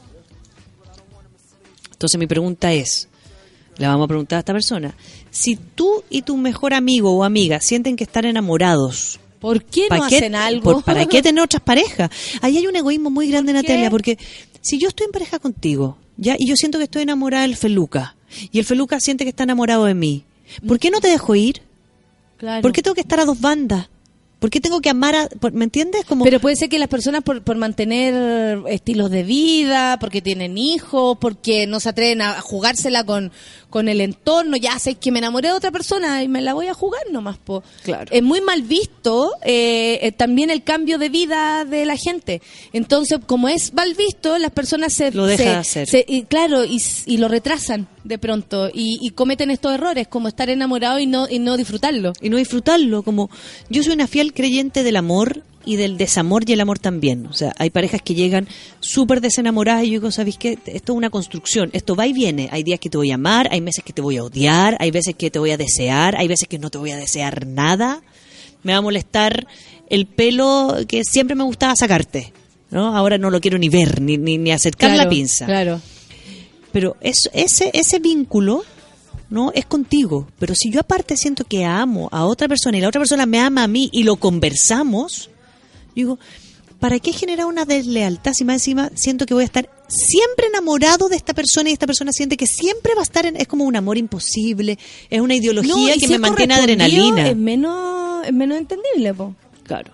Entonces 1.99 2.17
mi 2.17 2.29
pregunta 2.29 2.73
es, 2.73 3.09
le 3.77 3.89
vamos 3.89 4.05
a 4.05 4.09
preguntar 4.09 4.37
a 4.37 4.41
esta 4.41 4.53
persona, 4.53 4.95
si 5.33 5.57
tú 5.57 6.05
y 6.09 6.23
tu 6.23 6.37
mejor 6.37 6.73
amigo 6.73 7.11
o 7.13 7.25
amiga 7.25 7.61
sienten 7.61 7.97
que 7.97 8.05
están 8.05 8.25
enamorados, 8.25 9.19
¿Por 9.41 9.65
qué 9.65 9.83
no 9.83 9.89
¿Para 9.89 10.09
qué, 10.09 10.17
hacen 10.19 10.35
algo? 10.37 10.63
por- 10.75 10.85
¿Para 10.85 11.07
qué 11.07 11.23
tener 11.23 11.43
otras 11.43 11.63
parejas? 11.63 12.09
Ahí 12.41 12.57
hay 12.57 12.67
un 12.69 12.77
egoísmo 12.77 13.11
muy 13.11 13.29
grande, 13.29 13.53
¿Por? 13.53 13.63
Natalia, 13.63 13.91
porque 13.91 14.17
si 14.63 14.79
yo 14.79 14.89
estoy 14.89 15.07
en 15.07 15.13
pareja 15.13 15.39
contigo, 15.41 15.97
ya, 16.17 16.37
y 16.39 16.47
yo 16.47 16.55
siento 16.57 16.79
que 16.79 16.85
estoy 16.85 17.03
enamorada 17.03 17.43
del 17.43 17.57
Feluca, 17.57 18.15
y 18.53 18.59
el 18.61 18.65
Feluca 18.65 19.01
siente 19.01 19.25
que 19.25 19.31
está 19.31 19.43
enamorado 19.43 19.85
de 19.87 19.95
mí, 19.95 20.25
¿por 20.69 20.79
qué 20.79 20.91
no 20.93 21.01
te 21.01 21.09
dejo 21.09 21.35
ir? 21.35 21.63
Claro. 22.37 22.63
¿Por 22.63 22.73
qué 22.73 22.83
tengo 22.83 22.95
que 22.95 23.01
estar 23.01 23.19
a 23.21 23.25
dos 23.25 23.41
bandas? 23.41 23.89
¿Por 24.39 24.51
qué 24.51 24.61
tengo 24.61 24.81
que 24.81 24.89
amar 24.91 25.15
a... 25.17 25.29
por- 25.29 25.53
¿Me 25.53 25.65
entiendes? 25.65 26.05
Como, 26.05 26.25
Pero 26.25 26.39
puede 26.39 26.55
ser 26.55 26.69
que 26.69 26.79
las 26.79 26.89
personas 26.89 27.23
por, 27.25 27.43
por 27.43 27.57
mantener 27.57 28.61
estilos 28.69 29.11
de 29.11 29.25
vida, 29.25 29.99
porque 29.99 30.23
tienen 30.23 30.57
hijos, 30.59 31.19
porque 31.21 31.67
no 31.67 31.81
se 31.81 31.89
atreven 31.89 32.23
a 32.23 32.41
jugársela 32.41 33.03
con, 33.05 33.33
con 33.71 33.89
el 33.89 34.01
entorno, 34.01 34.57
ya 34.57 34.79
sé 34.79 34.95
que 34.95 35.13
me 35.13 35.19
enamoré 35.19 35.49
de 35.49 35.55
otra 35.55 35.71
persona 35.71 36.23
y 36.23 36.29
me 36.29 36.41
la 36.41 36.55
voy 36.55 36.69
a 36.69 36.75
jugar 36.75 37.03
nomás. 37.13 37.37
Po. 37.39 37.63
Claro. 37.83 38.11
Es 38.11 38.23
muy 38.23 38.41
mal 38.41 38.63
visto 38.63 39.33
eh, 39.45 39.99
eh, 40.03 40.13
también 40.13 40.49
el 40.51 40.63
cambio 40.65 40.97
de 40.99 41.09
vida 41.11 41.65
de 41.67 41.85
la 41.85 41.97
gente. 41.97 42.41
Entonces, 42.73 43.19
como 43.27 43.49
es 43.49 43.75
mal 43.75 43.95
visto, 43.95 44.39
las 44.39 44.53
personas 44.53 44.93
se... 44.95 45.11
Lo 45.13 45.27
deja 45.27 45.43
se- 45.43 45.49
de 45.51 45.57
hacer. 45.57 45.89
se- 45.89 46.05
y, 46.09 46.23
claro, 46.23 46.65
y, 46.65 46.81
y 47.07 47.19
lo 47.19 47.29
retrasan 47.29 47.89
de 48.05 48.19
pronto 48.19 48.69
y, 48.73 48.99
y 49.03 49.11
cometen 49.11 49.51
estos 49.51 49.73
errores, 49.75 50.09
como 50.09 50.29
estar 50.29 50.49
enamorado 50.49 50.99
y 50.99 51.07
no, 51.07 51.29
y 51.29 51.39
no 51.39 51.57
disfrutarlo. 51.59 52.15
y 52.23 52.31
no 52.31 52.39
disfrutarlo, 52.39 53.03
como 53.03 53.29
yo 53.69 53.83
soy 53.83 53.93
una 53.93 54.07
fiel 54.07 54.33
creyente 54.33 54.83
del 54.83 54.97
amor 54.97 55.43
y 55.69 55.77
del 55.77 55.99
desamor 55.99 56.49
y 56.49 56.55
el 56.55 56.61
amor 56.61 56.79
también. 56.79 57.27
O 57.27 57.35
sea, 57.35 57.53
hay 57.59 57.69
parejas 57.69 58.01
que 58.01 58.15
llegan 58.15 58.49
súper 58.81 59.21
desenamoradas 59.21 59.85
y 59.85 59.89
yo 59.89 60.01
digo, 60.01 60.11
¿sabéis 60.11 60.39
qué? 60.39 60.59
Esto 60.65 60.93
es 60.93 60.97
una 60.97 61.11
construcción, 61.11 61.69
esto 61.75 61.95
va 61.95 62.07
y 62.07 62.15
viene. 62.15 62.49
Hay 62.53 62.63
días 62.63 62.81
que 62.81 62.89
te 62.89 62.97
voy 62.97 63.11
a 63.11 63.17
amar, 63.17 63.49
hay 63.51 63.61
meses 63.61 63.85
que 63.85 63.93
te 63.93 64.01
voy 64.01 64.17
a 64.17 64.25
odiar, 64.25 64.79
hay 64.81 64.91
veces 64.91 65.15
que 65.15 65.31
te 65.31 65.39
voy 65.39 65.51
a 65.51 65.59
desear, 65.59 66.17
hay 66.17 66.27
veces 66.27 66.49
que 66.49 66.59
no 66.59 66.71
te 66.71 66.79
voy 66.79 66.93
a 66.93 66.97
desear 66.97 67.47
nada. 67.47 68.01
Me 68.63 68.73
va 68.73 68.79
a 68.79 68.83
molestar 68.83 69.47
el 69.91 70.07
pelo 70.07 70.77
que 70.89 71.05
siempre 71.05 71.37
me 71.37 71.45
gustaba 71.45 71.77
sacarte. 71.77 72.33
¿no? 72.71 72.97
Ahora 72.97 73.19
no 73.19 73.31
lo 73.31 73.41
quiero 73.41 73.59
ni 73.59 73.69
ver, 73.69 74.01
ni, 74.01 74.17
ni, 74.17 74.39
ni 74.39 74.51
acercar 74.51 74.91
la 74.91 74.97
Claro, 74.97 75.11
pinza. 75.11 75.45
Claro. 75.47 75.81
Pero 76.73 76.97
es, 77.01 77.29
ese, 77.33 77.71
ese 77.75 77.99
vínculo 77.99 78.63
no 79.31 79.53
es 79.55 79.67
contigo. 79.67 80.29
Pero 80.39 80.55
si 80.55 80.71
yo 80.71 80.81
aparte 80.81 81.17
siento 81.17 81.45
que 81.45 81.65
amo 81.65 82.09
a 82.13 82.25
otra 82.25 82.49
persona 82.49 82.79
y 82.79 82.81
la 82.81 82.89
otra 82.89 83.01
persona 83.01 83.27
me 83.27 83.39
ama 83.41 83.65
a 83.65 83.69
mí 83.69 83.89
y 83.93 84.03
lo 84.05 84.17
conversamos, 84.17 85.31
digo, 86.03 86.19
¿para 86.81 86.99
qué 86.99 87.13
generar 87.13 87.47
una 87.47 87.65
deslealtad 87.65 88.33
si 88.33 88.45
más 88.45 88.57
encima 88.57 88.91
siento 88.95 89.27
que 89.27 89.35
voy 89.35 89.43
a 89.43 89.47
estar 89.47 89.69
siempre 89.89 90.47
enamorado 90.47 91.09
de 91.09 91.17
esta 91.17 91.35
persona 91.35 91.71
y 91.71 91.73
esta 91.73 91.87
persona 91.87 92.13
siente 92.13 92.37
que 92.37 92.47
siempre 92.47 92.95
va 92.95 93.01
a 93.01 93.05
estar 93.05 93.27
en, 93.27 93.37
es 93.37 93.49
como 93.49 93.65
un 93.65 93.77
amor 93.77 93.99
imposible, 93.99 94.79
es 95.11 95.21
una 95.21 95.35
ideología 95.35 95.75
No, 95.75 96.01
que 96.01 96.07
si 96.07 96.09
me 96.09 96.19
mantiene 96.19 96.55
adrenalina. 96.55 97.29
Es 97.29 97.37
menos, 97.37 98.27
es 98.27 98.33
menos 98.33 98.59
entendible, 98.59 99.15
po. 99.15 99.35
Claro. 99.65 99.93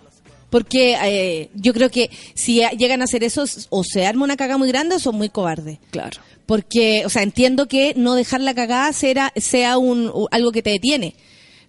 Porque 0.51 0.97
eh, 1.03 1.51
yo 1.55 1.73
creo 1.73 1.91
que 1.91 2.11
si 2.35 2.63
llegan 2.79 3.01
a 3.01 3.05
hacer 3.05 3.25
eso, 3.25 3.45
o 3.71 3.83
se 3.83 4.07
arma 4.07 4.25
una 4.25 4.37
caga 4.37 4.57
muy 4.57 4.69
grande 4.69 4.95
o 4.95 4.99
son 5.01 5.17
muy 5.17 5.29
cobardes. 5.29 5.79
Claro. 5.91 6.21
Porque, 6.47 7.03
o 7.05 7.09
sea, 7.09 7.23
entiendo 7.23 7.67
que 7.67 7.95
no 7.97 8.15
dejar 8.15 8.41
la 8.41 8.55
cagada 8.55 8.93
sea, 8.93 9.33
sea 9.35 9.79
un, 9.79 10.13
algo 10.31 10.53
que 10.53 10.63
te 10.63 10.71
detiene. 10.71 11.17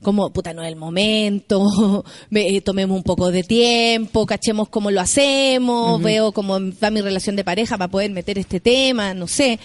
Como, 0.06 0.30
puta, 0.30 0.53
no 0.53 0.61
es 0.61 0.69
el 0.69 0.76
momento, 0.76 2.06
ve, 2.30 2.56
eh, 2.56 2.61
tomemos 2.61 2.95
un 2.95 3.02
poco 3.02 3.32
de 3.32 3.41
tiempo, 3.41 4.27
cachemos 4.27 4.69
cómo 4.69 4.91
lo 4.91 5.02
hacemos, 5.02 5.99
veo 5.99 6.32
cómo 6.32 6.60
va 6.60 6.91
mi 6.91 7.02
relación 7.02 7.36
de 7.36 7.44
pareja 7.44 7.76
para 7.76 7.90
poder 7.90 8.11
meter 8.11 8.38
este 8.38 8.60
tema, 8.60 9.15
no 9.15 9.26
sé. 9.26 9.60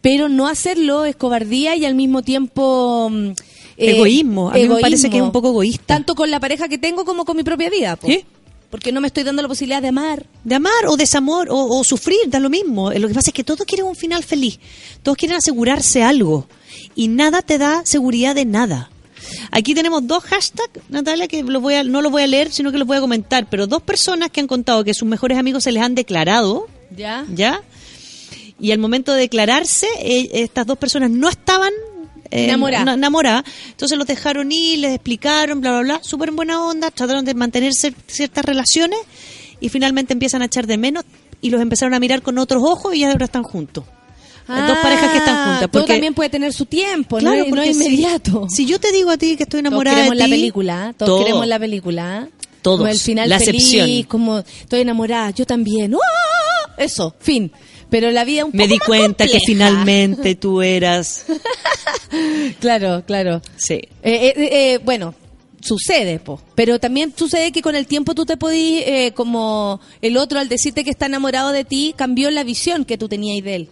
Pero 0.00 0.28
no 0.28 0.46
hacerlo 0.46 1.06
es 1.06 1.16
cobardía 1.16 1.74
y 1.74 1.84
al 1.86 1.96
mismo 1.96 2.22
tiempo... 2.22 3.08
mm, 3.10 3.30
eh, 3.78 3.96
Egoísmo. 3.96 4.50
A 4.50 4.54
mí 4.54 4.68
me 4.68 4.80
parece 4.80 5.10
que 5.10 5.16
es 5.16 5.24
un 5.24 5.32
poco 5.32 5.48
egoísta. 5.48 5.86
Tanto 5.86 6.14
con 6.14 6.30
la 6.30 6.38
pareja 6.38 6.68
que 6.68 6.78
tengo 6.78 7.04
como 7.04 7.24
con 7.24 7.36
mi 7.36 7.42
propia 7.42 7.68
vida. 7.68 7.96
po. 7.96 8.06
¿Sí? 8.06 8.24
porque 8.70 8.92
no 8.92 9.00
me 9.00 9.08
estoy 9.08 9.24
dando 9.24 9.42
la 9.42 9.48
posibilidad 9.48 9.82
de 9.82 9.88
amar. 9.88 10.24
De 10.44 10.54
amar 10.54 10.86
o 10.86 10.96
desamor 10.96 11.48
o, 11.50 11.78
o 11.80 11.82
sufrir, 11.82 12.28
da 12.28 12.38
lo 12.38 12.48
mismo. 12.48 12.92
Lo 12.92 13.08
que 13.08 13.14
pasa 13.14 13.30
es 13.30 13.34
que 13.34 13.42
todos 13.42 13.66
quieren 13.66 13.86
un 13.86 13.96
final 13.96 14.22
feliz. 14.22 14.60
Todos 15.02 15.18
quieren 15.18 15.36
asegurarse 15.36 16.04
algo. 16.04 16.46
Y 16.94 17.08
nada 17.08 17.42
te 17.42 17.58
da 17.58 17.82
seguridad 17.84 18.36
de 18.36 18.44
nada. 18.44 18.89
Aquí 19.50 19.74
tenemos 19.74 20.06
dos 20.06 20.22
hashtags, 20.24 20.80
Natalia, 20.88 21.28
que 21.28 21.42
los 21.42 21.60
voy 21.62 21.74
a, 21.74 21.84
no 21.84 22.02
los 22.02 22.10
voy 22.12 22.22
a 22.22 22.26
leer, 22.26 22.50
sino 22.52 22.72
que 22.72 22.78
los 22.78 22.86
voy 22.86 22.96
a 22.96 23.00
comentar. 23.00 23.48
Pero 23.50 23.66
dos 23.66 23.82
personas 23.82 24.30
que 24.30 24.40
han 24.40 24.46
contado 24.46 24.84
que 24.84 24.94
sus 24.94 25.08
mejores 25.08 25.38
amigos 25.38 25.64
se 25.64 25.72
les 25.72 25.82
han 25.82 25.94
declarado, 25.94 26.66
¿Ya? 26.96 27.24
¿ya? 27.34 27.60
Y 28.58 28.72
al 28.72 28.78
momento 28.78 29.12
de 29.14 29.20
declararse, 29.20 29.86
eh, 30.00 30.28
estas 30.34 30.66
dos 30.66 30.76
personas 30.78 31.10
no 31.10 31.28
estaban 31.28 31.72
eh. 32.30 32.46
Entonces 33.70 33.96
los 33.98 34.06
dejaron 34.06 34.52
ir, 34.52 34.78
les 34.80 34.92
explicaron, 34.94 35.60
bla, 35.60 35.70
bla, 35.72 35.80
bla. 35.80 36.00
Súper 36.04 36.28
en 36.28 36.36
buena 36.36 36.62
onda, 36.64 36.90
trataron 36.90 37.24
de 37.24 37.34
mantener 37.34 37.72
cier- 37.72 37.94
ciertas 38.06 38.44
relaciones 38.44 38.98
y 39.60 39.68
finalmente 39.68 40.12
empiezan 40.12 40.42
a 40.42 40.44
echar 40.44 40.66
de 40.66 40.76
menos 40.78 41.04
y 41.40 41.50
los 41.50 41.60
empezaron 41.60 41.94
a 41.94 41.98
mirar 42.00 42.22
con 42.22 42.38
otros 42.38 42.62
ojos 42.64 42.94
y 42.94 43.02
ahora 43.04 43.24
están 43.24 43.42
juntos. 43.42 43.84
Dos 44.66 44.78
parejas 44.78 45.10
que 45.10 45.18
están 45.18 45.36
juntas. 45.44 45.60
Todo 45.60 45.68
Porque, 45.72 45.92
Ah, 45.92 45.94
también 45.94 46.14
puede 46.14 46.30
tener 46.30 46.52
su 46.52 46.66
tiempo, 46.66 47.18
Claro, 47.18 47.36
no, 47.36 47.44
es- 47.44 47.50
no 47.54 47.62
es 47.62 47.76
inmediato. 47.76 48.46
Si, 48.50 48.66
yo 48.66 48.78
te 48.80 48.92
digo 48.92 49.10
a 49.10 49.16
ti 49.16 49.36
que 49.36 49.44
estoy 49.44 49.60
Todos 49.60 49.68
enamorada 49.70 49.96
queremos 49.96 50.14
de 50.16 50.18
la 50.18 50.24
ti, 50.26 50.30
película, 50.32 50.94
todos 50.96 51.08
todo. 51.10 51.18
queremos 51.24 51.46
la 51.46 51.58
película. 51.58 52.28
Todos. 52.62 52.78
Como 52.78 52.90
el 52.90 52.98
final 52.98 53.28
La 53.28 53.38
feliz, 53.40 53.62
excepción. 53.72 54.02
como 54.04 54.38
estoy 54.38 54.80
enamorada, 54.82 55.30
yo 55.30 55.46
también. 55.46 55.94
¡Ah! 55.94 56.72
Eso, 56.76 57.14
fin. 57.20 57.50
Pero 57.88 58.10
la 58.12 58.24
vida 58.24 58.44
un 58.44 58.50
Me 58.54 58.64
poco 58.64 58.72
di 58.72 58.78
más 58.78 58.86
cuenta 58.86 59.26
que 59.26 59.38
finalmente 59.46 60.34
tú 60.36 60.62
eras... 60.62 61.24
Claro, 62.60 63.02
claro. 63.06 63.40
Sí. 63.56 63.74
Eh, 63.74 63.88
eh, 64.02 64.34
eh, 64.36 64.80
bueno, 64.84 65.14
sucede, 65.60 66.18
po. 66.18 66.40
pero 66.54 66.78
también 66.78 67.12
sucede 67.16 67.52
que 67.52 67.62
con 67.62 67.76
el 67.76 67.86
tiempo 67.86 68.14
tú 68.14 68.24
te 68.26 68.36
podís, 68.36 68.82
eh, 68.86 69.12
como 69.14 69.80
el 70.02 70.16
otro 70.16 70.38
al 70.40 70.48
decirte 70.48 70.84
que 70.84 70.90
está 70.90 71.06
enamorado 71.06 71.50
de 71.52 71.64
ti, 71.64 71.94
cambió 71.96 72.30
la 72.30 72.44
visión 72.44 72.84
que 72.84 72.98
tú 72.98 73.08
tenías 73.08 73.44
de 73.44 73.54
él. 73.54 73.68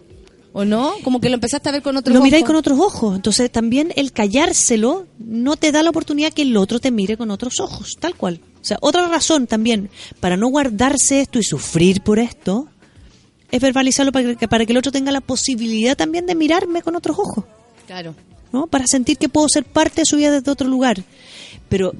¿O 0.51 0.65
no? 0.65 0.93
Como 1.03 1.21
que 1.21 1.29
lo 1.29 1.35
empezaste 1.35 1.69
a 1.69 1.71
ver 1.71 1.81
con 1.83 1.95
otros 1.95 2.15
lo 2.15 2.23
miráis 2.23 2.43
ojos. 2.43 2.47
con 2.49 2.55
otros 2.57 2.79
ojos. 2.79 3.15
Entonces 3.15 3.51
también 3.51 3.93
el 3.95 4.11
callárselo 4.11 5.05
no 5.19 5.57
te 5.57 5.71
da 5.71 5.83
la 5.83 5.91
oportunidad 5.91 6.33
que 6.33 6.41
el 6.41 6.57
otro 6.57 6.79
te 6.79 6.89
mire 6.91 7.17
con 7.17 7.29
otros 7.31 7.59
ojos, 7.59 7.97
tal 7.99 8.15
cual. 8.15 8.41
O 8.61 8.65
sea, 8.65 8.77
otra 8.81 9.07
razón 9.07 9.45
también 9.47 9.89
para 10.19 10.37
no 10.37 10.47
guardarse 10.47 11.21
esto 11.21 11.37
y 11.39 11.43
sufrir 11.43 12.01
por 12.01 12.17
esto 12.19 12.67
es 13.51 13.61
verbalizarlo 13.61 14.11
para 14.11 14.35
que, 14.35 14.47
para 14.47 14.65
que 14.65 14.71
el 14.73 14.77
otro 14.77 14.91
tenga 14.91 15.11
la 15.11 15.21
posibilidad 15.21 15.95
también 15.95 16.25
de 16.25 16.35
mirarme 16.35 16.81
con 16.81 16.95
otros 16.95 17.17
ojos, 17.19 17.45
Claro. 17.87 18.13
¿no? 18.51 18.67
Para 18.67 18.85
sentir 18.87 19.17
que 19.17 19.29
puedo 19.29 19.47
ser 19.49 19.65
parte 19.65 20.01
de 20.01 20.05
su 20.05 20.17
vida 20.17 20.31
desde 20.31 20.51
otro 20.51 20.67
lugar. 20.67 21.03
Pero 21.69 21.93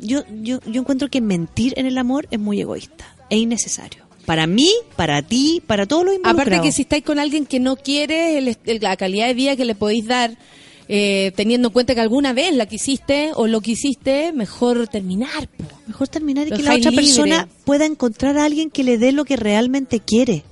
yo, 0.00 0.22
yo, 0.42 0.60
yo 0.64 0.80
encuentro 0.80 1.08
que 1.08 1.20
mentir 1.20 1.74
en 1.76 1.86
el 1.86 1.98
amor 1.98 2.26
es 2.30 2.38
muy 2.40 2.60
egoísta, 2.60 3.14
es 3.30 3.38
innecesario. 3.38 4.07
Para 4.28 4.46
mí, 4.46 4.70
para 4.94 5.22
ti, 5.22 5.62
para 5.66 5.86
todos 5.86 6.04
los 6.04 6.14
involucrados. 6.14 6.46
Aparte 6.48 6.68
que 6.68 6.70
si 6.72 6.82
estáis 6.82 7.02
con 7.02 7.18
alguien 7.18 7.46
que 7.46 7.60
no 7.60 7.76
quiere, 7.76 8.36
el 8.36 8.48
el- 8.66 8.78
la 8.80 8.94
calidad 8.98 9.26
de 9.26 9.32
vida 9.34 9.56
que 9.56 9.64
le 9.64 9.74
podéis 9.74 10.06
dar, 10.06 10.36
eh, 10.86 11.32
teniendo 11.34 11.68
en 11.68 11.72
cuenta 11.72 11.94
que 11.94 12.00
alguna 12.02 12.34
vez 12.34 12.54
la 12.54 12.66
quisiste 12.66 13.30
o 13.34 13.46
lo 13.46 13.62
quisiste, 13.62 14.32
mejor 14.34 14.86
terminar. 14.88 15.48
po. 15.48 15.64
Mejor 15.86 16.08
terminar 16.08 16.46
y 16.46 16.50
Lo 16.50 16.56
que 16.58 16.62
la 16.62 16.74
otra 16.76 16.90
libre. 16.90 17.06
persona 17.06 17.48
pueda 17.64 17.86
encontrar 17.86 18.36
a 18.36 18.44
alguien 18.44 18.68
que 18.70 18.84
le 18.84 18.98
dé 18.98 19.12
lo 19.12 19.24
que 19.24 19.36
realmente 19.36 19.98
quiere. 20.00 20.44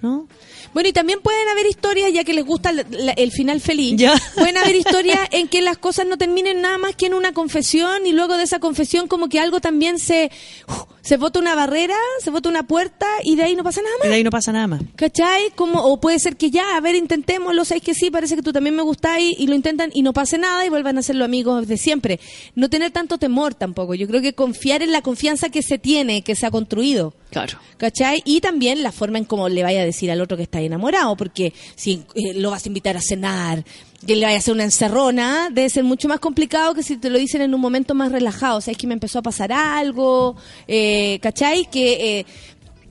¿No? 0.00 0.28
Bueno, 0.74 0.88
y 0.88 0.92
también 0.92 1.20
pueden 1.20 1.48
haber 1.48 1.66
historias, 1.66 2.12
ya 2.12 2.24
que 2.24 2.34
les 2.34 2.44
gusta 2.44 2.72
la- 2.72 2.84
la- 2.90 3.12
el 3.12 3.30
final 3.32 3.60
feliz, 3.60 3.94
Ya. 3.96 4.14
pueden 4.34 4.56
haber 4.58 4.74
historias 4.76 5.18
en 5.30 5.48
que 5.48 5.62
las 5.62 5.78
cosas 5.78 6.06
no 6.06 6.18
terminen 6.18 6.60
nada 6.60 6.76
más 6.78 6.94
que 6.96 7.06
en 7.06 7.14
una 7.14 7.32
confesión 7.32 8.06
y 8.06 8.12
luego 8.12 8.36
de 8.36 8.44
esa 8.44 8.58
confesión 8.58 9.08
como 9.08 9.28
que 9.28 9.38
algo 9.40 9.60
también 9.60 9.98
se, 9.98 10.30
uf, 10.68 10.82
se 11.00 11.16
bota 11.16 11.38
una 11.38 11.54
barrera, 11.54 11.94
se 12.22 12.30
bota 12.30 12.48
una 12.48 12.66
puerta 12.66 13.06
y 13.22 13.36
de 13.36 13.44
ahí 13.44 13.54
no 13.56 13.62
pasa 13.62 13.80
nada 13.82 13.94
Y 14.04 14.08
de 14.08 14.14
ahí 14.14 14.24
no 14.24 14.30
pasa 14.30 14.52
nada 14.52 14.66
más. 14.66 14.80
¿Cachai? 14.96 15.50
Como, 15.54 15.80
o 15.82 16.00
puede 16.00 16.18
ser 16.18 16.36
que 16.36 16.50
ya, 16.50 16.76
a 16.76 16.80
ver, 16.80 16.94
intentémoslo, 16.94 17.64
sabes 17.64 17.82
que 17.82 17.94
sí, 17.94 18.10
parece 18.10 18.34
que 18.36 18.42
tú 18.42 18.52
también 18.52 18.74
me 18.74 18.82
gustáis 18.82 19.38
y 19.38 19.46
lo 19.46 19.54
intentan 19.54 19.90
y 19.94 20.02
no 20.02 20.12
pase 20.12 20.38
nada 20.38 20.64
y 20.66 20.70
vuelvan 20.70 20.98
a 20.98 21.02
ser 21.02 21.16
los 21.16 21.26
amigos 21.26 21.68
de 21.68 21.76
siempre. 21.76 22.18
No 22.54 22.68
tener 22.70 22.90
tanto 22.90 23.18
temor 23.18 23.54
tampoco. 23.54 23.94
Yo 23.94 24.06
creo 24.08 24.20
que 24.22 24.32
confiar 24.34 24.82
en 24.82 24.92
la 24.92 25.02
confianza 25.02 25.50
que 25.50 25.62
se 25.62 25.78
tiene, 25.78 26.22
que 26.22 26.34
se 26.34 26.46
ha 26.46 26.50
construido. 26.50 27.14
Claro. 27.30 27.58
¿Cachai? 27.76 28.22
Y 28.24 28.40
también 28.40 28.82
la 28.82 28.92
forma 28.92 29.18
en 29.18 29.24
cómo 29.24 29.48
le 29.48 29.62
vaya 29.62 29.82
a 29.82 29.84
decir 29.84 30.10
al 30.10 30.20
otro 30.20 30.36
que 30.36 30.44
está 30.44 30.60
enamorado, 30.66 31.16
porque 31.16 31.52
si 31.76 32.04
eh, 32.14 32.34
lo 32.34 32.50
vas 32.50 32.64
a 32.64 32.68
invitar 32.68 32.96
a 32.96 33.00
cenar, 33.00 33.64
que 34.06 34.16
le 34.16 34.24
vaya 34.24 34.36
a 34.36 34.38
hacer 34.38 34.54
una 34.54 34.64
encerrona, 34.64 35.48
debe 35.50 35.68
ser 35.70 35.84
mucho 35.84 36.08
más 36.08 36.20
complicado 36.20 36.74
que 36.74 36.82
si 36.82 36.96
te 36.96 37.10
lo 37.10 37.18
dicen 37.18 37.42
en 37.42 37.54
un 37.54 37.60
momento 37.60 37.94
más 37.94 38.12
relajado. 38.12 38.58
O 38.58 38.60
sea, 38.60 38.72
es 38.72 38.78
que 38.78 38.86
me 38.86 38.94
empezó 38.94 39.18
a 39.18 39.22
pasar 39.22 39.52
algo, 39.52 40.36
eh, 40.68 41.18
¿cachai? 41.22 41.68
Que, 41.70 42.18
eh, 42.20 42.26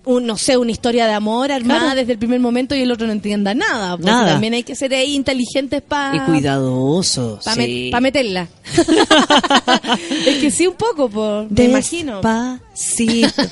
un, 0.05 0.25
no 0.25 0.37
sé, 0.37 0.57
una 0.57 0.71
historia 0.71 1.07
de 1.07 1.13
amor 1.13 1.51
armada 1.51 1.79
Claro. 1.81 1.95
desde 1.95 2.11
el 2.13 2.17
primer 2.17 2.39
momento 2.39 2.75
y 2.75 2.81
el 2.81 2.91
otro 2.91 3.07
no 3.07 3.13
entienda 3.13 3.53
nada. 3.53 3.91
Porque 3.95 4.11
Nada. 4.11 4.31
también 4.33 4.53
hay 4.53 4.63
que 4.63 4.75
ser 4.75 4.93
ahí 4.93 5.15
inteligentes 5.15 5.81
para 5.81 6.15
Y 6.17 6.19
cuidadoso. 6.21 7.39
para 7.43 7.63
sí. 7.63 7.91
meterla. 8.01 8.47
es 10.27 10.37
que 10.37 10.51
sí, 10.51 10.67
un 10.67 10.75
poco, 10.75 11.09
por, 11.09 11.49
me 11.51 11.65
imagino. 11.65 12.15
Despacito. 12.21 13.43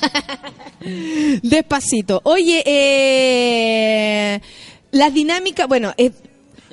Despacito. 1.42 2.20
Oye, 2.24 2.62
eh, 2.66 4.40
las 4.90 5.14
dinámicas, 5.14 5.66
bueno, 5.68 5.92
eh, 5.96 6.10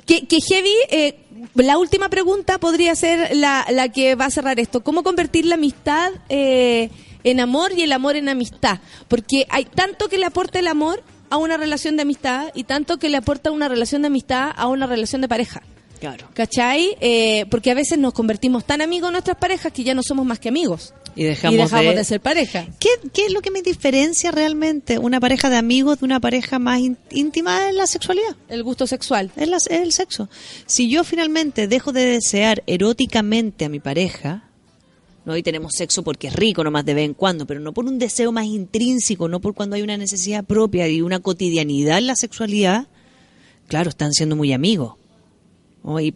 que, 0.06 0.26
que 0.26 0.40
heavy, 0.40 0.72
eh, 0.90 1.14
la 1.54 1.78
última 1.78 2.08
pregunta 2.08 2.58
podría 2.58 2.94
ser 2.94 3.34
la, 3.36 3.66
la 3.70 3.88
que 3.88 4.14
va 4.14 4.26
a 4.26 4.30
cerrar 4.30 4.60
esto. 4.60 4.82
¿Cómo 4.82 5.02
convertir 5.02 5.46
la 5.46 5.54
amistad 5.54 6.10
eh, 6.28 6.90
en 7.24 7.40
amor 7.40 7.72
y 7.76 7.82
el 7.82 7.92
amor 7.92 8.16
en 8.16 8.28
amistad? 8.28 8.78
Porque 9.08 9.46
hay 9.50 9.64
tanto 9.64 10.08
que 10.08 10.18
le 10.18 10.26
aporta 10.26 10.58
el 10.58 10.66
amor 10.66 11.02
a 11.30 11.36
una 11.36 11.56
relación 11.56 11.96
de 11.96 12.02
amistad 12.02 12.48
y 12.54 12.64
tanto 12.64 12.98
que 12.98 13.08
le 13.08 13.16
aporta 13.16 13.50
una 13.50 13.68
relación 13.68 14.02
de 14.02 14.08
amistad 14.08 14.50
a 14.56 14.66
una 14.66 14.86
relación 14.86 15.20
de 15.20 15.28
pareja. 15.28 15.62
Claro. 16.00 16.28
¿Cachai? 16.32 16.96
Eh, 17.00 17.44
porque 17.50 17.70
a 17.70 17.74
veces 17.74 17.98
nos 17.98 18.14
convertimos 18.14 18.64
tan 18.64 18.80
amigos 18.80 19.08
de 19.10 19.12
nuestras 19.12 19.36
parejas 19.36 19.70
que 19.70 19.84
ya 19.84 19.94
no 19.94 20.02
somos 20.02 20.24
más 20.24 20.38
que 20.38 20.48
amigos. 20.48 20.94
Y 21.14 21.24
dejamos, 21.24 21.54
y 21.54 21.58
dejamos 21.58 21.90
de... 21.90 21.96
de 21.96 22.04
ser 22.04 22.20
pareja. 22.20 22.66
¿Qué, 22.78 22.88
¿Qué 23.12 23.26
es 23.26 23.32
lo 23.32 23.42
que 23.42 23.50
me 23.50 23.60
diferencia 23.60 24.30
realmente 24.30 24.98
una 24.98 25.20
pareja 25.20 25.50
de 25.50 25.56
amigos 25.56 25.98
de 26.00 26.06
una 26.06 26.18
pareja 26.18 26.58
más 26.58 26.80
ín- 26.80 26.96
íntima 27.10 27.68
en 27.68 27.76
la 27.76 27.86
sexualidad? 27.86 28.34
El 28.48 28.62
gusto 28.62 28.86
sexual. 28.86 29.30
Es, 29.36 29.46
la- 29.48 29.58
es 29.58 29.66
el 29.68 29.92
sexo. 29.92 30.30
Si 30.66 30.88
yo 30.88 31.04
finalmente 31.04 31.68
dejo 31.68 31.92
de 31.92 32.06
desear 32.06 32.62
eróticamente 32.66 33.66
a 33.66 33.68
mi 33.68 33.80
pareja, 33.80 34.44
no 35.30 35.36
y 35.36 35.42
tenemos 35.42 35.72
sexo 35.76 36.02
porque 36.02 36.26
es 36.28 36.34
rico 36.34 36.64
nomás 36.64 36.84
de 36.84 36.94
vez 36.94 37.04
en 37.04 37.14
cuando, 37.14 37.46
pero 37.46 37.60
no 37.60 37.72
por 37.72 37.84
un 37.86 37.98
deseo 37.98 38.32
más 38.32 38.46
intrínseco, 38.46 39.28
no 39.28 39.40
por 39.40 39.54
cuando 39.54 39.76
hay 39.76 39.82
una 39.82 39.96
necesidad 39.96 40.44
propia 40.44 40.88
y 40.88 41.00
una 41.02 41.20
cotidianidad 41.20 41.98
en 41.98 42.06
la 42.08 42.16
sexualidad, 42.16 42.86
claro, 43.68 43.90
están 43.90 44.12
siendo 44.12 44.36
muy 44.36 44.52
amigos. 44.52 44.94
¿no? 45.84 45.98
Y, 46.00 46.14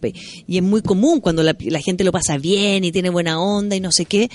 es 0.48 0.62
muy 0.62 0.82
común 0.82 1.20
cuando 1.20 1.42
la, 1.42 1.56
la 1.58 1.80
gente 1.80 2.04
lo 2.04 2.12
pasa 2.12 2.36
bien 2.38 2.84
y 2.84 2.92
tiene 2.92 3.08
buena 3.10 3.40
onda 3.40 3.76
y 3.76 3.80
no 3.80 3.92
sé 3.92 4.04
qué. 4.04 4.30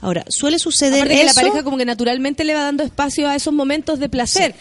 Ahora, 0.00 0.24
suele 0.28 0.58
suceder 0.58 1.00
Aparte 1.02 1.16
que 1.16 1.24
la 1.24 1.30
eso- 1.32 1.40
pareja 1.40 1.62
como 1.64 1.76
que 1.76 1.84
naturalmente 1.84 2.44
le 2.44 2.54
va 2.54 2.62
dando 2.62 2.82
espacio 2.84 3.28
a 3.28 3.34
esos 3.36 3.52
momentos 3.52 3.98
de 3.98 4.08
placer. 4.08 4.54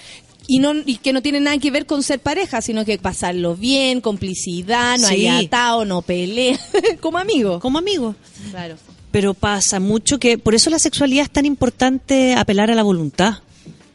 Y, 0.48 0.58
no, 0.60 0.74
y 0.86 0.98
que 0.98 1.14
no 1.14 1.22
tiene 1.22 1.40
nada 1.40 1.58
que 1.60 1.70
ver 1.72 1.86
con 1.86 2.02
ser 2.04 2.20
pareja, 2.20 2.62
sino 2.62 2.84
que 2.84 2.98
pasarlo 2.98 3.56
bien, 3.56 4.02
complicidad, 4.02 4.98
no 4.98 5.08
Sí. 5.08 5.28
hay 5.28 5.46
atado, 5.46 5.86
no 5.86 6.02
pelea, 6.02 6.60
como 7.00 7.20
amigo. 7.20 7.60
como 7.60 7.78
amigos. 7.78 8.16
Claro. 8.50 8.76
Pero 9.12 9.34
pasa 9.34 9.80
mucho 9.80 10.20
que, 10.20 10.38
por 10.38 10.56
eso 10.56 10.70
la 10.70 10.80
sexualidad 10.80 11.24
es 11.26 11.32
tan 11.32 11.46
importante 11.46 12.34
apelar 12.36 12.72
a 12.72 12.76
la 12.76 12.84
voluntad. 12.84 13.36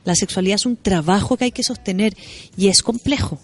La 0.05 0.15
sexualidad 0.15 0.57
es 0.57 0.67
un 0.67 0.77
trabajo 0.77 1.37
que 1.37 1.45
hay 1.47 1.53
que 1.53 1.63
sostener 1.63 2.15
y 2.57 2.69
es 2.69 2.83
complejo. 2.83 3.41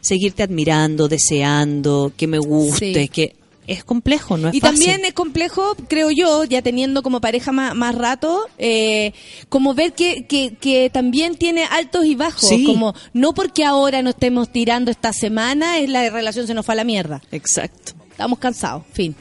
Seguirte 0.00 0.42
admirando, 0.42 1.08
deseando, 1.08 2.12
que 2.16 2.26
me 2.26 2.38
guste, 2.38 2.94
Sí. 2.94 3.08
que 3.08 3.36
es 3.68 3.84
complejo, 3.84 4.36
no 4.36 4.48
es 4.48 4.54
Y 4.54 4.60
fácil. 4.60 4.78
también 4.80 5.04
es 5.04 5.12
complejo, 5.14 5.76
creo 5.88 6.10
yo, 6.10 6.42
ya 6.44 6.60
teniendo 6.62 7.02
como 7.04 7.20
pareja 7.20 7.52
más, 7.52 7.74
más 7.76 7.94
rato, 7.94 8.40
eh, 8.58 9.12
como 9.48 9.74
ver 9.74 9.92
que, 9.92 10.26
que, 10.26 10.56
que 10.60 10.90
también 10.90 11.36
tiene 11.36 11.64
altos 11.64 12.04
y 12.04 12.16
bajos. 12.16 12.48
Sí. 12.48 12.64
Como 12.64 12.94
no 13.12 13.32
porque 13.34 13.64
ahora 13.64 14.02
nos 14.02 14.14
estemos 14.14 14.50
tirando 14.52 14.90
esta 14.90 15.12
semana, 15.12 15.78
es 15.78 15.88
la 15.88 16.10
relación 16.10 16.46
se 16.48 16.54
nos 16.54 16.66
fue 16.66 16.74
a 16.74 16.76
la 16.76 16.84
mierda. 16.84 17.22
Exacto. 17.30 17.92
Estamos 18.22 18.38
cansados, 18.38 18.84
fin. 18.92 19.14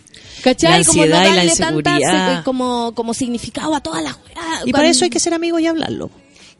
¿Cachai? 0.44 0.80
La 0.80 0.86
como 0.86 1.06
no 1.06 1.16
ansiedad 1.16 1.44
y 1.44 1.48
la 1.48 1.56
tanta 1.56 1.92
inseguridad. 1.98 2.38
se- 2.40 2.44
como, 2.44 2.94
como 2.96 3.14
significado 3.14 3.74
a 3.76 3.82
todas 3.82 4.04
las. 4.04 4.18
Y 4.66 4.72
para 4.72 4.90
eso 4.90 5.04
hay 5.06 5.10
que 5.10 5.20
ser 5.20 5.34
amigos 5.34 5.62
y 5.62 5.68
hablarlo. 5.68 6.10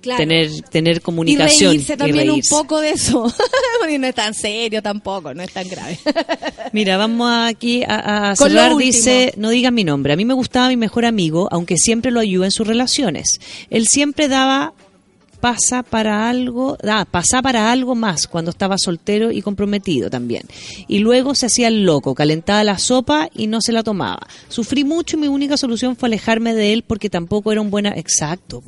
Claro. 0.02 0.18
Tener, 0.18 0.50
tener 0.64 0.98
y 0.98 1.00
comunicación. 1.00 1.74
reírse 1.74 1.96
también 1.96 2.28
reírse. 2.28 2.52
un 2.56 2.60
poco 2.62 2.82
de 2.82 2.90
eso. 2.90 3.22
Porque 3.80 4.00
no 4.00 4.08
es 4.08 4.16
tan 4.16 4.34
serio 4.34 4.82
tampoco, 4.82 5.32
no 5.36 5.44
es 5.44 5.54
tan 5.54 5.68
grave. 5.70 6.00
Mira, 6.74 6.98
vamos 6.98 7.30
aquí 7.32 7.84
a, 7.84 8.32
a 8.32 8.36
cerrar. 8.36 8.76
Dice, 8.78 9.32
no 9.38 9.52
digan 9.52 9.76
mi 9.76 9.84
nombre. 9.84 10.14
A 10.14 10.16
mí 10.16 10.26
me 10.26 10.34
gustaba 10.34 10.70
mi 10.70 10.78
mejor 10.78 11.06
amigo, 11.06 11.48
aunque 11.52 11.78
siempre 11.78 12.10
lo 12.10 12.20
ayuda 12.20 12.46
en 12.46 12.52
sus 12.52 12.66
relaciones. 12.66 13.40
Él 13.70 13.88
siempre 13.88 14.28
daba 14.28 14.74
pasa 15.42 15.84
para 15.84 16.30
algo, 16.30 16.78
ah, 16.88 17.06
pasa 17.10 17.42
para 17.42 17.72
algo 17.72 17.96
más 17.96 18.28
cuando 18.28 18.52
estaba 18.52 18.78
soltero 18.78 19.32
y 19.32 19.42
comprometido 19.42 20.10
también. 20.10 20.44
Y 20.88 21.00
luego 21.00 21.36
se 21.36 21.48
hacía 21.48 21.68
el 21.68 21.84
loco, 21.84 22.16
calentaba 22.16 22.64
la 22.64 22.78
sopa 22.78 23.30
y 23.34 23.48
no 23.48 23.60
se 23.62 23.74
la 23.74 23.84
tomaba. 23.84 24.28
Sufrí 24.48 24.84
mucho 24.84 25.18
y 25.18 25.22
mi 25.22 25.28
única 25.28 25.58
solución 25.58 25.96
fue 25.96 26.08
alejarme 26.08 26.54
de 26.54 26.74
él 26.74 26.84
porque 26.84 27.10
tampoco 27.10 27.52
era 27.52 27.62
un 27.62 27.72
buen, 27.72 27.88
exacto. 27.88 28.64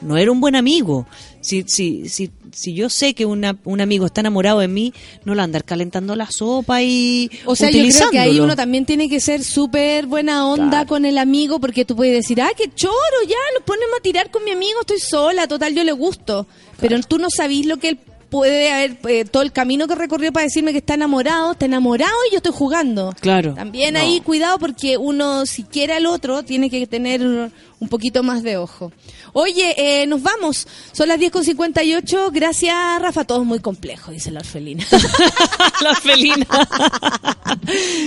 No 0.00 0.16
era 0.16 0.30
un 0.32 0.40
buen 0.40 0.54
amigo. 0.56 1.06
Si, 1.40 1.64
si, 1.66 2.08
si, 2.08 2.30
si 2.52 2.74
yo 2.74 2.88
sé 2.90 3.14
que 3.14 3.24
una- 3.24 3.56
un 3.64 3.80
amigo 3.80 4.06
está 4.06 4.20
enamorado 4.20 4.58
de 4.60 4.68
mí, 4.68 4.92
no 5.24 5.34
lo 5.34 5.42
andar 5.42 5.64
calentando 5.64 6.14
la 6.16 6.30
sopa 6.30 6.82
y 6.82 7.30
O 7.46 7.54
sea, 7.56 7.70
yo 7.70 7.82
creo 7.88 8.10
que 8.10 8.18
ahí 8.18 8.40
uno 8.40 8.56
también 8.56 8.84
tiene 8.86 9.08
que 9.08 9.20
ser 9.20 9.42
súper 9.44 10.06
buena 10.06 10.46
onda 10.46 10.70
Claro. 10.70 10.88
con 10.88 11.04
el 11.04 11.16
amigo 11.18 11.60
porque 11.60 11.84
tú 11.84 11.94
puedes 11.96 12.14
decir, 12.14 12.40
ah, 12.42 12.50
qué 12.56 12.70
choro, 12.74 12.94
ya, 13.26 13.36
lo 13.58 13.64
ponemos 13.64 13.98
a 13.98 14.02
tirar 14.02 14.30
con 14.30 14.44
mi 14.44 14.50
amigo, 14.50 14.80
estoy 14.80 14.98
sola, 15.00 15.46
total, 15.46 15.74
yo 15.74 15.84
le 15.84 15.92
gusto. 15.92 16.46
Pero 16.80 16.98
tú 17.02 17.18
no 17.18 17.28
sabís 17.30 17.66
lo 17.66 17.76
que 17.78 17.90
él 17.90 17.98
puede 18.28 18.70
haber, 18.70 18.98
eh, 19.08 19.24
todo 19.24 19.42
el 19.42 19.52
camino 19.52 19.88
que 19.88 19.94
recorrió 19.94 20.32
para 20.32 20.44
decirme 20.44 20.72
que 20.72 20.78
está 20.78 20.92
enamorado, 20.94 21.52
está 21.52 21.64
enamorado 21.64 22.12
y 22.28 22.32
yo 22.32 22.36
estoy 22.38 22.52
jugando. 22.52 23.14
Claro. 23.20 23.54
También 23.54 23.94
No. 23.94 24.00
ahí 24.00 24.20
cuidado 24.20 24.58
porque 24.58 24.98
uno, 24.98 25.46
si 25.46 25.62
quiere 25.62 25.94
al 25.94 26.04
otro, 26.04 26.42
tiene 26.42 26.68
que 26.68 26.86
tener 26.86 27.22
un 27.24 27.88
poquito 27.88 28.22
más 28.22 28.42
de 28.42 28.58
ojo. 28.58 28.92
Oye, 29.32 29.74
eh, 29.76 30.06
nos 30.06 30.22
vamos. 30.22 30.66
Son 30.92 31.08
las 31.08 31.18
10.58. 31.18 32.30
Gracias, 32.32 32.74
Rafa. 33.00 33.24
Todo 33.24 33.42
es 33.42 33.46
muy 33.46 33.60
complejo, 33.60 34.10
dice 34.10 34.30
la 34.30 34.40
orfelina. 34.40 34.84
la 35.82 35.94
felina. 35.94 36.46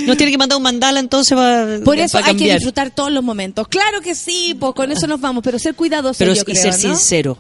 Nos 0.06 0.18
tiene 0.18 0.32
que 0.32 0.38
mandar 0.38 0.58
un 0.58 0.64
mandala 0.64 1.00
entonces 1.00 1.36
para 1.36 1.80
Por 1.84 1.98
eso 1.98 2.18
hay 2.18 2.36
que 2.36 2.54
disfrutar 2.54 2.92
todos 2.94 3.12
los 3.12 3.24
momentos. 3.24 3.68
Claro 3.68 4.02
que 4.02 4.16
sí, 4.16 4.56
pues 4.60 4.74
con 4.74 4.92
eso 4.92 5.08
nos 5.08 5.20
vamos, 5.22 5.44
pero 5.44 5.60
ser 5.60 5.76
Pero 5.76 6.34
yo 6.34 6.42
y 6.42 6.46
creo, 6.46 6.62
ser 6.62 6.74
¿no? 6.74 6.96
sincero. 6.96 7.38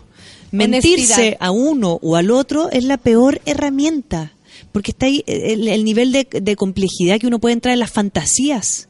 Mentirse 0.51 1.13
Honestidad. 1.13 1.37
a 1.39 1.51
uno 1.51 1.99
o 2.01 2.15
al 2.15 2.29
otro 2.29 2.69
es 2.71 2.83
la 2.83 2.97
peor 2.97 3.41
herramienta. 3.45 4.33
Porque 4.71 4.91
está 4.91 5.07
ahí 5.07 5.23
el, 5.27 5.67
el 5.67 5.83
nivel 5.83 6.11
de, 6.11 6.27
de 6.29 6.55
complejidad 6.55 7.19
que 7.19 7.27
uno 7.27 7.39
puede 7.39 7.53
entrar 7.53 7.73
en 7.73 7.79
las 7.79 7.91
fantasías, 7.91 8.87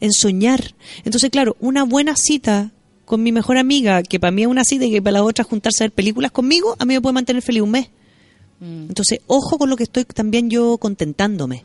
en 0.00 0.12
soñar. 0.12 0.74
Entonces, 1.04 1.30
claro, 1.30 1.56
una 1.60 1.84
buena 1.84 2.14
cita 2.16 2.72
con 3.04 3.22
mi 3.22 3.32
mejor 3.32 3.56
amiga, 3.58 4.02
que 4.02 4.18
para 4.20 4.30
mí 4.30 4.42
es 4.42 4.48
una 4.48 4.64
cita 4.64 4.84
y 4.84 4.90
que 4.90 5.02
para 5.02 5.12
la 5.18 5.22
otra 5.24 5.44
juntarse 5.44 5.84
a 5.84 5.86
ver 5.86 5.92
películas 5.92 6.30
conmigo, 6.32 6.74
a 6.78 6.84
mí 6.84 6.94
me 6.94 7.00
puede 7.00 7.14
mantener 7.14 7.42
feliz 7.42 7.62
un 7.62 7.70
mes. 7.70 7.88
Mm. 8.60 8.86
Entonces, 8.88 9.20
ojo 9.26 9.58
con 9.58 9.68
lo 9.70 9.76
que 9.76 9.82
estoy 9.84 10.04
también 10.04 10.48
yo 10.50 10.78
contentándome. 10.78 11.64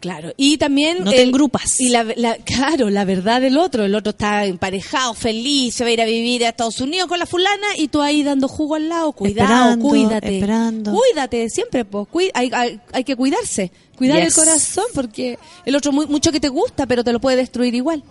Claro, 0.00 0.34
y 0.36 0.58
también... 0.58 1.02
No 1.02 1.10
te 1.10 1.22
el- 1.22 1.28
engrupas. 1.28 1.80
Y 1.80 1.88
la, 1.88 2.04
la- 2.16 2.36
claro, 2.36 2.90
la 2.90 3.06
verdad 3.06 3.40
del 3.40 3.56
otro. 3.56 3.84
El 3.86 3.94
otro 3.94 4.10
está 4.10 4.44
emparejado, 4.44 5.14
feliz, 5.14 5.74
se 5.76 5.82
va 5.84 5.88
a 5.88 5.92
ir 5.94 6.02
a 6.02 6.04
vivir 6.04 6.44
a 6.44 6.50
Estados 6.50 6.78
Unidos 6.82 7.08
con 7.08 7.18
la 7.18 7.24
fulana 7.24 7.68
y 7.78 7.88
tú 7.88 8.02
ahí 8.02 8.22
dando 8.22 8.46
jugo 8.46 8.74
al 8.74 8.90
lado. 8.90 9.12
Cuidado, 9.12 9.48
Esperando, 9.70 9.88
cuídate. 9.88 10.34
esperando. 10.34 10.92
Cuídate, 10.94 11.48
siempre, 11.48 11.86
pues. 11.86 12.06
hay, 12.34 12.50
hay, 12.52 12.80
hay 12.92 13.04
que 13.04 13.16
cuidarse. 13.16 13.72
Cuidar 13.96 14.18
Yes. 14.22 14.36
el 14.36 14.44
corazón 14.44 14.84
porque 14.92 15.38
el 15.64 15.74
otro 15.74 15.90
muy, 15.90 16.06
mucho 16.06 16.32
que 16.32 16.40
te 16.40 16.48
gusta, 16.50 16.84
pero 16.84 17.02
te 17.02 17.10
lo 17.12 17.18
puede 17.20 17.38
destruir 17.38 17.74
igual. 17.74 18.02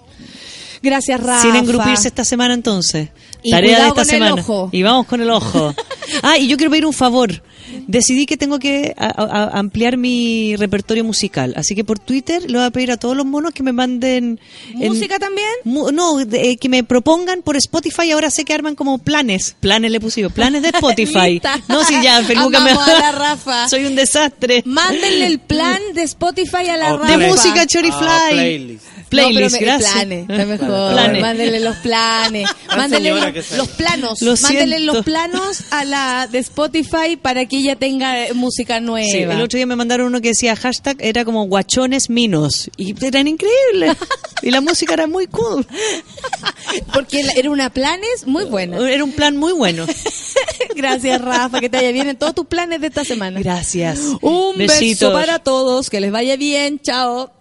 Gracias, 0.84 1.20
Rafa. 1.20 1.42
Sin 1.42 1.56
engrupirse 1.56 2.10
esta 2.10 2.26
semana 2.26 2.54
entonces. 2.54 3.10
Y 3.42 3.52
Tarea 3.52 3.78
de 3.80 3.88
esta 3.88 3.94
con 3.94 4.02
el 4.02 4.06
semana. 4.10 4.34
ojo. 4.36 4.70
Y 4.72 4.84
vamos 4.84 5.08
con 5.08 5.22
el 5.22 5.30
ojo. 5.32 5.74
ah, 6.24 6.38
y 6.38 6.48
yo 6.48 6.58
quiero 6.58 6.70
pedir 6.72 6.86
un 6.86 6.94
favor. 6.94 7.42
Decidí 7.88 8.26
que 8.28 8.38
tengo 8.38 8.60
que 8.60 8.94
a- 8.98 9.08
a- 9.08 9.44
a 9.56 9.60
ampliar 9.60 9.98
mi 9.98 10.56
repertorio 10.58 11.04
musical. 11.04 11.54
Así 11.58 11.74
que 11.74 11.84
por 11.84 11.98
Twitter 12.00 12.44
le 12.50 12.58
voy 12.58 12.68
a 12.68 12.70
pedir 12.70 12.92
a 12.92 12.98
todos 12.98 13.16
los 13.18 13.26
monos 13.26 13.52
que 13.54 13.64
me 13.64 13.72
manden... 13.74 14.40
en- 14.80 14.88
¿Música 14.90 15.18
también? 15.20 15.50
Mu- 15.64 15.92
no, 15.92 16.18
de- 16.18 16.52
eh, 16.52 16.58
que 16.58 16.70
me 16.70 16.84
propongan 16.84 17.42
por 17.42 17.56
Spotify. 17.58 18.12
Ahora 18.12 18.30
sé 18.30 18.46
que 18.46 18.54
arman 18.54 18.76
como 18.76 19.00
planes. 19.00 19.56
Planes 19.60 19.90
le 19.92 20.00
puse 20.00 20.22
yo. 20.22 20.30
Planes 20.30 20.62
de 20.62 20.70
Spotify. 20.74 21.42
No, 21.68 21.84
si 21.84 22.02
ya, 22.04 22.22
Feluca 22.24 22.60
me 22.60 22.72
Amamos 22.72 22.88
a 22.90 23.00
la 23.00 23.12
Rafa. 23.12 23.68
Soy 23.70 23.86
un 23.86 23.96
desastre. 23.96 24.62
Mándenle 24.66 25.26
el 25.26 25.40
plan 25.40 25.82
de 25.94 26.04
Spotify 26.04 26.68
a 26.70 26.78
la 26.78 26.94
Oh, 26.94 26.98
Rafa. 26.98 27.18
De 27.18 27.28
música 27.28 27.66
Chorifly. 27.66 28.80
Playlist. 29.14 29.42
No, 29.42 29.50
pero 29.50 29.52
me- 29.52 29.60
gracias. 29.60 29.94
Planes, 29.94 30.30
está 30.30 30.46
mejor. 30.46 30.94
Planes. 30.94 31.22
Mándenle 31.22 31.60
los 31.60 31.76
planes. 31.78 32.50
Señora 32.90 33.34
los, 33.58 33.68
planos. 33.70 34.22
Lo 34.22 34.36
Mándenle 34.36 34.78
siento. 34.78 34.94
los 34.94 35.06
planos 35.06 35.64
a 35.72 35.86
la 35.86 36.28
de 36.32 36.40
Spotify 36.40 37.16
para 37.22 37.46
que 37.46 37.58
ella 37.58 37.76
tenga 37.76 38.26
eh, 38.28 38.34
música 38.34 38.80
nueva. 38.80 39.08
Sí, 39.08 39.18
el 39.20 39.42
otro 39.42 39.58
día 39.58 39.66
me 39.66 39.76
mandaron 39.76 40.08
uno 40.08 40.22
que 40.22 40.30
decía 40.30 40.56
hashtag, 40.56 40.98
era 41.00 41.26
como 41.26 41.46
guachones 41.46 42.10
minos. 42.10 42.70
Y 42.78 42.94
eran 43.06 43.28
increíbles. 43.28 43.98
y 44.42 44.52
la 44.52 44.62
música 44.62 44.94
era 44.94 45.08
muy 45.08 45.28
cool. 45.28 45.66
Porque 46.94 47.24
era 47.36 47.50
una 47.50 47.70
planes 47.70 48.26
muy 48.26 48.46
buena. 48.46 48.78
Era 48.90 49.04
un 49.04 49.12
plan 49.12 49.38
muy 49.38 49.54
bueno. 49.54 49.86
Gracias, 50.76 51.22
Rafa. 51.22 51.60
Que 51.60 51.70
te 51.70 51.78
vaya 51.78 51.92
bien 51.92 52.10
en 52.10 52.18
todos 52.18 52.36
tus 52.36 52.46
planes 52.46 52.82
de 52.82 52.88
esta 52.88 53.04
semana. 53.06 53.40
Gracias. 53.40 54.00
Un 54.22 54.58
beso 54.58 54.74
Besitos. 54.74 55.14
para 55.14 55.40
todos. 55.40 55.90
Que 55.90 56.00
les 56.00 56.12
vaya 56.12 56.36
bien. 56.36 56.80
Chao. 56.80 57.32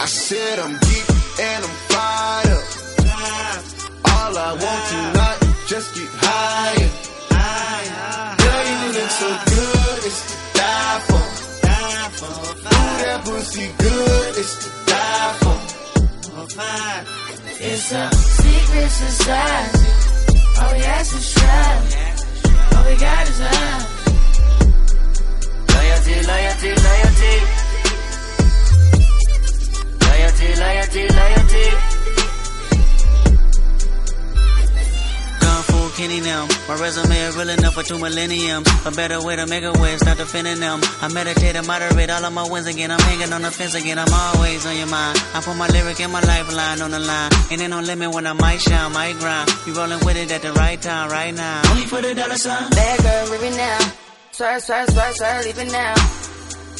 I 0.00 0.06
said 0.06 0.58
I'm 0.58 0.72
geek 0.72 1.08
and 1.44 1.62
I'm 1.62 1.76
fired 1.92 2.48
up. 2.48 3.62
All 4.08 4.32
I 4.32 4.50
want 4.56 4.82
tonight 4.88 5.38
is 5.44 5.68
just 5.68 5.94
get 5.94 6.08
higher. 6.24 6.90
Girl, 8.40 8.64
you 8.64 8.76
look 8.96 9.10
so 9.10 9.28
good, 9.28 9.98
it's 10.08 10.20
to 10.24 10.36
die 10.56 11.00
for. 11.04 11.20
Ooh, 12.64 12.96
that 13.04 13.20
pussy 13.26 13.68
good, 13.76 14.38
it's 14.40 14.54
to 14.64 14.70
die 14.88 15.32
for. 15.44 15.58
It's 17.60 17.92
a 17.92 18.08
secret 18.40 18.90
society. 19.04 19.84
All 20.64 20.72
we 20.72 20.80
is 20.80 21.34
try. 21.34 21.76
All 22.72 22.84
we 22.88 22.96
got 22.96 23.28
is 23.28 23.38
love. 23.38 23.84
Loyalty, 25.68 26.14
loyalty, 26.24 26.70
loyalty. 26.88 27.59
Loyalty, 30.40 30.56
loyalty, 30.60 31.02
loyalty. 31.12 31.66
Kung 35.40 35.62
Fu 35.68 35.90
Kenny 36.00 36.20
now. 36.20 36.48
My 36.66 36.80
resume 36.80 37.12
is 37.12 37.36
real 37.36 37.50
enough 37.50 37.74
for 37.74 37.82
two 37.82 37.98
millenniums. 37.98 38.66
A 38.86 38.90
better 38.90 39.22
way 39.22 39.36
to 39.36 39.46
make 39.46 39.64
a 39.64 39.72
way, 39.72 39.98
start 39.98 40.16
defending 40.16 40.58
them. 40.60 40.80
I 41.02 41.12
meditate 41.12 41.56
and 41.56 41.66
moderate 41.66 42.08
all 42.08 42.24
of 42.24 42.32
my 42.32 42.48
wins 42.48 42.66
again. 42.66 42.90
I'm 42.90 43.00
hanging 43.00 43.34
on 43.34 43.42
the 43.42 43.50
fence 43.50 43.74
again. 43.74 43.98
I'm 43.98 44.08
always 44.10 44.64
on 44.64 44.78
your 44.78 44.86
mind. 44.86 45.18
I 45.34 45.42
put 45.42 45.56
my 45.56 45.68
lyric 45.68 46.00
and 46.00 46.10
my 46.10 46.20
lifeline 46.20 46.80
on 46.80 46.90
the 46.90 47.00
line. 47.00 47.30
Ain't 47.50 47.58
there 47.58 47.68
no 47.68 47.80
limit 47.80 48.14
when 48.14 48.26
I 48.26 48.32
might 48.32 48.62
shine, 48.62 48.92
might 48.92 49.18
grind. 49.18 49.50
You 49.66 49.74
rolling 49.74 50.00
with 50.06 50.16
it 50.16 50.32
at 50.32 50.40
the 50.40 50.54
right 50.54 50.80
time, 50.80 51.10
right 51.10 51.34
now. 51.34 51.70
Only 51.70 51.84
for 51.84 52.00
the 52.00 52.14
dollar 52.14 52.36
sign. 52.36 52.70
Bad 52.70 53.02
girl, 53.02 53.38
leave 53.38 53.56
now. 53.56 53.78
Swerve, 54.32 54.62
swerve, 54.62 54.88
swerve, 54.88 55.14
swerve, 55.16 55.44
leave 55.44 55.58
it 55.58 55.70
now. 55.70 55.94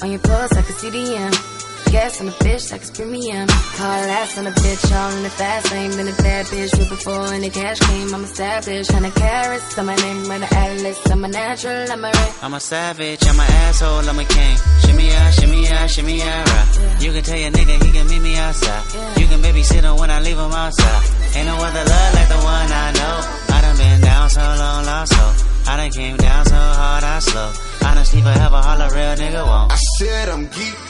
On 0.03 0.11
your 0.11 0.21
pulse, 0.21 0.53
I 0.57 0.63
can 0.63 0.75
see 0.77 0.89
the 0.89 1.17
M. 1.17 1.50
Gas 1.91 2.21
on 2.21 2.27
the 2.27 2.33
bitch, 2.47 2.71
like 2.71 2.83
it's 2.83 2.91
premium. 2.91 3.49
Hard 3.51 4.11
ass 4.11 4.39
on 4.39 4.47
a 4.47 4.53
bitch, 4.53 4.95
all 4.95 5.11
in 5.11 5.25
the 5.25 5.31
fast 5.31 5.73
lane. 5.73 5.91
Been 5.91 6.07
a 6.07 6.15
bad 6.23 6.47
bitch, 6.47 6.79
with 6.79 6.89
before 6.89 7.35
and 7.35 7.43
the 7.43 7.51
cash 7.51 7.81
came. 7.81 8.15
I'm 8.15 8.23
established. 8.23 8.93
Hundred 8.93 9.15
carats 9.17 9.77
on 9.77 9.87
my 9.87 9.97
name, 9.97 10.25
run 10.31 10.41
the 10.41 10.55
atlas. 10.55 10.99
I'm 11.11 11.25
a 11.25 11.29
natural, 11.29 11.91
I'm 11.91 12.05
a 12.05 12.11
red. 12.15 12.33
I'm 12.43 12.55
a 12.55 12.61
savage, 12.61 13.27
I'm 13.27 13.41
an 13.41 13.51
asshole, 13.67 14.09
I'm 14.09 14.19
a 14.21 14.25
king. 14.25 14.57
Shimmy 14.87 15.11
out, 15.11 15.35
shimmy 15.35 15.69
out, 15.69 15.91
shimmy 15.91 16.23
out, 16.23 16.47
right. 16.47 17.03
You 17.03 17.11
can 17.11 17.23
tell 17.25 17.39
your 17.39 17.51
nigga 17.51 17.83
he 17.83 17.91
can 17.91 18.07
meet 18.07 18.23
me 18.23 18.37
outside. 18.37 18.85
You 19.19 19.27
can 19.27 19.43
babysit 19.43 19.83
him 19.83 19.97
when 19.97 20.11
I 20.13 20.21
leave 20.21 20.39
him 20.39 20.53
outside. 20.53 21.03
Ain't 21.35 21.47
no 21.49 21.57
other 21.59 21.85
love 21.91 22.15
like 22.15 22.29
the 22.29 22.39
one 22.39 22.69
I 22.71 22.89
know. 22.95 23.17
I 23.51 23.59
done 23.67 23.77
been 23.83 24.01
down 24.01 24.31
so 24.31 24.41
long, 24.41 24.87
lost 24.87 25.13
so. 25.13 25.27
I 25.67 25.77
done 25.77 25.91
came 25.91 26.17
down 26.17 26.45
so 26.47 26.55
hard, 26.55 27.03
I 27.03 27.19
slow. 27.19 27.51
Honestly, 27.83 28.23
forever, 28.23 28.63
all 28.63 28.81
a 28.81 28.89
real 28.95 29.15
nigga 29.19 29.43
won't. 29.45 29.73
I 29.73 29.77
said 29.99 30.29
I'm 30.29 30.47
geek 30.47 30.90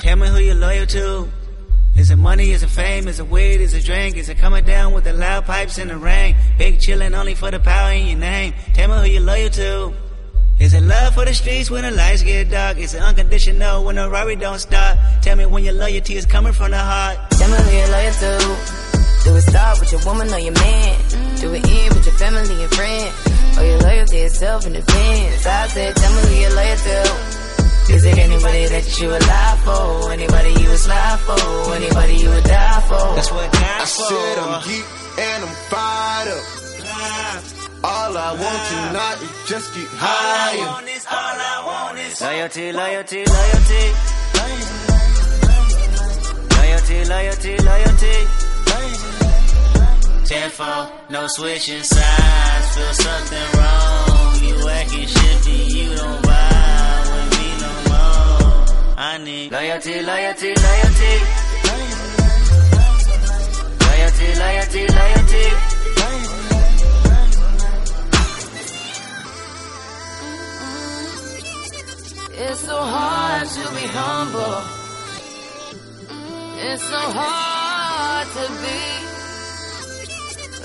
Tell 0.00 0.16
me 0.16 0.28
who 0.28 0.38
you're 0.38 0.54
loyal 0.54 0.86
to. 0.86 1.28
Is 1.96 2.10
it 2.10 2.16
money? 2.16 2.50
Is 2.50 2.62
it 2.62 2.70
fame? 2.70 3.08
Is 3.08 3.20
it 3.20 3.28
weed? 3.28 3.60
Is 3.60 3.74
it 3.74 3.84
drink? 3.84 4.16
Is 4.16 4.28
it 4.28 4.38
coming 4.38 4.64
down 4.64 4.92
with 4.92 5.04
the 5.04 5.12
loud 5.12 5.44
pipes 5.44 5.78
in 5.78 5.88
the 5.88 5.96
rain? 5.96 6.36
Big 6.58 6.78
chillin' 6.78 7.14
only 7.14 7.34
for 7.34 7.50
the 7.50 7.60
power 7.60 7.92
in 7.92 8.06
your 8.06 8.18
name. 8.18 8.54
Tell 8.74 8.88
me 8.88 8.96
who 8.96 9.14
you're 9.14 9.22
loyal 9.22 9.50
to. 9.50 9.92
Is 10.58 10.74
it 10.74 10.82
love 10.82 11.14
for 11.14 11.24
the 11.24 11.34
streets 11.34 11.70
when 11.70 11.84
the 11.84 11.90
lights 11.90 12.22
get 12.22 12.50
dark? 12.50 12.78
Is 12.78 12.94
it 12.94 13.02
unconditional 13.02 13.84
when 13.84 13.96
the 13.96 14.08
Rari 14.10 14.36
don't 14.36 14.58
stop? 14.58 14.98
Tell 15.22 15.36
me 15.36 15.46
when 15.46 15.64
your 15.64 15.74
loyalty 15.74 16.16
is 16.16 16.26
coming 16.26 16.52
from 16.52 16.70
the 16.70 16.78
heart. 16.78 17.18
Tell 17.32 17.50
me 17.50 17.56
who 17.56 17.70
you're 17.76 17.88
loyal 17.88 18.12
to. 18.12 18.99
Do 19.24 19.36
it 19.36 19.42
start 19.42 19.80
with 19.80 19.92
your 19.92 20.00
woman 20.06 20.32
or 20.32 20.38
your 20.38 20.54
man? 20.54 20.96
Do 21.36 21.52
it 21.52 21.64
end 21.64 21.94
with 21.94 22.06
your 22.06 22.16
family 22.16 22.62
and 22.64 22.72
friends? 22.72 23.58
Or 23.58 23.64
your 23.64 23.78
loyal 23.80 24.06
to 24.06 24.16
yourself 24.16 24.66
in 24.66 24.72
defense? 24.72 25.46
I 25.46 25.66
said, 25.68 25.94
tell 25.96 26.12
me 26.14 26.20
who 26.28 26.40
you're 26.40 26.54
loyal 26.54 26.76
to. 26.76 27.40
Is 27.92 28.04
it 28.04 28.18
anybody 28.18 28.66
that 28.66 28.86
you 29.00 29.08
would 29.08 29.26
lie 29.26 29.58
for? 29.64 30.12
Anybody 30.12 30.50
you 30.62 30.68
would 30.70 30.78
slide 30.78 31.18
for? 31.26 31.74
Anybody 31.74 32.14
you 32.16 32.30
would 32.30 32.44
die 32.44 32.80
for? 32.88 33.14
That's 33.14 33.30
what 33.32 33.50
I 33.52 33.84
said 33.84 34.38
I'm 34.38 34.62
geek 34.64 34.84
and 35.18 35.44
I'm 35.44 35.54
fired 35.68 36.28
up. 36.32 36.60
All 37.82 38.16
I 38.16 38.30
want 38.40 38.62
tonight 38.70 39.18
is 39.20 39.48
just 39.48 39.74
get 39.74 39.88
higher. 40.00 40.64
Loyalty, 42.20 42.72
loyalty, 42.72 43.24
loyalty. 43.26 43.84
Loyalty, 46.56 47.04
loyalty, 47.04 47.56
loyalty. 47.58 48.49
Tenfold, 50.30 50.92
no 51.10 51.26
switching 51.26 51.82
sides. 51.82 52.76
Feel 52.76 52.94
something 52.94 53.48
wrong. 53.58 54.44
You 54.44 54.68
acting 54.68 55.08
shifty, 55.08 55.58
you 55.76 55.96
don't 55.96 56.22
vibe 56.22 57.06
with 57.10 57.30
me 57.34 57.48
no 57.64 57.72
more. 57.90 58.64
I 58.96 59.18
need 59.24 59.50
loyalty, 59.50 60.00
loyalty, 60.00 60.54
loyalty. 60.54 61.14
Loyalty, 63.82 64.28
loyalty, 64.38 64.82
loyalty. 64.98 65.46
It's 72.38 72.60
so 72.60 72.78
hard 72.78 73.48
to 73.48 73.62
be 73.74 73.86
humble. 73.98 74.62
It's 76.70 76.84
so 76.84 77.00
hard 77.18 78.28
to 78.28 78.44
be. 78.62 79.09